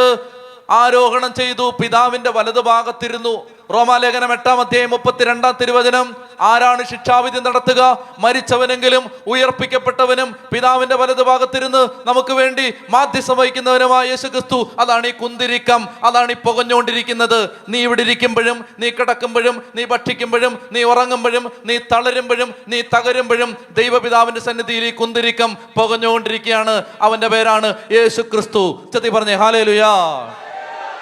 ആരോഹണം 0.69 1.33
ചെയ്തു. 1.33 1.71
പിതാവിന്റെ 1.83 2.29
വലതുഭാഗത്തിരുന്നു 2.29 3.47
റോമാലേഖനം 3.73 4.31
എട്ടാം 4.33 4.59
അധ്യായം 4.59 4.89
മുപ്പത്തിരണ്ടാം 4.89 5.57
തിരുവചനം. 5.61 6.15
ആരാണ് 6.41 6.83
ശിക്ഷാവിധി 6.83 7.39
നടത്തുക? 7.39 8.05
മരിച്ചവനെങ്കിലും 8.19 9.11
ഉയർപ്പിക്കപ്പെട്ടവനും 9.27 10.35
പിതാവിന്റെ 10.53 10.95
വലതുഭാഗത്തിരുന്ന് 10.95 11.87
നമുക്ക് 12.07 12.33
വേണ്ടി 12.33 12.73
മാധ്യസ്ഥം 12.89 13.37
വഹിക്കുന്നവനുമായ 13.37 14.07
യേശു 14.07 14.27
ക്രിസ്തു 14.27 14.71
അതാണ് 14.79 15.07
ഈ 15.07 15.11
കുന്തിരിക്കം. 15.11 15.87
അതാണ് 16.03 16.31
ഈ 16.31 16.35
പുകഞ്ഞുകൊണ്ടിരിക്കുന്നത്. 16.35 17.49
നീ 17.69 17.79
ഇവിടെ 17.79 18.01
ഇരിക്കുമ്പോഴും 18.01 18.65
നീ 18.79 18.89
കിടക്കുമ്പോഴും 18.89 19.63
നീ 19.75 19.85
ഭക്ഷിക്കുമ്പോഴും 19.85 20.59
നീ 20.71 20.83
ഉറങ്ങുമ്പോഴും 20.83 21.51
നീ 21.65 21.77
തളരുമ്പോഴും 21.77 22.53
നീ 22.67 22.81
തകരുമ്പോഴും 22.81 23.57
ദൈവപിതാവിന്റെ 23.71 24.41
സന്നിധിയിൽ 24.41 24.85
ഈ 24.85 24.91
കുന്തിരിക്കം 24.91 25.57
പുകഞ്ഞുകൊണ്ടിരിക്കുകയാണ്. 25.77 26.83
അവന്റെ 27.01 27.27
പേരാണ് 27.27 27.73
യേശു 27.91 28.21
ക്രിസ്തു 28.21 28.81
ചെത്തി 28.93 29.09
പറഞ്ഞേ 29.09 29.35
ഹാലേലുയാ. 29.35 29.93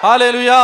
ഹാലേലുയാ. 0.03 0.59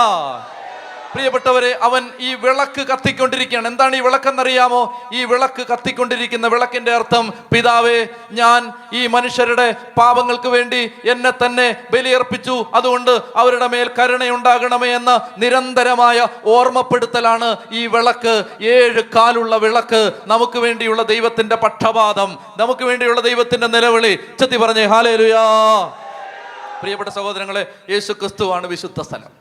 പ്രിയപ്പെട്ടവരെ 1.14 1.80
അവൻ 1.82 2.10
ഈ 2.20 2.34
വിളക്ക് 2.34 2.82
കത്തിക്കൊണ്ടിരിക്കുകയാണ്. 2.82 3.68
എന്താണ് 3.68 3.96
ഈ 3.96 4.00
വിളക്കെന്നറിയാമോ? 4.00 5.10
ഈ 5.14 5.24
വിളക്ക് 5.26 5.68
കത്തിക്കൊണ്ടിരിക്കുന്ന 5.68 6.48
വിളക്കിന്റെ 6.48 6.92
അർത്ഥം 6.92 7.34
പിതാവേ 7.54 8.08
ഞാൻ 8.32 8.72
ഈ 8.94 9.08
മനുഷ്യരുടെ 9.08 9.76
പാപങ്ങൾക്ക് 9.98 10.48
വേണ്ടി 10.48 10.92
എന്നെ 11.06 11.32
തന്നെ 11.32 11.76
ബലിയർപ്പിച്ചു. 11.92 12.66
അതുകൊണ്ട് 12.74 13.22
അവരുടെ 13.36 13.68
മേൽ 13.68 13.90
കരുണയുണ്ടാകണമേ 14.00 14.96
എന്ന 14.96 15.30
നിരന്തരമായ 15.38 16.28
ഓർമ്മപ്പെടുത്തലാണ് 16.46 17.58
ഈ 17.72 17.88
വിളക്ക്. 17.88 18.44
ഏഴ് 18.62 19.04
കാലുള്ള 19.16 19.56
വിളക്ക് 19.56 20.12
നമുക്ക് 20.26 20.60
വേണ്ടിയുള്ള 20.60 21.02
ദൈവത്തിന്റെ 21.02 21.56
പക്ഷപാതം 21.56 22.38
നമുക്ക് 22.58 22.84
വേണ്ടിയുള്ള 22.84 23.22
ദൈവത്തിന്റെ 23.22 23.68
നിലവിളി. 23.68 24.20
ചെത്തി 24.40 24.58
പറഞ്ഞേ 24.58 24.86
ഹാലേലുയാ. 24.86 25.44
പ്രിയപ്പെട്ട 26.84 27.10
സഹോദരങ്ങളെ 27.10 27.76
യേശു 27.90 28.14
ക്രിസ്തുവാണ് 28.14 28.68
വിശുദ്ധ 28.68 29.02
സ്ഥലം. 29.02 29.32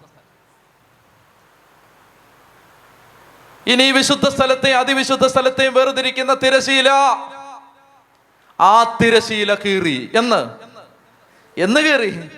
ഇനി 3.67 3.93
വിശുദ്ധ 3.93 4.29
സ്ഥലത്തെയും 4.29 4.79
അതിവിശുദ്ധ 4.79 5.27
സ്ഥലത്തെയും 5.27 5.75
വേർതിരിക്കുന്ന 5.75 6.35
തിരശീല. 6.35 6.89
ആ 8.61 8.97
തിരശീല 9.03 9.55
കീറി. 9.55 10.11
എന്ന്? 10.15 10.51
എന്ന് 11.59 11.81
കീറി? 11.81 12.31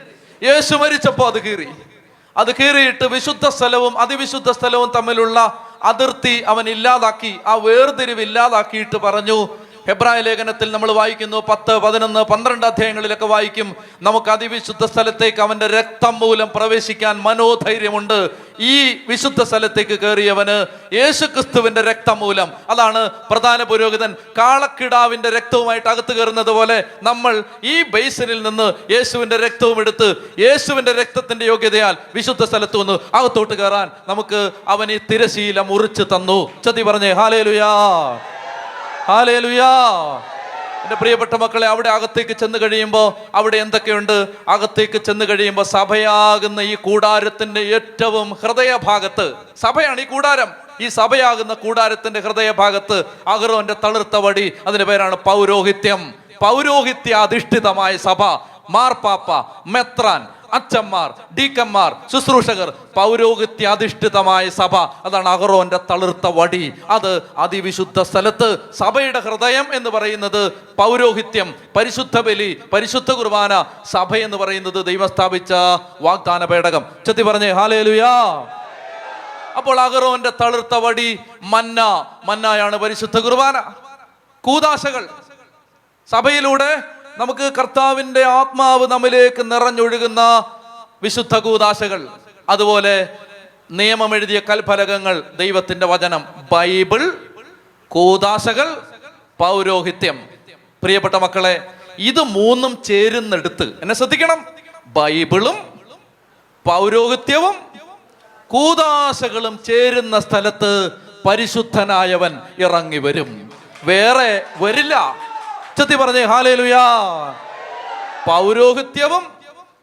യേശു 0.43 0.75
മരിച്ചപ്പോ 0.75 1.27
അത് 1.27 1.43
കീറി. 1.43 1.69
അത് 2.37 2.55
കീറിയിട്ട് 2.55 3.05
വിശുദ്ധ 3.05 3.49
സ്ഥലവും 3.49 3.99
അതിവിശുദ്ധ 3.99 4.51
സ്ഥലവും 4.51 4.93
തമ്മിലുള്ള 4.97 5.69
അതിർത്തി 5.83 6.45
അവൻ 6.47 6.69
ഇല്ലാതാക്കി 6.69 7.41
ആ 7.47 7.55
വേർതിരിവ് 7.55 8.21
ഇല്ലാതാക്കിയിട്ട് 8.21 8.97
പറഞ്ഞു 8.97 9.64
ഹെബ്രായ 9.89 10.21
ലേഖനത്തിൽ 10.21 10.73
നമ്മൾ 10.73 10.93
വായിക്കുന്നു 10.93 11.43
പത്ത് 11.49 11.79
പതിനൊന്ന് 11.79 12.21
പന്ത്രണ്ട് 12.21 12.67
അധ്യായങ്ങളിലൊക്കെ 12.67 13.27
വായിക്കും. 13.27 13.77
നമുക്ക് 14.03 14.31
അതിവിശുദ്ധ 14.31 14.85
സ്ഥലത്തേക്ക് 14.85 15.43
അവന്റെ 15.43 15.67
രക്തം 15.67 16.19
മൂലം 16.19 16.49
പ്രവേശിക്കാൻ 16.55 17.17
മനോധൈര്യമുണ്ട്. 17.17 18.31
ഈ 18.61 18.97
വിശുദ്ധ 19.09 19.43
സ്ഥലത്തേക്ക് 19.43 19.99
കയറിയവന് 19.99 20.67
യേശു 20.95 21.27
ക്രിസ്തുവിന്റെ 21.27 21.83
രക്തം 21.83 22.19
മൂലം. 22.19 22.53
അതാണ് 22.71 23.11
പ്രധാന 23.31 23.63
പുരോഹിതൻ 23.63 24.17
കാളക്കിടാവിന്റെ 24.39 25.31
രക്തവുമായിട്ട് 25.31 25.89
അകത്ത് 25.89 26.13
കയറുന്നത് 26.13 26.51
പോലെ 26.51 26.85
നമ്മൾ 27.03 27.45
ഈ 27.65 27.83
ബേസിനിൽ 27.83 28.43
നിന്ന് 28.43 28.93
യേശുവിന്റെ 28.93 29.37
രക്തവും 29.37 29.81
എടുത്ത് 29.81 30.15
യേശുവിന്റെ 30.39 30.93
രക്തത്തിന്റെ 30.93 31.45
യോഗ്യതയാൽ 31.45 31.97
വിശുദ്ധ 32.15 32.45
സ്ഥലത്ത് 32.45 32.77
നിന്ന് 32.77 32.99
അകത്തോട്ട് 33.15 33.55
കയറാൻ 33.55 33.91
നമുക്ക് 34.09 34.51
അവൻ 34.69 34.93
ഈ 34.93 34.99
തിരശീല 35.13 35.61
മുറിച്ച് 35.61 36.03
തന്നു. 36.03 36.63
ചതി 36.63 36.83
പറഞ്ഞേ 36.83 37.13
ഹാലേലുയാ. 37.13 37.71
ഹാലേലുയാ. 39.09 39.71
എന്റെ 40.83 40.95
പ്രിയപ്പെട്ട 40.95 41.35
മക്കളെ 41.35 41.67
അവിടെ 41.67 41.89
അകത്തേക്ക് 41.89 42.37
ചെന്ന് 42.37 42.59
കഴിയുമ്പോൾ 42.59 43.37
അവിടെ 43.37 43.57
എന്തൊക്കെയുണ്ട്? 43.57 44.29
അകത്തേക്ക് 44.49 44.99
ചെന്ന് 44.99 45.25
കഴിയുമ്പോൾ 45.25 45.63
സഭയാകുന്ന 45.63 46.61
ഈ 46.61 46.75
കൂടാരത്തിന്റെ 46.75 47.61
ഏറ്റവും 47.61 48.33
ഹൃദയഭാഗത്ത് 48.33 49.35
സഭയാണ് 49.57 50.01
ഈ 50.01 50.05
കൂടാരം. 50.05 50.53
ഈ 50.81 50.89
സഭയാകുന്ന 50.89 51.55
കൂടാരത്തിന്റെ 51.55 52.21
ഹൃദയഭാഗത്ത് 52.21 53.05
അഹ്റോന്റെ 53.27 53.77
തളിർത്ത 53.85 54.17
വടി 54.17 54.53
അതിന്റെ 54.67 54.85
പേരാണ് 54.85 55.17
പൗരോഹിത്യം. 55.17 56.15
പൗരോഹിത്യാധിഷ്ഠിതമായ 56.41 57.97
സഭ 57.97 58.23
മാർപ്പാപ്പ 58.71 59.47
മെത്രാൻ 59.67 60.29
അച്ഛന്മാർ 60.55 61.15
ഡീക്കന്മാർ 61.35 61.97
ശുശ്രൂഷകർ 62.13 62.71
പൗരോഹിത്യാധിഷ്ഠിതമായ 62.95 64.49
സഭ. 64.49 64.77
അതാണ് 64.77 65.29
അഹറോന്റെ 65.29 65.81
തളിർത്ത 65.91 66.27
വടി. 66.27 66.73
അത് 66.91 67.23
അതിവിശുദ്ധ 67.37 68.03
സ്ഥലത്ത് 68.03 68.59
സഭയുടെ 68.79 69.21
ഹൃദയം 69.21 69.75
എന്ന് 69.75 69.91
പറയുന്നത് 69.91 70.53
പൗരോഹിത്യം 70.53 71.55
പരിശുദ്ധ 71.77 72.21
ബലി 72.21 72.63
പരിശുദ്ധ 72.73 73.11
കുർബാന 73.11 73.65
സഭ 73.85 74.17
എന്ന് 74.17 74.37
പറയുന്നത് 74.37 74.87
ദൈവം 74.87 75.09
സ്ഥാപിച്ച 75.09 75.53
വാഗ്ദാന 76.01 76.45
പേടകം 76.45 76.85
ചെത്തി 77.07 77.23
പറഞ്ഞേ 77.23 77.51
ഹാലേലുയാ. 77.51 78.13
അപ്പോൾ 79.57 79.81
അഹറോന്റെ 79.81 80.31
തളിർത്ത 80.31 80.75
വടി 80.75 81.21
മന്ന. 81.43 82.07
മന്നായാണ് 82.25 82.77
പരിശുദ്ധ 82.77 83.19
കുർബാന. 83.19 83.61
കൂതാശകൾ 84.41 85.09
സഭയിലൂടെ 86.11 86.83
നമുക്ക് 87.19 87.53
കർത്താവിന്റെ 87.59 88.23
ആത്മാവ് 88.23 88.87
നമ്മിലേക്ക് 88.87 89.53
നിറഞ്ഞൊഴുകുന്ന 89.53 90.45
വിശുദ്ധ 91.03 91.39
കൂതാശകൾ 91.39 92.09
അതുപോലെ 92.49 93.09
നിയമം 93.71 94.15
എഴുതിയ 94.15 94.41
കൽഫലകങ്ങൾ 94.41 95.21
ദൈവത്തിന്റെ 95.37 95.87
വചനം 95.87 96.25
ബൈബിൾ 96.53 97.19
കൂതാശകൾ 97.89 98.83
പൗരോഹിത്യം. 99.39 100.29
പ്രിയപ്പെട്ട 100.83 101.15
മക്കളെ 101.15 101.67
ഇത് 101.99 102.23
മൂന്നും 102.23 102.83
ചേരുന്നെടുത്ത് 102.83 103.79
എന്നെ 103.83 103.95
ശ്രദ്ധിക്കണം. 103.95 104.47
ബൈബിളും 104.87 105.81
പൗരോഹിത്യവും 106.65 107.55
കൂതാശകളും 108.49 109.61
ചേരുന്ന 109.67 110.21
സ്ഥലത്ത് 110.21 110.91
പരിശുദ്ധനായവൻ 111.29 112.41
ഇറങ്ങി 112.59 112.99
വരും. 112.99 113.53
വേറെ 113.85 114.43
വരില്ല. 114.61 115.24
ചെത്തി 115.79 115.95
പറഞ്ഞേ 115.95 116.25
ഹാലേലുയാ. 116.25 116.99
പൗരോഹിത്യവും 118.27 119.33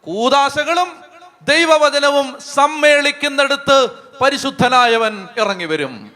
കൂതാശകളും 0.01 1.03
ദൈവവചനവും 1.41 2.37
സമ്മേളിക്കുന്നിടത്ത് 2.53 3.89
പരിശുദ്ധനായവൻ 4.21 5.27
ഇറങ്ങി 5.37 5.65
വരും. 5.65 6.11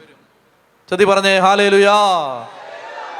ചതി 0.91 1.03
പറഞ്ഞേ 1.03 1.39
ഹാലേലുയാ. 1.39 1.95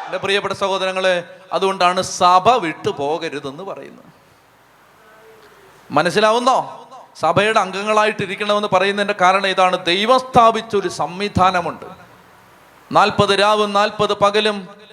എന്റെ 0.06 0.18
പ്രിയപ്പെട്ട 0.18 0.53
സഹോദരങ്ങളെ 0.53 1.23
അതുകൊണ്ടാണ് 1.53 2.02
സഭ 2.02 2.49
വിട്ടു 2.49 2.90
പോകരുതെന്ന് 2.90 3.64
പറയുന്നത്. 3.64 4.06
മനസ്സിലാവുന്നോ? 5.91 6.82
സഭയുടെ 7.19 7.60
അംഗങ്ങളായിട്ടിരിക്കണമെന്ന് 7.60 8.68
പറയുന്നതിന്റെ 8.73 9.15
കാരണം 9.22 9.48
ഇതാണ് 9.48 9.86
ദൈവം 9.86 10.19
സ്ഥാപിച്ചൊരു 10.19 10.90
സംവിധാനമുണ്ട്. 10.90 11.86
നാൽപ്പത് 12.91 13.40
രാവും 13.40 13.73
നാൽപ്പത് 13.73 14.14
പകലും 14.14 14.84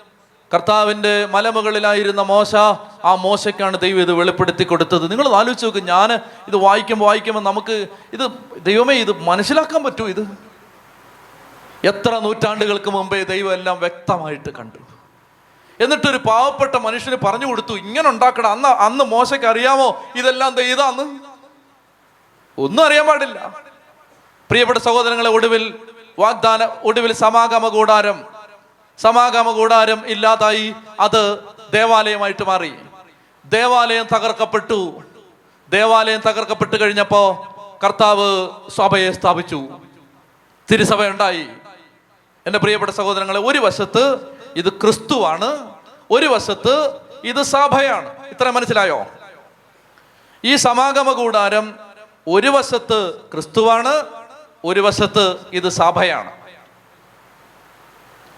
കർത്താവിന്റെ 0.55 1.27
മലമുകളിലായിരുന്ന 1.27 2.23
മോശ 2.23 2.57
ആ 3.05 3.15
മോശയ്ക്കാണ് 3.15 3.81
ദൈവം 3.81 4.01
ഇത് 4.01 4.13
വെളിപ്പെടുത്തി 4.13 4.65
കൊടുത്തത്. 4.65 5.11
നിങ്ങൾ 5.11 5.29
ആലോചിച്ച് 5.29 5.67
നോക്ക് 5.67 5.79
ഞാൻ 5.79 6.13
ഇത് 6.49 6.57
വായിക്കുമ്പോൾ 6.57 7.07
വായിക്കുമ്പോൾ 7.07 7.41
നമുക്ക് 7.41 7.87
ഇത് 8.13 8.31
ദൈവമേ 8.61 8.95
ഇത് 8.95 9.21
മനസ്സിലാക്കാൻ 9.21 9.85
പറ്റൂ 9.85 10.09
ഇത്? 10.09 10.53
എത്ര 11.85 12.19
നൂറ്റാണ്ടുകൾക്ക് 12.19 12.91
മുമ്പേ 12.91 13.25
ദൈവം 13.25 13.53
എല്ലാം 13.53 13.79
വ്യക്തമായിട്ട് 13.79 14.51
കണ്ടു. 14.51 14.79
എന്നിട്ടൊരു 15.81 16.17
പാവപ്പെട്ട 16.17 16.75
മനുഷ്യന് 16.75 17.17
പറഞ്ഞു 17.17 17.47
കൊടുത്തു 17.47 17.73
ഇങ്ങനെ 17.75 18.09
ഉണ്ടാക്കണം 18.09 18.51
അന്ന് 18.51 18.69
അന്ന് 18.69 19.05
മോശയ്ക്ക് 19.05 19.47
അറിയാമോ 19.47 20.03
ഇതെല്ലാം 20.17 20.55
ദൈതാന്ന് 20.55 21.03
ഒന്നും 22.59 22.85
അറിയാൻ 22.85 23.07
പാടില്ല. 23.07 23.57
പ്രിയപ്പെട്ട 24.51 24.79
സഹോദരങ്ങളെ 24.79 25.31
ഒടുവിൽ 25.31 25.79
വാഗ്ദാന 26.19 26.69
ഒടുവിൽ 26.85 27.13
സമാഗമ 27.13 27.69
കൂടാരം 27.69 28.32
സമാഗമ 28.99 29.53
കൂടാരം 29.53 30.07
ഇല്ലാതായി 30.07 30.75
അത് 31.01 31.39
ദേവാലയമായിട്ട് 31.75 32.45
മാറി. 32.45 32.75
ദേവാലയം 33.45 34.07
തകർക്കപ്പെട്ടു. 34.15 35.03
ദേവാലയം 35.71 36.21
തകർക്കപ്പെട്ടു 36.29 36.77
കഴിഞ്ഞപ്പോ 36.81 37.47
കർത്താവ് 37.85 38.51
സഭയെ 38.71 39.13
സ്ഥാപിച്ചു. 39.13 39.69
തിരുസഭ 40.73 41.07
ഉണ്ടായി 41.07 41.47
എന്റെ 42.47 42.59
പ്രിയപ്പെട്ട 42.59 42.93
സഹോദരങ്ങളെ 42.93 43.41
ഒരു 43.41 43.59
വശത്ത് 43.59 44.21
ഇത് 44.57 44.73
ക്രിസ്തുവാണ് 44.73 45.71
ഒരു 46.11 46.27
വശത്ത് 46.27 47.01
ഇത് 47.25 47.43
സഭയാണ്. 47.43 48.27
ഇത്ര 48.27 48.51
മനസ്സിലായോ? 48.51 49.07
ഈ 50.45 50.57
സമാഗമ 50.57 51.13
കൂടാരം 51.13 51.75
ഒരു 52.29 52.49
വശത്ത് 52.49 53.15
ക്രിസ്തുവാണ് 53.33 54.03
ഒരു 54.65 54.81
വശത്ത് 54.81 55.37
ഇത് 55.53 55.69
സഭയാണ്. 55.69 56.42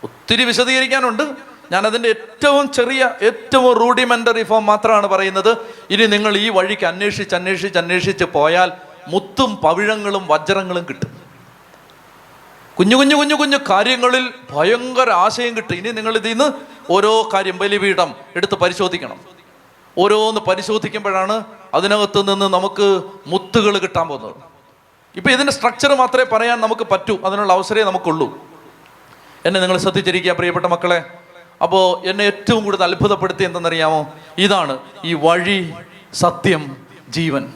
ഒത്തിരി 0.05 0.45
വിശദീകരിക്കാനുണ്ട്. 0.45 1.55
ഞാനതിന്റെ 1.73 2.09
ഏറ്റവും 2.09 2.73
ചെറിയ 2.73 3.11
ഏറ്റവും 3.23 3.79
റൂഡിമെന്ററി 3.79 4.43
ഫോം 4.43 4.67
മാത്രമാണ് 4.67 5.07
പറയുന്നത്. 5.07 5.57
ഇനി 5.91 6.07
നിങ്ങൾ 6.07 6.37
ഈ 6.37 6.49
വഴിക്ക് 6.49 6.87
അന്വേഷിച്ച് 6.87 7.35
അന്വേഷിച്ച് 7.35 7.79
അന്വേഷിച്ച് 7.79 8.25
പോയാൽ 8.25 8.73
മുത്തും 9.09 9.57
പവിഴങ്ങളും 9.57 10.27
വജ്രങ്ങളും 10.27 10.87
കിട്ടും. 10.89 11.25
കുഞ്ഞു 12.79 12.97
കുഞ്ഞു 12.97 13.17
കുഞ്ഞു 13.17 13.35
കുഞ്ഞു 13.35 13.59
കാര്യങ്ങളിൽ 13.71 14.33
ഭയങ്കര 14.51 15.11
ആശയം 15.11 15.57
കിട്ടും. 15.57 15.75
ഇനി 15.75 15.91
നിങ്ങൾ 15.91 16.17
ഇതിൽ 16.17 16.29
നിന്ന് 16.29 16.53
ഓരോ 16.91 17.31
കാര്യം 17.35 17.59
ബലിപീഠം 17.59 18.15
എടുത്ത് 18.37 18.55
പരിശോധിക്കണം. 18.55 19.21
ഓരോന്ന് 19.99 20.41
പരിശോധിക്കുമ്പോഴാണ് 20.41 21.45
അതിനകത്ത് 21.75 22.33
നിന്ന് 22.33 22.47
നമുക്ക് 22.47 23.03
മുത്തുകൾ 23.27 23.79
കിട്ടാൻ 23.79 24.09
പോകുന്നത്. 24.09 24.35
ഇപ്പം 25.17 25.31
ഇതിന്റെ 25.31 25.53
സ്ട്രക്ചർ 25.53 25.95
മാത്രമേ 25.95 26.25
പറയാൻ 26.25 26.61
നമുക്ക് 26.61 26.83
പറ്റൂ. 26.83 27.19
അതിനുള്ള 27.25 27.53
അവസരമേ 27.53 27.83
നമുക്കുള്ളൂ. 27.83 28.54
എന്നെ 29.47 29.61
നിങ്ങൾ 29.61 29.79
ശ്രദ്ധിച്ചിരിക്കുക 29.79 30.33
പ്രിയപ്പെട്ട 30.33 30.67
മക്കളെ. 30.67 31.05
അപ്പോൾ 31.63 32.09
എന്നെ 32.09 32.25
ഏറ്റവും 32.25 32.65
കൂടുതൽ 32.65 32.85
അത്ഭുതപ്പെടുത്തി 32.85 33.45
എന്തെന്നറിയാമോ? 33.45 34.13
ഇതാണ് 34.39 34.79
ഈ 35.05 35.15
വഴി 35.15 35.75
സത്യം 36.13 36.77
ജീവൻ. 37.09 37.53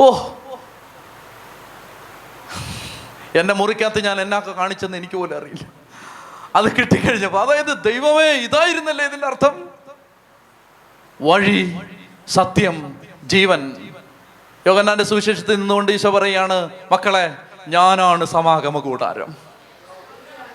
ഓ 0.00 0.06
എന്നെ 3.36 3.54
മുറിക്കകത്ത് 3.54 4.04
ഞാൻ 4.04 4.20
എന്നാക്കെ 4.20 4.52
കാണിച്ചെന്ന് 4.52 4.96
എനിക്ക് 4.96 5.16
പോലും 5.16 5.36
അറിയില്ല. 5.36 5.64
അത് 6.56 6.76
കിട്ടിക്കഴിഞ്ഞപ്പോൾ 6.76 7.40
അതായത് 7.40 7.84
ദൈവമേ 7.84 8.30
ഇതായിരുന്നല്ലേ 8.30 9.04
ഇതിന്റെ 9.04 9.26
അർത്ഥം? 9.26 9.68
വഴി 11.20 11.78
സത്യം 12.28 12.98
ജീവൻ. 13.24 13.76
യോഗന്നാന്റെ 14.66 15.04
സുവിശേഷത്തിൽ 15.04 15.54
നിന്നുകൊണ്ട് 15.54 15.92
ഈശോ 15.92 16.10
പറയാണ് 16.10 16.70
മക്കളെ 16.92 17.36
ഞാനാണ് 17.68 18.24
സമാഗമ 18.24 18.78
കൂടാരം 18.78 19.51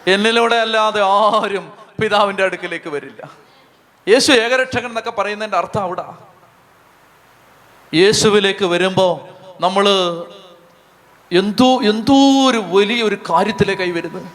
എന്നിലൂടെ 0.08 0.56
അല്ലാതെ 0.56 1.02
ആരും 1.02 1.74
പിതാവിന്റെ 2.02 2.44
അടുക്കിലേക്ക് 2.44 2.90
വരില്ല. 2.90 3.30
യേശു 4.08 4.32
ഏകരക്ഷകൻ 4.32 4.86
എന്നൊക്കെ 4.86 5.12
പറയുന്നതിന്റെ 5.12 5.58
അർത്ഥം 5.58 5.82
അവിടെ. 5.82 6.04
യേശുവിലേക്ക് 7.94 8.66
വരുമ്പോൾ 8.66 9.38
നമ്മൾ 9.62 9.90
എന്തോ 11.32 11.82
എന്തോ 11.82 12.50
ഒരു 12.50 12.58
വലിയ 12.58 13.04
ഒരു 13.04 13.18
കാര്യത്തിലേക്കായി 13.30 13.92
വരുന്നത്. 13.92 14.26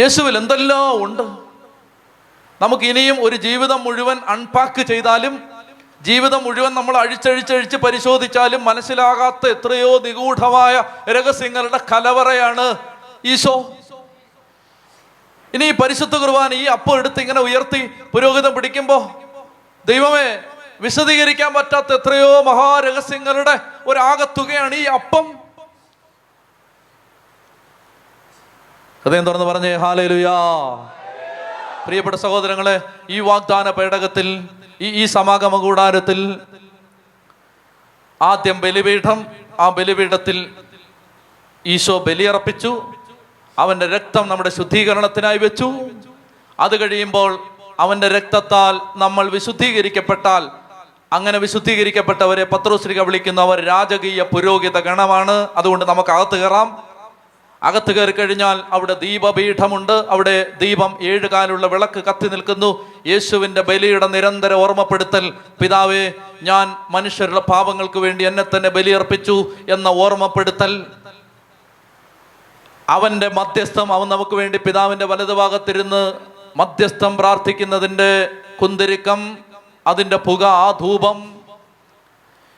യേശുവിൽ 0.00 0.36
എന്തെല്ലാം 0.36 1.04
ഉണ്ട്? 1.04 1.22
നമുക്ക് 2.62 2.84
ഇനിയും 2.84 3.16
ഒരു 3.20 3.36
ജീവിതം 3.36 3.84
മുഴുവൻ 3.84 4.18
അൺപാക്ക് 4.28 4.82
ചെയ്താലും 4.86 5.42
ജീവിതം 6.02 6.44
മുഴുവൻ 6.44 6.74
നമ്മൾ 6.74 6.96
അഴിച്ചഴിച്ചഴിച്ച് 6.96 7.76
പരിശോധിച്ചാലും 7.76 8.64
മനസ്സിലാകാത്ത 8.64 9.48
എത്രയോ 9.48 9.98
നിഗൂഢമായ 9.98 10.84
രഹസ്യങ്ങളുടെ 11.12 11.80
കലവറയാണ് 11.92 12.78
ഈശോ. 13.24 13.72
ഇനി 15.54 15.64
ഈ 15.64 15.70
പരിശുദ്ധ 15.70 16.16
കുർബാന 16.16 16.54
ഈ 16.54 16.64
അപ്പം 16.64 16.98
എടുത്ത് 16.98 17.20
ഇങ്ങനെ 17.20 17.40
ഉയർത്തി 17.40 17.90
പുരോഹിതം 18.12 18.54
പിടിക്കുമ്പോ 18.54 19.22
ദൈവമേ 19.86 20.42
വിശദീകരിക്കാൻ 20.80 21.54
പറ്റാത്ത 21.54 21.92
എത്രയോ 21.92 22.42
മഹാരഹസ്യങ്ങളുടെ 22.42 23.60
ഒരാകത്തുകയാണ് 23.86 24.74
ഈ 24.74 24.84
അപ്പം. 24.84 25.38
ഹൃദയം 29.04 29.26
തുറന്ന് 29.26 29.46
പറഞ്ഞേ 29.46 29.76
ഹാലേലുയാ. 29.76 30.34
പ്രിയപ്പെട്ട 31.86 32.16
സഹോദരങ്ങളെ 32.16 32.80
ഈ 33.10 33.20
വാഗ്ദാന 33.20 33.70
പേടകത്തിൽ 33.70 34.48
ഈ 34.80 35.02
ഈ 35.02 35.04
സമാഗമ 35.04 35.56
കൂടാരത്തിൽ 35.56 36.40
ആദ്യം 38.22 38.60
ബലിപീഠം 38.60 39.26
ആ 39.60 39.68
ബലിപീഠത്തിൽ 39.68 40.54
ഈശോ 41.66 41.98
ബലിയർപ്പിച്ചു. 41.98 42.94
അവന്റെ 43.60 43.86
രക്തം 43.86 44.28
നമ്മുടെ 44.28 44.50
ശുദ്ധീകരണത്തിനായി 44.50 45.38
വെച്ചു. 45.38 45.72
അത് 46.60 46.80
കഴിയുമ്പോൾ 46.80 47.38
അവന്റെ 47.80 48.08
രക്തത്താൽ 48.08 48.80
നമ്മൾ 48.96 49.28
വിശുദ്ധീകരിക്കപ്പെട്ടാൽ 49.28 50.48
അങ്ങനെ 51.12 51.38
വിശുദ്ധീകരിക്കപ്പെട്ടവരെ 51.38 52.44
പത്രോശ്രീക 52.44 53.00
വിളിക്കുന്നവർ 53.00 53.60
രാജകീയ 53.60 54.22
പുരോഹിത 54.22 54.80
ഗണമാണ്. 54.80 55.48
അതുകൊണ്ട് 55.56 55.84
നമുക്ക് 55.84 56.10
അകത്ത് 56.10 56.36
കയറാം. 56.36 56.90
അകത്ത് 57.62 57.92
കയറി 57.92 58.10
കഴിഞ്ഞാൽ 58.10 58.62
അവിടെ 58.72 58.94
ദീപപീഠമുണ്ട്. 58.94 60.04
അവിടെ 60.08 60.46
ദീപം 60.60 60.98
ഏഴ് 61.02 61.28
കാലുള്ള 61.28 61.66
വിളക്ക് 61.66 62.04
കത്തി 62.04 62.28
നിൽക്കുന്നു. 62.28 62.86
യേശുവിന്റെ 63.06 63.62
ബലിയുടെ 63.62 64.06
നിരന്തര 64.06 64.52
ഓർമ്മപ്പെടുത്തൽ 64.52 65.32
പിതാവേ 65.62 66.12
ഞാൻ 66.42 66.76
മനുഷ്യരുടെ 66.90 67.40
പാപങ്ങൾക്ക് 67.40 67.98
വേണ്ടി 67.98 68.24
എന്നെ 68.24 68.44
തന്നെ 68.56 68.68
ബലിയർപ്പിച്ചു 68.68 69.52
എന്ന 69.68 69.88
ഓർമ്മപ്പെടുത്തൽ. 69.88 70.86
അവന്റെ 72.90 73.28
മധ്യസ്ഥം 73.28 73.92
അവൻ 73.92 74.08
നമുക്ക് 74.08 74.34
വേണ്ടി 74.34 74.58
പിതാവിന്റെ 74.58 75.04
വലതുഭാഗത്തിരുന്ന് 75.04 76.12
മധ്യസ്ഥം 76.56 77.16
പ്രാർത്ഥിക്കുന്നതിന്റെ 77.16 78.30
കുന്തിരിക്കം 78.62 79.38
അതിന്റെ 79.86 80.16
പുക 80.16 80.44
ആ 80.44 80.70
ധൂപം 80.70 81.40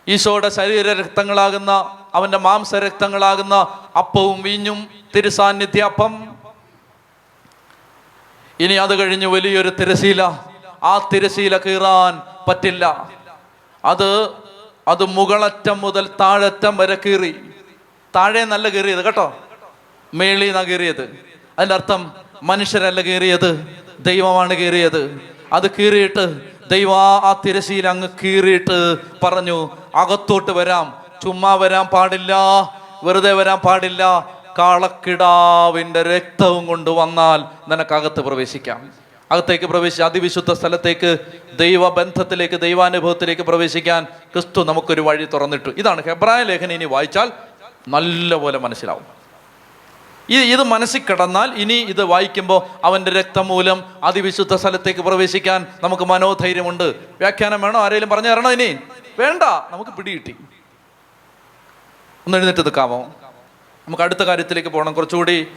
ഈശോയുടെ 0.09 0.49
ശരീര 0.49 0.93
രക്തങ്ങളാകുന്ന 0.93 1.99
അവന്റെ 2.15 2.39
മാംസരക്തങ്ങളാകുന്ന 2.39 3.55
അപ്പവും 3.99 4.43
വീഞ്ഞും 4.43 4.87
തിരുസാന്നിധ്യ 5.17 5.83
അപ്പം 5.83 6.37
ഇനി 8.61 8.75
അത് 8.75 8.99
കഴിഞ്ഞ് 8.99 9.27
വലിയൊരു 9.27 9.69
തിരശീല. 9.69 10.23
ആ 10.83 11.09
തിരശീല 11.13 11.57
കീറാൻ 11.57 12.23
പറ്റില്ല. 12.49 13.11
അത് 13.85 14.31
അത് 14.89 15.05
മുകളറ്റം 15.05 15.81
മുതൽ 15.81 16.11
താഴറ്റം 16.21 16.77
വരെ 16.77 16.99
കീറി. 17.07 17.35
താഴെ 18.17 18.45
നല്ല 18.45 18.69
കീറിയത് 18.69 19.05
കേട്ടോ. 19.05 19.37
മേളി 20.15 20.45
നിന്നാ 20.45 20.63
കീറിയത് 20.63 21.19
അതിന്റെ 21.59 21.75
അർത്ഥം 21.75 22.13
മനുഷ്യരല്ല 22.43 23.01
കീറിയത് 23.01 23.67
ദൈവമാണ് 24.01 24.55
കീറിയത് 24.55 25.21
അത് 25.53 25.71
കീറിയിട്ട് 25.71 26.41
ദൈവ 26.71 26.93
ആ 26.93 27.43
തിരശീല 27.47 27.89
അങ്ങ് 27.89 28.09
കീറിയിട്ട് 28.25 28.97
പറഞ്ഞു 29.23 29.71
അകത്തോട്ട് 29.95 30.51
വരാം 30.51 31.03
ചുമ്മാ 31.23 31.55
വരാൻ 31.55 31.87
പാടില്ല 31.87 32.35
വെറുതെ 33.05 33.33
വരാൻ 33.33 33.59
പാടില്ല. 33.59 34.29
കാളക്കിടാവിന്റെ 34.59 36.03
രക്തവും 36.03 36.67
കൊണ്ട് 36.67 36.91
വന്നാൽ 36.91 37.71
നിനക്കകത്ത് 37.71 38.21
പ്രവേശിക്കാം. 38.21 38.91
അകത്തേക്ക് 39.31 39.65
പ്രവേശിച്ച് 39.65 40.03
അതിവിശുദ്ധ 40.03 40.53
സ്ഥലത്തേക്ക് 40.53 41.19
ദൈവബന്ധത്തിലേക്ക് 41.59 42.61
ദൈവാനുഭവത്തിലേക്ക് 42.61 43.43
പ്രവേശിക്കാൻ 43.43 44.05
ക്രിസ്തു 44.05 44.65
നമുക്കൊരു 44.65 45.01
വഴി 45.01 45.25
തുറന്നിട്ടു. 45.25 45.71
ഇതാണ് 45.71 46.05
ഹെബ്രായ 46.05 46.43
ലേഖനം. 46.43 46.73
ഇനി 46.73 46.85
വായിച്ചാൽ 46.85 47.33
നല്ലപോലെ 47.89 48.59
മനസ്സിലാവും. 48.59 49.22
ഈ 50.31 50.53
ഇത് 50.53 50.63
മനസ്സിൽ 50.63 51.01
കിടന്നാൽ 51.11 51.51
ഇനി 51.51 51.73
ഇത് 51.73 52.05
വായിക്കുമ്പോൾ 52.05 52.87
അവന്റെ 52.87 53.11
രക്തം 53.11 53.49
മൂലം 53.49 53.85
അതിവിശുദ്ധ 54.03 54.55
സ്ഥലത്തേക്ക് 54.55 55.01
പ്രവേശിക്കാൻ 55.01 55.67
നമുക്ക് 55.83 56.03
മനോധൈര്യമുണ്ട്. 56.03 56.85
വ്യാഖ്യാനം 57.21 57.61
വേണോ? 57.61 57.81
ആരെങ്കിലും 57.81 58.09
പറഞ്ഞു 58.09 58.29
തരണോ 58.29 58.53
ഇനി? 58.53 58.79
വേണ്ട. 59.19 59.43
നമുക്ക് 59.43 59.91
പിടികിട്ടി 59.91 60.37
ഒന്ന് 62.27 62.39
എഴുന്നേറ്റ് 62.39 62.61
നിൽക്കാമോ 62.61 63.15
നമുക്ക് 63.87 64.03
അടുത്ത 64.03 64.21
കാര്യത്തിലേക്ക് 64.21 64.69
പോകണം. 64.69 64.93
കുറച്ചുകൂടി 64.93 65.49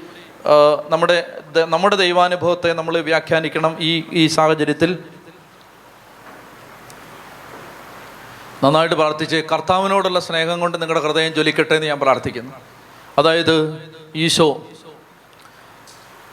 നമ്മുടെ 0.89 1.41
നമ്മുടെ 1.65 1.95
ദൈവാനുഭവത്തെ 1.95 2.73
നമ്മൾ 2.73 2.99
വ്യാഖ്യാനിക്കണം 2.99 3.77
ഈ 3.79 4.03
ഈ 4.11 4.27
സാഹചര്യത്തിൽ. 4.27 4.97
നന്നായിട്ട് 8.63 8.95
പ്രാർത്ഥിച്ച് 8.95 9.35
കർത്താവിനോടുള്ള 9.51 10.19
സ്നേഹം 10.19 10.59
കൊണ്ട് 10.59 10.81
നിങ്ങളുടെ 10.81 11.05
ഹൃദയം 11.05 11.33
ജ്വലിക്കട്ടെ 11.33 11.75
എന്ന് 11.75 11.87
ഞാൻ 11.87 11.99
പ്രാർത്ഥിക്കുന്നു. 11.99 12.53
അതായത് 13.17 13.94
ഈശോ 14.15 14.67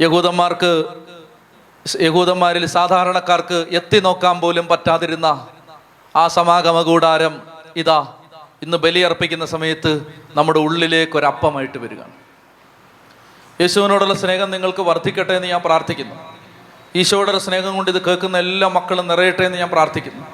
യഹൂദന്മാർക്ക് 0.01 0.85
യഹൂദന്മാരിൽ 2.01 2.67
സാധാരണക്കാർക്ക് 2.67 3.67
എത്തി 3.71 4.01
നോക്കാൻ 4.01 4.41
പോലും 4.41 4.69
പറ്റാതിരുന്ന 4.69 5.47
ആ 6.17 6.29
സമാഗമ 6.29 6.83
കൂടാരം 6.83 7.43
ഇതാ 7.77 8.15
ഇന്ന് 8.63 8.77
ബലിയർപ്പിക്കുന്ന 8.77 9.47
സമയത്ത് 9.47 10.15
നമ്മുടെ 10.37 10.59
ഉള്ളിലേക്ക് 10.59 11.17
ഒരു 11.19 11.27
അപ്പമായിട്ട് 11.27 11.79
വരികയാണ്. 11.79 12.13
യേശുവിനോടുള്ള 13.61 14.15
സ്നേഹം 14.15 14.51
നിങ്ങൾക്ക് 14.51 14.83
വർദ്ധിക്കട്ടെ 14.83 15.33
എന്ന് 15.33 15.49
ഞാൻ 15.49 15.63
പ്രാർത്ഥിക്കുന്നു. 15.63 16.15
ഈശോയുടെ 16.97 17.39
സ്നേഹം 17.39 17.77
കൊണ്ട് 17.77 17.91
ഇത് 17.91 18.03
കേൾക്കുന്ന 18.03 18.39
എല്ലാ 18.39 18.69
മക്കളും 18.69 19.09
നിറയട്ടെ 19.09 19.45
എന്ന് 19.45 19.59
ഞാൻ 19.59 19.71
പ്രാർത്ഥിക്കുന്നു. 19.71 20.27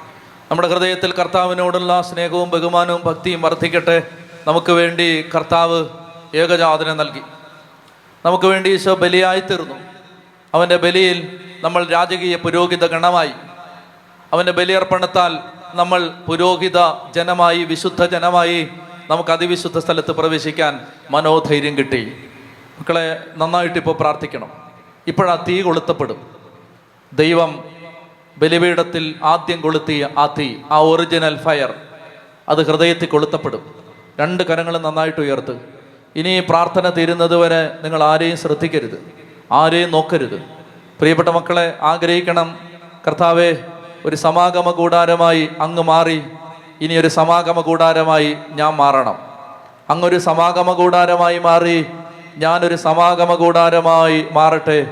നമ്മുടെ 0.51 0.67
ഹൃദയത്തിൽ 0.67 1.11
കർത്താവിനോടുള്ള 1.11 2.01
സ്നേഹവും 2.01 2.49
ബഹുമാനവും 2.49 3.01
ഭക്തിയും 3.05 3.41
വർദ്ധിക്കട്ടെ. 3.41 4.03
നമുക്ക് 4.47 4.71
വേണ്ടി 4.71 5.29
കർത്താവ് 5.35 5.89
ഏകജാതനെ 6.35 6.93
നൽകി. 6.93 7.21
നമുക്ക് 8.25 8.45
വേണ്ടി 8.45 8.69
ഈശോ 8.69 8.95
ബലിയായി 8.95 9.39
തീർന്നു 9.39 9.75
അവന്റെ 10.53 10.77
ബലിയിൽ 10.77 11.39
നമ്മൾ 11.61 11.85
രാജകീയ 11.85 12.35
പുരോഹിത 12.35 12.87
ഗണമായി. 12.87 13.31
അവന്റെ 14.33 14.51
ബലിയർപ്പണത്താൽ 14.51 15.39
നമ്മൾ 15.73 16.09
പുരോഹിത 16.27 16.77
ജനമായി 17.15 17.63
വിശുദ്ധ 17.63 18.05
ജനമായി 18.05 18.67
നമുക്ക് 19.09 19.29
അതിവിശുദ്ധ 19.29 19.77
സ്ഥലത്ത് 19.77 20.11
പ്രവേശിക്കാൻ 20.11 20.87
മനോധൈര്യം 21.11 21.77
കിട്ടി. 21.77 22.23
മക്കളെ 22.79 23.23
നന്നായിട്ട് 23.37 23.75
ഇപ്പോൾ 23.75 23.95
പ്രാർത്ഥിക്കണം. 23.95 24.51
ഇപ്പോഴാ 25.07 25.35
തീ 25.35 25.61
കൊളുത്തപ്പെടും. 25.61 26.27
ദൈവം 27.13 27.63
ബലിപീഠത്തിൽ 28.37 29.15
ആദ്യം 29.23 29.61
കൊളുത്തിയ 29.61 30.09
ആ 30.17 30.25
തീ 30.25 30.55
ആ 30.71 30.77
ഒറിജിനൽ 30.77 31.37
ഫയർ 31.37 31.73
അത് 32.49 32.67
ഹൃദയത്തിൽ 32.67 33.05
കൊളുത്തപ്പെടും. 33.05 33.83
രണ്ട് 34.19 34.43
കരങ്ങളും 34.43 34.81
നന്നായിട്ട് 34.81 35.21
ഉയർത്ത്. 35.21 35.78
ഇനി 36.15 36.39
പ്രാർത്ഥന 36.39 36.89
തീരുന്നത് 36.89 37.35
വരെ 37.35 37.71
നിങ്ങൾ 37.83 38.03
ആരെയും 38.03 38.37
ശ്രദ്ധിക്കരുത് 38.37 39.13
ആരെയും 39.51 39.91
നോക്കരുത്. 39.91 40.37
പ്രിയപ്പെട്ട 40.99 41.29
മക്കളെ 41.29 41.73
ആഗ്രഹിക്കണം. 41.81 42.57
കർത്താവെ 43.07 43.57
ഒരു 44.05 44.15
സമാഗമ 44.15 44.71
കൂടാരമായി 44.71 45.49
അങ്ങ് 45.59 45.83
മാറി 45.83 46.23
ഇനി 46.81 46.93
ഒരു 46.93 47.07
സമാഗമ 47.07 47.61
കൂടാരമായി 47.61 48.37
ഞാൻ 48.49 48.75
മാറണം. 48.75 49.17
അങ്ങൊരു 49.89 50.17
സമാഗമ 50.17 50.71
കൂടാരമായി 50.71 51.39
മാറി 51.39 51.85
ഞാനൊരു 52.37 52.75
സമാഗമ 52.75 53.33
കൂടാരമായി 53.33 54.27
മാറട്ടെ. 54.31 54.87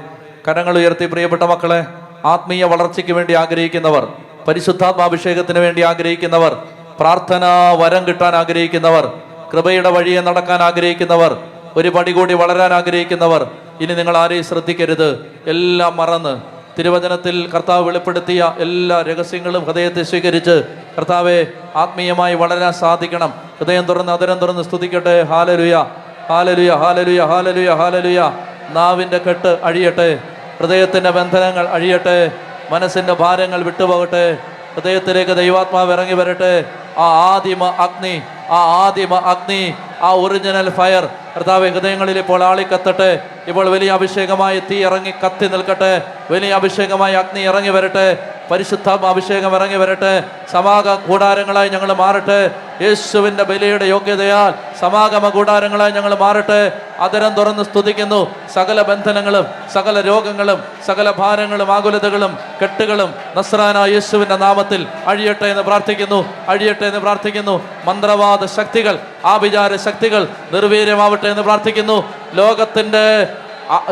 കരങ്ങൾ 0.48 0.78
ഉയർത്തി 0.78 1.06
പ്രിയപ്പെട്ട 1.06 1.44
മക്കളെ 1.44 1.86
ആത്മീയ 2.28 2.64
വളർച്ചയ്ക്ക് 2.64 3.14
വേണ്ടി 3.14 3.34
ആഗ്രഹിക്കുന്നവർ 3.34 4.08
പരിശുദ്ധാത്മാഭിഷേകത്തിന് 4.48 5.60
വേണ്ടി 5.60 5.82
ആഗ്രഹിക്കുന്നവർ 5.82 6.64
പ്രാർത്ഥനാ 7.00 7.72
വരം 7.72 8.08
കിട്ടാൻ 8.08 8.36
ആഗ്രഹിക്കുന്നവർ 8.36 9.12
കൃപയുടെ 9.54 9.90
വഴിയെ 9.90 10.22
നടക്കാൻ 10.22 10.62
ആഗ്രഹിക്കുന്നവർ 10.62 11.38
ഒരു 11.76 11.90
പടി 11.90 12.12
കൂടി 12.12 12.34
വളരാൻ 12.34 12.74
ആഗ്രഹിക്കുന്നവർ 12.74 13.52
ഇനി 13.82 13.94
നിങ്ങൾ 13.94 14.18
ആരെയും 14.18 14.44
ശ്രദ്ധിക്കരുത്. 14.44 15.32
എല്ലാം 15.48 15.98
മറന്ന് 15.98 16.42
തിരുവചനത്തിൽ 16.80 17.50
കർത്താവ് 17.52 17.88
വെളിപ്പെടുത്തിയ 17.88 18.54
എല്ലാ 18.60 19.02
രഹസ്യങ്ങളും 19.02 19.64
ഹൃദയത്തെ 19.64 20.04
സ്വീകരിച്ച് 20.04 20.64
കർത്താവെ 20.98 21.46
ആത്മീയമായി 21.76 22.36
വളരാൻ 22.36 22.74
സാധിക്കണം. 22.74 23.34
ഹൃദയം 23.60 23.84
തുറന്ന് 23.84 24.12
അതരം 24.12 24.40
തുറന്ന് 24.40 24.62
സ്തുതിക്കട്ടെ. 24.62 25.24
ഹാലലുയ 25.24 25.86
ഹാലലുയ 26.30 26.74
ഹാലലുയ 26.74 27.26
ഹാലലുയ 27.26 27.74
ഹാലലുയ. 27.74 28.32
നാവിന്റെ 28.70 29.18
കെട്ട് 29.18 29.58
അഴിയട്ടെ. 29.64 30.20
ഹൃദയത്തിന്റെ 30.60 31.10
ബന്ധനങ്ങൾ 31.10 31.68
അഴിയട്ടെ. 31.68 32.32
മനസ്സിന്റെ 32.70 33.14
ഭാരങ്ങൾ 33.14 33.64
വിട്ടുപോകട്ടെ. 33.64 34.38
ഹൃദയത്തിലേക്ക് 34.76 35.38
ദൈവാത്മാവ് 35.38 35.94
ഇറങ്ങി 35.94 36.14
വരട്ടെ. 36.14 36.66
ആ 36.98 37.36
ആദിമ 37.36 37.64
അഗ്നി 37.64 38.22
ആ 38.50 38.86
ആദിമ 38.86 39.16
അഗ്നി 39.16 39.76
ആ 40.02 40.12
ഒറിജിനൽ 40.12 40.70
ഫയർ 40.70 41.10
കർത്താവ് 41.36 41.70
ഹൃദയങ്ങളിൽ 41.70 42.18
ഇപ്പോൾ 42.18 42.44
ആളിക്കത്തട്ടെ 42.44 43.20
ഇപ്പോൾ 43.48 43.70
വലിയ 43.70 43.92
അഭിഷേകമായി 43.92 44.60
തീ 44.60 44.86
ഇറങ്ങി 44.86 45.14
കത്തി 45.26 45.48
നിൽക്കട്ടെ. 45.48 46.02
വലിയ 46.32 46.54
അഭിഷേകമായി 46.54 47.14
അഗ്നി 47.14 47.40
ഇറങ്ങി 47.40 47.70
വരട്ടെ. 47.70 48.34
പരിശുദ്ധ 48.52 48.90
അഭിഷേകം 48.90 49.56
ഇറങ്ങി 49.56 49.76
വരട്ടെ. 49.76 50.24
സമാഗ 50.52 50.94
കൂടാരങ്ങളായി 50.94 51.70
ഞങ്ങൾ 51.70 51.94
മാറട്ടെ. 51.94 52.52
യേശുവിന്റെ 52.82 53.44
ബലിയുടെ 53.44 53.86
യോഗ്യതയാൽ 53.86 54.80
സമാഗമ 54.80 55.30
കൂടാരങ്ങളായി 55.30 55.92
ഞങ്ങൾ 55.92 56.16
മാറട്ടെ. 56.16 56.72
അതരം 57.00 57.34
തുറന്ന് 57.34 57.64
സ്തുതിക്കുന്നു. 57.64 58.36
സകല 58.54 58.82
ബന്ധനങ്ങളും 58.82 59.46
സകല 59.74 60.02
രോഗങ്ങളും 60.02 60.64
സകല 60.86 61.12
ഭാരങ്ങളും 61.12 61.74
ആകുലതകളും 61.74 62.38
കെട്ടുകളും 62.62 63.14
നസ്രാന 63.38 63.78
യേശുവിന്റെ 63.78 64.36
നാമത്തിൽ 64.36 64.88
അഴിയട്ടെ 65.08 65.46
എന്ന് 65.46 65.64
പ്രാർത്ഥിക്കുന്നു. 65.64 66.26
അഴിയട്ടെ 66.48 66.86
എന്ന് 66.86 67.00
പ്രാർത്ഥിക്കുന്നു. 67.00 67.62
മന്ത്രവാദ 67.86 68.37
ശക്തികൾ 68.46 69.00
ആഭിചാര 69.26 69.76
ശക്തികൾ 69.76 70.28
നിർവീര്യമാവട്ടെ 70.52 71.28
എന്ന് 71.28 71.42
പ്രാർത്ഥിക്കുന്നു. 71.42 71.98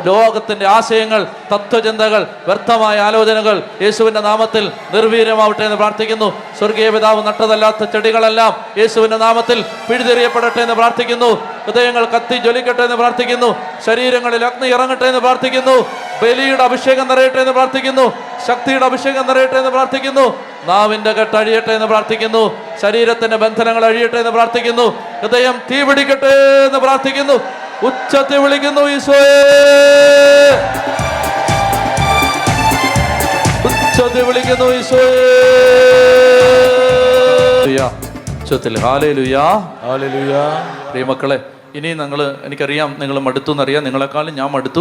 ലോകത്തിന്റെ 0.06 0.68
ആശയങ്ങൾ 0.68 1.27
തത്വചിന്തകൾ 1.53 2.27
വ്യർത്ഥമായ 2.45 2.99
ആലോചനകൾ 2.99 3.64
യേശുവിന്റെ 3.81 4.22
നാമത്തിൽ 4.22 4.72
നിർവീര്യമാവട്ടെ 4.93 5.64
എന്ന് 5.64 5.76
പ്രാർത്ഥിക്കുന്നു. 5.76 6.41
സ്വർഗീയ 6.57 6.89
പിതാവ് 6.89 7.27
നട്ടതല്ലാത്ത 7.27 7.84
ചെടികളെല്ലാം 7.84 8.65
യേശുവിന്റെ 8.77 9.18
നാമത്തിൽ 9.18 9.61
പിഴുതെറിയപ്പെടട്ടെ 9.61 10.61
എന്ന് 10.61 10.73
പ്രാർത്ഥിക്കുന്നു. 10.73 11.47
ഹൃദയങ്ങൾ 11.65 12.06
കത്തി 12.06 12.38
ജ്വലിക്കട്ടെ 12.38 12.81
എന്ന് 12.81 12.95
പ്രാർത്ഥിക്കുന്നു. 12.95 13.56
ശരീരങ്ങളിൽ 13.85 14.45
അഗ്നി 14.45 14.68
ഇറങ്ങട്ടെ 14.68 15.06
എന്ന് 15.06 15.19
പ്രാർത്ഥിക്കുന്നു. 15.19 15.81
ബലിയുടെ 16.23 16.64
അഭിഷേകം 16.64 17.07
നിറയട്ടെ 17.07 17.39
എന്ന് 17.39 17.53
പ്രാർത്ഥിക്കുന്നു. 17.53 18.14
ശക്തിയുടെ 18.47 18.85
അഭിഷേകം 18.85 19.27
നിറയട്ടെ 19.27 19.57
എന്ന് 19.57 19.69
പ്രാർത്ഥിക്കുന്നു. 19.69 20.43
നാവിന്റെ 20.65 21.11
കെട്ട് 21.11 21.35
അഴിയട്ടെ 21.35 21.73
എന്ന് 21.73 21.88
പ്രാർത്ഥിക്കുന്നു. 21.88 22.57
ശരീരത്തിന്റെ 22.81 23.38
ബന്ധനങ്ങൾ 23.38 23.85
അഴിയട്ടെ 23.85 24.18
എന്ന് 24.18 24.31
പ്രാർത്ഥിക്കുന്നു. 24.31 24.99
ഹൃദയം 25.22 25.61
തീപിടിക്കട്ടെ 25.72 26.65
എന്ന് 26.65 26.80
പ്രാർത്ഥിക്കുന്നു. 26.80 27.65
ഉച്ചത്തിൽ 27.84 28.38
വിളിക്കുന്നു 28.38 28.81
ഈശോയെ. 28.81 29.41
ഉച്ചത്തിൽ 33.65 34.23
വിളിക്കുന്നു 34.23 34.65
ഈശോയെ. 34.65 35.11
ഉച്ചത്തിൽ. 38.41 38.80
ഹല്ലേലൂയ. 38.80 39.38
പ്രിയമക്കളെ 40.89 41.39
ഇനി 41.76 41.93
നിങ്ങൾ 41.93 42.38
എനിക്കറിയാം 42.43 42.95
നിങ്ങൾ 42.99 43.19
മടുത്തു 43.19 43.52
എന്നറിയാം. 43.52 43.84
നിങ്ങളെക്കാളും 43.84 44.35
ഞാൻ 44.35 44.52
മടുത്തു. 44.52 44.80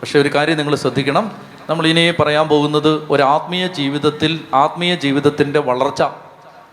പക്ഷേ 0.00 0.20
ഒരു 0.20 0.28
കാര്യം 0.34 0.56
നിങ്ങൾ 0.56 0.76
ശ്രദ്ധിക്കണം. 0.76 1.32
നമ്മൾ 1.70 1.86
ഇനി 1.86 2.14
പറയാൻ 2.20 2.48
പോകുന്നത് 2.48 3.06
ഒരു 3.10 3.22
ആത്മീയ 3.22 3.66
ജീവിതത്തിൽ 3.66 4.40
ആത്മീയ 4.54 4.94
ജീവിതത്തിന്റെ 4.94 5.60
വളർച്ച. 5.60 6.02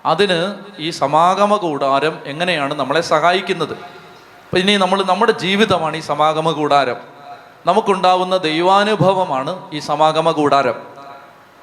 അതിന് 0.05 0.55
ഈ 0.79 0.89
സമാഗമ 0.89 1.55
കൂടാരം 1.55 2.19
എങ്ങനെയാണ് 2.25 2.73
നമ്മളെ 2.73 3.01
സഹായിക്കുന്നത്? 3.01 4.00
അപ്പം 4.51 4.59
ഇനി 4.59 4.77
നമ്മൾ 4.77 5.03
നമ്മുടെ 5.03 5.31
ജീവിതമാണ് 5.31 5.97
ഈ 5.97 5.99
സമാഗമ 5.99 6.51
കൂടാരം. 6.51 6.95
നമുക്കുണ്ടാവുന്ന 7.65 8.37
ദൈവാനുഭവമാണ് 8.37 9.71
ഈ 9.73 9.79
സമാഗമ 9.79 10.31
കൂടാരം. 10.31 10.73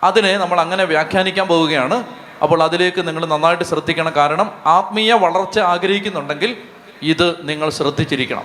അതിനെ 0.05 0.39
നമ്മൾ 0.39 0.61
അങ്ങനെ 0.61 0.85
വ്യാഖ്യാനിക്കാൻ 0.85 1.49
പോവുകയാണ്. 1.49 2.05
അപ്പോൾ 2.43 2.63
അതിലേക്ക് 2.63 3.09
നിങ്ങൾ 3.09 3.27
നന്നായിട്ട് 3.27 3.65
ശ്രദ്ധിക്കണം. 3.65 4.13
കാരണം 4.17 4.53
ആത്മീയ 4.67 5.13
വളർച്ച 5.13 5.59
ആഗ്രഹിക്കുന്നുണ്ടെങ്കിൽ 5.59 6.57
ഇത് 7.03 7.49
നിങ്ങൾ 7.49 7.71
ശ്രദ്ധിച്ചിരിക്കണം. 7.71 8.45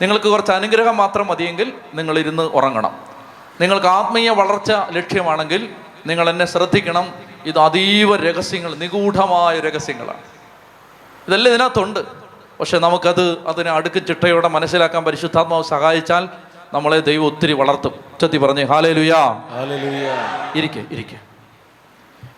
നിങ്ങൾക്ക് 0.00 0.26
കുറച്ച് 0.26 0.52
അനുഗ്രഹം 0.52 0.96
മാത്രം 0.96 1.26
മതിയെങ്കിൽ 1.26 1.72
നിങ്ങൾ 1.94 2.18
ഇരുന്ന് 2.18 2.42
ഉറങ്ങണം. 2.42 2.98
നിങ്ങൾക്ക് 3.60 3.86
ആത്മീയ 3.86 4.30
വളർച്ച 4.30 4.72
ലക്ഷ്യമാണെങ്കിൽ 4.72 5.68
നിങ്ങൾ 6.06 6.30
എന്നെ 6.30 6.44
ശ്രദ്ധിക്കണം. 6.44 7.12
ഇത് 7.46 7.58
അതീവ 7.58 8.16
രഹസ്യങ്ങൾ 8.16 8.74
നിഗൂഢമായ 8.74 9.60
രഹസ്യങ്ങളാണ്. 9.60 10.20
ഇതെല്ലാം 11.28 11.54
ഇതിനകത്തുണ്ട്. 11.54 12.27
പക്ഷെ 12.60 12.78
നമുക്കത് 12.78 13.38
അതിനെ 13.48 13.70
അടുക്കും 13.70 14.06
ചിട്ടയോടെ 14.06 14.48
മനസ്സിലാക്കാൻ 14.48 15.04
പരിശുദ്ധാത്മാവ് 15.04 15.62
സഹായിച്ചാൽ 15.62 16.28
നമ്മളെ 16.74 17.00
ദൈവം 17.00 17.26
ഒത്തിരി 17.26 17.52
വളർത്തും. 17.52 18.04
ചെത്തി 18.20 18.36
പറഞ്ഞു 18.36 18.64
ഹാലേ 18.64 18.92
ലുയാ 18.92 19.42
ഇരിക്കെ 20.54 20.84
ഇരിക്കെ. 20.90 21.18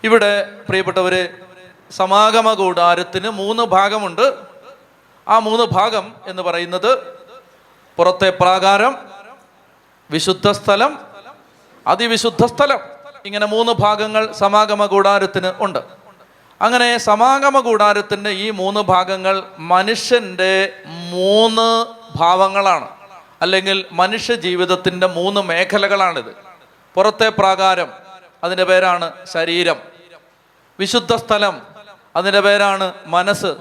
ഇവിടെ 0.03 0.49
പ്രിയപ്പെട്ടവര് 0.69 1.29
സമാഗമ 1.91 2.53
കൂടാരത്തിന് 2.53 3.29
മൂന്ന് 3.29 3.63
ഭാഗമുണ്ട്. 3.63 4.35
ആ 5.27 5.39
മൂന്ന് 5.39 5.65
ഭാഗം 5.71 6.13
എന്ന് 6.27 6.41
പറയുന്നത് 6.41 6.97
പുറത്തെ 7.97 8.29
പ്രാകാരം 8.29 8.97
വിശുദ്ധ 10.11 10.51
സ്ഥലം 10.51 10.99
അതിവിശുദ്ധ 11.87 12.45
സ്ഥലം. 12.45 12.79
ഇങ്ങനെ 13.25 13.45
മൂന്ന് 13.45 13.71
ഭാഗങ്ങൾ 13.79 14.31
സമാഗമ 14.31 14.85
കൂടാരത്തിന് 14.85 15.51
ഉണ്ട്. 15.59 16.00
അങ്ങനെ 16.61 16.97
സമാഗമ 16.97 17.59
കൂടാരത്തിന്റെ 17.59 18.29
ഈ 18.29 18.49
മൂന്ന് 18.49 18.79
ഭാഗങ്ങൾ 18.79 19.43
മനുഷ്യന്റെ 19.59 20.83
മൂന്ന് 20.85 21.85
ഭാവങ്ങളാണ്. 22.17 22.89
അല്ലെങ്കിൽ 23.41 23.85
മനുഷ്യ 23.91 24.35
ജീവിതത്തിന്റെ 24.35 25.07
മൂന്ന് 25.07 25.41
മേഖലകളാണിത്. 25.41 26.35
പുറത്തെ 26.95 27.29
പ്രാകാരം 27.29 27.93
അതിന്റെ 28.43 28.63
പേരാണ് 28.63 29.25
ശരീരം. 29.25 29.75
വിശുദ്ധ 30.79 31.15
സ്ഥലം 31.15 31.61
അതിന്റെ 32.15 32.39
പേരാണ് 32.39 32.93
മനസ്സ്. 33.05 33.55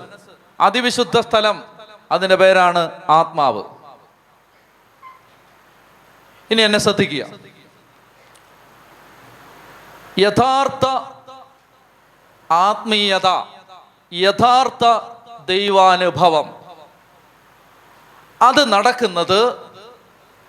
അതിവിശുദ്ധ 0.61 1.21
സ്ഥലം 1.21 1.65
അതിന്റെ 2.13 2.37
പേരാണ് 2.37 2.91
ആത്മാവ്. 3.11 3.63
ഇനി 6.51 6.63
എന്നെ 6.63 6.79
ശ്രദ്ധിക്കുക. 6.79 7.27
യഥാർത്ഥ 10.19 10.87
ആത്മീയത 12.51 13.27
യഥാർത്ഥ 14.13 15.01
ദൈവാനുഭവം. 15.45 16.55
അത് 18.43 18.73
നടക്കുന്നത് 18.73 19.71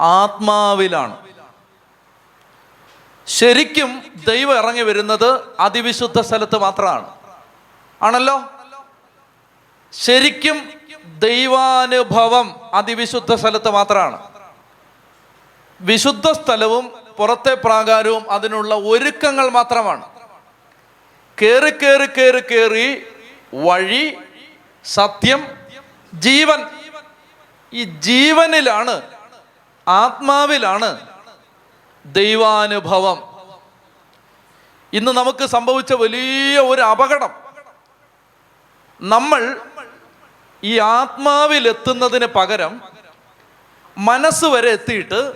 ആത്മാവിലാണ്. 0.02 1.18
ശരിക്കും 3.28 4.04
ദൈവം 4.28 4.58
ഇറങ്ങി 4.58 4.82
വരുന്നത് 4.82 5.56
അതിവിശുദ്ധ 5.60 6.22
സ്ഥലത്ത് 6.22 6.58
മാത്രമാണ്. 6.58 7.16
ആണല്ലോ? 8.02 8.42
ശരിക്കും 9.94 10.70
ദൈവാനുഭവം 11.06 12.70
അതിവിശുദ്ധ 12.74 13.34
സ്ഥലത്ത് 13.34 13.70
മാത്രമാണ്. 13.70 14.32
വിശുദ്ധ 15.82 16.32
സ്ഥലവും 16.32 16.94
പുറത്തെ 17.18 17.54
പ്രാകാരവും 17.54 18.32
അതിനുള്ള 18.32 18.76
ഒരുക്കങ്ങൾ 18.76 19.50
മാത്രമാണ്. 19.50 20.21
കേറി 21.42 21.70
കയറി 21.70 22.06
കയറി 22.06 22.40
കയറി 22.40 22.88
വഴി 23.54 24.18
സത്യം 24.84 25.48
ജീവൻ. 26.14 26.60
ഈ 27.74 27.84
ജീവനിലാണ് 27.84 29.02
ആത്മാവിലാണ് 29.88 31.08
ദൈവാനുഭവം. 32.06 33.20
ഇന്ന് 34.94 35.12
നമുക്ക് 35.12 35.46
സംഭവിച്ച 35.46 35.94
വലിയ 35.94 36.60
ഒരു 36.60 36.82
അപകടം. 36.82 37.32
നമ്മൾ 39.02 39.60
ഈ 40.64 40.80
ആത്മാവിലെത്തുന്നതിന് 40.80 42.26
പകരം 42.26 42.82
മനസ്സ് 43.98 44.46
വരെ 44.46 44.70
എത്തിയിട്ട് 44.70 45.34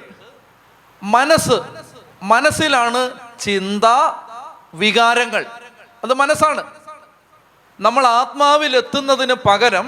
മനസ്സ് 1.03 1.57
മനസ്സിലാണ് 2.23 3.19
ചിന്ത 3.39 3.85
വികാരങ്ങൾ. 4.73 5.45
അത് 6.05 6.13
മനസ്സാണ്. 6.13 6.63
നമ്മൾ 7.79 8.03
ആത്മാവിൽ 8.07 8.77
എത്തുന്നതിന് 8.77 9.35
പകരം 9.47 9.87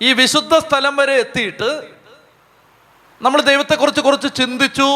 ഈ 0.00 0.12
വിശുദ്ധ 0.12 0.54
സ്ഥലം 0.58 0.94
വരെ 0.96 1.14
എത്തിയിട്ട് 1.24 1.70
നമ്മൾ 3.22 3.40
ദൈവത്തെക്കുറിച്ച് 3.40 4.00
കുറച്ച് 4.00 4.28
ചിന്തിച്ചു 4.36 4.88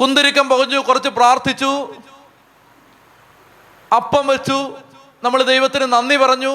കുന്തിരിക്കം 0.00 0.48
പകഞ്ഞു 0.48 0.78
കുറച്ച് 0.78 1.08
പ്രാർത്ഥിച്ചു 1.08 1.72
അപ്പം 3.96 4.26
വെച്ചു 4.26 4.58
നമ്മൾ 5.24 5.42
ദൈവത്തിന് 5.42 5.86
നന്ദി 5.92 6.16
പറഞ്ഞു 6.16 6.54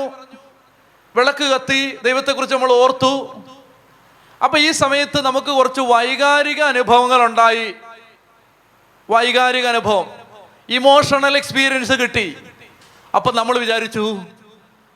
വിളക്ക് 1.15 1.45
കത്തി 1.53 1.81
ദൈവത്തെക്കുറിച്ച് 2.03 2.55
നമ്മൾ 2.55 2.71
ഓർത്തു. 2.73 3.13
അപ്പൊ 4.43 4.57
ഈ 4.57 4.71
സമയത്ത് 4.71 5.19
നമുക്ക് 5.25 5.51
കുറച്ച് 5.51 5.81
വൈകാരിക 5.81 6.61
അനുഭവങ്ങൾ 6.63 7.19
ഉണ്ടായി 7.25 7.67
വൈകാരിക 9.09 9.67
അനുഭവം. 9.67 10.07
ഇമോഷണൽ 10.71 11.37
എക്സ്പീരിയൻസ് 11.37 11.91
കിട്ടി. 11.91 12.37
അപ്പൊ 13.15 13.31
നമ്മൾ 13.31 13.57
വിചാരിച്ചു 13.57 14.17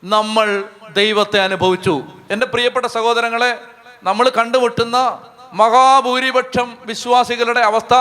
നമ്മൾ 0.04 0.64
ദൈവത്തെ 0.92 1.40
അനുഭവിച്ചു. 1.40 2.02
എന്റെ 2.30 2.46
പ്രിയപ്പെട്ട 2.46 2.86
സഹോദരങ്ങളെ 2.86 3.58
നമ്മൾ 4.02 4.28
കണ്ടുമുട്ടുന്ന 4.28 5.22
മഹാഭൂരിപക്ഷം 5.52 6.76
വിശ്വാസികളുടെ 6.86 7.60
അവസ്ഥ 7.60 7.94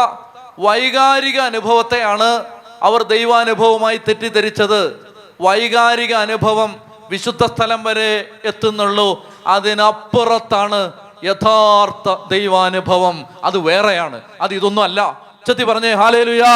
വൈകാരിക 0.60 1.39
അനുഭവത്തെയാണ് 1.39 2.45
അവർ 2.81 3.03
ദൈവാനുഭവമായി 3.03 3.97
തെറ്റിദ്ധരിച്ചത്. 3.97 5.07
വൈകാരിക 5.41 6.14
അനുഭവം 6.14 6.81
വിശുദ്ധ 7.10 7.45
സ്ഥലം 7.45 7.84
വരെ 7.84 8.30
എത്തുന്നുള്ളൂ. 8.45 9.30
അതിനപ്പുറത്താണ് 9.47 10.91
യഥാർത്ഥ 11.23 12.30
ദൈവാനുഭവം. 12.30 13.26
അത് 13.43 13.57
വേറെയാണ്. 13.57 14.22
അത് 14.41 14.53
ഇതൊന്നും 14.53 14.84
അല്ല. 14.84 15.22
ചെത്തി 15.47 15.64
പറഞ്ഞേ 15.64 15.93
ഹാലേലുയാ. 15.93 16.56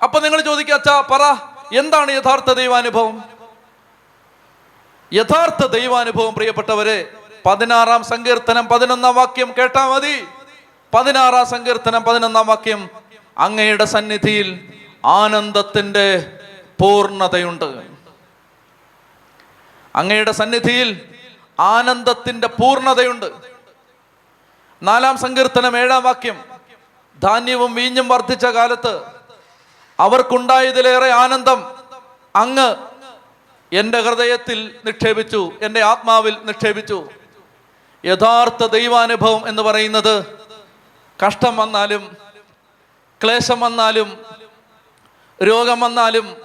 അപ്പൊ 0.00 0.20
നിങ്ങൾ 0.20 0.40
ചോദിക്കുക 0.40 0.74
അച്ഛാ 0.74 1.00
പറ 1.00 1.22
എന്താണ് 1.74 2.10
യഥാർത്ഥ 2.12 2.52
ദൈവാനുഭവം? 2.52 3.16
യഥാർത്ഥ 5.12 5.66
ദൈവാനുഭവം 5.66 6.34
പ്രിയപ്പെട്ടവരെ 6.34 7.12
പതിനാറാം 7.46 8.04
സങ്കീർത്തനം 8.04 8.68
പതിനൊന്നാം 8.68 9.14
വാക്യം 9.14 9.54
കേട്ടാ 9.58 9.88
മതി. 9.88 10.26
പതിനാറാം 10.94 11.46
സങ്കീർത്തനം 11.46 12.04
പതിനൊന്നാം 12.04 12.46
വാക്യം 12.46 12.90
അങ്ങയുടെ 13.38 13.84
സന്നിധിയിൽ 13.84 14.48
ആനന്ദത്തിന്റെ 15.04 16.06
പൂർണതയുണ്ട് 16.80 17.82
അങ്ങയുടെ 19.96 20.32
സന്നിധിയിൽ 20.32 20.88
ആനന്ദത്തിന്റെ 21.60 22.48
പൂർണതയുണ്ട് 22.48 23.26
നാലാം 24.82 25.16
സങ്കീർത്തനം 25.18 25.78
ഏഴാം 25.78 26.02
വാക്യം 26.02 26.36
ധാന്യവും 27.22 27.74
വീഞ്ഞും 27.74 28.08
വർദ്ധിച്ച 28.08 28.46
കാലത്ത് 28.46 28.92
അവർക്കുണ്ടായതിലേറെ 30.00 31.10
ആനന്ദം 31.12 31.60
അങ്ങ് 32.36 32.76
എന്റെ 33.72 34.00
ഹൃദയത്തിൽ 34.00 34.80
നിക്ഷേപിച്ചു 34.84 35.52
എന്റെ 35.62 35.80
ആത്മാവിൽ 35.82 36.36
നിക്ഷേപിച്ചു. 36.44 37.08
യഥാർത്ഥ 38.04 38.66
ദൈവാനുഭവം 38.66 39.48
എന്ന് 39.48 39.62
പറയുന്നത് 39.62 40.14
കഷ്ടം 41.24 41.56
വന്നാലും 41.56 42.16
ക്ലേശം 43.24 43.60
വന്നാലും 43.60 44.18
രോഗം 45.42 45.80
വന്നാലും 45.80 46.36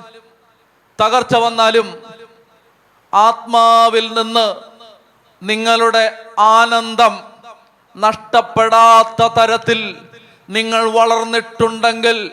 തകർച്ച 0.99 1.35
വന്നാലും 1.35 1.87
ആത്മാവിൽ 3.13 4.13
നിന്ന് 4.13 4.55
നിങ്ങളുടെ 5.43 6.27
ആനന്ദം 6.39 7.23
നഷ്ടപ്പെടാത്ത 7.95 9.27
തരത്തിൽ 9.27 9.79
നിങ്ങൾ 10.49 10.91
വളർന്നിട്ടുണ്ടെങ്കിൽ 10.91 12.31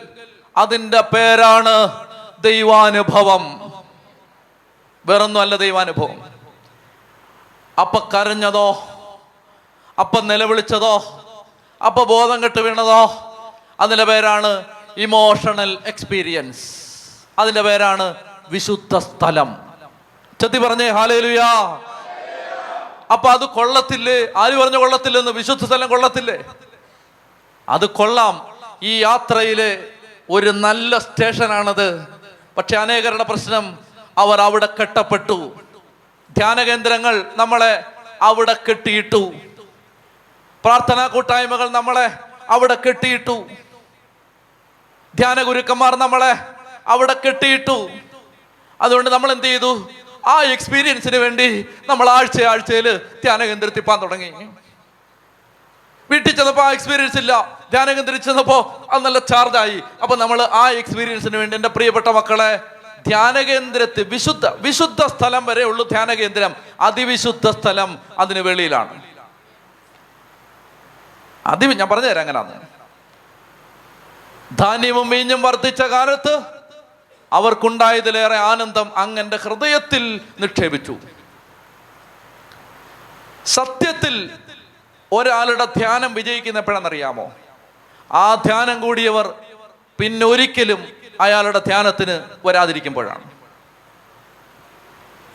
അതിന്റെ 0.57 1.01
പേരാണ് 1.01 2.05
ദൈവാനുഭവം. 2.41 3.73
വേറൊന്നുമല്ല 5.05 5.55
ദൈവാനുഭവം. 5.55 6.31
അപ്പ 7.81 7.97
കരഞ്ഞതോ? 7.97 8.83
അപ്പ 9.99 10.19
നിലവിളിച്ചതോ? 10.19 11.21
അപ്പ 11.85 12.03
ബോധം 12.03 12.43
കെട്ട് 12.43 12.61
വീണതോ? 12.61 13.27
അതിന്റെ 13.79 14.03
പേരാണ് 14.03 14.65
ഇമോഷണൽ 14.97 15.77
എക്സ്പീരിയൻസ് 15.85 16.81
അതിന്റെ 17.39 17.61
പേരാണ് 17.61 18.15
വിശുദ്ധ 18.49 18.97
സ്ഥലം. 18.97 19.73
ചെത്തി 20.41 20.57
പറഞ്ഞേ 20.57 20.89
ഹാലേലുയാ 20.89 21.79
അപ്പൊ 23.11 23.29
അത് 23.29 23.45
കൊള്ളത്തില്ലേ? 23.45 24.27
ആര് 24.37 24.53
പറഞ്ഞു 24.53 24.77
കൊള്ളത്തില്ലെന്ന്? 24.77 25.31
വിശുദ്ധ 25.31 25.65
സ്ഥലം 25.65 25.89
കൊള്ളത്തില്ലേ? 25.89 26.43
അത് 27.69 27.89
കൊള്ളാം. 27.89 28.57
ഈ 28.83 29.01
യാത്രയിലെ 29.03 29.90
ഒരു 30.33 30.49
നല്ല 30.65 30.97
സ്റ്റേഷനാണത്. 30.97 31.87
പക്ഷെ 32.57 32.75
അനേകരുടെ 32.77 33.23
പ്രശ്നം 33.23 33.65
അവർ 34.17 34.41
അവിടെ 34.41 34.67
കെട്ടപ്പെട്ടു. 34.79 35.37
ധ്യാന 36.37 36.63
കേന്ദ്രങ്ങൾ 36.63 37.15
നമ്മളെ 37.35 37.73
അവിടെ 38.21 38.55
കെട്ടിയിട്ടു. 38.67 39.21
പ്രാർത്ഥനാ 40.63 41.07
കൂട്ടായ്മകൾ 41.07 41.67
നമ്മളെ 41.69 42.05
അവിടെ 42.49 42.77
കെട്ടിയിട്ടു. 42.85 43.35
ധ്യാന 45.15 45.41
ഗുരുക്കന്മാർ 45.41 45.95
നമ്മളെ 45.95 46.31
അവിടെ 46.87 47.15
കെട്ടിയിട്ടു. 47.25 47.77
അതുകൊണ്ട് 48.81 49.09
നമ്മൾ 49.09 49.29
എന്ത് 49.31 49.47
ചെയ്തു? 49.47 49.71
ആ 50.27 50.35
എക്സ്പീരിയൻസിന് 50.55 51.17
വേണ്ടി 51.17 51.47
നമ്മൾ 51.89 52.09
ആഴ്ച 52.09 52.43
ആഴ്ചയിൽ 52.43 52.87
ധ്യാന 53.23 53.45
കേന്ദ്രത്തിൽ 53.45 53.81
പോകാൻ 53.81 54.01
തുടങ്ങി. 54.01 54.31
വീട്ടിൽ 56.11 56.35
ചെന്നപ്പോൾ 56.35 56.61
ആ 56.61 56.71
എക്സ്പീരിയൻസ് 56.71 57.17
ഇല്ല. 57.17 57.59
ധ്യാനകം 57.71 58.21
ചെന്നപ്പോൾ 58.21 58.91
അത് 58.91 59.05
നല്ല 59.05 59.19
ചാർജായി 59.19 59.83
അപ്പൊ 60.03 60.15
നമ്മൾ 60.15 60.41
ആ 60.41 60.69
എക്സ്പീരിയൻസിന് 60.69 61.37
വേണ്ടി 61.37 61.55
എന്റെ 61.55 61.69
പ്രിയപ്പെട്ട 61.69 62.07
മക്കളെ 62.07 62.59
ധ്യാനകേന്ദ്രത്തിൽ 63.07 64.03
വിശുദ്ധ 64.03 64.47
വിശുദ്ധ 64.47 65.05
സ്ഥലം 65.05 65.45
വരെ 65.45 65.63
ഉള്ളു 65.63 65.83
ധ്യാനകേന്ദ്രം. 65.91 66.55
അതിവിശുദ്ധ 66.81 67.49
സ്ഥലം 67.49 67.99
അതിന് 68.19 68.39
വെളിയിലാണ്. 68.39 69.01
അതി 71.47 71.65
ഞാൻ 71.65 71.89
പറഞ്ഞു 71.89 72.05
തരാം 72.05 72.21
എങ്ങനെയാന്ന് 72.21 72.71
ധാന്യവും 74.59 75.09
വീഞ്ഞും 75.09 75.41
വർദ്ധിച്ച 75.41 75.81
കാലത്ത് 75.81 76.41
അവർക്കുണ്ടായതിലേറെ 77.33 78.35
ആനന്ദം 78.35 78.91
അങ്ങന്റെ 78.97 79.37
ഹൃദയത്തിൽ 79.37 80.21
നിക്ഷേപിച്ചു. 80.39 80.95
സത്യത്തിൽ 83.45 84.15
ഒരാളുടെ 85.13 85.65
ധ്യാനം 85.65 86.13
വിജയിക്കുന്ന 86.13 86.59
എപ്പോഴാണെന്നറിയാമോ 86.59 87.31
ആ 88.11 88.35
ധ്യാനം 88.35 88.81
കൂടിയവർ 88.81 89.33
പിന്നെ 89.99 90.25
ഒരിക്കലും 90.25 90.87
അയാളുടെ 91.21 91.59
ധ്യാനത്തിന് 91.59 92.21
വരാതിരിക്കുമ്പോഴാണ്. 92.45 93.31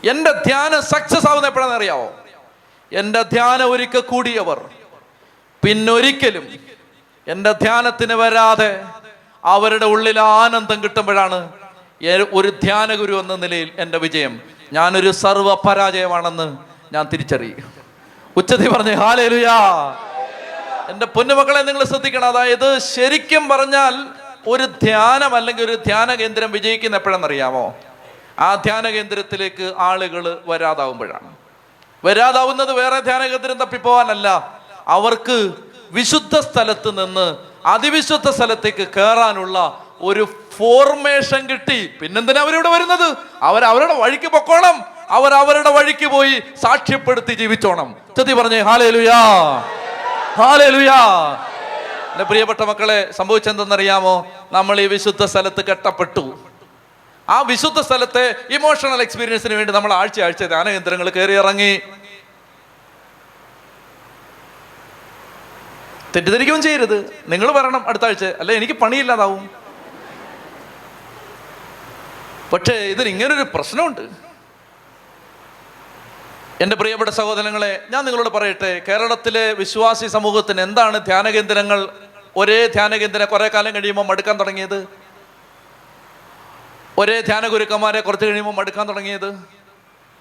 എന്റെ 0.05 0.33
ധ്യാനം 0.33 0.83
സക്സസ് 0.83 1.29
ആവുന്ന 1.29 1.47
എപ്പോഴാണെന്നറിയാമോ 1.47 2.13
എന്റെ 2.93 3.23
ധ്യാനം 3.23 3.71
ഒരിക്കൽ 3.71 4.01
കൂടിയവർ 4.01 4.69
പിന്നൊരിക്കലും 5.65 6.47
എന്റെ 7.27 7.53
ധ്യാനത്തിന് 7.53 8.15
വരാതെ 8.15 8.85
അവരുടെ 9.45 9.87
ഉള്ളിൽ 9.87 10.21
ആനന്ദം 10.21 10.83
കിട്ടുമ്പോഴാണ് 10.83 11.53
ഒരു 12.33 12.51
ധ്യാനഗുരു 12.63 13.21
എന്ന 13.21 13.37
നിലയിൽ 13.37 13.71
എന്റെ 13.79 13.99
വിജയം. 13.99 14.41
ഞാനൊരു 14.73 15.11
സർവ 15.11 15.55
പരാജയമാണെന്ന് 15.55 16.57
ഞാൻ 16.93 17.05
തിരിച്ചറിയും. 17.13 17.76
ഉച്ചതി 18.37 18.69
പറഞ്ഞു 18.69 18.95
ഹാലേലുയാ. 18.95 19.59
എന്റെ 20.89 21.07
പൊന്നുമക്കളെ 21.07 21.63
നിങ്ങൾ 21.63 21.85
ശ്രദ്ധിക്കണം. 21.85 22.29
അതായത് 22.29 22.79
ശരിക്കും 22.79 23.49
പറഞ്ഞാൽ 23.49 23.95
ഒരു 24.47 24.63
ധ്യാനം 24.63 25.35
അല്ലെങ്കിൽ 25.35 25.65
ഒരു 25.65 25.75
ധ്യാന 25.75 26.15
കേന്ദ്രം 26.15 26.53
വിജയിക്കുന്ന 26.53 26.97
എപ്പോഴെന്നറിയാമോ? 26.97 27.75
ആ 28.39 28.55
ധ്യാന 28.55 28.89
കേന്ദ്രത്തിലേക്ക് 28.89 29.73
ആളുകൾ 29.79 30.43
വരാതാവുമ്പോഴാണ്. 30.47 31.37
വരാതാവുന്നത് 32.05 32.73
വേറെ 32.73 33.01
ധ്യാന 33.01 33.27
കേന്ദ്രം 33.27 33.59
തപ്പിപ്പോവാനല്ല. 33.59 34.61
അവർക്ക് 34.87 35.53
വിശുദ്ധ 35.91 36.39
സ്ഥലത്ത് 36.39 37.07
നിന്ന് 37.07 37.37
അതിവിശുദ്ധ 37.67 38.31
സ്ഥലത്തേക്ക് 38.31 38.89
കയറാനുള്ള 38.89 39.85
ഒരു 40.01 40.29
ഫോർമേഷൻ 40.59 41.47
കിട്ടി. 41.47 41.91
പിന്നെന്തിനാ 42.01 42.41
അവരിവിടെ 42.41 42.69
വരുന്നത്? 42.69 43.17
അവർ 43.43 43.65
അവരുടെ 43.65 43.95
വഴിക്ക് 43.95 44.29
പൊക്കോണം. 44.29 44.96
അവർ 45.11 45.35
അവരുടെ 45.35 45.71
വഴിക്ക് 45.71 46.07
പോയി 46.07 46.43
സാക്ഷ്യപ്പെടുത്തി 46.63 47.35
ജീവിച്ചോണം. 47.35 47.97
ചതി 48.19 48.33
പറഞ്ഞേ 48.33 48.61
ഹാലേലുയാ. 48.61 49.23
ഹാലേലുയാ. 50.35 51.05
എന്റെ 52.13 52.25
പ്രിയപ്പെട്ട 52.25 52.61
മക്കളെ 52.61 53.13
സംഭവിച്ചെന്തെന്നറിയാമോ? 53.13 54.27
നമ്മൾ 54.53 54.81
ഈ 54.81 54.87
വിശുദ്ധ 54.87 55.25
സ്ഥലത്ത് 55.25 55.65
കെട്ടപ്പെട്ടു. 55.65 56.39
ആ 57.29 57.41
വിശുദ്ധ 57.41 57.81
സ്ഥലത്തെ 57.81 58.35
ഇമോഷണൽ 58.51 59.01
എക്സ്പീരിയൻസിന് 59.03 59.55
വേണ്ടി 59.55 59.73
നമ്മൾ 59.73 59.93
ആഴ്ച 59.93 60.21
ആഴ്ച 60.21 60.43
ധ്യാനകേന്ദ്രങ്ങൾ 60.43 61.11
കയറി 61.11 61.33
ഇറങ്ങി 61.33 61.81
തെറ്റിദ്ധരിക്കുകയും 66.17 66.63
ചെയ്യരുത്. 66.63 67.25
നിങ്ങൾ 67.29 67.53
വരണം 67.53 67.89
അടുത്ത 67.89 68.05
ആഴ്ച. 68.05 68.25
അല്ലെ 68.25 68.55
എനിക്ക് 68.55 68.73
പണിയില്ലാതാവും. 68.73 69.51
പക്ഷേ 72.53 72.75
ഇതിന് 72.75 73.09
ഇങ്ങനൊരു 73.09 73.47
പ്രശ്നമുണ്ട്. 73.55 74.26
എന്റെ 76.63 76.77
പ്രിയപ്പെട്ട 76.77 77.11
സഹോദരങ്ങളെ 77.11 77.73
ഞാൻ 77.91 78.05
നിങ്ങളോട് 78.05 78.29
പറയട്ടെ 78.29 78.83
കേരളത്തിലെ 78.87 79.53
വിശ്വാസി 79.53 80.07
സമൂഹത്തിന് 80.07 80.61
എന്താണ് 80.61 80.99
ധ്യാന 80.99 81.31
കേന്ദ്രങ്ങൾ? 81.31 81.81
ഒരേ 82.37 82.67
ധ്യാന 82.67 82.97
കേന്ദ്രം 82.97 83.27
കുറേ 83.27 83.49
കാലം 83.49 83.75
കഴിയുമ്പോൾ 83.75 84.07
മടുക്കാൻ 84.11 84.37
തുടങ്ങിയത്? 84.39 84.79
ഒരേ 86.99 87.21
ധ്യാന 87.21 87.49
ഗുരുക്കന്മാരെ 87.49 88.01
കുറച്ച് 88.01 88.27
കഴിയുമ്പോൾ 88.27 88.55
മടുക്കാൻ 88.61 88.89
തുടങ്ങിയത്? 88.89 89.29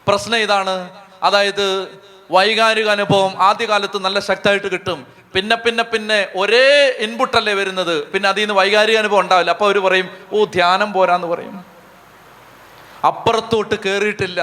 പ്രശ്നം 0.08 0.38
ഇതാണ്. 0.38 0.76
അതായത് 1.24 1.66
വൈകാരിക 2.32 2.88
അനുഭവം 2.90 3.32
ആദ്യകാലത്ത് 3.42 3.98
നല്ല 3.98 4.20
ശക്തമായിട്ട് 4.20 4.68
കിട്ടും. 4.68 5.00
പിന്നെ 5.36 5.56
പിന്നെ 5.56 5.84
പിന്നെ 5.84 6.20
ഒരേ 6.36 6.68
ഇൻപുട്ടല്ലേ 7.06 7.54
വരുന്നത്. 7.54 7.96
പിന്നെ 8.12 8.30
അതിൽ 8.30 8.42
നിന്ന് 8.42 8.54
വൈകാരിക 8.54 8.98
അനുഭവം 8.98 9.20
ഉണ്ടാവില്ല. 9.20 9.52
അപ്പോൾ 9.52 9.66
അവർ 9.66 9.80
പറയും 9.80 10.10
ഓ 10.34 10.46
ധ്യാനം 10.46 10.94
പോരാന്ന് 10.94 11.28
പറയും. 11.28 11.66
അപ്പുറത്തോട്ട് 13.12 13.76
കയറിയിട്ടില്ല 13.86 14.42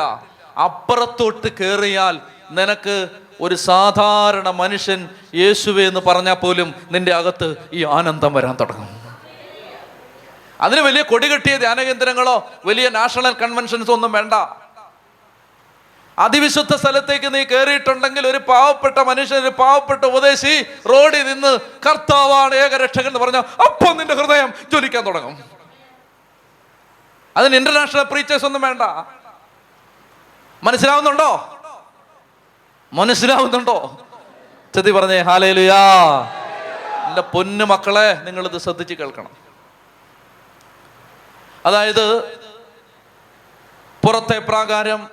അപ്പുറത്തോട്ട് 0.59 1.57
കയറിയാൽ 1.61 2.21
നിനക്ക് 2.51 3.09
ഒരു 3.41 3.55
സാധാരണ 3.55 4.51
മനുഷ്യൻ 4.51 5.09
യേശുവേ 5.35 5.87
എന്ന് 5.89 6.01
പറഞ്ഞാൽ 6.07 6.35
പോലും 6.35 6.75
നിന്റെ 6.91 7.15
അകത്ത് 7.15 7.57
ഈ 7.73 7.85
ആനന്ദം 7.85 8.35
വരാൻ 8.35 8.57
തുടങ്ങും. 8.61 8.89
അതിന് 10.61 10.81
വലിയ 10.81 11.03
കൊടി 11.03 11.29
കെട്ടിയ 11.29 11.57
ധ്യാനകേന്ദ്രങ്ങളോ 11.59 12.51
വലിയ 12.65 12.89
നാഷണൽ 12.89 13.33
കൺവെൻഷൻസോ 13.33 13.95
ഒന്നും 13.95 14.13
വേണ്ട. 14.13 14.35
അതിവിശുദ്ധ 16.19 16.77
സ്ഥലത്തേക്ക് 16.77 17.35
നീ 17.35 17.45
കയറിയിട്ടുണ്ടെങ്കിൽ 17.45 18.27
ഒരു 18.27 18.39
പാവപ്പെട്ട 18.39 18.99
മനുഷ്യൻ 18.99 19.39
ഒരു 19.39 19.49
പാവപ്പെട്ട 19.49 20.05
ഉപദേശി 20.05 20.63
റോഡിൽ 20.63 21.33
നിന്ന് 21.33 21.59
കർത്താവാണ് 21.59 22.55
ഏകരക്ഷകൻ 22.55 23.07
എന്ന് 23.07 23.19
പറഞ്ഞാൽ 23.19 23.41
അപ്പോൾ 23.41 23.95
നിന്റെ 23.95 24.15
ഹൃദയം 24.15 24.53
ജ്വലിക്കാൻ 24.71 25.05
തുടങ്ങും. 25.07 25.43
അതിന് 27.37 27.57
ഇന്റർനാഷണൽ 27.57 28.03
പ്രീച്ചേഴ്സ് 28.03 28.45
ഒന്നും 28.45 28.63
വേണ്ട. 28.63 28.83
മനസ്സിലാവുന്നുണ്ടോ? 30.63 31.61
മനസ്സിലാവുന്നുണ്ടോ? 32.93 34.07
ചെത്തി 34.75 34.91
പറഞ്ഞേ 34.91 35.21
ഹാലയിലുയാ 35.21 35.77
എന്റെ 37.07 37.21
പൊന്നു 37.21 37.65
മക്കളെ 37.65 38.23
നിങ്ങളിത് 38.25 38.59
ശ്രദ്ധിച്ച് 38.59 38.95
കേൾക്കണം. 38.95 39.31
അതായത് 41.67 42.21
പുറത്തെ 44.07 44.39
പ്രാകാരം 44.39 45.09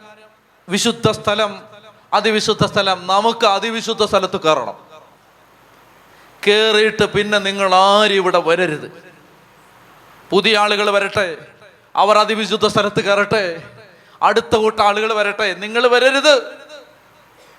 വിശുദ്ധ 0.69 1.11
സ്ഥലം 1.11 1.61
അതിവിശുദ്ധ 2.13 2.65
സ്ഥലം 2.65 3.07
നമുക്ക് 3.07 3.45
അതിവിശുദ്ധ 3.45 4.05
സ്ഥലത്ത് 4.05 4.39
കയറണം. 4.39 4.73
കയറിയിട്ട് 6.47 7.05
പിന്നെ 7.13 7.37
നിങ്ങൾ 7.37 7.75
ആരും 7.75 8.13
ഇവിടെ 8.13 8.37
വരരുത്. 8.37 9.03
പുതിയ 10.29 10.57
ആളുകൾ 10.57 10.89
വരട്ടെ 10.89 11.37
അവർ 11.95 12.17
അതിവിശുദ്ധ 12.17 12.67
സ്ഥലത്ത് 12.67 13.03
കയറട്ടെ. 13.03 13.78
അടുത്ത 14.23 14.55
കൂട്ട 14.55 14.79
ആളുകൾ 14.79 15.13
വരട്ടെ. 15.13 15.53
നിങ്ങൾ 15.53 15.87
വരരുത്. 15.87 16.59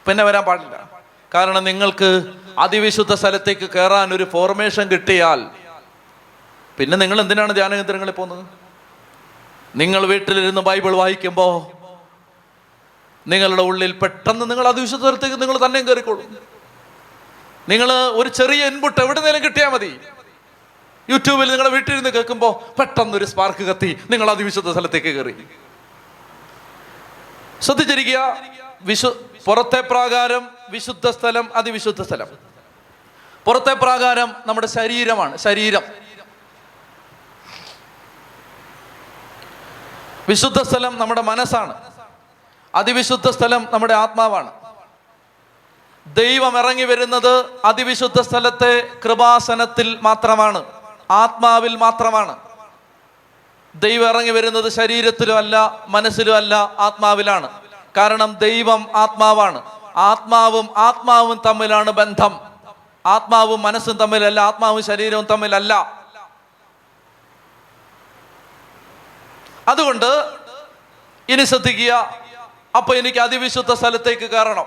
പിന്നെ 0.07 0.25
വരാൻ 0.25 0.45
പാടില്ല. 0.45 0.91
കാരണം 1.35 1.65
നിങ്ങൾക്ക് 1.65 2.35
അതിവിശുദ്ധ 2.59 3.15
സ്ഥലത്തേക്ക് 3.15 3.71
കയറാൻ 3.71 4.15
ഒരു 4.15 4.25
ഫോർമേഷൻ 4.25 4.89
കിട്ടിയാൽ 4.89 5.51
പിന്നെ 6.79 6.97
നിങ്ങൾ 6.97 7.21
എന്തിനാണ് 7.21 7.55
ധ്യാനകേന്ദ്രങ്ങളിൽ 7.55 8.13
പോകുന്നത്? 8.13 8.47
നിങ്ങൾ 9.77 10.07
വീട്ടിലിരുന്ന് 10.07 10.61
ബൈബിൾ 10.61 10.93
വായിക്കുമ്പോൾ 10.97 11.81
നിങ്ങളുടെ 13.27 13.63
ഉള്ളിൽ 13.63 13.93
പെട്ടെന്ന് 13.93 14.51
നിങ്ങൾ 14.51 14.69
അതിവിശുദ്ധ 14.69 15.03
സ്ഥലത്തേക്ക് 15.03 15.43
നിങ്ങൾ 15.43 15.67
തന്നെ 15.67 15.81
കയറിക്കോളും. 15.81 16.39
നിങ്ങൾ 17.69 17.93
ഒരു 17.93 18.29
ചെറിയ 18.29 18.67
ഇൻപുട്ട് 18.67 19.01
എവിടെ 19.01 19.21
നിന്നും 19.21 19.45
കിട്ടിയാൽ 19.45 19.69
മതി. 19.69 20.01
യൂട്യൂബിൽ 21.11 21.49
നിങ്ങളുടെ 21.49 21.69
വീട്ടിലിരുന്ന് 21.69 22.11
കേൾക്കുമ്പോൾ 22.11 22.77
പെട്ടെന്ന് 22.79 23.17
ഒരു 23.17 23.25
സ്പാർക്ക് 23.25 23.65
കത്തി 23.65 23.99
നിങ്ങൾ 24.11 24.31
അതിവിശുദ്ധ 24.31 24.73
സ്ഥലത്തേക്ക് 24.73 25.17
കയറി. 25.17 25.35
ശ്രദ്ധിച്ചിരിക്കുക. 27.63 28.37
വിശു 28.83 29.25
പുറത്തെ 29.45 29.81
പ്രാകാരം 29.81 30.51
വിശുദ്ധ 30.71 31.11
സ്ഥലം 31.11 31.51
അതിവിശുദ്ധ 31.55 32.03
സ്ഥലം. 32.03 32.27
പുറത്തെ 33.45 33.75
പ്രാകാരം 33.75 34.37
നമ്മുടെ 34.47 34.67
ശരീരമാണ് 34.67 35.37
ശരീരം. 35.37 35.83
വിശുദ്ധ 40.29 40.63
സ്ഥലം 40.63 40.99
നമ്മുടെ 40.99 41.21
മനസ്സാണ്. 41.21 41.75
അതിവിശുദ്ധ 42.75 43.31
സ്ഥലം 43.31 43.67
നമ്മുടെ 43.73 43.95
ആത്മാവാണ്. 43.95 44.53
ദൈവം 46.07 46.59
ഇറങ്ങി 46.59 46.85
വരുന്നത് 46.85 47.61
അതിവിശുദ്ധ 47.65 48.21
സ്ഥലത്തെ 48.21 48.91
കൃപാസനത്തിൽ 49.05 49.99
മാത്രമാണ് 50.03 50.65
ആത്മാവിൽ 51.11 51.77
മാത്രമാണ്. 51.77 52.50
ദൈവം 53.75 54.09
ഇറങ്ങി 54.09 54.31
വരുന്നത് 54.31 54.69
ശരീരത്തിലും 54.69 55.39
അല്ല 55.39 55.85
മനസ്സിലും 55.89 56.37
അല്ല 56.37 56.55
ആത്മാവിലാണ്. 56.55 57.61
കാരണം 57.97 58.39
ദൈവം 58.39 58.87
ആത്മാവാണ്. 58.95 59.63
ആത്മാവും 59.97 60.69
ആത്മാവും 60.77 61.41
തമ്മിലാണ് 61.47 61.91
ബന്ധം. 61.91 62.41
ആത്മാവും 63.07 63.63
മനസ്സും 63.63 63.97
തമ്മിലല്ല 63.97 64.41
ആത്മാവും 64.41 64.83
ശരീരവും 64.83 65.25
തമ്മിലല്ല. 65.25 66.01
അതുകൊണ്ട് 69.69 70.31
ഇനി 71.29 71.45
ശ്രദ്ധിക്കുക 71.45 72.15
അപ്പൊ 72.77 72.95
എനിക്ക് 72.95 73.19
അതിവിശുദ്ധ 73.19 73.75
സ്ഥലത്തേക്ക് 73.75 74.31
കയറണം. 74.31 74.67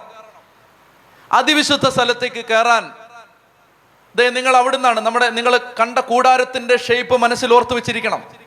അതിവിശുദ്ധ 1.31 1.89
സ്ഥലത്തേക്ക് 1.89 2.45
കയറാൻ 2.45 2.93
ദേ 4.15 4.29
നിങ്ങൾ 4.29 4.57
അവിടുന്നാണ് 4.57 4.99
നമ്മുടെ 4.99 5.29
നിങ്ങൾ 5.29 5.57
കണ്ട 5.79 5.99
കൂടാരത്തിന്റെ 5.99 6.77
ഷേപ്പ് 6.77 7.17
മനസ്സിൽ 7.17 7.53
ഓർത്ത് 7.53 7.73
വെച്ചിരിക്കണം. 7.73 8.42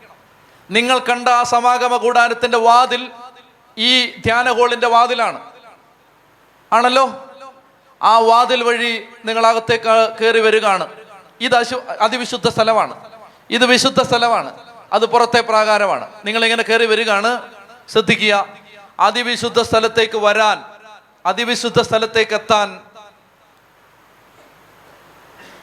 നിങ്ങൾ 0.70 0.98
കണ്ട 0.98 1.28
ആ 1.28 1.42
സമാഗമ 1.42 1.96
കൂടാരത്തിന്റെ 1.96 2.58
വാതിൽ 2.58 3.10
ഈ 3.78 4.06
ധ്യാന 4.06 4.50
വാതിലാണ്. 4.86 5.50
ആണല്ലോ? 6.72 7.26
ആ 8.02 8.18
വാതിൽ 8.18 8.62
വഴി 8.62 9.08
നിങ്ങൾ 9.24 9.46
അകത്തേക്ക് 9.46 10.16
കയറി 10.20 10.40
വരികയാണ്. 10.40 10.88
ഇത് 11.40 11.56
അശു 11.56 11.82
അതിവിശുദ്ധ 12.00 12.48
സ്ഥലമാണ്. 12.48 13.10
ഇത് 13.50 13.66
വിശുദ്ധ 13.66 14.02
സ്ഥലമാണ്. 14.02 14.58
അത് 14.92 15.06
പുറത്തെ 15.06 15.40
പ്രാകാരമാണ്. 15.40 16.08
നിങ്ങൾ 16.24 16.44
ഇങ്ങനെ 16.44 16.62
കയറി 16.62 16.86
വരികയാണ്. 16.86 17.52
ശ്രദ്ധിക്കുക. 17.88 18.48
അതിവിശുദ്ധ 19.00 19.62
സ്ഥലത്തേക്ക് 19.62 20.18
വരാൻ 20.18 20.64
അതിവിശുദ്ധ 21.26 21.80
സ്ഥലത്തേക്ക് 21.80 22.34
എത്താൻ 22.34 22.80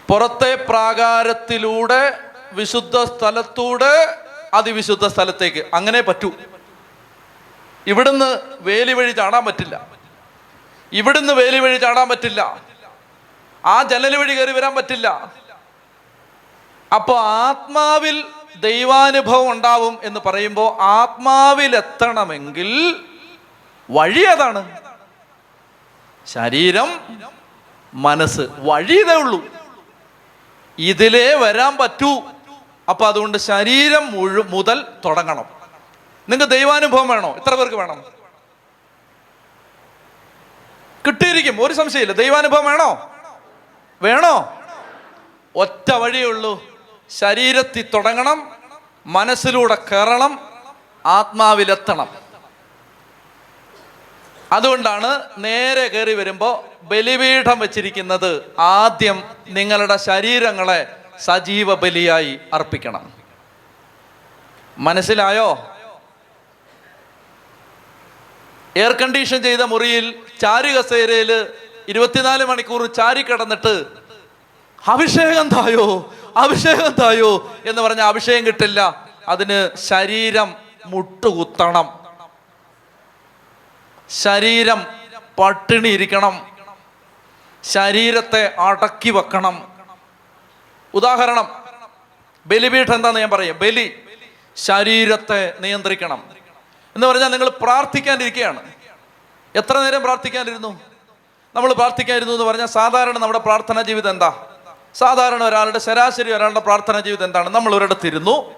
പുറത്തെ 0.08 0.56
പ്രാകാരത്തിലൂടെ 0.56 2.20
വിശുദ്ധ 2.52 3.04
സ്ഥലത്തൂടെ 3.04 4.23
അതിവിശുദ്ധ 4.54 5.08
സ്ഥലത്തേക്ക്. 5.08 5.66
അങ്ങനെ 5.74 6.02
പറ്റൂ. 6.02 6.32
ഇവിടുന്ന് 7.88 8.40
വേലി 8.60 8.94
വഴി 8.94 9.12
ചാടാൻ 9.12 9.46
പറ്റില്ല. 9.46 9.88
ഇവിടുന്ന് 10.92 11.34
വേലി 11.34 11.60
വഴി 11.60 11.78
ചാടാൻ 11.78 12.10
പറ്റില്ല. 12.10 12.62
ആ 13.66 13.84
ജനൽ 13.84 14.16
വഴി 14.16 14.34
കയറി 14.34 14.52
വരാൻ 14.52 14.76
പറ്റില്ല. 14.76 15.34
അപ്പോൾ 16.96 17.20
ആത്മാവിൽ 17.20 18.26
ദൈവാനുഭവം 18.60 19.52
ഉണ്ടാവും 19.52 19.98
എന്ന് 20.04 20.20
പറയുമ്പോൾ 20.26 20.82
ആത്മാവിൽ 20.82 21.76
എത്തണമെങ്കിൽ 21.76 23.04
വഴി 23.90 24.20
ഏതാണ്? 24.20 24.78
ശരീരം 26.26 27.00
മനസ്സ്. 27.94 28.42
വഴി 28.58 28.94
ഇതേ 28.94 29.16
ഉള്ളൂ. 29.16 29.46
ഇതിലേ 30.78 31.34
വരാൻ 31.34 31.78
പറ്റൂ. 31.78 32.22
അപ്പൊ 32.90 33.08
അതുകൊണ്ട് 33.08 33.38
ശരീരം 33.38 34.12
മുഴു 34.12 34.42
മുതൽ 34.42 34.86
തുടങ്ങണം. 35.06 35.46
നിങ്ങൾക്ക് 36.30 36.54
ദൈവാനുഭവം 36.54 37.08
വേണോ? 37.08 37.36
എത്ര 37.36 37.56
പേർക്ക് 37.56 37.76
വേണം? 37.76 38.04
കിട്ടിയിരിക്കും 41.08 41.66
ഒരു 41.66 41.74
സംശയമില്ല. 41.74 42.12
ദൈവാനുഭവം 42.12 42.66
വേണോ? 42.66 43.12
വേണോ? 44.02 44.60
ഒറ്റ 45.56 45.92
വഴിയേ 45.92 46.26
ഉള്ളൂ. 46.26 46.64
ശരീരത്തിൽ 47.10 47.86
തുടങ്ങണം 47.94 48.52
മനസ്സിലൂടെ 49.06 49.76
കയറണം 49.76 50.40
ആത്മാവിലെത്തണം. 51.06 52.24
അതുകൊണ്ടാണ് 54.52 55.22
നേരെ 55.38 55.88
കയറി 55.88 56.14
വരുമ്പോൾ 56.14 56.86
ബലിപീഠം 56.86 57.60
വെച്ചിരിക്കുന്നത് 57.60 58.56
ആദ്യം 58.60 59.36
നിങ്ങളുടെ 59.48 59.98
ശരീരങ്ങളെ 59.98 61.03
സജീവ 61.20 61.76
ബലിയായി 61.76 62.40
അർപ്പിക്കണം. 62.54 63.14
മനസ്സിലായോ? 64.78 65.70
എയർ 68.76 68.94
കണ്ടീഷൻ 68.94 69.44
ചെയ്ത 69.44 69.60
മുറിയിൽ 69.60 70.20
ചാരി 70.42 70.72
കസേരയിൽ 70.72 71.48
ഇരുപത്തിനാല് 71.88 72.46
മണിക്കൂർ 72.46 72.86
ചാരി 72.86 73.22
കിടന്നിട്ട് 73.22 73.86
അഭിഷേകം 74.88 75.50
തായോ? 75.50 76.14
അഭിഷേകം 76.38 76.92
തായോ? 76.92 77.56
എന്ന് 77.66 77.82
പറഞ്ഞ 77.82 78.02
അഭിഷേകം 78.02 78.48
കിട്ടില്ല. 78.48 79.10
അതിന് 79.28 79.78
ശരീരം 79.78 80.56
മുട്ടുകുത്തണം. 80.86 82.00
ശരീരം 84.10 84.86
പട്ടിണി 85.40 85.90
ഇരിക്കണം. 85.90 86.58
ശരീരത്തെ 87.64 88.56
അടക്കി 88.60 89.10
വെക്കണം. 89.10 89.73
ഉദാഹരണം 90.94 91.64
ബലിപീഠം 92.46 92.96
എന്താന്ന് 92.96 93.20
ഞാൻ 93.20 93.30
പറയാം. 93.30 93.60
ബലി 93.60 94.04
ശരീരത്തെ 94.56 95.54
നിയന്ത്രിക്കണം. 95.60 96.24
എന്ന് 96.96 97.08
പറഞ്ഞാൽ 97.08 97.30
നിങ്ങൾ 97.30 97.50
പ്രാർത്ഥിക്കാനിരിക്കുകയാണ് 97.50 98.72
എത്ര 99.56 99.80
നേരം 99.80 100.04
പ്രാർത്ഥിക്കാനിരുന്നു? 100.04 100.80
നമ്മൾ 101.56 101.74
പ്രാർത്ഥിക്കാനിരുന്നു 101.74 102.34
എന്ന് 102.34 102.46
പറഞ്ഞാൽ 102.46 102.66
സാധാരണ 102.66 103.18
നമ്മുടെ 103.18 103.40
പ്രാർത്ഥനാ 103.40 103.82
ജീവിതം 103.82 104.10
എന്താ? 104.10 104.46
സാധാരണ 104.96 105.44
ഒരാളുടെ 105.44 105.80
ശരാശരി 105.80 106.32
ഒരാളുടെ 106.34 106.60
പ്രാർത്ഥനാ 106.60 107.00
ജീവിതം 107.00 107.26
എന്താണ്? 107.26 107.50
നമ്മൾ 107.50 107.76
ഒരിടത്തിരുന്നു. 107.76 108.56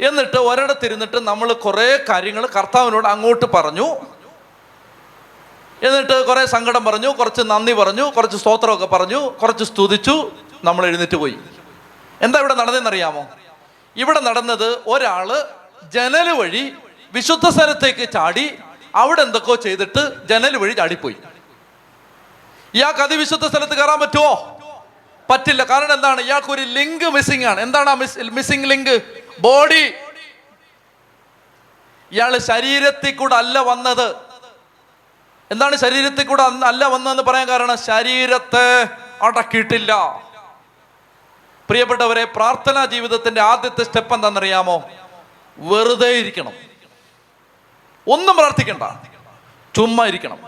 എന്നിട്ട് 0.00 0.36
ഒരിടത്തിരുന്നിട്ട് 0.36 1.26
നമ്മൾ 1.26 1.52
കുറേ 1.52 1.98
കാര്യങ്ങൾ 2.08 2.46
കർത്താവിനോട് 2.46 3.08
അങ്ങോട്ട് 3.08 3.44
പറഞ്ഞു. 3.44 3.96
എന്നിട്ട് 5.82 6.26
കുറേ 6.26 6.46
സങ്കടം 6.46 6.84
പറഞ്ഞു 6.84 7.08
കുറച്ച് 7.08 7.42
നന്ദി 7.42 7.72
പറഞ്ഞു 7.72 8.02
കുറച്ച് 8.02 8.36
സ്തോത്രമൊക്കെ 8.36 8.86
പറഞ്ഞു 8.86 9.28
കുറച്ച് 9.28 9.64
സ്തുതിച്ചു. 9.64 10.32
നമ്മൾ 10.64 10.86
എഴുന്നേറ്റ് 10.86 11.16
പോയി. 11.16 11.36
എന്താ 12.22 12.38
ഇവിടെ 12.38 12.54
നടന്നതെന്നറിയാമോ? 12.54 13.22
ഇവിടെ 13.96 14.20
നടന്നത് 14.20 14.68
ഒരാൾ 14.86 15.28
ജനൽ 15.94 16.28
വഴി 16.40 16.64
വിശുദ്ധ 17.14 17.48
സ്ഥലത്തേക്ക് 17.48 18.12
ചാടി 18.12 18.46
അവിടെ 18.94 19.22
എന്തൊക്കെയോ 19.22 19.54
ചെയ്തിട്ട് 19.54 20.02
ജനൽ 20.30 20.56
വഴി 20.56 20.72
ചാടിപ്പോയി. 20.72 21.16
ഇയാൾക്ക് 22.74 23.00
അതിവിശുദ്ധ 23.00 23.46
സ്ഥലത്ത് 23.46 23.74
കയറാൻ 23.74 24.00
പറ്റുമോ 24.00 24.32
പറ്റില്ല. 25.30 25.64
കാരണം 25.64 25.92
എന്താണ്? 25.92 26.20
ഇയാൾക്ക് 26.20 26.50
ഒരു 26.50 26.60
ലിങ്ക് 26.60 27.04
മിസ്സിംഗ് 27.04 27.44
ആണ്. 27.44 27.60
എന്താണ് 27.60 27.90
ആ 27.90 27.94
മിസ്സിംഗ് 28.38 28.68
ലിങ്ക്? 28.68 28.96
ബോഡി 29.40 29.84
ഇയാൾ 32.12 32.38
ശരീരത്തിൽ 32.38 33.14
കൂടെ 33.14 33.34
അല്ല 33.34 33.58
വന്നത്. 33.58 34.08
എന്താണ് 35.50 35.76
ശരീരത്തിൽ 35.76 36.24
കൂടെ 36.26 36.42
അല്ല 36.42 36.84
വന്നതെന്ന് 36.86 37.22
പറയാൻ 37.22 37.48
കാരണം? 37.48 37.76
ശരീരത്തെ 37.76 38.66
അടക്കിയിട്ടില്ല. 39.22 40.23
പ്രിയപ്പെട്ടവരെ 41.68 42.24
പ്രാർത്ഥനാ 42.24 42.84
ജീവിതത്തിന്റെ 42.84 43.40
ആദ്യത്തെ 43.40 43.84
സ്റ്റെപ്പ് 43.84 44.14
എന്താണെന്നറിയാമോ? 44.14 44.82
വെറുതെ 45.58 46.08
ഇരിക്കണം. 46.08 46.52
ഒന്നും 48.08 48.36
പ്രാർത്ഥിക്കണ്ട. 48.36 48.82
ചുമ്മാ 49.76 50.06
ഇരിക്കണം. 50.06 50.38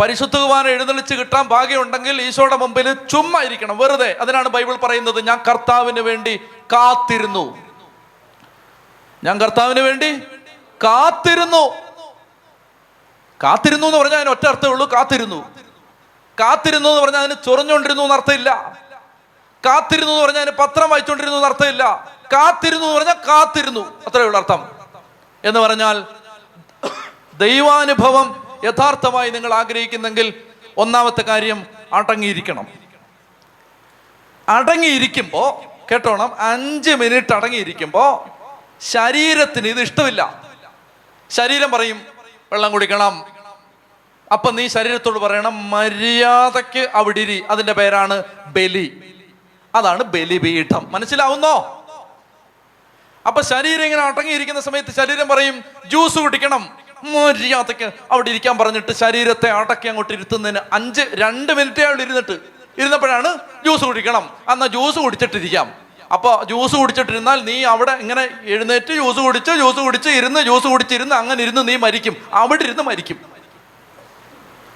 പരിശുദ്ധ 0.00 0.36
കുമാരൻ 0.36 0.68
എഴുന്നള്ളിച്ച് 0.68 1.14
കിട്ടാൻ 1.14 1.48
ഭാഗ്യമുണ്ടെങ്കിൽ 1.48 2.22
ഈശോയുടെ 2.22 2.56
മുമ്പിൽ 2.56 2.92
ചുമ്മാ 2.92 3.42
ഇരിക്കണം. 3.42 3.78
വെറുതെ. 3.78 4.16
അതിനാണ് 4.20 4.48
ബൈബിൾ 4.48 4.76
പറയുന്നത് 4.76 5.26
ഞാൻ 5.26 5.40
കർത്താവിന് 5.48 6.00
വേണ്ടി 6.00 6.40
കാത്തിരുന്നു. 6.72 7.58
ഞാൻ 9.24 9.40
കർത്താവിന് 9.40 9.80
വേണ്ടി 9.80 10.18
കാത്തിരുന്നു. 10.84 11.70
കാത്തിരുന്നു 13.42 13.86
എന്ന് 13.86 13.98
പറഞ്ഞാൽ 13.98 14.16
അതിന് 14.16 14.30
ഒറ്റ 14.30 14.46
അർത്ഥമേ 14.46 14.72
ഉള്ളൂ 14.72 14.92
കാത്തിരുന്നു. 14.92 15.54
കാത്തിരുന്നു 16.40 16.88
എന്ന് 16.88 17.02
പറഞ്ഞാൽ 17.02 17.20
അതിന് 17.20 17.44
ചൊറിഞ്ഞുകൊണ്ടിരുന്നു 17.46 18.02
എന്ന് 18.02 18.14
അർത്ഥമില്ല 18.14 18.83
കാത്തിരുന്നു 19.64 20.12
എന്ന് 20.12 20.24
പറഞ്ഞാൽ 20.24 20.42
അതിന് 20.42 20.56
പത്രം 20.56 20.90
വായിച്ചുകൊണ്ടിരുന്നു 20.90 21.38
എന്ന് 21.38 21.48
അർത്ഥമില്ല. 21.48 22.12
കാത്തിരുന്നു 22.32 22.86
എന്ന് 22.86 22.98
പറഞ്ഞാൽ 22.98 23.14
കാത്തിരുന്നു. 23.14 24.02
അത്രയേ 24.06 24.26
ഉള്ളൂ 24.26 24.40
അർത്ഥം. 24.40 24.70
എന്ന് 25.44 25.60
പറഞ്ഞാൽ 25.60 26.04
ദൈവാനുഭവം 27.34 28.58
യഥാർത്ഥമായി 28.64 29.30
നിങ്ങൾ 29.30 29.54
ആഗ്രഹിക്കുന്നെങ്കിൽ 29.54 30.34
ഒന്നാമത്തെ 30.76 31.22
കാര്യം 31.22 31.66
അടങ്ങിയിരിക്കണം. 31.92 32.66
അടങ്ങിയിരിക്കുമ്പോൾ 34.48 35.74
കേട്ടോണം 35.90 36.40
അഞ്ച് 36.40 36.90
മിനിറ്റ് 36.90 37.34
അടങ്ങിയിരിക്കുമ്പോൾ 37.34 38.28
ശരീരത്തിന് 38.80 39.68
ഇത് 39.68 39.80
ഇഷ്ടമില്ല. 39.80 40.42
ശരീരം 41.30 41.70
പറയും 41.70 42.02
വെള്ളം 42.52 42.72
കുടിക്കണം. 42.72 43.24
അപ്പൊ 44.32 44.50
നീ 44.50 44.68
ശരീരത്തോട് 44.68 45.18
പറയണം 45.18 45.70
മര്യാദയ്ക്ക് 45.70 46.88
അവിടിരി 46.94 47.44
അതിന്റെ 47.50 47.72
പേരാണ് 47.72 48.22
ബലി. 48.46 49.13
അതാണ് 49.74 50.02
ബലിപീഠം. 50.02 50.86
മനസ്സിലാവുന്നോ? 50.90 51.80
അപ്പൊ 53.26 53.42
ശരീരം 53.42 53.84
ഇങ്ങനെ 53.84 54.02
അടങ്ങിയിരിക്കുന്ന 54.02 54.60
സമയത്ത് 54.60 54.94
ശരീരം 54.94 55.28
പറയും 55.28 55.64
ജ്യൂസ് 55.86 56.18
കുടിക്കണം. 56.18 56.78
മര്യാദയ്ക്ക് 57.04 57.92
അവിടെ 58.12 58.30
ഇരിക്കാൻ 58.30 58.58
പറഞ്ഞിട്ട് 58.58 58.92
ശരീരത്തെ 58.92 59.50
അടക്കി 59.50 59.88
അങ്ങോട്ട് 59.88 60.12
ഇരുത്തുന്നതിന് 60.12 60.58
അഞ്ച് 60.72 61.00
രണ്ട് 61.14 61.52
മിനിറ്റേ 61.52 61.82
അയാൾ 61.82 62.02
ഇരുന്നിട്ട്. 62.02 62.40
ഇരുന്നപ്പോഴാണ് 62.78 63.34
ജ്യൂസ് 63.36 63.84
കുടിക്കണം. 63.84 64.36
എന്നാൽ 64.52 64.66
ജ്യൂസ് 64.66 64.98
കുടിച്ചിട്ടിരിക്കാം. 64.98 65.74
അപ്പൊ 66.12 66.44
ജ്യൂസ് 66.44 66.76
കുടിച്ചിട്ടിരുന്നാൽ 66.76 67.40
നീ 67.40 67.64
അവിടെ 67.64 67.92
ഇങ്ങനെ 67.92 68.28
എഴുന്നേറ്റ് 68.42 68.86
ജ്യൂസ് 68.86 69.18
കുടിച്ച് 69.18 69.50
ജ്യൂസ് 69.50 69.76
കുടിച്ച് 69.76 70.08
ഇരുന്ന് 70.08 70.40
ജ്യൂസ് 70.40 70.66
കുടിച്ചിരുന്ന് 70.66 71.14
അങ്ങനെ 71.14 71.42
ഇരുന്ന് 71.42 71.68
നീ 71.68 71.76
മരിക്കും. 71.76 72.28
അവിടെ 72.32 72.62
ഇരുന്ന് 72.62 72.82
മരിക്കും. 72.82 73.20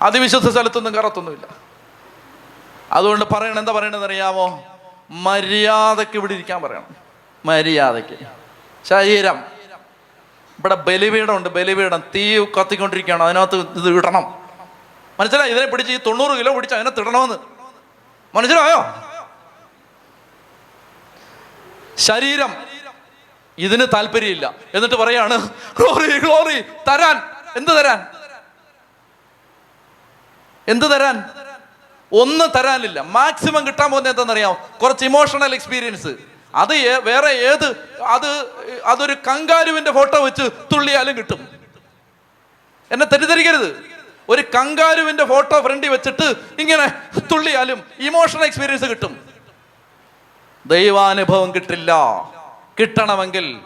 അതിവിശുദ്ധ 0.03 0.51
സ്ഥലത്തൊന്നും 0.51 0.95
കറത്തൊന്നുമില്ല 0.95 1.47
അതുകൊണ്ട് 2.93 3.25
പറയണെന്താ 3.25 3.73
പറയണെന്ന് 3.73 4.07
അറിയാമോ 4.07 4.77
മര്യാദയ്ക്ക് 5.10 6.14
ഇവിടെ 6.14 6.32
ഇരിക്കാൻ 6.32 6.62
പറയണം. 6.62 6.97
മര്യാദയ്ക്ക്. 7.44 8.18
ശരീരം. 8.85 9.44
ഇവിടെ 10.59 10.74
ബലിപീഠമുണ്ട് 10.74 11.48
ബലിപീഠം. 11.48 12.02
തീ 12.14 12.44
കത്തിക്കൊണ്ടിരിക്കുകയാണ് 12.44 13.22
അതിനകത്ത് 13.22 13.56
ഇത് 13.56 13.89
ഇടണം. 13.89 14.48
മനസ്സിലായി? 15.20 15.51
ഇതിനെ 15.51 15.66
പിടിച്ച് 15.66 15.93
ഈ 15.93 15.98
തൊണ്ണൂറ് 16.06 16.39
കിലോ 16.39 16.55
പിടിച്ച് 16.55 16.74
അതിനെ 16.74 16.90
തിടണമെന്ന്. 16.90 17.35
മനസ്സിലായോ? 18.35 18.85
ശരീരം. 21.97 22.55
ഇതിന് 23.59 23.86
താല്പര്യമില്ല. 23.94 24.55
എന്നിട്ട് 24.74 24.94
പറയാണ് 24.94 25.48
തരാൻ. 26.89 27.16
എന്ത് 27.56 27.70
തരാൻ? 27.70 28.06
എന്ത് 30.68 30.90
തരാൻ? 30.90 31.38
ഒന്ന് 32.12 32.59
തരാനില്ല. 32.59 33.01
മാക്സിമം 33.01 33.66
കിട്ടാൻ 33.66 33.90
പോകുന്നത് 33.90 34.12
എന്താണെന്നറിയാം 34.12 34.56
കുറച്ച് 34.82 35.05
ഇമോഷണൽ 35.05 35.55
എക്സ്പീരിയൻസ് 35.55 36.09
അത് 36.55 36.98
വേറെ 36.98 37.28
ഏത് 37.28 37.89
അത് 38.02 38.47
അതൊരു 38.85 39.12
കങ്കാരുവിന്റെ 39.12 39.93
ഫോട്ടോ 39.93 40.24
വെച്ച് 40.24 40.51
തുള്ളിയാലും 40.72 41.18
കിട്ടും. 41.18 41.48
എന്നെ 42.90 43.06
തെറ്റിദ്ധരിക്കരുത്. 43.06 43.85
ഒരു 44.28 44.43
കങ്കാരുവിന്റെ 44.43 45.24
ഫോട്ടോ 45.24 45.60
ഫ്രണ്ടി 45.60 45.89
വെച്ചിട്ട് 45.89 46.35
ഇങ്ങനെ 46.59 47.18
തുള്ളിയാലും 47.18 47.85
ഇമോഷണൽ 47.98 48.44
എക്സ്പീരിയൻസ് 48.44 48.85
കിട്ടും. 48.85 49.28
ദൈവാനുഭവം 50.66 51.55
കിട്ടില്ല. 51.55 51.93
കിട്ടണമെങ്കിൽ 52.80 53.60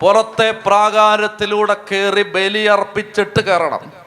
പുറത്തെ 0.00 0.50
പ്രാകാരത്തിലൂടെ 0.50 1.76
കയറി 1.92 2.22
ബലിയർപ്പിച്ചിട്ട് 2.22 3.40
കയറണം. 3.40 4.01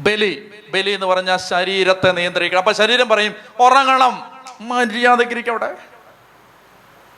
ബലി 0.00 0.50
ബലി 0.70 0.90
എന്ന് 0.90 1.06
പറഞ്ഞാൽ 1.06 1.36
ശരീരത്തെ 1.36 2.10
നിയന്ത്രിക്കണം. 2.10 2.58
അപ്പൊ 2.58 2.72
ശരീരം 2.72 3.08
പറയും 3.08 3.34
ഉറങ്ങണം. 3.60 4.30
മര്യാദയ്ക്ക് 4.60 5.32
ഇരിക്കും 5.32 5.50
അവിടെ. 5.50 5.76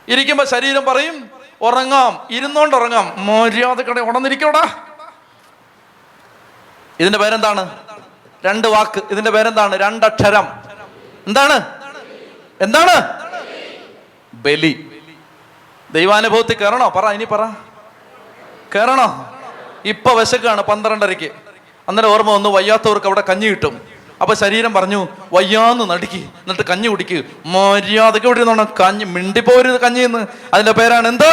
ഇരിക്കുമ്പോ 0.07 0.45
ശരീരം 0.45 0.85
പറയും 0.85 1.29
ഉറങ്ങാം. 1.61 2.27
ഇരുന്നോണ്ട് 2.31 2.75
ഉറങ്ങാം. 2.75 3.25
മര്യാദക്കടെ 3.25 4.01
ഉണർന്നിരിക്കവിടെ 4.01 4.63
ഇതിന്റെ 6.99 7.19
പേരെന്താണ്? 7.19 7.79
രണ്ട് 8.45 8.67
വാക്ക്. 8.67 9.01
ഇതിന്റെ 9.11 9.31
പേരെന്താണ്? 9.31 9.75
രണ്ടക്ഷരം. 9.75 10.47
എന്താണ്? 11.27 11.79
എന്താണ്? 12.61 13.23
ബലി. 14.33 15.01
ദൈവാനുഭവത്തിൽ 15.91 16.57
കയറണോ? 16.57 16.89
പറ 16.89 17.09
ഇനി 17.09 17.25
പറ. 17.25 17.45
കയറണോ? 18.75 19.39
ഇപ്പൊ 19.85 20.13
വിശക്കാണ് 20.13 20.61
പന്ത്രണ്ടരയ്ക്ക്. 20.61 21.42
അന്നേരം 21.87 22.09
ഓർമ്മ 22.09 22.31
വന്നു 22.31 22.49
വയ്യാത്തവർക്ക് 22.49 23.05
അവിടെ 23.05 23.23
കഞ്ഞി 23.29 23.47
കിട്ടും. 23.47 23.81
അപ്പൊ 24.21 24.33
ശരീരം 24.33 24.73
പറഞ്ഞു 24.73 25.07
വയ്യാന്ന് 25.33 25.89
നടുക്കി 25.89 26.29
എന്നിട്ട് 26.41 26.61
കഞ്ഞി 26.61 26.87
കുടിക്ക്. 26.87 27.23
മര്യാദയ്ക്ക് 27.45 28.27
ഇവിടെ 28.27 28.65
കഞ്ഞി 28.81 29.05
മിണ്ടിപ്പോരുത് 29.05 29.81
കഞ്ഞി 29.81 29.99
എന്ന് 29.99 30.27
അതിന്റെ 30.53 30.71
പേരാണ് 30.71 31.07
എന്ത്? 31.07 31.29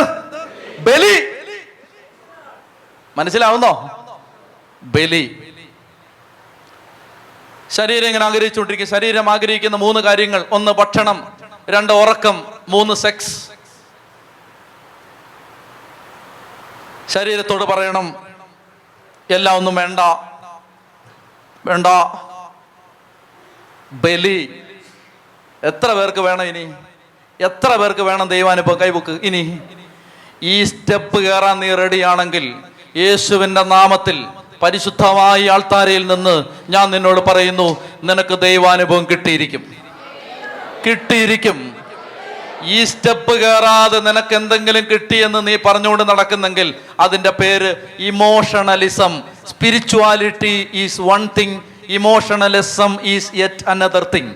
ബലി. 0.81 1.15
മനസ്സിലാവുന്നോ? 3.19 3.73
ബലി. 4.83 5.37
ശരീരം 7.71 8.07
ഇങ്ങനെ 8.07 8.25
ആഗ്രഹിച്ചുകൊണ്ടിരിക്കും 8.25 8.87
ശരീരം 8.87 9.31
ആഗ്രഹിക്കുന്ന 9.31 9.77
മൂന്ന് 9.77 10.01
കാര്യങ്ങൾ. 10.01 10.45
ഒന്ന് 10.53 10.73
ഭക്ഷണം 10.73 11.33
രണ്ട് 11.69 11.93
ഉറക്കം 11.93 12.45
മൂന്ന് 12.69 12.95
സെക്സ് 12.95 13.51
ശരീരത്തോട് 17.09 17.65
പറയണം 17.65 18.15
എല്ലാം 19.31 19.57
ഒന്നും 19.57 19.75
വേണ്ട 19.75 20.01
വേണ്ട. 21.67 21.87
ബലി. 23.93 24.63
എത്ര 25.65 25.93
പേർക്ക് 25.93 26.19
വേണം 26.19 26.43
ഇനി? 26.43 26.73
എത്ര 27.41 27.77
പേർക്ക് 27.77 28.01
വേണം 28.01 28.29
ദൈവാനുഭവം 28.29 28.81
കൈബുക്ക് 28.81 29.19
ഇനി. 29.23 29.59
ഈ 30.43 30.65
സ്റ്റെപ്പ് 30.65 31.21
കയറാൻ 31.21 31.61
നീ 31.61 31.75
റെഡിയാണെങ്കിൽ 31.75 32.55
യേശുവിന്റെ 32.97 33.63
നാമത്തിൽ 33.63 34.27
പരിശുദ്ധമായ 34.63 35.51
ആൾത്താരയിൽ 35.51 36.07
നിന്ന് 36.07 36.45
ഞാൻ 36.69 36.91
നിന്നോട് 36.91 37.21
പറയുന്നു 37.21 37.77
നിനക്ക് 38.05 38.39
ദൈവാനുഭവം 38.39 39.07
കിട്ടിയിരിക്കും. 39.11 39.77
കിട്ടിയിരിക്കും. 40.87 41.77
ഈ 42.63 42.85
സ്റ്റെപ്പ് 42.85 43.41
കയറാതെ 43.41 44.01
നിനക്ക് 44.01 44.35
എന്തെങ്കിലും 44.35 44.85
കിട്ടിയെന്ന് 44.85 45.47
നീ 45.47 45.57
പറഞ്ഞുകൊണ്ട് 45.57 46.03
നടക്കുന്നെങ്കിൽ 46.03 46.75
അതിന്റെ 47.01 47.31
പേര് 47.31 47.77
emotionalism. 47.99 49.23
Spirituality 49.61 50.71
is 50.73 51.01
one 51.01 51.29
thing 51.39 51.61
emotionalism 51.89 52.99
is 53.03 53.33
yet 53.35 53.69
another 53.69 54.07
thing 54.15 54.35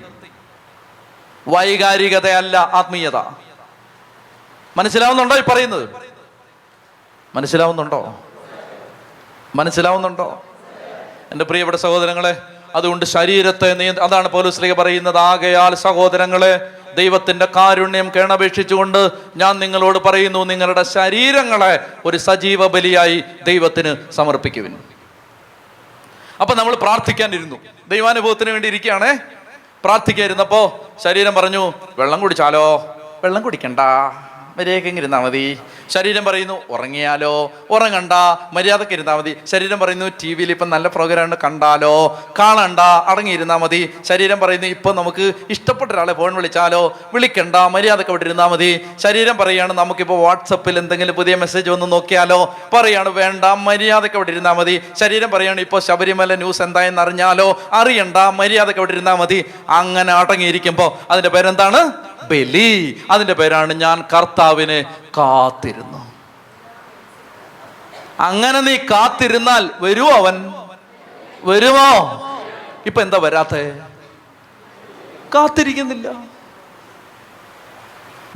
വൈകാരികതയല്ല 1.49 2.57
ആത്മീയത. 2.57 3.17
മനസ്സിലാവുന്നുണ്ടോ 4.77 5.37
ഈ 5.37 5.41
പറയുന്നത്? 5.41 5.89
മനസ്സിലാവുന്നുണ്ടോ? 7.35 8.21
മനസ്സിലാവുന്നുണ്ടോ? 9.57 10.45
എന്റെ 11.33 11.45
പ്രിയപ്പെട്ട 11.45 11.79
സഹോദരങ്ങളെ 11.79 12.43
അതുകൊണ്ട് 12.75 13.05
ശരീരത്തെ 13.05 13.75
നീ 13.75 13.91
അതാണ് 13.91 14.29
പോലീസിലേക്ക് 14.29 14.77
പറയുന്നത്. 14.77 15.19
ആകയാൽ 15.19 15.75
സഹോദരങ്ങളെ 15.75 16.71
ദൈവത്തിന്റെ 16.97 17.49
കാരുണ്യം 17.57 18.13
കേണപേക്ഷിച്ചുകൊണ്ട് 18.17 19.11
ഞാൻ 19.37 19.59
നിങ്ങളോട് 19.59 19.99
പറയുന്നു 19.99 20.45
നിങ്ങളുടെ 20.45 20.83
ശരീരങ്ങളെ 20.83 21.87
ഒരു 22.05 22.17
സജീവ 22.17 22.67
ബലിയായി 22.67 23.25
ദൈവത്തിന് 23.43 24.13
സമർപ്പിക്കുവിൻ. 24.13 24.79
അപ്പൊ 26.41 26.55
നമ്മൾ 26.55 26.75
പ്രാർത്ഥിക്കാനിരുന്നു. 26.75 27.57
ദൈവാനുഭവത്തിന് 27.89 28.51
വേണ്ടി 28.51 28.69
ഇരിക്കുകയാണേ. 28.69 29.19
പ്രാർത്ഥിക്കായിരുന്നപ്പോ 29.85 30.91
ശരീരം 31.03 31.35
പറഞ്ഞു 31.35 31.73
വെള്ളം 31.99 32.21
കുടിച്ചാലോ? 32.21 32.97
വെള്ളം 33.25 33.43
കുടിക്കണ്ട. 33.43 33.81
മര്യാദയ്ക്ക് 34.59 34.89
ഇരുന്നാൽ 34.89 35.21
മതി. 35.21 35.59
ശരീരം 35.91 36.25
പറയുന്നു 36.25 36.63
ഉറങ്ങിയാലോ? 36.71 37.53
ഉറങ്ങണ്ട. 37.71 38.13
മര്യാദയ്ക്ക് 38.53 38.93
ഇരുന്നാൽ 38.93 39.17
മതി. 39.17 39.37
ശരീരം 39.47 39.79
പറയുന്നു 39.79 40.09
ടി 40.23 40.35
വിയിൽ 40.35 40.51
ഇപ്പം 40.51 40.71
നല്ല 40.71 40.89
പ്രോഗ്രാം 40.89 41.37
കണ്ടാലോ? 41.45 42.23
കാണണ്ട. 42.39 42.81
അടങ്ങിയിരുന്നാൽ 42.81 43.57
മതി. 43.57 43.95
ശരീരം 44.05 44.41
പറയുന്നു 44.41 44.67
ഇപ്പം 44.67 44.97
നമുക്ക് 44.97 45.33
ഇഷ്ടപ്പെട്ട 45.51 45.93
ഒരാളെ 45.93 46.13
ഫോൺ 46.13 46.35
വിളിച്ചാലോ? 46.35 46.99
വിളിക്കണ്ട. 47.15 47.57
മര്യാദയ്ക്ക് 47.57 48.11
അവിടെ 48.11 48.25
ഇരുന്നാൽ 48.25 48.47
മതി. 48.47 48.81
ശരീരം 48.99 49.37
പറയുകയാണ് 49.37 49.73
നമുക്കിപ്പോൾ 49.73 50.19
വാട്സപ്പിൽ 50.19 50.79
എന്തെങ്കിലും 50.79 51.15
പുതിയ 51.15 51.37
മെസ്സേജ് 51.37 51.71
വന്ന് 51.71 51.93
നോക്കിയാലോ? 51.93 52.55
പറയാണ് 52.73 53.09
വേണ്ട. 53.09 53.45
മര്യാദയ്ക്ക് 53.45 54.17
അവിടെ 54.17 54.31
ഇരുന്നാൽ 54.31 54.53
മതി. 54.53 54.83
ശരീരം 55.01 55.31
പറയുകയാണ് 55.31 55.61
ഇപ്പോൾ 55.61 55.81
ശബരിമല 55.81 56.35
ന്യൂസ് 56.35 56.63
എന്തായെന്ന് 56.63 57.01
അറിഞ്ഞാലോ? 57.01 57.61
അറിയണ്ട. 57.73 58.17
മര്യാദയ്ക്ക് 58.17 58.81
അവിടെ 58.81 58.93
ഇരുന്നാൽ 58.93 59.15
മതി. 59.15 59.45
അങ്ങനെ 59.69 60.13
അടങ്ങിയിരിക്കുമ്പോൾ 60.13 61.13
അതിന്റെ 61.13 61.29
പേരെന്താണ്? 61.29 62.14
ബലി 62.31 63.03
അതിന്റെ 63.11 63.33
പേരാണ് 63.33 63.73
ഞാൻ 63.73 64.05
കർത്താവിനെ 64.17 64.83
കാത്തിരുന്നു. 65.19 66.13
അങ്ങനെ 68.21 68.61
നീ 68.61 68.77
കാത്തിരുന്നാൽ 68.77 69.71
വരുമോ 69.81 70.11
അവൻ. 70.11 70.55
വരുമോ? 71.43 72.21
ഇപ്പൊ 72.87 73.03
എന്താ 73.03 73.19
വരാത്തെ? 73.19 73.81
കാത്തിരിക്കുന്നില്ല. 75.35 76.35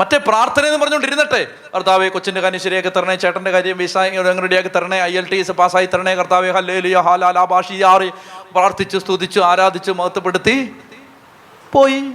മറ്റേ 0.01 0.19
പ്രാർത്ഥന 0.19 0.65
എന്ന് 0.67 0.79
പറഞ്ഞുകൊണ്ടിരുന്നട്ടെ. 0.79 1.49
കർത്താവെ 1.75 2.09
കൊച്ചിന്റെ 2.09 2.41
കാര്യം 2.41 2.61
ശരിയാക്കി 2.61 2.89
തരണേ 2.89 3.15
ചേട്ടന്റെ 3.15 3.51
കാര്യം 3.51 3.79
വിസ 3.79 3.97
റെഡിയാക്കി 3.97 4.69
തരണേ 4.69 5.03
ഐ 5.03 5.17
എൽ 5.17 5.29
ടി 5.29 5.37
എസ് 5.37 5.53
പാസ്സായി 5.53 5.87
തരണേ 5.87 6.15
കർത്താവെ 6.15 6.51
ഹല്ലേലിയ 6.51 6.99
ഹാലാലാ 6.99 7.45
ഭാഷിയാറി 7.45 8.11
പ്രാർത്ഥിച്ച് 8.53 8.99
സ്തുതിച്ചു 8.99 9.41
ആരാധിച്ചു 9.41 9.93
മഹത്വപ്പെടുത്തി. 9.93 10.75
പോയി. 11.73 12.13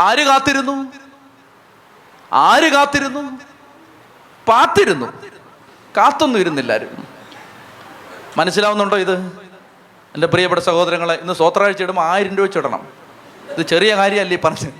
ആര് 0.00 0.26
കാത്തിരുന്നു? 0.26 0.92
ആര് 2.32 2.72
കാത്തിരുന്നു? 2.72 3.40
പാത്തിരുന്നു. 4.48 5.06
കാത്തൊന്നും 5.96 6.40
ഇരുന്നില്ലാരും 6.40 7.04
മനസ്സിലാവുന്നുണ്ടോ 8.36 8.96
ഇത്? 8.96 9.18
എന്റെ 10.14 10.26
പ്രിയപ്പെട്ട 10.26 10.62
സഹോദരങ്ങളെ 10.62 11.14
ഇന്ന് 11.14 11.32
സ്വത്രാഴ്ച 11.32 11.82
ഇടുമ്പോൾ 11.82 12.02
ആയിരം 12.02 12.36
രൂപ 12.36 12.46
വെച്ചിടണം. 12.46 12.88
ഇത് 13.58 13.66
ചെറിയ 13.66 13.96
കാര്യമല്ലേ 13.96 14.38
പറഞ്ഞ് 14.44 14.72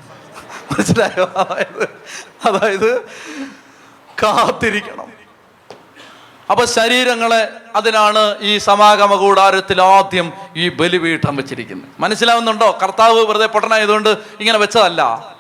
മനസ്സിലായോ? 0.73 1.25
അതായത് 1.37 1.85
അതായത് 2.47 3.01
കാത്തിരിക്കണം. 4.23 5.20
അപ്പൊ 6.51 6.65
ശരീരങ്ങളെ 6.65 7.49
അതിനാണ് 7.77 8.37
ഈ 8.41 8.59
സമാഗമ 8.59 9.15
കൂടാരത്തിൽ 9.15 9.83
ആദ്യം 9.83 10.33
ഈ 10.57 10.69
ബലിപീഠം 10.69 11.37
വെച്ചിരിക്കുന്നത്. 11.37 11.89
മനസ്സിലാവുന്നുണ്ടോ? 12.01 12.79
കർത്താവ് 12.83 13.27
വെറുതെ 13.27 13.47
പൊട്ടനായതുകൊണ്ട് 13.47 14.09
ഇങ്ങനെ 14.09 14.59
വെച്ചതല്ല. 14.59 15.35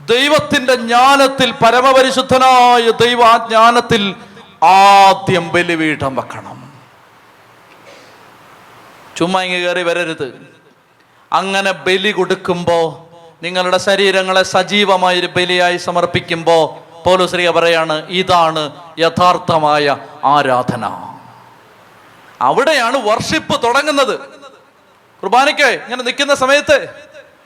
ദൈവത്തിന്റെ 0.00 0.74
ജ്ഞാനത്തിൽ 0.74 1.52
പരമപരിശുദ്ധനായ 1.52 2.90
ദൈവ 2.90 3.46
ജ്ഞാനത്തിൽ 3.48 4.14
ആദ്യം 4.64 5.48
ബലിപീഠം 5.48 6.16
വെക്കണം. 6.16 6.72
ചുമ്മാ 9.16 9.42
ഇങ്ങ് 9.42 9.58
കയറി 9.58 9.82
വരരുത്. 9.82 10.34
അങ്ങനെ 11.32 11.72
ബലി 11.72 12.10
കൊടുക്കുമ്പോൾ 12.10 13.06
നിങ്ങളുടെ 13.44 13.78
ശരീരങ്ങളെ 13.78 14.42
സജീവമായി 14.42 15.20
ഒരു 15.20 15.26
ബലിയായി 15.26 15.76
സമർപ്പിക്കുമ്പോൾ 15.76 16.85
പൗലോശ്രീയ 17.06 17.50
പറയാണ് 17.50 18.06
ഇതാണ് 18.08 18.70
യഥാർത്ഥമായ 18.98 19.96
ആരാധന. 20.24 20.84
അവിടെയാണ് 22.40 22.96
വർഷിപ്പ് 22.96 23.62
തുടങ്ങുന്നത്. 23.62 24.18
കുർബാനയ്ക്ക് 25.22 25.66
ഇങ്ങനെ 25.66 26.02
നിൽക്കുന്ന 26.02 26.34
സമയത്ത് 26.34 26.88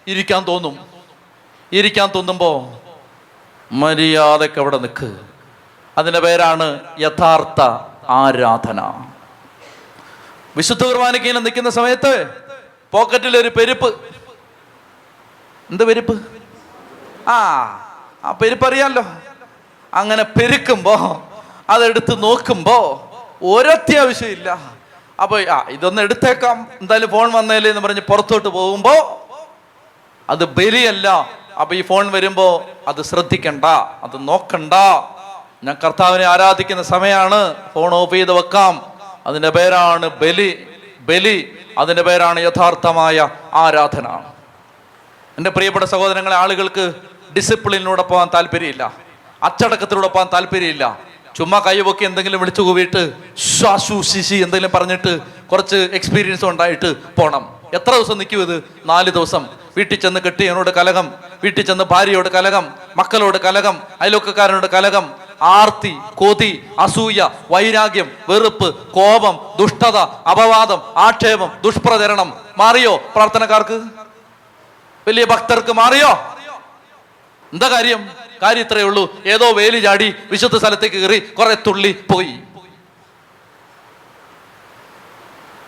ഇരിക്കാൻ 0.07 0.45
തോന്നും. 0.45 0.87
ഇരിക്കാൻ 1.73 2.09
തോന്നുമ്പോൾ 2.15 2.57
മര്യാദയ്ക്ക് 3.73 4.61
അവിടെ 4.61 4.79
നിൽക്ക്. 4.79 5.21
അതിന്റെ 5.99 6.21
പേരാണ് 6.21 6.81
യഥാർത്ഥ 6.99 7.61
ആരാധന. 8.09 9.05
വിശുദ്ധ 10.57 10.85
കുർബാനയ്ക്ക് 10.85 11.27
ഇങ്ങനെ 11.27 11.45
നിൽക്കുന്ന 11.45 11.71
സമയത്ത് 11.71 12.35
പോക്കറ്റിൽ 12.93 13.37
ഒരു 13.37 13.49
പെരുപ്പ്. 13.49 14.01
എന്ത് 15.71 15.85
പെരുപ്പ്? 15.85 16.27
ആ 17.29 17.37
ആ 18.25 18.33
പെരുപ്പ് 18.33 18.67
അറിയാലോ 18.67 19.05
അങ്ങനെ 19.95 20.23
പെരുക്കുമ്പോ 20.23 21.23
അതെടുത്ത് 21.71 22.23
നോക്കുമ്പോ 22.23 23.07
ഒരത്യാവശ്യമില്ല 23.43 24.61
അപ്പൊ 25.23 25.41
ആ 25.41 25.67
ഇതൊന്ന് 25.69 26.03
എടുത്തേക്കാം. 26.03 26.67
എന്തായാലും 26.81 27.11
ഫോൺ 27.11 27.33
വന്നേലേ 27.33 27.71
എന്ന് 27.71 27.83
പറഞ്ഞ് 27.83 28.01
പുറത്തോട്ട് 28.01 28.49
പോകുമ്പോ 28.49 29.23
അത് 30.31 30.45
ബലിയല്ല. 30.45 31.29
അപ്പൊ 31.61 31.75
ഈ 31.75 31.83
ഫോൺ 31.83 32.13
വരുമ്പോ 32.13 32.65
അത് 32.89 33.03
ശ്രദ്ധിക്കണ്ട. 33.03 33.65
അത് 34.05 34.29
നോക്കണ്ട. 34.29 34.73
ഞാൻ 35.65 35.77
കർത്താവിനെ 35.85 36.25
ആരാധിക്കുന്ന 36.25 36.83
സമയമാണ് 36.83 37.55
ഫോൺ 37.75 37.95
ഓഫ് 37.95 38.11
ചെയ്ത് 38.11 38.33
വെക്കാം. 38.33 38.93
അതിന്റെ 39.27 39.51
പേരാണ് 39.51 40.09
ബലി. 40.09 40.67
ബലി. 41.01 41.59
അതിന്റെ 41.79 42.03
പേരാണ് 42.03 42.41
യഥാർത്ഥമായ 42.41 43.29
ആരാധന. 43.53 44.09
എന്റെ 45.39 45.51
പ്രിയപ്പെട്ട 45.51 45.85
സഹോദരങ്ങളെ 45.85 46.37
ആളുകൾക്ക് 46.37 46.95
ഡിസിപ്ലിനിലൂടെ 47.37 48.03
പോകാൻ 48.03 48.31
താല്പര്യമില്ല. 48.35 49.10
അച്ചടക്കത്തിലൂടെ 49.43 50.09
പോകാൻ 50.09 50.29
താല്പര്യമില്ല. 50.33 50.99
ചുമ്മാ 51.37 51.59
കൈവൊക്കെ 51.59 52.05
എന്തെങ്കിലും 52.05 52.41
വിളിച്ചു 52.41 52.63
കൂവിയിട്ട് 52.63 53.13
ശ്വാസു 53.39 54.03
ശിശി 54.03 54.35
എന്തെങ്കിലും 54.35 54.71
പറഞ്ഞിട്ട് 54.75 55.19
കുറച്ച് 55.53 55.77
എക്സ്പീരിയൻസ് 55.93 56.45
ഉണ്ടായിട്ട് 56.45 56.97
പോകണം 57.03 57.61
എത്ര 57.75 57.91
ദിവസം 57.91 58.19
നിൽക്കും 58.19 58.43
ഇത്? 58.43 58.65
നാല് 58.87 59.11
ദിവസം. 59.11 59.47
വീട്ടിൽ 59.77 59.97
ചെന്ന് 59.97 60.21
കെട്ടിയവനോട് 60.21 60.71
കലകം 60.71 61.15
വീട്ടിൽ 61.45 61.63
ചെന്ന് 61.65 61.85
ഭാര്യയോട് 61.85 62.29
കലകം 62.29 62.75
മക്കളോട് 62.97 63.39
കലകം 63.39 63.83
അയലോക്കക്കാരനോട് 64.01 64.67
കലകം 64.67 65.11
ആർത്തി 65.43 65.97
കൊതി 66.15 66.69
അസൂയ 66.79 67.31
വൈരാഗ്യം 67.51 68.11
വെറുപ്പ് 68.29 68.75
കോപം 68.91 69.39
ദുഷ്ടത 69.59 69.97
അപവാദം 70.31 70.83
ആക്ഷേപം 70.97 71.51
ദുഷ്പ്രചരണം. 71.65 72.33
മാറിയോ 72.59 72.97
പ്രാർത്ഥനക്കാർക്ക്? 72.97 73.83
വലിയ 75.09 75.25
ഭക്തർക്ക് 75.25 75.73
മാറിയോ? 75.73 76.11
എന്താ 77.53 77.69
കാര്യം? 77.69 78.20
കാര്യം 78.43 78.61
ഇത്രയേ 78.61 78.85
ഉള്ളൂ. 78.85 79.23
ഏതോ 79.27 79.53
വേലി 79.53 79.79
ചാടി 79.79 80.15
വിശുദ്ധ 80.31 80.57
സ്ഥലത്തേക്ക് 80.57 80.97
കയറി 80.97 81.19
കുറെ 81.19 81.55
തുള്ളി 81.55 82.05
പോയി. 82.13 82.35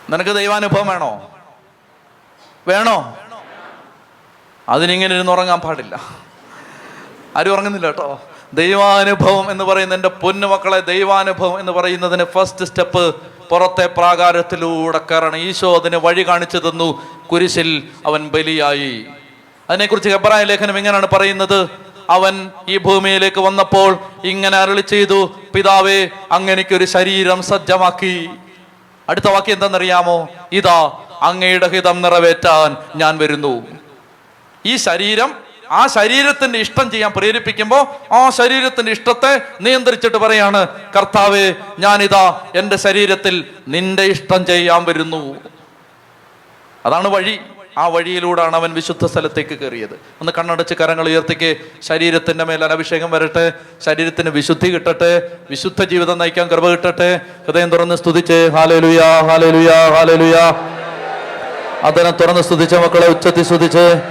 നിനക്ക് 0.09 0.35
ദൈവാനുഭവം 0.35 0.87
വേണോ? 0.87 1.29
വേണോ? 2.67 3.17
അതിനിങ്ങനെ 4.69 5.15
ഇരുന്ന് 5.15 5.31
ഉറങ്ങാൻ 5.31 5.59
പാടില്ല. 5.59 5.99
ആരും 7.37 7.51
ഉറങ്ങുന്നില്ല 7.51 7.87
കേട്ടോ. 7.87 8.21
ദൈവാനുഭവം 8.53 9.51
എന്ന് 9.51 9.63
പറയുന്ന 9.63 9.93
എന്റെ 9.93 10.09
പൊന്നുമക്കളെ 10.09 10.79
ദൈവാനുഭവം 10.79 11.59
എന്ന് 11.59 11.71
പറയുന്നതിന് 11.71 12.23
ഫസ്റ്റ് 12.23 12.65
സ്റ്റെപ്പ് 12.65 13.15
പുറത്തെ 13.49 13.87
പ്രാകാരത്തിലൂടെ 13.87 15.01
കയറണം. 15.11 15.37
ഈശോ 15.37 15.75
അതിന് 15.75 15.95
വഴി 15.95 16.27
കാണിച്ചു 16.27 16.57
തന്നു. 16.57 17.01
കുരിശിൽ 17.31 17.89
അവൻ 18.05 18.29
ബലിയായി. 18.29 19.05
അതിനെക്കുറിച്ച് 19.69 20.09
ഹെബ്രായ 20.09 20.43
ലേഖനം 20.43 20.77
ഇങ്ങനെയാണ് 20.77 21.07
പറയുന്നത്? 21.13 21.69
അവൻ 22.09 22.51
ഈ 22.67 22.77
ഭൂമിയിലേക്ക് 22.77 23.41
വന്നപ്പോൾ 23.41 23.97
ഇങ്ങനെ 24.23 24.57
അരളി 24.57 24.81
ചെയ്തു 24.81 25.35
പിതാവേ 25.55 26.09
അങ്ങനെക്കൊരു 26.31 26.85
ശരീരം 26.85 27.43
സജ്ജമാക്കി. 27.43 28.29
അടുത്ത 29.09 29.29
വാക്യം 29.29 29.53
എന്താണെന്നറിയാമോ? 29.53 30.27
ഇതാ 30.51 30.91
അങ്ങയുടെ 31.21 31.67
ഹിതം 31.67 32.01
നിറവേറ്റാൻ 32.01 32.77
ഞാൻ 32.95 33.17
വരുന്നു. 33.17 33.63
ഈ 34.65 34.75
ശരീരം 34.75 35.35
ആ 35.71 35.87
ശരീരത്തിന്റെ 35.87 36.59
ഇഷ്ടം 36.59 36.91
ചെയ്യാൻ 36.91 37.11
പ്രേരിപ്പിക്കുമ്പോൾ 37.15 38.13
ആ 38.13 38.29
ശരീരത്തിന്റെ 38.29 38.91
ഇഷ്ടത്തെ 38.91 39.41
നിയന്ത്രിച്ചിട്ട് 39.61 40.17
പറയാണ് 40.17 40.67
കർത്താവെ 40.97 41.53
ഞാനിതാ 41.79 42.41
എന്റെ 42.55 42.75
ശരീരത്തിൽ 42.75 43.45
നിന്റെ 43.67 44.03
ഇഷ്ടം 44.03 44.45
ചെയ്യാൻ 44.45 44.83
വരുന്നു. 44.83 45.35
അതാണ് 46.85 47.07
വഴി. 47.07 47.39
ആ 47.77 47.87
വഴിയിലൂടെയാണ് 47.87 48.55
അവൻ 48.55 48.73
വിശുദ്ധ 48.73 49.05
സ്ഥലത്തേക്ക് 49.05 49.59
കയറിയത്. 49.59 49.95
ഒന്ന് 50.21 50.31
കണ്ണടച്ച് 50.37 50.73
കരങ്ങൾ 50.73 51.07
ഉയർത്തിക്ക്. 51.07 51.55
ശരീരത്തിന്റെ 51.83 52.43
മേൽ 52.43 52.63
അനഭിഷേകം 52.63 53.11
വരട്ടെ. 53.11 53.53
ശരീരത്തിന് 53.85 54.29
വിശുദ്ധി 54.29 54.69
കിട്ടട്ടെ. 54.69 55.21
വിശുദ്ധ 55.49 55.83
ജീവിതം 55.83 56.17
നയിക്കാൻ 56.17 56.47
കൃപ 56.47 56.69
കിട്ടട്ടെ. 56.69 57.19
ഹൃദയം 57.45 57.69
തുറന്ന് 57.69 57.95
സ്തുതിച്ച് 57.95 58.49
ഹാലലുയാ 58.53 59.21
ഹാലലുയാ 59.21 59.89
ഹാലലുയാ. 59.89 60.53
അതിനെ 61.83 62.11
തുറന്ന് 62.11 62.41
സ്തുതിച്ച 62.41 62.75
മക്കളെ 62.75 63.07
ഉച്ചത്തിൽ 63.07 63.43
സ്തുതിച്ച്. 63.43 64.01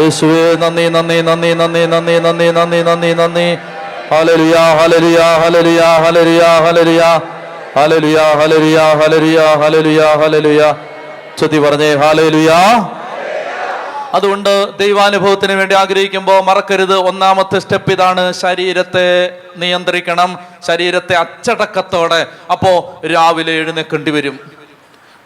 യേശുവേ 0.00 0.54
നന്ദി 0.54 0.88
നന്ദി 0.88 1.20
നന്ദി 1.20 1.54
നന്ദി 1.54 1.86
നന്ദി 1.86 2.18
നന്ദി 2.18 2.50
നന്ദി 2.50 2.82
നന്ദി 2.82 3.12
നന്ദി. 3.12 3.54
Hallelujah 4.10 4.74
hallelujah 4.74 5.36
hallelujah 5.36 5.96
hallelujah 5.98 6.58
hallelujah. 6.58 7.20
Hallelujah 7.76 8.22
hallelujah 8.22 8.94
hallelujah 8.94 9.54
hallelujah. 9.54 10.14
Hallelujah 10.14 10.76
ചുതി 11.38 11.58
പറഞ്ഞേ 11.58 11.94
ഹല്ലേലൂയ 11.94 12.50
അതുകൊണ്ട് 14.14 14.78
ദൈവാനുഭവത്തിന് 14.78 15.52
വേണ്ടി 15.52 15.74
ആഗ്രഹിക്കുമ്പോൾ 15.74 16.44
മറക്കരുത്. 16.44 16.96
ഒന്നാമത്തെ 16.96 17.58
സ്റ്റെപ്പ് 17.58 17.92
ഇതാണ് 17.92 18.32
ശരീരത്തെ 18.32 19.38
നിയന്ത്രിക്കണം. 19.56 20.38
ശരീരത്തെ 20.66 21.14
അച്ചടക്കത്തോടെ. 21.14 22.26
അപ്പോൾ 22.52 23.06
രാവിലെ 23.06 23.52
എഴുന്നേക്കേണ്ടി 23.52 24.10
വരും. 24.10 24.40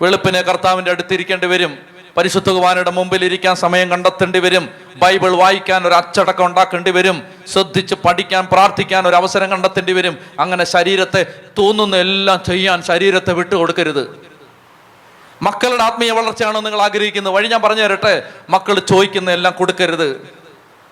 വെളുപ്പിനെ 0.02 0.42
കർത്താവിന്റെ 0.42 0.90
അടുത്തിരിക്കേണ്ടി 0.90 1.46
വരും. 1.46 1.78
പരിശുദ്ധ 2.16 2.50
മുമ്പിൽ 2.50 3.24
ഇരിക്കാൻ 3.24 3.56
സമയം 3.56 3.88
കണ്ടെത്തേണ്ടി 3.88 4.38
വരും. 4.38 4.68
ബൈബിൾ 4.96 5.30
വായിക്കാൻ 5.30 5.86
ഒരു 5.86 5.94
അച്ചടക്കം 5.94 6.46
ഉണ്ടാക്കേണ്ടി 6.46 6.90
വരും. 6.90 7.22
ശ്രദ്ധിച്ച് 7.52 7.94
പഠിക്കാൻ 7.94 8.48
പ്രാർത്ഥിക്കാൻ 8.52 9.08
ഒരു 9.08 9.16
അവസരം 9.16 9.50
കണ്ടെത്തേണ്ടി 9.50 9.92
വരും. 9.92 10.18
അങ്ങനെ 10.40 10.64
ശരീരത്തെ 10.64 11.26
തോന്നുന്ന 11.58 11.96
എല്ലാം 11.96 12.42
ചെയ്യാൻ 12.46 12.82
ശരീരത്തെ 12.82 13.32
വിട്ടുകൊടുക്കരുത്. 13.32 14.27
മക്കളുടെ 15.42 15.82
ആത്മീയ 15.82 16.10
വളർച്ചയാണോ 16.10 16.60
നിങ്ങൾ 16.60 16.82
ആഗ്രഹിക്കുന്നത്? 16.82 17.34
വഴി 17.34 17.48
ഞാൻ 17.48 17.62
പറഞ്ഞു 17.62 17.82
തരട്ടെ. 17.82 18.22
മക്കൾ 18.50 18.78
ചോദിക്കുന്ന 18.78 19.30
എല്ലാം 19.30 19.54
കൊടുക്കരുത്. 19.58 20.34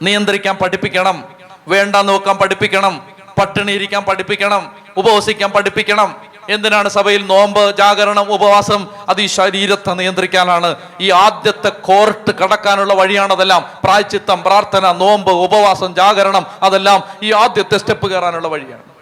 നിയന്ത്രിക്കാൻ 0.02 0.56
പഠിപ്പിക്കണം. 0.56 1.24
വേണ്ട 1.68 1.96
നോക്കാൻ 1.96 2.36
പഠിപ്പിക്കണം. 2.36 3.02
പട്ടിണി 3.40 3.72
ഇരിക്കാൻ 3.72 4.02
പഠിപ്പിക്കണം. 4.02 4.72
ഉപവസിക്കാൻ 4.96 5.50
പഠിപ്പിക്കണം. 5.50 6.16
എന്തിനാണ് 6.48 6.88
സഭയിൽ 6.88 7.26
നോമ്പ് 7.26 7.76
ജാഗരണം 7.76 8.32
ഉപവാസം? 8.32 8.86
അത് 9.08 9.20
ഈ 9.20 9.26
ശരീരത്തെ 9.26 9.94
നിയന്ത്രിക്കാനാണ്. 9.94 10.76
ഈ 11.00 11.10
ആദ്യത്തെ 11.10 11.68
കോർട്ട് 11.68 12.30
കടക്കാനുള്ള 12.30 12.94
വഴിയാണതെല്ലാം 12.94 13.64
പ്രായച്ചിത്തം 13.84 14.42
പ്രാർത്ഥന 14.42 14.92
നോമ്പ് 14.92 15.32
ഉപവാസം 15.32 15.94
ജാഗരണം 15.94 16.46
അതെല്ലാം 16.62 17.02
ഈ 17.22 17.32
ആദ്യത്തെ 17.32 17.78
സ്റ്റെപ്പ് 17.78 18.10
കയറാനുള്ള 18.10 18.48
വഴിയാണ്. 18.48 18.95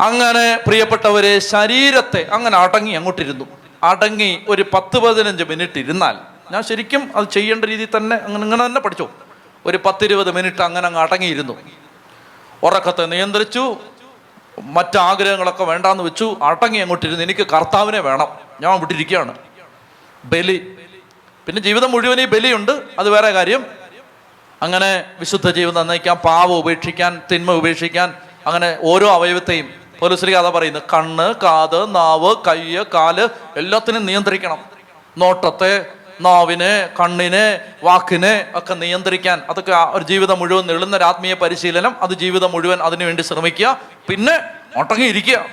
അങ്ങനെ 0.00 0.60
പ്രിയപ്പെട്ടവരെ 0.66 1.38
ശരീരത്തെ 1.38 2.26
അങ്ങനെ 2.32 2.56
അടങ്ങി 2.56 2.90
അങ്ങോട്ടിരുന്നു. 2.90 3.44
അടങ്ങി 3.82 4.44
ഒരു 4.48 4.64
പത്ത് 4.74 4.98
പതിനഞ്ച് 4.98 5.44
മിനിറ്റ് 5.44 5.78
ഇരുന്നാൽ 5.78 6.16
ഞാൻ 6.52 6.62
ശരിക്കും 6.62 7.10
അത് 7.16 7.28
ചെയ്യേണ്ട 7.28 7.64
രീതിയിൽ 7.64 7.96
തന്നെ 7.96 8.16
അങ്ങനെ 8.16 8.44
ഇങ്ങനെ 8.44 8.66
തന്നെ 8.66 8.80
പഠിച്ചു. 8.80 9.08
ഒരു 9.66 9.76
പത്തിരുപത് 9.84 10.32
മിനിറ്റ് 10.32 10.62
അങ്ങനെ 10.62 10.86
അങ്ങ് 10.86 11.00
അടങ്ങിയിരുന്നു. 11.00 11.58
ഉറക്കത്തെ 12.62 13.06
നിയന്ത്രിച്ചു. 13.06 13.76
മറ്റാഗ്രഹങ്ങളൊക്കെ 14.62 15.64
വേണ്ടാന്ന് 15.64 16.04
വെച്ചു. 16.04 16.36
അടങ്ങി 16.42 16.78
അങ്ങോട്ടിരുന്നു 16.78 17.22
എനിക്ക് 17.22 17.46
കർത്താവിനെ 17.46 18.00
വേണം. 18.00 18.28
ഞാൻ 18.60 18.80
വിട്ടിരിക്കുകയാണ് 18.80 19.38
ബലി. 20.24 20.78
പിന്നെ 21.46 21.62
ജീവിതം 21.62 21.92
മുഴുവൻ 21.92 22.20
ഈ 22.20 22.24
ബലിയുണ്ട്. 22.24 22.82
അത് 22.98 23.10
വേറെ 23.10 23.30
കാര്യം. 23.30 23.66
അങ്ങനെ 24.62 25.04
വിശുദ്ധ 25.18 25.50
ജീവിതം 25.50 25.86
നയിക്കാൻ 25.86 26.16
പാവ 26.16 26.52
ഉപേക്ഷിക്കാൻ 26.52 27.22
തിന്മ 27.32 27.50
ഉപേക്ഷിക്കാൻ 27.50 28.14
അങ്ങനെ 28.46 28.78
ഓരോ 28.82 29.08
അവയവത്തെയും 29.14 29.85
പോലീസിൽ 30.00 30.34
കഥ 30.34 30.50
പറയുന്നത് 30.50 30.82
കണ്ണ് 30.92 31.34
കാത് 31.34 31.94
നാവ് 31.94 32.34
കയ്യ് 32.46 32.84
കാൽ 32.94 33.30
എല്ലാത്തിനും 33.56 34.06
നിയന്ത്രിക്കണം. 34.06 34.64
നോട്ടത്തെ 35.18 35.86
നാവിനെ 36.20 36.88
കണ്ണിനെ 37.00 37.60
വാക്കിനെ 37.82 38.50
ഒക്കെ 38.54 38.74
നിയന്ത്രിക്കാൻ. 38.74 39.42
അതൊക്കെ 39.50 39.72
ഒരു 39.72 40.04
ജീവിതം 40.04 40.38
മുഴുവൻ 40.38 40.66
നീളുന്ന 40.66 40.96
ഒരു 40.96 41.04
ആത്മീയ 41.04 41.34
പരിശീലനം. 41.34 41.96
അത് 42.02 42.14
ജീവിതം 42.14 42.52
മുഴുവൻ 42.52 42.82
അതിനുവേണ്ടി 42.82 43.22
ശ്രമിക്കുക. 43.22 43.80
പിന്നെ 44.08 44.40
ഒട്ടങ്ങിയിരിക്കുക 44.76 45.46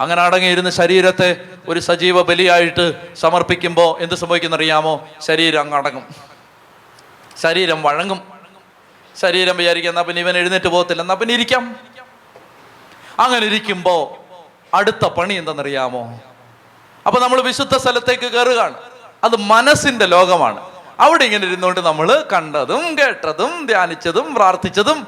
അങ്ങനെ 0.00 0.22
അടങ്ങിയിരുന്ന 0.22 0.70
ശരീരത്തെ 0.70 1.36
ഒരു 1.68 1.80
സജീവ 1.80 2.22
ബലിയായിട്ട് 2.22 3.14
സമർപ്പിക്കുമ്പോൾ 3.14 4.02
എന്ത് 4.02 4.14
സംഭവിക്കുന്നറിയാമോ 4.14 5.08
ശരീരം 5.20 5.60
അങ്ങ് 5.60 5.76
അടങ്ങും. 5.76 6.06
ശരീരം 7.42 7.82
വഴങ്ങും. 7.82 8.20
ശരീരം 9.20 9.56
വിചാരിക്കുക 9.56 9.90
എന്നാ 9.90 10.02
പിന്നെ 10.02 10.22
ഇവൻ 10.22 10.38
എഴുന്നേറ്റ് 10.38 10.68
പോകത്തില്ല. 10.68 11.02
എന്നാ 11.02 11.14
പിന്നെ 11.14 11.34
ഇരിക്കാം. 11.34 11.76
അങ്ങനെ 13.20 13.46
ഇരിക്കുമ്പോ 13.46 14.18
അടുത്ത 14.74 15.04
പണി 15.06 15.34
എന്തെന്നറിയാമോ? 15.34 16.20
അപ്പൊ 17.06 17.20
നമ്മൾ 17.20 17.40
വിശുദ്ധ 17.40 17.76
സ്ഥലത്തേക്ക് 17.76 18.32
കയറുകയാണ്. 18.32 18.74
അത് 19.24 19.36
മനസ്സിന്റെ 19.36 20.06
ലോകമാണ്. 20.06 20.70
അവിടെ 21.00 21.24
ഇങ്ങനെ 21.24 21.46
ഇരുന്നുകൊണ്ട് 21.46 21.80
നമ്മൾ 21.80 22.26
കണ്ടതും 22.32 22.98
കേട്ടതും 22.98 23.66
ധ്യാനിച്ചതും 23.66 24.34
പ്രാർത്ഥിച്ചതും 24.34 25.06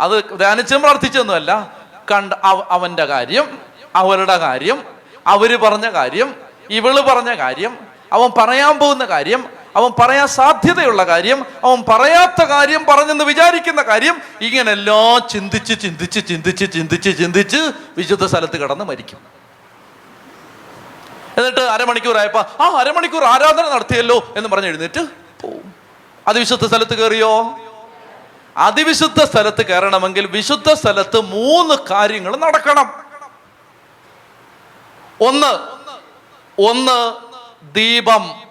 അത് 0.00 0.38
ധ്യാനിച്ചതും 0.38 0.82
പ്രാർത്ഥിച്ചതൊന്നുമല്ല. 0.82 1.72
കണ്ട 2.10 2.32
അവന്റെ 2.70 3.04
കാര്യം 3.04 3.58
അവരുടെ 3.96 4.36
കാര്യം 4.36 4.84
അവർ 5.26 5.56
പറഞ്ഞ 5.56 5.90
കാര്യം 5.90 6.34
ഇവൾ 6.70 7.00
പറഞ്ഞ 7.00 7.34
കാര്യം 7.34 7.78
അവൻ 8.12 8.30
പറയാൻ 8.38 8.78
പോകുന്ന 8.78 9.04
കാര്യം 9.04 9.50
അവൻ 9.76 9.90
പറയാൻ 10.02 10.26
സാധ്യതയുള്ള 10.26 11.04
കാര്യം 11.04 11.46
അവൻ 11.64 11.84
പറയാത്ത 11.88 12.44
കാര്യം 12.44 12.84
പറഞ്ഞെന്ന് 12.88 13.24
വിചാരിക്കുന്ന 13.24 13.82
കാര്യം 13.82 14.22
ഇങ്ങനെല്ലാം 14.40 15.28
ചിന്തിച്ച് 15.28 15.80
ചിന്തിച്ച് 15.80 16.20
ചിന്തിച്ച് 16.28 16.72
ചിന്തിച്ച് 16.72 17.18
ചിന്തിച്ച് 17.18 17.72
വിശുദ്ധ 17.98 18.26
സ്ഥലത്ത് 18.26 18.56
കിടന്ന് 18.62 18.84
മരിക്കും. 18.84 19.20
എന്നിട്ട് 21.38 21.60
അരമണിക്കൂറായപ്പോ 21.60 22.40
ആ 22.60 22.68
അരമണിക്കൂർ 22.78 23.24
ആരാധന 23.24 23.68
നടത്തിയല്ലോ 23.74 24.32
എന്ന് 24.36 24.48
പറഞ്ഞ് 24.48 24.68
എഴുന്നേറ്റ് 24.68 25.06
പോവും. 25.42 25.74
അതിവിശുദ്ധ 26.28 26.66
സ്ഥലത്ത് 26.66 26.94
കയറിയോ 26.98 27.58
അതിവിശുദ്ധ 28.56 29.22
സ്ഥലത്ത് 29.24 29.66
കയറണമെങ്കിൽ 29.66 30.26
വിശുദ്ധ 30.26 30.72
സ്ഥലത്ത് 30.72 31.20
മൂന്ന് 31.20 31.74
കാര്യങ്ങൾ 31.90 32.36
നടക്കണം. 32.36 32.88
ഒന്ന് 35.20 35.52
ഒന്ന് 36.58 37.12
ദീപം 37.74 38.45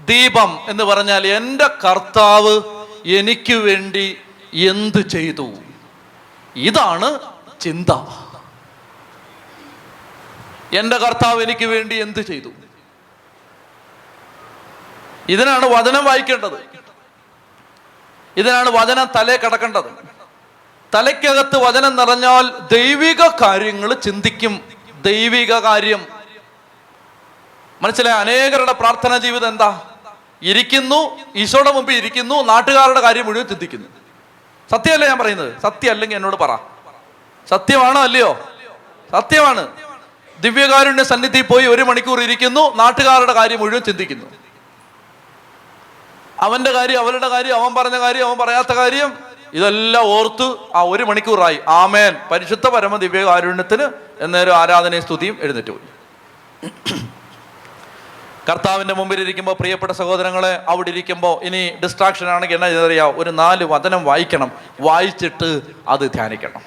ദീപം 0.00 0.58
എന്ന് 0.68 0.84
പറഞ്ഞാൽ 0.84 1.26
എന്റെ 1.26 1.66
കർത്താവ് 1.66 2.62
എനിക്ക് 3.06 3.52
വേണ്ടി 3.52 4.18
എന്ത് 4.52 5.08
ചെയ്തു? 5.08 5.54
ഇതാണ് 6.56 7.18
ചിന്ത. 7.60 7.90
എന്റെ 10.76 10.98
കർത്താവ് 10.98 11.42
എനിക്ക് 11.42 11.64
വേണ്ടി 11.64 11.96
എന്ത് 11.96 12.20
ചെയ്തു? 12.20 12.48
ഇതിനാണ് 15.28 15.66
വചനം 15.66 16.04
വായിക്കേണ്ടത്. 16.04 16.64
ഇതിനാണ് 18.36 18.70
വചനം 18.70 19.08
തലേ 19.16 19.36
കിടക്കേണ്ടത്. 19.36 20.16
തലയ്ക്കകത്ത് 20.94 21.56
വചനം 21.56 21.96
നിറഞ്ഞാൽ 21.96 22.52
ദൈവിക 22.72 23.26
കാര്യങ്ങൾ 23.42 23.94
ചിന്തിക്കും. 23.94 24.60
ദൈവിക 25.00 25.58
കാര്യം 25.58 26.15
മനസ്സിലായ 27.82 28.14
അനേകരുടെ 28.14 28.72
പ്രാർത്ഥനാ 28.72 29.18
ജീവിതം 29.18 29.48
എന്താ? 29.48 29.82
ഇരിക്കുന്നു 30.42 31.18
ഈശോയുടെ 31.36 31.72
മുമ്പിൽ 31.72 31.94
ഇരിക്കുന്നു 31.94 32.42
നാട്ടുകാരുടെ 32.42 33.00
കാര്യം 33.00 33.26
മുഴുവൻ 33.26 33.46
ചിന്തിക്കുന്നു. 33.46 33.86
സത്യമല്ലേ 34.70 35.08
ഞാൻ 35.08 35.18
പറയുന്നത്? 35.18 35.62
സത്യം 35.62 35.90
അല്ലെങ്കിൽ 35.90 36.16
എന്നോട് 36.16 36.36
പറ. 36.36 36.56
സത്യമാണോ 37.50 38.02
അല്ലയോ? 38.02 38.38
സത്യമാണ്. 39.12 39.68
ദിവ്യകാരുണ്യ 40.40 41.02
സന്നിധി 41.02 41.40
പോയി 41.40 41.66
ഒരു 41.66 41.82
മണിക്കൂർ 41.82 42.20
ഇരിക്കുന്നു 42.20 42.74
നാട്ടുകാരുടെ 42.74 43.32
കാര്യം 43.32 43.60
മുഴുവൻ 43.60 43.82
ചിന്തിക്കുന്നു. 43.82 44.26
അവന്റെ 46.40 46.70
കാര്യം 46.70 46.98
അവരുടെ 46.98 47.28
കാര്യം 47.28 47.62
അവൻ 47.62 47.74
പറഞ്ഞ 47.74 47.98
കാര്യം 47.98 48.26
അവൻ 48.28 48.38
പറയാത്ത 48.38 48.72
കാര്യം 48.72 49.18
ഇതെല്ലാം 49.52 50.04
ഓർത്ത് 50.04 50.56
ആ 50.74 50.80
ഒരു 50.80 51.04
മണിക്കൂറായി. 51.04 51.58
ആമേൻ. 51.68 52.16
പരിശുദ്ധ 52.30 52.68
പരമ 52.68 52.96
ദിവ്യകാരുണ്യത്തിന് 52.96 53.88
എന്നൊരു 54.20 54.50
ആരാധനയും 54.50 55.02
സ്തുതിയും 55.02 55.38
എഴുന്നേറ്റ് 55.40 55.70
പോയി. 55.70 55.96
കർത്താവിന്റെ 58.48 58.94
മുമ്പിൽ 58.94 59.20
ഇരിക്കുമ്പോൾ 59.20 59.52
പ്രിയപ്പെട്ട 59.52 59.92
സഹോദരങ്ങളെ 59.92 60.62
അവിടെ 60.68 60.88
ഇരിക്കുമ്പോൾ 60.88 61.44
ഇനി 61.44 61.72
ഡിസ്ട്രാക്ഷൻ 61.82 62.28
ആണെങ്കിൽ 62.28 62.54
എന്നാ 62.54 62.68
ചെയ്തറിയാം? 62.68 63.20
ഒരു 63.20 63.30
നാല് 63.30 63.64
വചനം 63.64 64.04
വായിക്കണം. 64.04 64.52
വായിച്ചിട്ട് 64.80 65.60
അത് 65.88 66.12
ധ്യാനിക്കണം. 66.12 66.60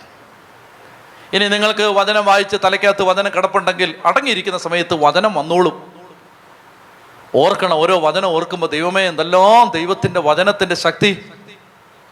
ഇനി 1.34 1.48
നിങ്ങൾക്ക് 1.48 1.84
വചനം 1.84 2.26
വായിച്ച് 2.26 2.58
തലയ്ക്കകത്ത് 2.64 3.04
വചനം 3.04 3.32
കിടപ്പുണ്ടെങ്കിൽ 3.36 3.96
അടങ്ങിയിരിക്കുന്ന 4.06 4.58
സമയത്ത് 4.58 4.94
വചനം 4.94 5.34
വന്നോളും. 5.34 5.94
ഓർക്കണം 7.36 7.74
ഓരോ 7.74 8.00
വചനം 8.00 8.26
ഓർക്കുമ്പോൾ 8.26 8.68
ദൈവമേ 8.68 9.02
എന്തെല്ലാം 9.02 9.72
ദൈവത്തിന്റെ 9.74 10.20
വചനത്തിന്റെ 10.20 10.76
ശക്തി. 10.76 11.32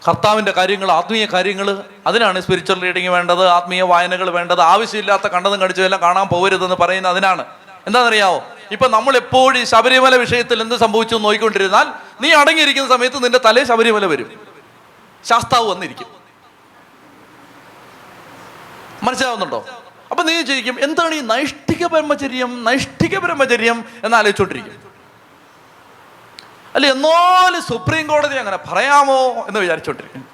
കർത്താവിന്റെ 0.08 0.52
കാര്യങ്ങൾ 0.52 0.90
ആത്മീയ 0.90 1.26
കാര്യങ്ങൾ 1.26 1.84
അതിനാണ് 2.06 2.40
സ്പിരിച്വൽ 2.40 2.80
റീഡിങ് 2.80 3.08
വേണ്ടത് 3.08 3.48
ആത്മീയ 3.48 3.82
വായനകൾ 3.82 4.30
വേണ്ടത്. 4.30 4.60
ആവശ്യമില്ലാത്ത 4.60 5.26
കണ്ടതും 5.26 5.60
കടിച്ചതെല്ലാം 5.60 6.02
കാണാൻ 6.02 6.26
പോകരുതെന്ന് 6.26 6.76
പറയുന്നത് 6.76 7.12
അതിനാണ്. 7.12 7.44
എന്താണെന്നറിയാവോ? 7.86 8.44
ഇപ്പൊ 8.70 8.88
നമ്മൾ 8.88 9.16
എപ്പോഴും 9.16 9.66
ശബരിമല 9.66 10.16
വിഷയത്തിൽ 10.16 10.62
എന്ത് 10.62 10.74
സംഭവിച്ചു 10.74 11.14
നോക്കിക്കൊണ്ടിരുന്നാൽ 11.16 11.86
നീ 12.20 12.32
അടങ്ങിയിരിക്കുന്ന 12.32 12.88
സമയത്ത് 12.88 13.24
നിന്റെ 13.24 13.40
തലേ 13.46 13.64
ശബരിമല 13.64 14.06
വരും. 14.06 14.28
ശാസ്താവ് 15.24 15.70
വന്നിരിക്കും. 15.70 16.08
മനസ്സിലാവുന്നുണ്ടോ? 19.02 19.60
അപ്പൊ 20.10 20.22
നീ 20.22 20.42
ചോദിക്കും 20.42 20.80
എന്താണ് 20.80 21.14
ഈ 21.14 21.20
നൈഷ്ഠിക 21.20 21.86
ബ്രഹ്മചര്യം 21.86 22.64
നൈഷ്ഠിക 22.64 23.18
ബ്രഹ്മചര്യം 23.18 23.84
എന്ന് 24.04 24.16
ആലോചിച്ചോണ്ടിരിക്കും 24.16 24.74
അല്ല 26.74 26.86
എന്നാലും 26.86 27.62
സുപ്രീം 27.62 28.06
കോടതി 28.06 28.34
അങ്ങനെ 28.34 28.56
പറയാമോ 28.68 29.44
എന്ന് 29.48 29.60
വിചാരിച്ചോണ്ടിരിക്കും 29.60 30.24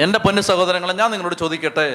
എന്റെ 0.00 0.18
പൊന്നു 0.18 0.40
സഹോദരങ്ങളെ 0.42 0.92
ഞാൻ 0.92 1.10
നിങ്ങളോട് 1.10 1.34
ചോദിക്കട്ടെ? 1.34 1.86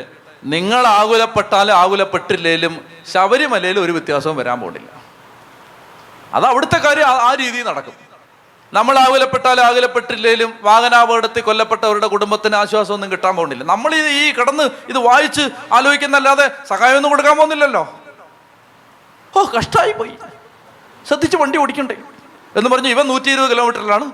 നിങ്ങൾ 0.45 0.83
ആകുലപ്പെട്ടാലും 0.95 1.75
ആകുലപ്പെട്ടില്ലേലും 1.75 2.73
ശബരിമലയിൽ 3.11 3.77
ഒരു 3.79 3.91
വ്യത്യാസവും 3.91 4.35
വരാൻ 4.37 4.57
പോകുന്നില്ല 4.59 4.89
അത് 6.33 6.45
അവിടുത്തെ 6.45 6.79
കാര്യം 6.79 7.07
ആ- 7.21 7.35
രീതിയിൽ 7.35 7.65
നടക്കും. 7.65 7.95
നമ്മൾ 8.73 8.95
ആകുലപ്പെട്ടാലും 8.99 9.63
ആകുലപ്പെട്ടില്ലേലും 9.65 10.49
വാഹനാപകടത്തിൽ 10.61 11.41
കൊല്ലപ്പെട്ടവരുടെ 11.41 12.07
കുടുംബത്തിന് 12.07 12.55
ആശ്വാസമൊന്നും 12.55 13.11
കിട്ടാൻ 13.11 13.33
പോകുന്നില്ല 13.35 13.63
നമ്മൾ 13.65 13.91
ഈ 14.15 14.31
കിടന്ന് 14.31 14.63
ഇത് 14.89 14.99
വായിച്ച് 15.05 15.43
ആലോചിക്കുന്നല്ലാതെ 15.73 16.45
സഹായമൊന്നും 16.69 17.11
കൊടുക്കാൻ 17.11 17.35
പോകുന്നില്ലല്ലോ. 17.37 17.83
ഓ 19.33 19.43
കഷ്ടമായി 19.55 19.93
പോയി 19.93 20.13
ശ്രദ്ധിച്ച് 21.05 21.37
വണ്ടി 21.37 21.57
ഓടിക്കണ്ടേ 21.57 21.95
എന്ന് 22.55 22.69
പറഞ്ഞു 22.69 22.89
ഇവൻ 22.89 23.05
നൂറ്റി 23.07 23.29
ഇരുപത് 23.29 23.51
കിലോമീറ്ററിലാണ് 23.51 24.05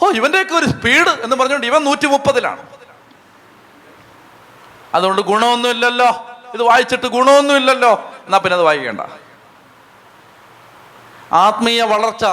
ഓ 0.00 0.10
ഇവന്റെയൊക്കെ 0.12 0.54
ഒരു 0.54 0.66
സ്പീഡ് 0.66 1.12
എന്ന് 1.24 1.36
പറഞ്ഞുകൊണ്ട് 1.36 1.66
ഇവൻ 1.66 1.82
നൂറ്റി 1.84 2.06
മുപ്പതിലാണ് 2.06 2.62
അതുകൊണ്ട് 4.94 5.22
ഗുണമൊന്നുമില്ലല്ലോ. 5.22 6.26
ഇത് 6.54 6.62
വായിച്ചിട്ട് 6.62 7.06
ഗുണമൊന്നുമില്ലല്ലോ. 7.06 7.92
എന്നാ 8.26 8.38
പിന്നെ 8.38 8.54
അത് 8.54 8.62
വായിക്കേണ്ട. 8.62 9.00
ആത്മീയ 11.32 11.82
വളർച്ച 11.82 12.24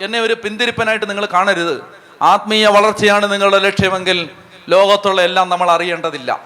എന്നെ 0.00 0.20
ഒരു 0.20 0.34
പിന്തിരിപ്പനായിട്ട് 0.34 1.08
നിങ്ങൾ 1.08 1.26
കാണരുത്. 1.26 1.84
ആത്മീയ 2.22 2.66
വളർച്ചയാണ് 2.66 3.32
നിങ്ങളുടെ 3.32 3.58
ലക്ഷ്യമെങ്കിൽ 3.58 4.30
ലോകത്തുള്ള 4.68 5.22
എല്ലാം 5.22 5.48
നമ്മൾ 5.48 5.70
അറിയേണ്ടതില്ല. 5.70 6.40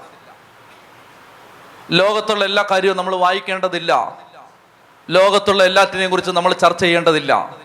ലോകത്തുള്ള 1.90 2.44
എല്ലാ 2.44 2.64
കാര്യവും 2.70 2.96
നമ്മൾ 2.96 3.16
വായിക്കേണ്ടതില്ല. 3.16 4.18
ലോകത്തുള്ള 5.10 5.64
എല്ലാറ്റിനെയും 5.64 6.10
കുറിച്ച് 6.10 6.30
നമ്മൾ 6.30 6.52
ചർച്ച 6.52 6.80
ചെയ്യേണ്ടതില്ല. 6.80 7.56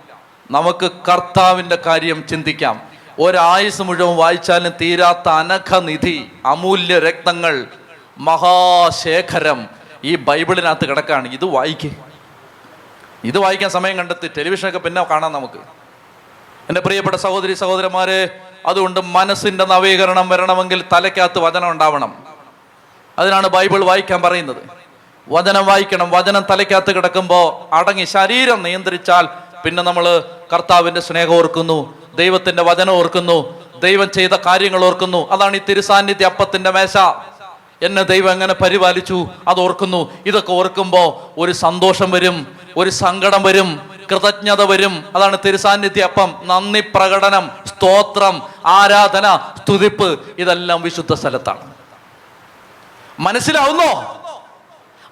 നമുക്ക് 0.51 0.91
കർത്താവിന്റെ 1.11 1.75
കാര്യം 1.75 2.27
ചിന്തിക്കാം. 2.27 2.81
ഒരായുസ് 3.19 3.81
മുഴുവൻ 3.81 4.15
വായിച്ചാലും 4.15 4.73
തീരാത്ത 4.81 5.29
അനഘനിധി 5.29 6.31
അമൂല്യ 6.45 6.99
രത്നങ്ങൾ 6.99 7.67
മഹാശേഖരം 8.17 9.69
ഈ 10.03 10.15
ബൈബിളിനകത്ത് 10.15 10.85
കിടക്കാണ്. 10.85 11.33
ഇത് 11.33 11.45
വായിക്കേ. 11.45 11.91
ഇത് 13.23 13.37
വായിക്കാൻ 13.37 13.69
സമയം 13.69 13.97
കണ്ടെത്തി. 13.97 14.27
ടെലിവിഷനൊക്കെ 14.27 14.79
പിന്നെ 14.79 15.03
കാണാം 15.03 15.31
നമുക്ക്. 15.31 15.59
എന്റെ 16.69 16.81
പ്രിയപ്പെട്ട 16.81 17.15
സഹോദരി 17.15 17.53
സഹോദരന്മാരെ 17.53 18.29
അതുകൊണ്ട് 18.65 18.99
മനസ്സിന്റെ 18.99 19.65
നവീകരണം 19.65 20.29
വരണമെങ്കിൽ 20.29 20.83
തലയ്ക്കകത്ത് 20.93 21.39
വചനം 21.39 21.71
ഉണ്ടാവണം. 21.71 22.23
അതിനാണ് 23.19 23.47
ബൈബിൾ 23.47 23.83
വായിക്കാൻ 23.83 24.21
പറയുന്നത്. 24.21 24.57
വചനം 25.29 25.65
വായിക്കണം. 25.65 26.11
വചനം 26.11 26.45
തലയ്ക്കകത്ത് 26.49 26.95
കിടക്കുമ്പോൾ 26.95 27.75
അടങ്ങി 27.75 28.05
ശരീരം 28.05 28.63
നിയന്ത്രിച്ചാൽ 28.63 29.27
പിന്നെ 29.63 29.83
നമ്മൾ 29.83 30.23
കർത്താവിന്റെ 30.53 31.01
സ്നേഹം 31.01 31.35
ഓർക്കുന്നു 31.35 31.93
ദൈവത്തിന്റെ 32.15 32.63
വചനം 32.63 32.93
ഓർക്കുന്നു 32.93 33.65
ദൈവം 33.79 34.11
ചെയ്ത 34.11 34.29
കാര്യങ്ങൾ 34.29 34.85
ഓർക്കുന്നു. 34.85 35.29
അതാണ് 35.29 35.57
ഈ 35.57 35.59
തിരുസാന്നിധ്യ 35.69 36.25
അപ്പത്തിന്റെ 36.25 36.71
മേശ. 36.71 36.97
എന്നെ 37.81 38.03
ദൈവം 38.03 38.31
എങ്ങനെ 38.31 38.53
പരിപാലിച്ചു? 38.53 39.27
അത് 39.47 39.59
ഓർക്കുന്നു. 39.59 40.11
ഇതൊക്കെ 40.25 40.51
ഓർക്കുമ്പോൾ 40.51 41.39
ഒരു 41.39 41.51
സന്തോഷം 41.51 42.11
വരും 42.11 42.47
ഒരു 42.77 42.89
സങ്കടം 42.89 43.43
വരും 43.43 43.89
കൃതജ്ഞത 44.11 44.63
വരും. 44.63 45.03
അതാണ് 45.15 45.37
തിരുസാന്നിധ്യ 45.45 46.01
അപ്പം. 46.01 46.35
നന്ദി 46.43 46.83
പ്രകടനം 46.95 47.51
സ്തോത്രം 47.67 48.41
ആരാധന 48.65 49.39
സ്തുതിപ്പ്. 49.57 50.19
ഇതെല്ലാം 50.37 50.81
വിശുദ്ധ 50.81 51.13
സ്ഥലത്താണ്. 51.13 51.73
മനസ്സിലാവുന്നോ? 53.19 54.21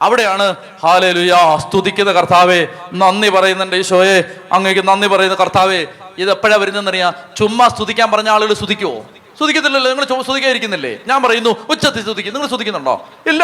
അവിടെയാണ് 0.01 0.55
ഹാലലുയാ 0.83 1.57
സ്തുതിക്കുന്ന 1.57 2.11
കർത്താവേ 2.11 2.67
നന്ദി 2.93 3.29
പറയുന്നുണ്ട് 3.29 3.75
ഈശോയെ 3.75 4.23
അങ്ങേക്ക് 4.51 4.87
നന്ദി 4.87 5.07
പറയുന്ന 5.07 5.35
കർത്താവേ 5.35 5.85
ഇത് 6.17 6.31
എപ്പോഴാണ് 6.31 6.61
വരുന്നതെന്നറിയാം? 6.61 7.13
ചുമ്മാ 7.37 7.67
സ്തുതിക്കാൻ 7.67 8.11
പറഞ്ഞ 8.11 8.29
ആളുകൾ 8.29 8.53
സ്തുതിക്കുവോ? 8.53 9.05
സ്തുതിക്കത്തില്ലല്ലോ 9.35 9.91
നിങ്ങൾ 9.91 10.05
ശ്രദ്ധിക്കാതിരിക്കുന്നില്ലേ 10.05 10.99
ഞാൻ 11.07 11.23
പറയുന്നു 11.23 11.55
ഉച്ചത്തിൽ 11.69 12.03
ശ്രദ്ധിക്കും 12.03 12.33
നിങ്ങൾ 12.33 12.47
ശ്രദ്ധിക്കുന്നുണ്ടോ 12.47 13.07
ഇല്ല. 13.27 13.43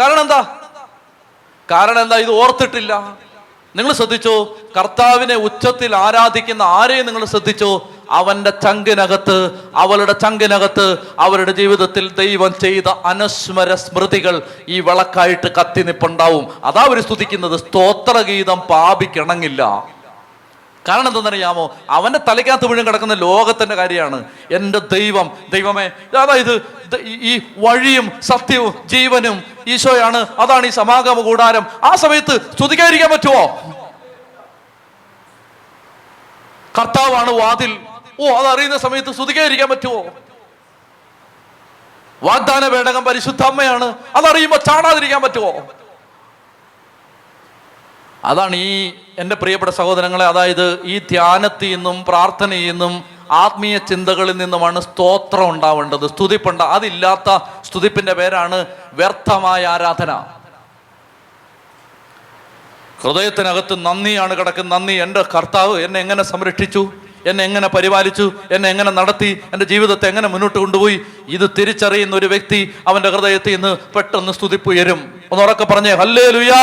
കാരണം 0.00 0.20
എന്താ? 0.20 0.56
കാരണം 1.70 2.02
എന്താ? 2.02 2.16
ഇത് 2.16 2.30
ഓർത്തിട്ടില്ല. 2.30 3.16
നിങ്ങൾ 3.76 3.92
ശ്രദ്ധിച്ചോ? 3.92 4.56
കർത്താവിനെ 4.76 5.34
ഉച്ചത്തിൽ 5.34 5.96
ആരാധിക്കുന്ന 5.96 6.62
ആരെയും 6.62 7.06
നിങ്ങൾ 7.06 7.24
ശ്രദ്ധിച്ചോ? 7.24 7.90
അവന്റെ 8.10 8.50
ചങ്കിനകത്ത് 8.50 9.68
അവളുടെ 9.74 10.12
ചങ്കിനകത്ത് 10.12 10.98
അവരുടെ 11.18 11.52
ജീവിതത്തിൽ 11.52 12.12
ദൈവം 12.12 12.54
ചെയ്ത 12.60 12.88
അനസ്മര 13.04 13.74
സ്മൃതികൾ 13.74 14.42
ഈ 14.68 14.80
വിളക്കായിട്ട് 14.80 15.54
കത്തി 15.54 15.82
നിപ്പുണ്ടാവും. 15.82 16.60
അതാ 16.64 16.82
അവർ 16.82 17.00
സ്തുതിക്കുന്നത് 17.00 17.60
സ്തോത്രഗീതം 17.60 18.58
പാപിക്കിണങ്ങില്ല. 18.60 19.88
കാരണം 20.88 21.08
എന്തെന്നറിയാമോ 21.08 21.76
അവന്റെ 21.90 22.18
തലയ്ക്കകത്ത് 22.18 22.66
മുഴുവൻ 22.66 22.86
കിടക്കുന്ന 22.86 23.14
ലോകത്തിന്റെ 23.14 23.74
കാര്യമാണ്. 23.74 24.24
എന്റെ 24.50 24.78
ദൈവം 24.78 25.36
ദൈവമേ 25.52 25.90
അതായത് 26.18 26.80
ഈ- 27.00 27.40
വഴിയും 27.56 28.12
സത്യവും 28.20 28.82
ജീവനും 28.86 29.42
ഈശോയാണ്. 29.66 30.16
അതാണ് 30.16 30.66
ഈ 30.66 30.70
സമാഗമ 30.70 31.20
കൂടാരം. 31.20 31.66
ആ 31.84 31.94
സമയത്ത് 31.94 32.40
സ്തുതിക്കാതിരിക്കാൻ 32.52 33.10
പറ്റുമോ 33.10 33.46
കർത്താവാണ് 36.78 37.30
വാതിൽ. 37.30 37.78
ഓ 38.20 38.28
അതറിയുന്ന 38.38 38.76
സമയത്ത് 38.76 39.12
സ്തുതിക്കാതിരിക്കാൻ 39.12 39.68
പറ്റുമോ 39.68 40.04
വാഗ്ദാന 42.22 42.68
പേടകം 42.68 43.04
പരിശുദ്ധ 43.04 43.42
അമ്മയാണ്. 43.42 43.94
അതറിയുമ്പോൾ 44.16 44.56
ചാടാതിരിക്കാൻ 44.56 45.22
പറ്റുമോ 45.22 45.66
അതാണ് 48.24 48.56
ഈ 48.56 48.92
എന്റെ 49.18 49.36
പ്രിയപ്പെട്ട 49.36 49.72
സഹോദരങ്ങളെ 49.72 50.24
അതായത് 50.24 50.82
ഈ 50.84 50.98
ധ്യാനത്തിൽ 50.98 51.74
നിന്നും 51.74 52.04
പ്രാർത്ഥനയിൽ 52.08 52.70
നിന്നും 52.70 53.04
ആത്മീയ 53.30 53.78
ചിന്തകളിൽ 53.78 54.36
നിന്നുമാണ് 54.36 54.80
സ്തോത്രം 54.80 55.50
ഉണ്ടാവേണ്ടത്. 55.50 56.06
സ്തുതിപ്പുണ്ട 56.06 56.62
അതില്ലാത്ത 56.62 57.38
സ്തുതിപ്പിന്റെ 57.64 58.12
പേരാണ് 58.12 58.66
വ്യർത്ഥമായ 58.92 59.66
ആരാധന. 59.66 60.24
ഹൃദയത്തിനകത്ത് 63.02 63.86
നന്ദിയാണ് 63.86 64.38
കിടക്കുന്നത് 64.38 64.72
നന്ദി 64.72 64.92
എന്റെ 64.92 65.22
കർത്താവ് 65.22 65.80
എന്നെ 65.80 66.00
എങ്ങനെ 66.00 66.22
സംരക്ഷിച്ചു 66.22 66.92
എന്നെ 67.26 67.44
എങ്ങനെ 67.44 67.68
പരിപാലിച്ചു 67.68 68.32
എന്നെ 68.50 68.68
എങ്ങനെ 68.68 68.90
നടത്തി 68.90 69.40
എന്റെ 69.52 69.66
ജീവിതത്തെ 69.66 70.08
എങ്ങനെ 70.08 70.28
മുന്നോട്ട് 70.28 70.58
കൊണ്ടുപോയി 70.58 71.00
ഇത് 71.28 71.50
തിരിച്ചറിയുന്ന 71.58 72.16
ഒരു 72.16 72.26
വ്യക്തി 72.26 72.74
അവന്റെ 72.88 73.08
ഹൃദയത്തിൽ 73.08 73.54
നിന്ന് 73.54 73.76
പെട്ടെന്ന് 73.96 74.32
സ്തുതിപ്പുയരും. 74.32 75.14
ഒന്നുറക്കെ 75.32 75.64
പറഞ്ഞേ 75.64 75.94
ഹല്ലേ 75.94 76.30
ലുയാ 76.30 76.60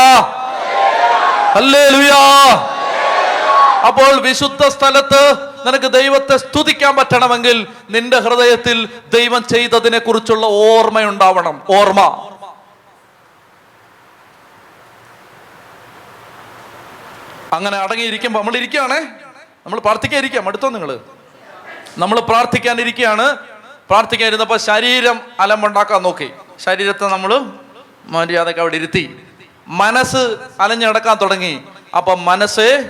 അപ്പോൾ 3.88 4.22
വിശുദ്ധ 4.22 4.68
സ്ഥലത്ത് 4.68 5.50
നിനക്ക് 5.68 5.92
ദൈവത്തെ 5.92 6.38
സ്തുതിക്കാൻ 6.38 6.96
പറ്റണമെങ്കിൽ 6.96 7.68
നിന്റെ 7.90 8.20
ഹൃദയത്തിൽ 8.20 9.00
ദൈവം 9.14 9.44
ചെയ്തതിനെ 9.44 10.00
കുറിച്ചുള്ള 10.00 10.46
ഓർമ്മയുണ്ടാവണം. 10.46 11.62
ഓർമ്മ. 11.70 12.30
അങ്ങനെ 17.54 17.78
അടങ്ങിയിരിക്കുമ്പോൾ 17.78 18.40
നമ്മൾ 18.40 18.56
ഇരിക്കുകയാണേ. 18.58 19.02
നമ്മൾ 19.66 19.80
പ്രാർത്ഥിക്കാൻ 19.80 20.20
ഇരിക്കാം. 20.20 20.48
അടുത്തോ 20.48 20.70
നിങ്ങൾ 20.70 21.00
നമ്മൾ 21.98 22.20
പ്രാർത്ഥിക്കാൻ 22.20 22.82
ഇരിക്കുകയാണ്. 22.82 23.36
പ്രാർത്ഥിക്കാൻ 23.90 24.28
ഇരുന്നപ്പോൾ 24.28 24.58
ശരീരം 24.58 25.22
അലമ്പുണ്ടാക്കാൻ 25.40 26.04
നോക്കി. 26.04 26.32
ശരീരത്തെ 26.60 27.08
നമ്മൾ 27.08 27.52
മര്യാദയ്ക്ക് 28.06 28.62
അവിടെ 28.62 28.76
ഇരുത്തി. 28.76 29.27
മനസ്സ് 29.68 30.38
അലഞ്ഞടക്കാൻ 30.60 31.18
തുടങ്ങി. 31.22 31.64
അപ്പൊ 31.98 32.16
മനസ്സേ 32.16 32.84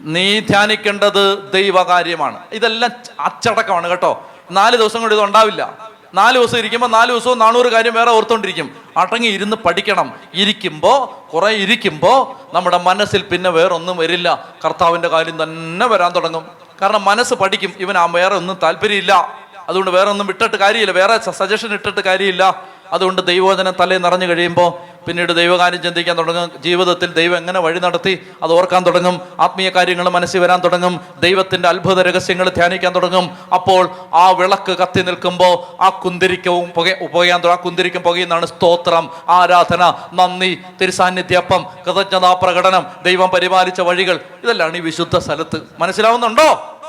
നീ 0.00 0.40
ധ്യാനിക്കേണ്ടത് 0.40 1.52
ദൈവകാര്യമാണ്. 1.52 2.38
ഇതെല്ലാം 2.52 2.90
അച്ചടക്കമാണ് 3.20 3.88
കേട്ടോ. 3.88 4.30
നാല് 4.50 4.76
ദിവസം 4.76 5.00
കൊണ്ട് 5.00 5.14
ഇത് 5.14 5.24
ഉണ്ടാവില്ല. 5.24 5.92
നാല് 6.14 6.38
ദിവസം 6.38 6.58
ഇരിക്കുമ്പോൾ 6.58 6.86
നാല് 6.86 7.10
ദിവസവും 7.10 7.38
നാനൂറ് 7.38 7.66
കാര്യം 7.66 7.94
വേറെ 7.94 8.10
ഓർത്തോണ്ടിരിക്കും. 8.10 8.76
അടങ്ങി 8.96 9.28
ഇരുന്ന് 9.28 9.56
പഠിക്കണം. 9.56 10.14
ഇരിക്കുമ്പോൾ 10.34 11.30
കുറെ 11.30 11.52
ഇരിക്കുമ്പോൾ 11.52 12.54
നമ്മുടെ 12.54 12.78
മനസ്സിൽ 12.78 13.22
പിന്നെ 13.22 13.50
വേറൊന്നും 13.50 13.96
വരില്ല. 13.96 14.48
കർത്താവിന്റെ 14.64 15.08
കാര്യം 15.08 15.42
തന്നെ 15.42 15.86
വരാൻ 15.86 16.12
തുടങ്ങും. 16.12 16.46
കാരണം 16.82 17.04
മനസ്സ് 17.04 17.34
പഠിക്കും. 17.34 17.72
ഇവൻ 17.78 17.98
ആ 17.98 18.04
വേറെ 18.04 18.34
ഒന്നും 18.34 18.58
താല്പര്യമില്ല. 18.62 19.38
അതുകൊണ്ട് 19.68 19.90
വേറെ 19.90 20.10
ഒന്നും 20.10 20.26
വിട്ടിട്ട് 20.26 20.56
കാര്യമില്ല. 20.56 20.92
വേറെ 20.92 21.30
സജഷൻ 21.30 21.72
ഇട്ടിട്ട് 21.72 22.00
കാര്യമില്ല. 22.00 22.62
അതുകൊണ്ട് 22.92 23.26
ദൈവവചനം 23.26 23.74
തലേ 23.80 23.98
നിറഞ്ഞു 23.98 24.26
കഴിയുമ്പോൾ 24.26 24.92
പിന്നീട് 25.06 25.36
ദൈവകാര്യം 25.36 25.82
ചിന്തിക്കാൻ 25.82 26.18
തുടങ്ങും. 26.18 26.50
ജീവിതത്തിൽ 26.62 27.12
ദൈവം 27.12 27.36
എങ്ങനെ 27.36 27.60
വഴി 27.60 27.78
നടത്തി 27.78 28.26
അത് 28.42 28.52
ഓർക്കാൻ 28.52 28.86
തുടങ്ങും. 28.86 29.20
ആത്മീയ 29.40 29.68
കാര്യങ്ങൾ 29.68 30.08
മനസ്സിൽ 30.08 30.38
വരാൻ 30.38 30.60
തുടങ്ങും. 30.60 31.00
ദൈവത്തിന്റെ 31.20 31.68
അത്ഭുത 31.68 32.00
രഹസ്യങ്ങൾ 32.00 32.48
ധ്യാനിക്കാൻ 32.48 32.94
തുടങ്ങും. 32.94 33.38
അപ്പോൾ 33.54 33.90
ആ 34.12 34.30
വിളക്ക് 34.30 34.76
കത്തി 34.76 35.02
നിൽക്കുമ്പോൾ 35.02 35.82
ആ 35.82 35.88
കുന്തിരിക്കവും 35.88 36.68
പുക 36.68 37.06
പുകയാൻ 37.12 37.46
ആ 37.46 37.54
കുന്തിരിക്കും 37.54 38.02
പുകയുന്നതാണ് 38.02 38.46
സ്തോത്രം 38.46 39.10
ആരാധന 39.28 39.94
നന്ദി 40.14 40.58
തിരുസാന്നിധ്യപ്പം 40.80 41.66
കൃതജ്ഞതാ 41.86 42.34
പ്രകടനം 42.42 42.86
ദൈവം 43.02 43.28
പരിപാലിച്ച 43.28 43.80
വഴികൾ. 43.80 44.20
ഇതെല്ലാം 44.44 44.76
ഈ 44.76 44.80
വിശുദ്ധ 44.80 45.18
സ്ഥലത്ത്. 45.18 45.60
മനസ്സിലാവുന്നുണ്ടോ? 45.78 46.80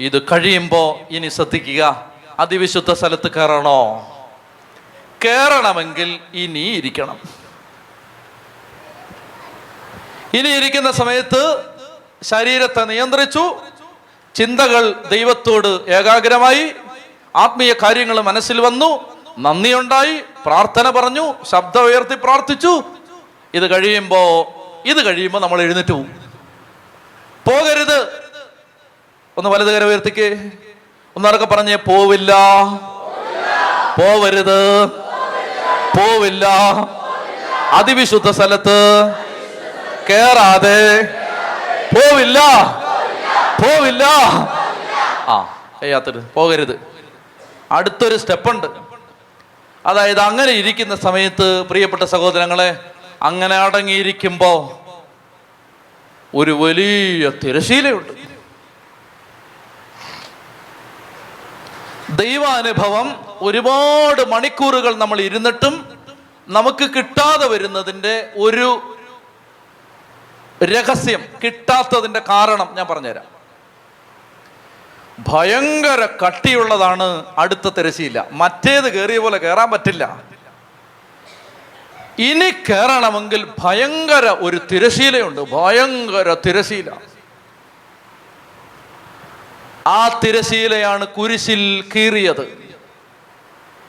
ഇത് 0.00 0.22
കഴിയുമ്പോൾ 0.22 1.14
ഇനി 1.14 1.28
ശ്രദ്ധിക്കുക. 1.28 2.06
അതിവിശുദ്ധ 2.38 2.92
സ്ഥലത്ത് 2.92 3.30
കയറണോ? 3.30 4.06
കയറണമെങ്കിൽ 5.24 6.18
ഇനി 6.34 6.58
ഇരിക്കണം. 6.58 7.20
ഇനി 10.34 10.48
ഇരിക്കുന്ന 10.48 10.90
സമയത്ത് 10.90 11.64
ശരീരത്തെ 12.22 12.84
നിയന്ത്രിച്ചു. 12.84 13.56
ചിന്തകൾ 14.34 14.92
ദൈവത്തോട് 15.10 15.90
ഏകാഗ്രമായി. 15.90 16.72
ആത്മീയ 17.36 17.72
കാര്യങ്ങൾ 17.72 18.20
മനസ്സിൽ 18.20 18.60
വന്നു. 18.60 19.18
നന്ദിയുണ്ടായി. 19.38 20.20
പ്രാർത്ഥന 20.46 20.90
പറഞ്ഞു. 20.90 21.34
ശബ്ദം 21.44 21.84
ഉയർത്തി 21.84 22.14
പ്രാർത്ഥിച്ചു. 22.14 22.82
ഇത് 23.54 23.70
കഴിയുമ്പോ 23.70 24.52
ഇത് 24.86 25.06
കഴിയുമ്പോൾ 25.06 25.38
നമ്മൾ 25.38 25.62
എഴുന്നേറ്റ് 25.62 25.92
പോകും 25.92 26.32
പോകരുത്. 27.50 28.22
ഒന്ന് 29.36 29.50
വലത് 29.50 29.76
കര 29.76 29.84
ഉയർത്തിക്കേ. 29.84 30.50
ഒന്നറക്കെ 31.16 31.46
പറഞ്ഞേ 31.46 31.74
പോവില്ല. 31.74 32.34
പോവരുത്. 33.98 34.84
പോവില്ല. 35.96 36.46
അതിവിശുദ്ധ 37.72 38.30
സ്ഥലത്ത് 38.30 39.14
കേറാതെ 40.10 41.02
പോവില്ല. 41.94 42.38
പോവില്ല. 43.62 44.04
ആ 45.28 45.66
ചെയ്യാത്തത് 45.80 46.30
പോകരുത്. 46.34 46.80
അടുത്തൊരു 47.72 48.16
സ്റ്റെപ്പുണ്ട്. 48.16 48.66
അതായത് 49.86 50.20
അങ്ങനെ 50.20 50.52
ഇരിക്കുന്ന 50.52 50.96
സമയത്ത് 50.96 51.62
പ്രിയപ്പെട്ട 51.62 52.02
സഹോദരങ്ങളെ 52.02 52.80
അങ്ങനെ 53.22 53.56
അടങ്ങിയിരിക്കുമ്പോ 53.56 54.80
ഒരു 56.34 56.50
വലിയ 56.50 57.30
തിരശീലയുണ്ട്. 57.44 58.27
ദൈവാനുഭവം 62.10 63.38
ഒരുപാട് 63.40 64.28
മണിക്കൂറുകൾ 64.28 64.96
നമ്മൾ 64.96 65.20
ഇരുന്നിട്ടും 65.20 65.98
നമുക്ക് 66.48 66.90
കിട്ടാതെ 66.90 67.48
വരുന്നതിന്റെ 67.48 68.32
ഒരു 68.36 68.96
രഹസ്യം 70.64 71.24
കിട്ടാത്തതിന്റെ 71.44 72.20
കാരണം 72.28 72.68
ഞാൻ 72.74 72.86
പറഞ്ഞുതരാം. 72.86 73.38
ഭയങ്കര 75.18 76.08
കട്ടിയുള്ളതാണ് 76.26 77.24
അടുത്ത 77.38 77.68
തിരശീല. 77.68 78.24
മറ്റേത് 78.32 78.92
കയറിയ 78.94 79.18
പോലെ 79.18 79.38
കയറാൻ 79.38 79.70
പറ്റില്ല. 79.70 80.22
ഇനി 82.18 82.50
കയറണമെങ്കിൽ 82.50 83.52
ഭയങ്കര 83.58 84.24
ഒരു 84.28 84.60
തിരശീലയുണ്ട് 84.72 85.40
ഭയങ്കര 85.40 86.36
തിരശീല. 86.46 86.90
ആ 89.88 90.20
തിരശീലയാണ് 90.24 91.04
കുരിശിൽ 91.06 91.62
കീറിയത്. 91.96 92.44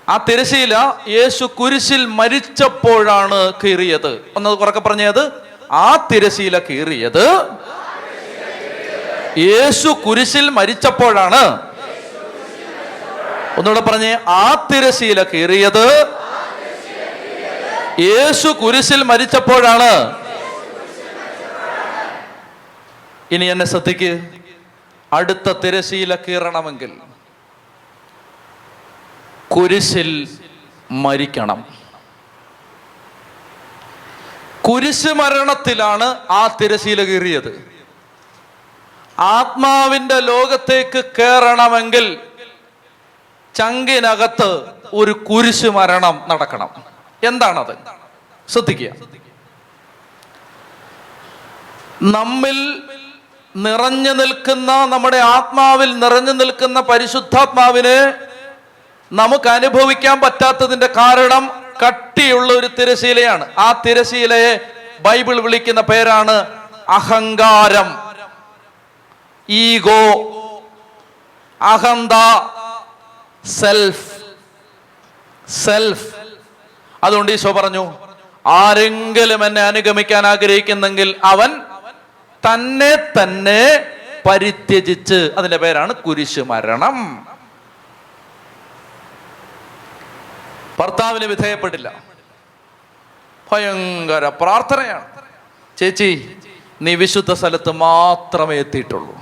ആ 0.09 0.15
തിരശീല 0.29 0.75
യേശു 1.07 1.45
കുരിശിൽ 1.59 2.05
മരിച്ചപ്പോഴാണ് 2.19 3.39
കീറിയത്. 3.63 4.11
ഒന്ന് 4.37 4.49
കുറക്കെ 4.61 4.79
പറഞ്ഞത് 4.79 5.23
ആ 5.71 6.07
തിരശീല 6.11 6.59
കീറിയത് 6.69 7.25
യേശു 9.37 9.89
കുരിശിൽ 10.05 10.45
മരിച്ചപ്പോഴാണ്. 10.59 11.43
ഒന്നുകൂടെ 13.57 13.81
പറഞ്ഞേ 13.89 14.13
ആ 14.27 14.67
തിരശീല 14.71 15.23
കീറിയത് 15.33 15.85
യേശു 18.07 18.47
കുരിശിൽ 18.47 19.01
മരിച്ചപ്പോഴാണ്. 19.03 19.91
ഇനി 23.31 23.45
എന്നെ 23.45 23.65
ശ്രദ്ധിക്ക്. 23.65 24.11
അടുത്ത 25.13 25.51
തിരശീല 25.51 26.15
കീറണമെങ്കിൽ 26.15 26.97
കുരിശിൽ 29.55 30.39
മരിക്കണം. 30.91 31.65
കുരിശ് 34.69 35.07
മരണത്തിലാണ് 35.07 36.03
ആ 36.29 36.57
തിരശീല 36.61 37.03
കീറിയത്. 37.03 37.71
ആത്മാവിന്റെ 39.19 40.19
ലോകത്തേക്ക് 40.19 41.05
കയറണമെങ്കിൽ 41.05 42.19
ചങ്കിനകത്ത് 43.55 44.65
ഒരു 44.93 45.11
കുരിശ് 45.11 45.65
മരണം 45.65 46.21
നടക്കണം. 46.27 46.69
എന്താണത്? 47.23 47.77
ശ്രദ്ധിക്കുക. 48.47 48.91
നമ്മിൽ 52.01 52.83
നിറഞ്ഞു 53.55 54.11
നിൽക്കുന്ന 54.11 54.85
നമ്മുടെ 54.85 55.17
ആത്മാവിൽ 55.17 55.99
നിറഞ്ഞു 55.99 56.31
നിൽക്കുന്ന 56.31 56.81
പരിശുദ്ധാത്മാവിനെ 56.81 58.13
നമുക്ക് 59.11 59.49
അനുഭവിക്കാൻ 59.49 60.21
പറ്റാത്തതിന്റെ 60.21 60.87
കാരണം 60.87 61.65
കട്ടിയുള്ള 61.87 62.53
ഒരു 62.53 62.67
തിരശീലയാണ്. 62.67 63.51
ആ 63.57 63.81
തിരശീലയെ 63.85 64.59
ബൈബിൾ 64.99 65.39
വിളിക്കുന്ന 65.39 65.81
പേരാണ് 65.81 66.31
അഹങ്കാരം. 66.89 68.15
ഈഗോ. 69.49 70.03
അഹന്ത. 71.61 72.11
സെൽഫ്. 73.45 74.11
സെൽഫ്. 75.49 76.15
അതുകൊണ്ട് 77.03 77.31
ഈശോ 77.31 77.51
പറഞ്ഞു 77.51 77.93
ആരെങ്കിലും 78.45 79.45
എന്നെ 79.45 79.61
അനുഗമിക്കാൻ 79.61 80.27
ആഗ്രഹിക്കുന്നെങ്കിൽ 80.27 81.15
അവൻ 81.23 81.61
തന്നെ 82.45 82.95
തന്നെ 82.95 83.85
പരിത്യജിച്ച് 84.29 85.31
അതിന്റെ 85.37 85.57
പേരാണ് 85.57 85.93
കുരിശ് 85.93 86.39
മരണം. 86.39 86.95
ഭർത്താവിന് 90.79 91.25
വിധേയപ്പെട്ടില്ല 91.25 92.03
ഭയങ്കര 93.51 94.27
പ്രാർത്ഥനയാണ്. 94.29 95.05
ചേച്ചി 95.77 96.37
നീ 96.81 96.95
വിശുദ്ധ 96.95 97.33
സ്ഥലത്ത് 97.33 97.71
മാത്രമേ 97.71 98.55
എത്തിയിട്ടുള്ളൂ. 98.59 99.15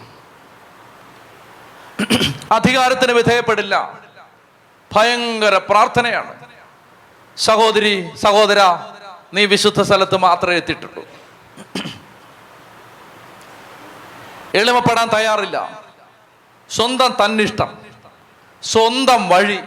അധികാരത്തിന് 2.52 3.12
വിധേയപ്പെടില്ല. 3.12 3.94
ഭയങ്കര 4.96 5.58
പ്രാർത്ഥനയാണ്. 5.58 6.36
സഹോദരി 7.38 8.10
സഹോദര 8.16 8.60
നീ 9.34 9.46
വിശുദ്ധ 9.46 9.82
സ്ഥലത്ത് 9.82 10.18
മാത്രമേ 10.18 10.56
എത്തിയിട്ടുള്ളൂ. 10.56 11.08
എളിമപ്പെടാൻ 14.58 15.08
തയ്യാറില്ല. 15.08 15.84
സ്വന്തം 16.70 17.16
തന്നിഷ്ടം. 17.26 17.78
സ്വന്തം 18.64 19.30
വഴി. 19.30 19.60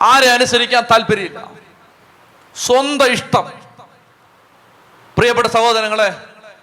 ആരെ 0.00 0.30
അനുസരിക്കാൻ 0.30 0.82
താല്പര്യമില്ല. 0.82 1.50
സ്വന്തം 2.56 3.06
ഇഷ്ടം. 3.06 3.52
പ്രിയപ്പെട്ട 5.18 5.48
സഹോദരങ്ങളെ 5.48 6.14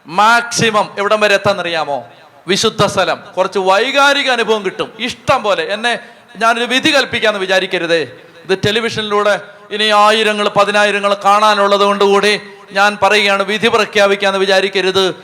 മാക്സിമം 0.08 0.96
എവിടം 0.98 1.20
വരെ 1.20 1.34
എത്താന്നറിയാമോ? 1.34 2.08
വിശുദ്ധ 2.48 2.86
സ്ഥലം. 2.86 3.24
കുറച്ച് 3.38 3.60
വൈകാരിക 3.60 4.32
അനുഭവം 4.32 4.66
കിട്ടും. 4.66 4.94
ഇഷ്ടം 5.00 5.44
പോലെ. 5.44 5.74
എന്നെ 5.74 6.00
ഞാനൊരു 6.38 6.66
വിധി 6.66 6.96
കൽപ്പിക്കാന്ന് 6.96 7.40
വിചാരിക്കരുതേ. 7.40 8.18
ഇത് 8.44 8.58
ടെലിവിഷനിലൂടെ 8.58 9.42
ഇനി 9.70 9.84
ആയിരങ്ങൾ 9.84 10.50
പതിനായിരങ്ങൾ 10.50 11.14
കാണാനുള്ളത് 11.14 11.82
കൊണ്ടുകൂടി 11.82 12.42
ഞാൻ 12.72 12.98
പറയുകയാണ് 13.04 13.44
വിധി 13.44 13.68
പ്രഖ്യാപിക്കാന്ന് 13.68 14.40
വിചാരിക്കരുത്. 14.40 15.16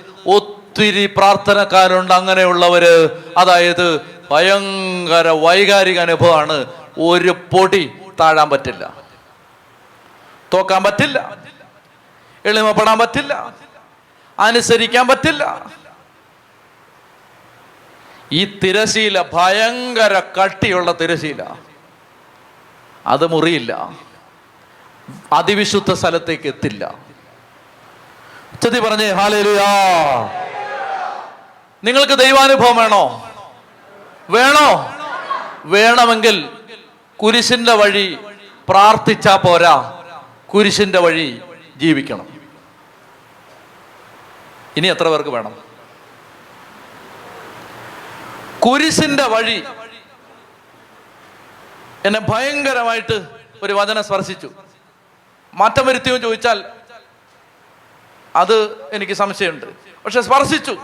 ഒത്തിരി 0.72 1.06
പ്രാർത്ഥനക്കാരുണ്ട്. 1.06 2.14
അങ്ങനെയുള്ളവര് 2.14 3.10
അതായത് 3.38 4.02
ഭയങ്കര 4.32 5.28
വൈകാരിക 5.28 6.00
അനുഭവമാണ്. 6.00 6.66
ഒരു 7.00 7.32
പൊടി 7.32 7.94
താഴാൻ 8.20 8.50
പറ്റില്ല. 8.50 8.94
തോക്കാൻ 10.54 10.84
പറ്റില്ല. 10.84 11.36
എളിമപ്പെടാൻ 12.46 13.00
പറ്റില്ല. 13.00 13.54
അനുസരിക്കാൻ 14.40 15.08
പറ്റില്ല. 15.08 15.66
ഈ 18.32 18.60
തിരശീല 18.64 19.22
ഭയങ്കര 19.34 20.22
കട്ടിയുള്ള 20.44 20.92
തിരശീല. 20.92 21.44
അത് 23.06 23.28
മുറിയില്ല. 23.28 23.90
അതിവിശുദ്ധ 25.34 25.94
സ്ഥലത്തേക്ക് 25.94 26.48
എത്തില്ല. 26.48 26.96
ഉച്ചതി 28.54 28.80
പറഞ്ഞേ 28.80 29.12
ഹാലേലുയാ. 29.12 29.72
നിങ്ങൾക്ക് 31.84 32.14
ദൈവാനുഭവം 32.14 32.76
വേണോ? 32.76 33.30
വേണോ? 34.30 34.96
വേണമെങ്കിൽ 35.66 36.50
കുരിശിന്റെ 37.24 37.74
വഴി 37.74 38.18
പ്രാർത്ഥിച്ചാ 38.70 39.36
പോരാ. 39.36 40.04
കുരിശിന്റെ 40.54 41.00
വഴി 41.00 41.42
ജീവിക്കണം. 41.78 42.28
ഇനി 44.78 44.88
എത്ര 44.88 45.08
പേർക്ക് 45.08 45.30
വേണം? 45.30 45.56
കുരിശിന്റെ 48.60 49.28
വഴി. 49.28 49.64
എന്നെ 52.06 52.20
ഭയങ്കരമായിട്ട് 52.20 53.26
ഒരു 53.64 53.74
വചനം 53.74 54.04
സ്പർശിച്ചു. 54.04 54.52
മാറ്റം 55.54 55.86
വരുത്തിയോ 55.86 56.18
ചോദിച്ചാൽ 56.18 56.64
അത് 58.36 58.90
എനിക്ക് 58.94 59.14
സംശയമുണ്ട്. 59.14 59.66
പക്ഷെ 60.04 60.22
സ്പർശിച്ചു. 60.22 60.78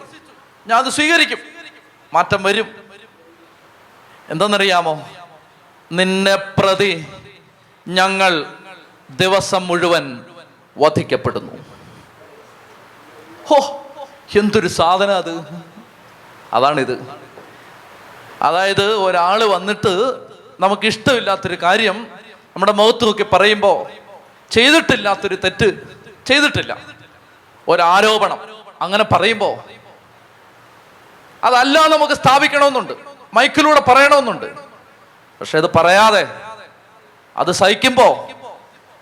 ഞാൻ 0.67 0.79
അത് 0.79 0.89
സ്വീകരിക്കും. 0.89 1.37
മാറ്റം 2.13 2.43
വരും. 2.43 2.75
എന്തെന്നറിയാമോ? 4.29 5.09
നിന്നെ 5.91 6.35
പ്രതി 6.35 7.07
ഞങ്ങൾ 7.87 8.45
ദിവസം 9.09 9.67
മുഴുവൻ 9.67 10.25
വധിക്കപ്പെടുന്നു. 10.77 11.51
ഹോ 13.47 13.85
എന്തൊരു 14.35 14.67
സാധന 14.67 15.11
അത്. 15.11 15.45
അതാണിത്. 16.53 17.15
അതായത് 18.41 18.93
ഒരാൾ 18.93 19.43
വന്നിട്ട് 19.43 20.27
നമുക്ക് 20.59 20.87
ഇഷ്ടമില്ലാത്തൊരു 20.87 21.55
കാര്യം 21.61 22.07
നമ്മുടെ 22.25 22.71
മുഖത്ത് 22.71 23.03
നോക്കി 23.03 23.23
പറയുമ്പോൾ 23.23 23.89
ചെയ്തിട്ടില്ലാത്തൊരു 24.51 25.35
തെറ്റ് 25.35 25.81
ചെയ്തിട്ടില്ല. 26.25 26.77
ഒരാരോപണം. 27.67 28.39
അങ്ങനെ 28.81 29.03
പറയുമ്പോൾ 29.03 29.77
അതല്ല 31.47 31.87
നമുക്ക് 31.87 32.13
സ്ഥാപിക്കണമെന്നുണ്ട്. 32.13 32.93
മൈക്കിലൂടെ 33.33 33.79
പറയണമെന്നുണ്ട്. 33.79 34.45
പക്ഷെ 35.39 35.57
അത് 35.57 35.73
പറയാതെ 35.73 36.27
അത് 37.37 37.51
സഹിക്കുമ്പോ 37.51 38.29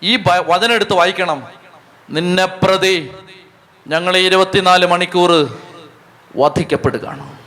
ഈ 0.03 0.15
ബ- 0.15 0.53
വചനം 0.53 0.73
എടുത്ത് 0.73 0.93
വായിക്കണം. 0.93 1.47
നിന്നെ 2.09 2.45
പ്രതി 2.45 3.15
ഞങ്ങൾ 3.88 4.17
ഇരുപത്തിനാല് 4.17 4.85
മണിക്കൂർ 4.85 5.59
വധിക്കപ്പെടുകയാണ്. 6.38 7.39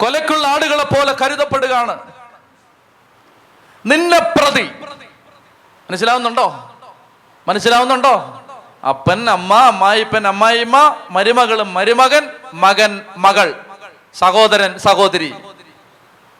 കൊലക്കുള്ള 0.00 0.48
ആടുകളെ 0.48 0.84
പോലെ 0.84 1.12
കരുതപ്പെടുകയാണ്. 1.12 1.98
നിന്നെ 3.86 4.18
പ്രതി. 4.18 4.70
മനസ്സിലാവുന്നുണ്ടോ? 5.90 6.74
മനസ്സിലാവുന്നുണ്ടോ? 7.48 8.41
അപ്പൻ 8.88 9.30
അമ്മ 9.30 9.54
അമ്മായിപ്പൻ 9.54 10.26
അമ്മായിമ്മ 10.26 10.96
മരുമകളും 11.10 11.74
മരുമകൻ 11.74 12.30
മകൻ 12.54 13.00
മകൾ 13.16 13.54
സഹോദരൻ 14.14 14.78
സഹോദരി. 14.78 15.34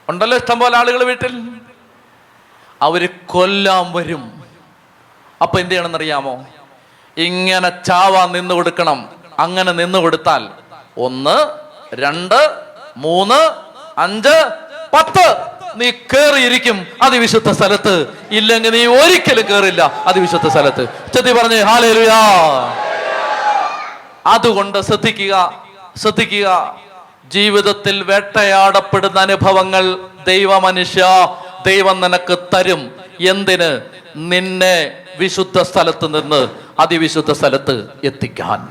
ഉണ്ടല്ലോ 0.08 0.36
ഇഷ്ടംപോലെ 0.36 0.76
ആളുകൾ 0.76 1.04
വീട്ടിൽ? 1.04 1.34
അവർ 2.82 3.08
കൊല്ലാൻ 3.26 3.92
വരും. 3.92 4.44
അപ്പൊ 5.42 5.58
എന്ത് 5.58 5.70
ചെയ്യണമെന്നറിയാമോ? 5.70 6.44
ഇങ്ങനെ 7.16 7.68
ചാവാൻ 7.68 8.32
നിന്ന് 8.32 8.54
കൊടുക്കണം. 8.54 9.08
അങ്ങനെ 9.38 9.72
നിന്ന് 9.72 9.98
കൊടുത്താൽ 9.98 10.48
ഒന്ന് 10.98 11.36
രണ്ട് 11.94 12.64
മൂന്ന് 12.96 13.40
അഞ്ച് 14.00 14.50
പത്ത്. 14.92 15.26
നീ 15.76 15.90
കേറിയിരിക്കും 15.90 16.86
അതിവിശുദ്ധ 17.02 17.50
സ്ഥലത്ത്. 17.50 18.18
ഇല്ലെങ്കിൽ 18.30 18.70
നീ 18.70 18.86
ഒരിക്കലും 18.86 19.48
കേറില്ല 19.48 19.82
അതിവിശുദ്ധ 20.06 20.48
സ്ഥലത്ത്. 20.48 20.88
ചെത്തി 21.14 21.32
പറഞ്ഞേ 21.32 21.60
ഹാലേലുയാ. 21.60 22.20
അതുകൊണ്ട് 24.26 24.80
ശ്രദ്ധിക്കുക 24.80 25.64
ശ്രദ്ധിക്കുക. 25.96 26.76
ജീവിതത്തിൽ 27.26 28.02
വേട്ടയാടപ്പെടുന്ന 28.02 29.20
അനുഭവങ്ങൾ 29.20 29.96
ദൈവ 30.26 30.58
മനുഷ്യ 30.58 31.04
ദൈവം 31.66 32.00
നിനക്ക് 32.00 32.38
തരും. 32.54 33.00
എന്തിന്? 33.20 33.80
നിന്നെ 34.16 35.04
വിശുദ്ധ 35.16 35.62
സ്ഥലത്ത് 35.62 36.22
നിന്ന് 36.22 36.48
അതിവിശുദ്ധ 36.78 37.32
സ്ഥലത്ത് 37.32 37.88
എത്തിക്കാൻ. 38.04 38.68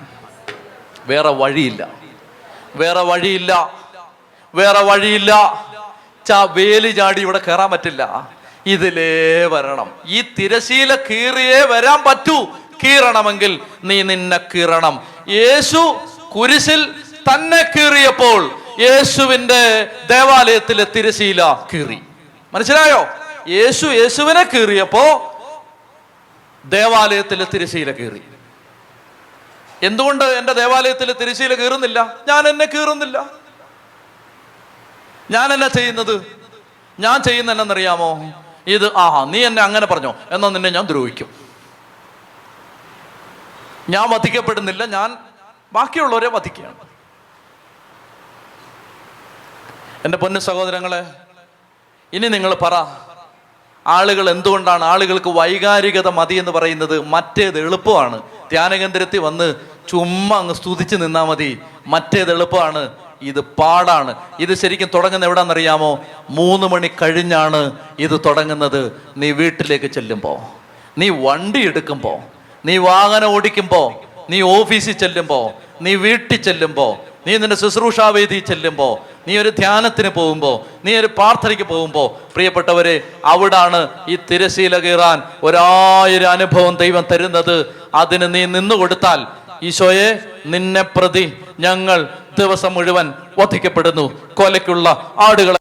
വേറെ 1.05 1.29
വഴിയില്ല. 1.29 1.87
വേറെ 2.75 3.01
വഴിയില്ല. 3.01 3.73
വേറെ 4.55 4.81
വഴിയില്ല. 4.81 5.65
ചാ 6.27 6.43
വേലി 6.43 6.89
ചാടി 6.89 7.21
ഇവിടെ 7.21 7.41
കയറാൻ 7.47 7.71
പറ്റില്ല. 7.71 8.29
ഇതിലേ 8.65 9.45
വരണം. 9.45 9.91
ഈ 10.05 10.21
തിരശീല 10.21 10.95
കീറിയേ 10.95 11.61
വരാൻ 11.61 12.03
പറ്റൂ. 12.03 12.45
കീറണമെങ്കിൽ 12.83 13.59
നീ 13.83 14.03
നിന്നെ 14.03 14.37
കീറണം. 14.37 15.03
യേശു 15.27 15.99
കുരിശിൽ 16.35 16.93
തന്നെ 17.13 17.71
കീറിയപ്പോൾ 17.75 18.51
യേശുവിന്റെ 18.79 19.83
ദേവാലയത്തിലെ 20.11 20.83
തിരശീല 20.83 21.53
കീറി. 21.73 21.99
മനസ്സിലായോ? 22.53 23.07
യേശു 23.47 23.85
യേശുവിനെ 23.85 24.43
കീറിയപ്പോ 24.43 25.27
ദേവാലയത്തിലെ 26.65 27.45
തിരശീല 27.53 27.91
കീറി. 27.91 28.21
എന്തുകൊണ്ട് 29.83 30.25
എന്റെ 30.25 30.53
ദേവാലയത്തിലെ 30.53 31.13
തിരശീല 31.13 31.53
കീറുന്നില്ല? 31.53 32.15
ഞാൻ 32.27 32.47
എന്നെ 32.47 32.65
കീറുന്നില്ല. 32.65 33.40
എന്നാ 35.53 35.67
ചെയ്യുന്നത്? 35.67 36.37
ഞാൻ 36.99 37.23
ചെയ്യുന്ന 37.23 37.51
ഇത് 38.67 38.97
ആഹാ 38.97 39.25
നീ 39.25 39.45
എന്നെ 39.45 39.61
അങ്ങനെ 39.61 39.85
പറഞ്ഞോ. 39.85 40.15
എന്നാ 40.31 40.49
നിന്നെ 40.49 40.69
ഞാൻ 40.69 40.85
ദ്രോഹിക്കും. 40.85 41.29
ഞാൻ 43.89 44.09
വധിക്കപ്പെടുന്നില്ല 44.09 44.85
ഞാൻ 44.85 45.17
ബാക്കിയുള്ളവരെ 45.73 46.29
വധിക്കുകയാണ്. 46.29 46.75
എന്റെ 50.05 50.17
പൊന്നു 50.17 50.39
സഹോദരങ്ങളെ 50.39 51.13
ഇനി 52.13 52.27
നിങ്ങൾ 52.27 52.53
പറ 52.53 52.85
ആളുകൾ 53.87 54.29
എന്തുകൊണ്ടാണ്? 54.29 54.83
ആളുകൾക്ക് 54.83 55.29
വൈകാരികത 55.29 56.07
മതി 56.07 56.35
എന്ന് 56.35 56.51
പറയുന്നത് 56.51 56.99
മറ്റേത് 56.99 57.59
എളുപ്പമാണ്. 57.59 58.21
ധ്യാനകേന്ദ്രത്തിൽ 58.51 59.19
വന്ന് 59.19 59.55
ചുമ്മാ 59.89 60.37
അങ്ങ് 60.37 60.53
സ്തുതിച്ച് 60.53 60.95
നിന്നാൽ 60.95 61.23
മതി. 61.23 61.59
മറ്റേത് 61.87 62.31
എളുപ്പമാണ്. 62.31 63.10
ഇത് 63.21 63.41
പാടാണ്. 63.41 64.15
ഇത് 64.39 64.53
ശരിക്കും 64.53 64.89
തുടങ്ങുന്ന 64.93 65.25
എവിടാന്നറിയാമോ? 65.25 65.99
മൂന്ന് 66.29 66.67
മണി 66.67 66.89
കഴിഞ്ഞാണ് 67.01 67.71
ഇത് 67.99 68.21
തുടങ്ങുന്നത്. 68.25 68.91
നീ 69.17 69.31
വീട്ടിലേക്ക് 69.31 69.85
ചെല്ലുമ്പോൾ 69.85 70.37
നീ 70.97 71.09
വണ്ടി 71.09 71.61
എടുക്കുമ്പോൾ 71.67 72.17
നീ 72.65 72.77
വാഹനം 72.77 73.29
ഓടിക്കുമ്പോൾ 73.35 73.87
നീ 74.29 74.41
ഓഫീസിൽ 74.41 74.91
ചെല്ലുമ്പോൾ 74.91 75.45
നീ 75.83 75.95
വീട്ടിൽ 75.95 76.41
ചെല്ലുമ്പോൾ 76.41 77.11
നീ 77.27 77.37
നിന്റെ 77.37 77.55
ശുശ്രൂഷാവേദി 77.55 78.39
ചെല്ലുമ്പോൾ 78.39 78.93
നീ 79.27 79.37
ഒരു 79.37 79.49
ധ്യാനത്തിന് 79.49 80.09
പോകുമ്പോൾ 80.09 80.55
നീ 80.85 80.97
ഒരു 80.99 81.07
പ്രാർത്ഥനയ്ക്ക് 81.07 81.63
പോകുമ്പോൾ 81.63 82.07
പ്രിയപ്പെട്ടവരെ 82.33 83.01
അവിടാണ് 83.25 83.87
ഈ 84.07 84.17
തിരശീല 84.31 84.77
കീറാൻ 84.77 85.21
ഒരായൊരു 85.43 86.25
അനുഭവം 86.25 86.75
ദൈവം 86.75 87.05
തരുന്നത്. 87.11 87.65
അതിന് 87.95 88.35
നീ 88.35 88.45
നിന്നു 88.45 88.75
കൊടുത്താൽ 88.75 89.27
ഈശോയെ 89.63 90.19
നിന്നെ 90.45 90.81
പ്രതി 90.81 91.33
ഞങ്ങൾ 91.59 92.07
ദിവസം 92.39 92.73
മുഴുവൻ 92.73 93.13
വധിക്കപ്പെടുന്നു. 93.39 94.05
കൊലയ്ക്കുള്ള 94.33 94.87
ആടുകളെ 95.27 95.59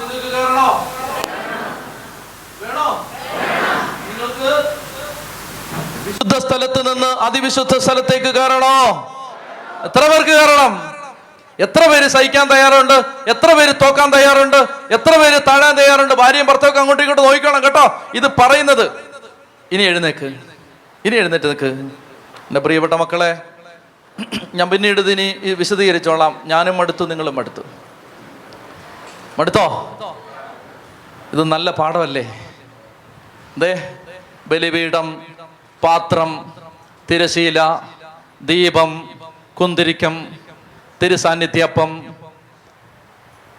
നിങ്ങൾക്ക് 0.00 0.30
വേണോ? 2.62 2.88
നിങ്ങൾക്ക് 4.08 4.50
വിശുദ്ധ 6.06 6.34
സ്ഥലത്ത് 6.38 6.80
നിന്ന് 6.88 7.10
അതിവിശുദ്ധ 7.26 7.74
സ്ഥലത്തേക്ക് 7.78 8.30
കയറണോ 8.34 8.76
എത്ര 9.86 10.02
പേർക്ക് 10.10 10.30
കയറണം 10.30 10.72
എത്ര 11.60 11.90
പേര് 11.90 12.08
സഹിക്കാൻ 12.08 12.48
തയ്യാറുണ്ട്? 12.48 12.94
എത്ര 13.30 13.52
പേര് 13.52 13.72
തോക്കാൻ 13.82 14.10
തയ്യാറുണ്ട്? 14.10 14.56
എത്ര 14.90 15.16
പേര് 15.16 15.40
താഴാൻ 15.48 15.76
തയ്യാറുണ്ട്? 15.76 16.14
ഭാര്യയും 16.14 16.46
ഭർത്താവൊക്കെ 16.46 16.80
അങ്ങോട്ടും 16.80 17.02
ഇങ്ങോട്ട് 17.02 17.22
നോക്കിക്കണം 17.22 17.64
കേട്ടോ. 17.64 18.02
ഇത് 18.14 18.26
പറയുന്നത്. 18.40 18.90
ഇനി 19.72 19.82
എഴുന്നേക്ക്. 19.82 20.24
ഇനി 21.04 21.16
എഴുന്നേറ്റ് 21.16 21.44
നിൽക്ക്. 21.44 21.66
എന്റെ 22.48 22.60
പ്രിയപ്പെട്ട 22.60 22.92
മക്കളെ 22.92 23.42
ഞാൻ 24.54 24.70
പിന്നീട് 24.70 25.00
ഇതിനി 25.00 25.38
വിശദീകരിച്ചോളാം. 25.52 26.42
ഞാനും 26.44 26.76
മടുത്തു 26.76 27.04
നിങ്ങളും 27.04 27.34
മടുത്തു. 27.34 27.60
മടുത്തോ? 29.38 29.66
ഇത് 31.32 31.44
നല്ല 31.44 31.70
പാഠമല്ലേ? 31.70 32.50
ദേ 33.58 33.98
ബലിപീഠം 34.46 35.22
പാത്രം 35.84 36.52
തിരശീല 37.10 37.80
ദീപം 38.42 39.16
കുന്തിരിക്കം 39.54 40.37
തിരുസാന്നിധ്യപ്പം 41.02 42.14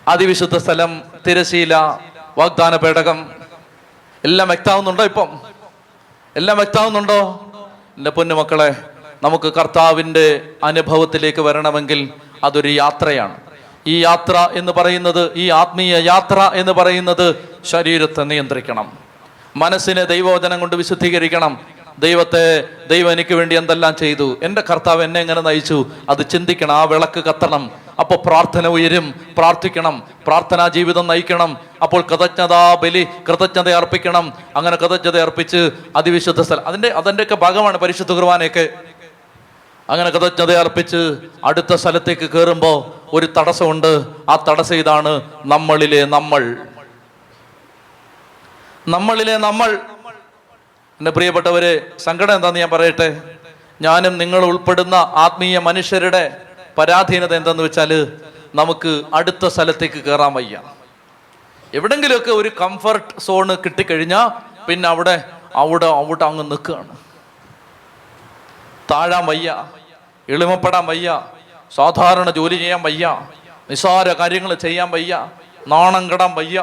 അതിവിശുദ്ധ 0.07 0.57
സ്ഥലം 0.57 1.01
തിരശീല 1.27 1.75
വാഗ്ദാന 2.37 2.75
പേടകം 2.75 3.31
എല്ലാം 4.23 4.47
വ്യക്താവുന്നുണ്ടോ 4.47 5.03
ഇപ്പം? 5.03 5.39
എല്ലാം 6.35 6.57
വ്യക്താവുന്നുണ്ടോ 6.57 7.45
എന്റെ 7.97 8.09
പൊന്നുമക്കളെ 8.09 8.75
നമുക്ക് 9.23 9.53
കർത്താവിന്റെ 9.53 10.41
അനുഭവത്തിലേക്ക് 10.63 11.41
വരണമെങ്കിൽ 11.41 12.09
അതൊരു 12.43 12.67
യാത്രയാണ്. 12.67 13.37
ഈ 13.87 14.03
യാത്ര 14.03 14.49
എന്ന് 14.51 14.71
പറയുന്നത് 14.71 15.33
ഈ 15.35 15.49
ആത്മീയ 15.49 15.97
യാത്ര 15.97 16.51
എന്ന് 16.53 16.71
പറയുന്നത് 16.71 17.49
ശരീരത്തെ 17.65 18.23
നിയന്ത്രിക്കണം. 18.23 18.97
മനസ്സിനെ 19.55 20.03
ദൈവവചനം 20.03 20.59
കൊണ്ട് 20.59 20.75
വിശുദ്ധീകരിക്കണം. 20.75 21.59
ദൈവത്തെ 21.99 22.63
ദൈവം 22.89 23.11
എനിക്ക് 23.11 23.33
വേണ്ടി 23.33 23.55
എന്തെല്ലാം 23.55 23.95
ചെയ്തു? 23.95 24.37
എന്റെ 24.43 24.63
കർത്താവ് 24.69 25.03
എന്നെ 25.03 25.19
എങ്ങനെ 25.19 25.41
നയിച്ചു? 25.41 25.85
അത് 26.09 26.29
ചിന്തിക്കണം 26.29 26.75
ആ 26.75 26.83
വിളക്ക് 26.83 27.23
കത്തണം. 27.23 27.71
അപ്പോൾ 27.99 28.15
പ്രാർത്ഥന 28.15 28.67
ഉയരും 28.67 29.13
പ്രാർത്ഥിക്കണം 29.37 30.03
പ്രാർത്ഥനാ 30.27 30.67
ജീവിതം 30.67 31.07
നയിക്കണം. 31.07 31.57
അപ്പോൾ 31.83 32.01
കൃതജ്ഞതാ 32.01 32.75
ബലി 32.75 33.07
കൃതജ്ഞത 33.29 33.69
അർപ്പിക്കണം. 33.69 34.33
അങ്ങനെ 34.55 34.75
കൃതജ്ഞത 34.75 35.19
അർപ്പിച്ച് 35.19 35.71
അതിവിശുദ്ധ 35.95 36.41
സ്ഥലം. 36.41 36.67
അതിന്റെ 36.67 36.87
അതിന്റെയൊക്കെ 36.87 37.35
ഭാഗമാണ് 37.35 37.77
പരിശുദ്ധ 37.77 38.11
കുർബാനയൊക്കെ. 38.11 38.69
അങ്ങനെ 39.89 40.09
കൃതജ്ഞത 40.09 40.51
അർപ്പിച്ച് 40.51 41.15
അടുത്ത 41.43 41.73
സ്ഥലത്തേക്ക് 41.73 42.29
കയറുമ്പോൾ 42.29 42.93
ഒരു 43.13 43.29
തടസ്സമുണ്ട്. 43.37 44.05
ആ 44.29 44.45
തടസ്സം 44.49 44.75
ഇതാണ് 44.75 45.21
നമ്മളിലെ 45.45 46.05
നമ്മൾ. 46.05 46.57
നമ്മളിലെ 48.87 49.37
നമ്മൾ. 49.37 49.77
എന്റെ 50.99 51.11
പ്രിയപ്പെട്ടവരെ 51.11 51.73
സങ്കടം 51.99 52.35
എന്താന്ന് 52.35 52.59
ഞാൻ 52.59 52.69
പറയട്ടെ? 52.69 53.21
ഞാനും 53.81 54.17
നിങ്ങൾ 54.17 54.41
ഉൾപ്പെടുന്ന 54.45 54.95
ആത്മീയ 54.95 55.59
മനുഷ്യരുടെ 55.59 56.23
പരാധീനത 56.77 57.33
എന്തെന്ന് 57.35 57.63
വെച്ചാൽ 57.63 57.91
നമുക്ക് 58.55 59.03
അടുത്ത 59.13 59.47
സ്ഥലത്തേക്ക് 59.47 59.99
കയറാൻ 60.03 60.33
വയ്യ. 60.33 60.55
എവിടെങ്കിലുമൊക്കെ 61.73 62.31
ഒരു 62.31 62.51
കംഫർട്ട് 62.61 63.19
സോണ് 63.19 63.55
കിട്ടിക്കഴിഞ്ഞാൽ 63.65 64.27
പിന്നെ 64.67 64.89
അവിടെ 64.89 65.15
അവിടെ 65.55 65.85
അവിടെ 65.85 66.25
അങ്ങ് 66.25 66.51
നിൽക്കുകയാണ്. 66.51 66.93
താഴാൻ 68.91 69.25
വയ്യ 69.25 69.49
എളിമപ്പെടാൻ 70.29 70.85
വയ്യ 70.85 71.09
സാധാരണ 71.75 72.29
ജോലി 72.29 72.55
ചെയ്യാൻ 72.55 72.81
വയ്യ 72.83 73.05
നിസ്സാര 73.69 74.13
കാര്യങ്ങൾ 74.13 74.53
ചെയ്യാൻ 74.53 74.91
വയ്യ 74.91 75.13
നാണം 75.67 76.03
കെടാൻ 76.11 76.31
വയ്യ. 76.35 76.59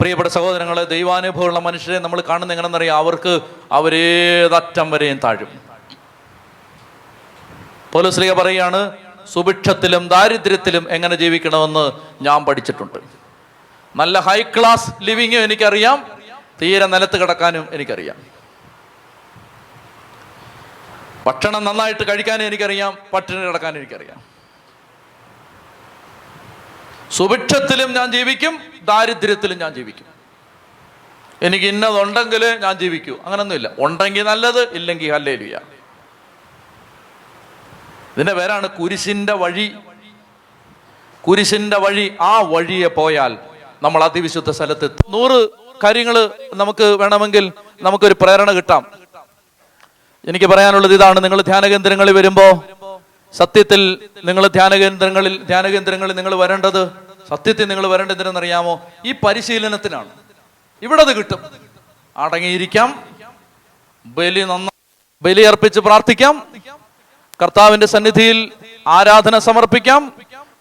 പ്രിയപ്പെട്ട 0.00 0.28
സഹോദരങ്ങളെ 0.28 0.84
ദൈവാനുഭവമുള്ള 0.84 1.58
മനുഷ്യരെ 1.58 1.98
നമ്മൾ 1.98 2.20
കാണുന്ന 2.20 2.52
എങ്ങനെയെന്നറിയാം 2.52 2.96
അവർക്ക് 2.96 3.40
അവരേതറ്റം 3.72 4.90
വരെയും 4.90 5.20
താഴും. 5.24 5.60
പോലീസ്ലിക 7.92 8.32
പറയാണ് 8.32 8.96
സുഭിക്ഷത്തിലും 9.32 10.08
ദാരിദ്ര്യത്തിലും 10.08 10.86
എങ്ങനെ 10.90 11.14
ജീവിക്കണമെന്ന് 11.14 11.92
ഞാൻ 12.22 12.44
പഠിച്ചിട്ടുണ്ട്. 12.44 12.98
നല്ല 13.96 14.18
ഹൈ 14.18 14.42
ക്ലാസ് 14.42 14.90
ലിവിങ്ങും 15.02 15.42
എനിക്കറിയാം 15.42 16.10
തീരെ 16.62 16.86
നിലത്ത് 16.86 17.16
കിടക്കാനും 17.20 17.68
എനിക്കറിയാം. 17.72 18.16
ഭക്ഷണം 21.26 21.64
നന്നായിട്ട് 21.64 22.08
കഴിക്കാനും 22.08 22.46
എനിക്കറിയാം 22.46 22.98
പട്ടിണി 23.12 23.46
കിടക്കാനും 23.46 23.78
എനിക്കറിയാം. 23.78 24.39
സുഭിക്ഷത്തിലും 27.10 27.92
ഞാൻ 27.92 28.12
ജീവിക്കും 28.12 28.58
ദാരിദ്ര്യത്തിലും 28.82 29.58
ഞാൻ 29.58 29.74
ജീവിക്കും. 29.74 30.06
എനിക്ക് 31.42 31.66
ഇന്നതുണ്ടെങ്കിൽ 31.66 32.58
ഞാൻ 32.58 32.78
ജീവിക്കൂ. 32.78 33.18
അങ്ങനൊന്നുമില്ല. 33.24 33.70
ഉണ്ടെങ്കിൽ 33.78 34.22
നല്ലത് 34.22 34.72
ഇല്ലെങ്കിൽ 34.72 35.12
ഹല്ലേലുയ. 35.12 35.56
ഇതിന്റെ 38.14 38.32
പേരാണ് 38.32 38.68
കുരിശിന്റെ 38.68 39.32
വഴി. 39.32 39.72
കുരിശിന്റെ 41.28 41.78
വഴി 41.78 42.16
ആ 42.20 42.40
വഴിയെ 42.40 42.86
പോയാൽ 42.86 43.38
നമ്മൾ 43.82 44.04
അതിവിശുദ്ധ 44.04 44.50
സ്ഥലത്ത്. 44.50 44.90
നൂറ് 45.08 45.48
കാര്യങ്ങൾ 45.84 46.30
നമുക്ക് 46.54 46.84
വേണമെങ്കിൽ 46.84 47.52
നമുക്കൊരു 47.82 48.16
പ്രേരണ 48.20 48.50
കിട്ടാം. 48.50 48.86
എനിക്ക് 50.28 50.46
പറയാനുള്ളത് 50.46 50.94
ഇതാണ്. 50.94 51.24
നിങ്ങൾ 51.24 51.40
ധ്യാന 51.40 51.66
കേന്ദ്രങ്ങളിൽ 51.66 52.12
വരുമ്പോ 52.12 52.64
സത്യത്തിൽ 53.32 54.08
നിങ്ങൾ 54.24 54.46
ധ്യാന 54.46 54.74
കേന്ദ്രങ്ങളിൽ 54.74 55.42
ധ്യാന 55.42 55.66
കേന്ദ്രങ്ങളിൽ 55.66 56.12
നിങ്ങൾ 56.12 56.34
വരേണ്ടത് 56.34 56.88
സത്യത്തിൽ 57.28 57.68
നിങ്ങൾ 57.68 57.86
വരേണ്ടത് 57.86 58.14
എന്തിനെന്നറിയാമോ 58.14 58.80
ഈ 59.06 59.12
പരിശീലനത്തിനാണ്. 59.12 60.08
ഇവിടെ 60.82 61.00
അത് 61.00 61.16
കിട്ടും. 61.16 61.38
അടങ്ങിയിരിക്കാം. 62.16 63.04
ബലി 64.06 64.40
നന്ന 64.40 64.70
ബലി 65.22 65.42
അർപ്പിച്ച് 65.42 65.80
പ്രാർത്ഥിക്കാം. 65.80 66.46
കർത്താവിന്റെ 67.42 67.86
സന്നിധിയിൽ 67.86 68.52
ആരാധന 68.88 69.38
സമർപ്പിക്കാം. 69.38 70.12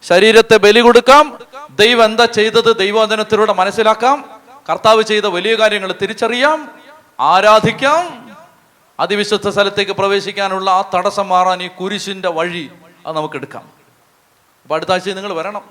ശരീരത്തെ 0.08 0.58
ബലി 0.58 0.80
കൊടുക്കാം. 0.80 1.40
ദൈവം 1.70 2.06
എന്താ 2.06 2.26
ചെയ്തത്? 2.26 2.78
ദൈവവചനത്തിലൂടെ 2.78 3.54
മനസ്സിലാക്കാം. 3.54 4.30
കർത്താവ് 4.70 5.04
ചെയ്ത 5.04 5.24
വലിയ 5.24 5.56
കാര്യങ്ങൾ 5.56 5.96
തിരിച്ചറിയാം. 6.02 6.72
ആരാധിക്കാം. 7.20 8.19
അതിവിശുദ്ധ 9.00 9.50
സ്ഥലത്തേക്ക് 9.50 9.92
പ്രവേശിക്കാനുള്ള 9.92 10.72
ആ 10.72 10.84
തടസ്സം 10.94 11.30
മാറാൻ 11.30 11.64
ഈ 11.64 11.68
കുരിശിന്റെ 11.68 12.30
വഴി 12.30 12.72
അത് 13.08 13.16
നമുക്ക് 13.16 13.36
എടുക്കാം. 13.36 13.64
അപ്പൊ 14.64 14.76
അടുത്ത 14.76 14.92
ആഴ്ച 14.92 15.10
നിങ്ങൾ 15.10 15.34
വരണം. 15.34 15.62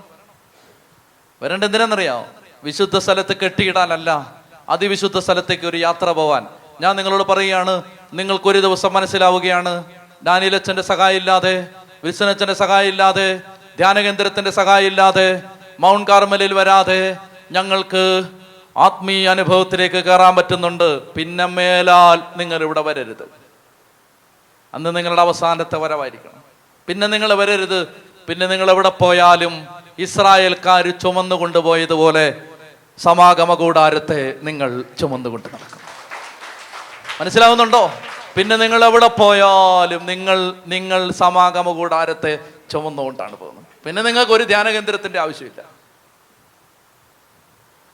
വരേണ്ട 1.42 1.64
എന്തിനാണെന്നറിയാമോ 1.64 2.26
വിശുദ്ധ 2.64 2.98
സ്ഥലത്ത് 2.98 3.36
കെട്ടിയിടാനല്ല 3.36 4.34
അതിവിശുദ്ധ 4.68 5.18
സ്ഥലത്തേക്ക് 5.18 5.66
ഒരു 5.66 5.76
യാത്ര 5.76 6.12
പോവാൻ. 6.12 6.46
ഞാൻ 6.80 6.96
നിങ്ങളോട് 6.96 7.22
പറയുകയാണ് 7.22 7.82
നിങ്ങൾക്കൊരു 8.12 8.58
ദിവസം 8.58 8.92
മനസ്സിലാവുകയാണ്. 8.92 9.84
ഡാനിയലച്ഛന്റെ 10.26 10.82
സഹായം 10.82 11.16
ഇല്ലാതെ 11.16 11.68
വിൽസനച്ചന്റെ 12.04 12.54
സഹായം 12.54 12.88
ഇല്ലാതെ 12.88 13.36
ധ്യാനകേന്ദ്രത്തിന്റെ 13.76 14.50
സഹായം 14.50 14.86
ഇല്ലാതെ 14.86 15.42
മൗണ്ട് 15.80 16.10
കാർമലിൽ 16.10 16.54
വരാതെ 16.54 17.16
ഞങ്ങൾക്ക് 17.52 18.28
ആത്മീയ 18.78 19.28
അനുഭവത്തിലേക്ക് 19.28 20.04
കയറാൻ 20.04 20.36
പറ്റുന്നുണ്ട്. 20.36 21.12
പിന്നെ 21.12 21.46
മേലാൽ 21.46 22.22
നിങ്ങൾ 22.36 22.62
ഇവിടെ 22.62 22.80
വരരുത്. 22.80 23.30
അന്ന് 24.74 24.96
നിങ്ങളുടെ 24.96 25.20
അവസാനത്തെ 25.20 25.76
വരവായിരിക്കണം. 25.76 26.42
പിന്നെ 26.88 27.06
നിങ്ങൾ 27.06 27.34
വരരുത്. 27.34 27.86
പിന്നെ 28.28 28.46
നിങ്ങൾ 28.46 28.70
എവിടെ 28.70 28.88
പോയാലും 28.88 29.68
ഇസ്രായേൽക്കാർ 29.98 30.90
ചുമന്നു 30.90 31.36
കൊണ്ടുപോയതുപോലെ 31.36 32.42
സമാഗമ 32.98 33.54
കൂടാരത്തെ 33.54 34.34
നിങ്ങൾ 34.42 34.84
ചുമന്നുകൊണ്ട് 34.98 35.48
നടക്കും. 35.48 35.80
മനസ്സിലാവുന്നുണ്ടോ? 37.20 37.92
പിന്നെ 38.36 38.56
നിങ്ങൾ 38.56 38.84
എവിടെ 38.84 39.08
പോയാലും 39.08 40.06
നിങ്ങൾ 40.06 40.54
നിങ്ങൾ 40.66 41.10
സമാഗമ 41.10 41.72
കൂടാരത്തെ 41.72 42.38
ചുമന്നുകൊണ്ടാണ് 42.70 43.36
പോകുന്നത്. 43.36 43.64
പിന്നെ 43.84 44.02
നിങ്ങൾക്ക് 44.02 44.32
ഒരു 44.32 44.44
ധ്യാന 44.44 44.70
കേന്ദ്രത്തിന്റെ 44.70 45.18
ആവശ്യമില്ല. 45.18 45.77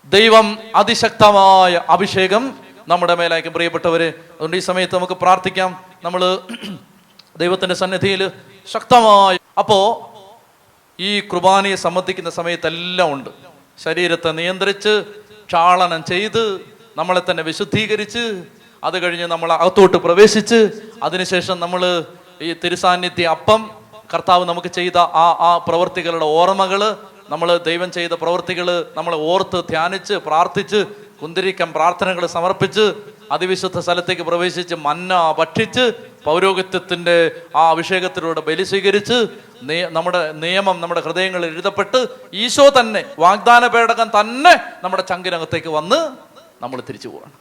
ദൈവം 0.07 0.59
അതിശക്തമായ 0.75 1.81
അഭിഷേകം 1.89 2.59
നമ്മുടെ 2.89 3.15
മേലായിരിക്കും. 3.15 3.53
പ്രിയപ്പെട്ടവര് 3.53 4.09
അതുകൊണ്ട് 4.09 4.57
ഈ 4.57 4.61
സമയത്ത് 4.61 4.95
നമുക്ക് 4.95 5.13
പ്രാർത്ഥിക്കാം. 5.13 5.83
നമ്മൾ 6.05 6.39
ദൈവത്തിന്റെ 7.39 7.75
സന്നിധിയിൽ 7.75 8.31
ശക്തമായി 8.67 9.39
അപ്പോ 9.59 9.79
ഈ 10.99 11.21
കുർബാനയെ 11.21 11.75
സംബന്ധിക്കുന്ന 11.75 12.31
സമയത്തെല്ലാം 12.31 13.13
ഉണ്ട്. 13.13 13.31
ശരീരത്തെ 13.79 14.33
നിയന്ത്രിച്ച് 14.33 15.05
ക്ഷാളനം 15.49 16.05
ചെയ്ത് 16.05 16.61
നമ്മളെ 16.97 17.23
തന്നെ 17.31 17.43
വിശുദ്ധീകരിച്ച് 17.43 18.45
അത് 18.85 19.03
കഴിഞ്ഞ് 19.03 19.27
നമ്മൾ 19.27 19.53
അകത്തോട്ട് 19.53 19.97
പ്രവേശിച്ച് 19.97 20.71
അതിനുശേഷം 21.03 21.61
നമ്മൾ 21.61 22.05
ഈ 22.43 22.55
തിരുസാന്നിധ്യ 22.65 23.27
അപ്പം 23.27 23.71
കർത്താവ് 24.15 24.45
നമുക്ക് 24.45 24.69
ചെയ്ത 24.69 24.99
ആ 24.99 25.37
ആ 25.41 25.59
പ്രവൃത്തികളുടെ 25.59 26.25
ഓർമ്മകൾ 26.25 26.97
നമ്മൾ 27.31 27.59
ദൈവം 27.69 27.91
ചെയ്ത 27.93 28.13
പ്രവൃത്തികൾ 28.13 28.69
നമ്മൾ 28.97 29.15
ഓർത്ത് 29.33 29.59
ധ്യാനിച്ച് 29.71 30.15
പ്രാർത്ഥിച്ച് 30.27 30.81
കുന്തിരിക്കം 31.21 31.69
പ്രാർത്ഥനകൾ 31.73 32.27
സമർപ്പിച്ച് 32.27 32.85
അതിവിശുദ്ധ 33.33 33.79
സ്ഥലത്തേക്ക് 33.79 34.23
പ്രവേശിച്ച് 34.23 34.75
മന്ന 34.87 35.13
ഭക്ഷിച്ച് 35.39 35.85
പൗരോഹിത്യത്തിന്റെ 36.25 37.17
ആ 37.57 37.63
അഭിഷേകത്തിലൂടെ 37.71 38.41
ബലി 38.41 38.63
സ്വീകരിച്ച് 38.63 39.19
നമ്മുടെ 39.93 40.21
നിയമം 40.45 40.77
നമ്മുടെ 40.81 41.01
ഹൃദയങ്ങളിൽ 41.01 41.47
എഴുതപ്പെട്ട് 41.47 42.01
ഈശോ 42.35 42.67
തന്നെ 42.79 43.03
വാഗ്ദാന 43.19 43.67
പേടകം 43.67 44.11
തന്നെ 44.19 44.55
നമ്മുടെ 44.85 45.05
ചങ്കിനകത്തേക്ക് 45.13 45.69
വന്ന് 45.69 46.01
നമ്മൾ 46.63 46.81
തിരിച്ചു 46.89 47.09
പോവാണ്. 47.09 47.35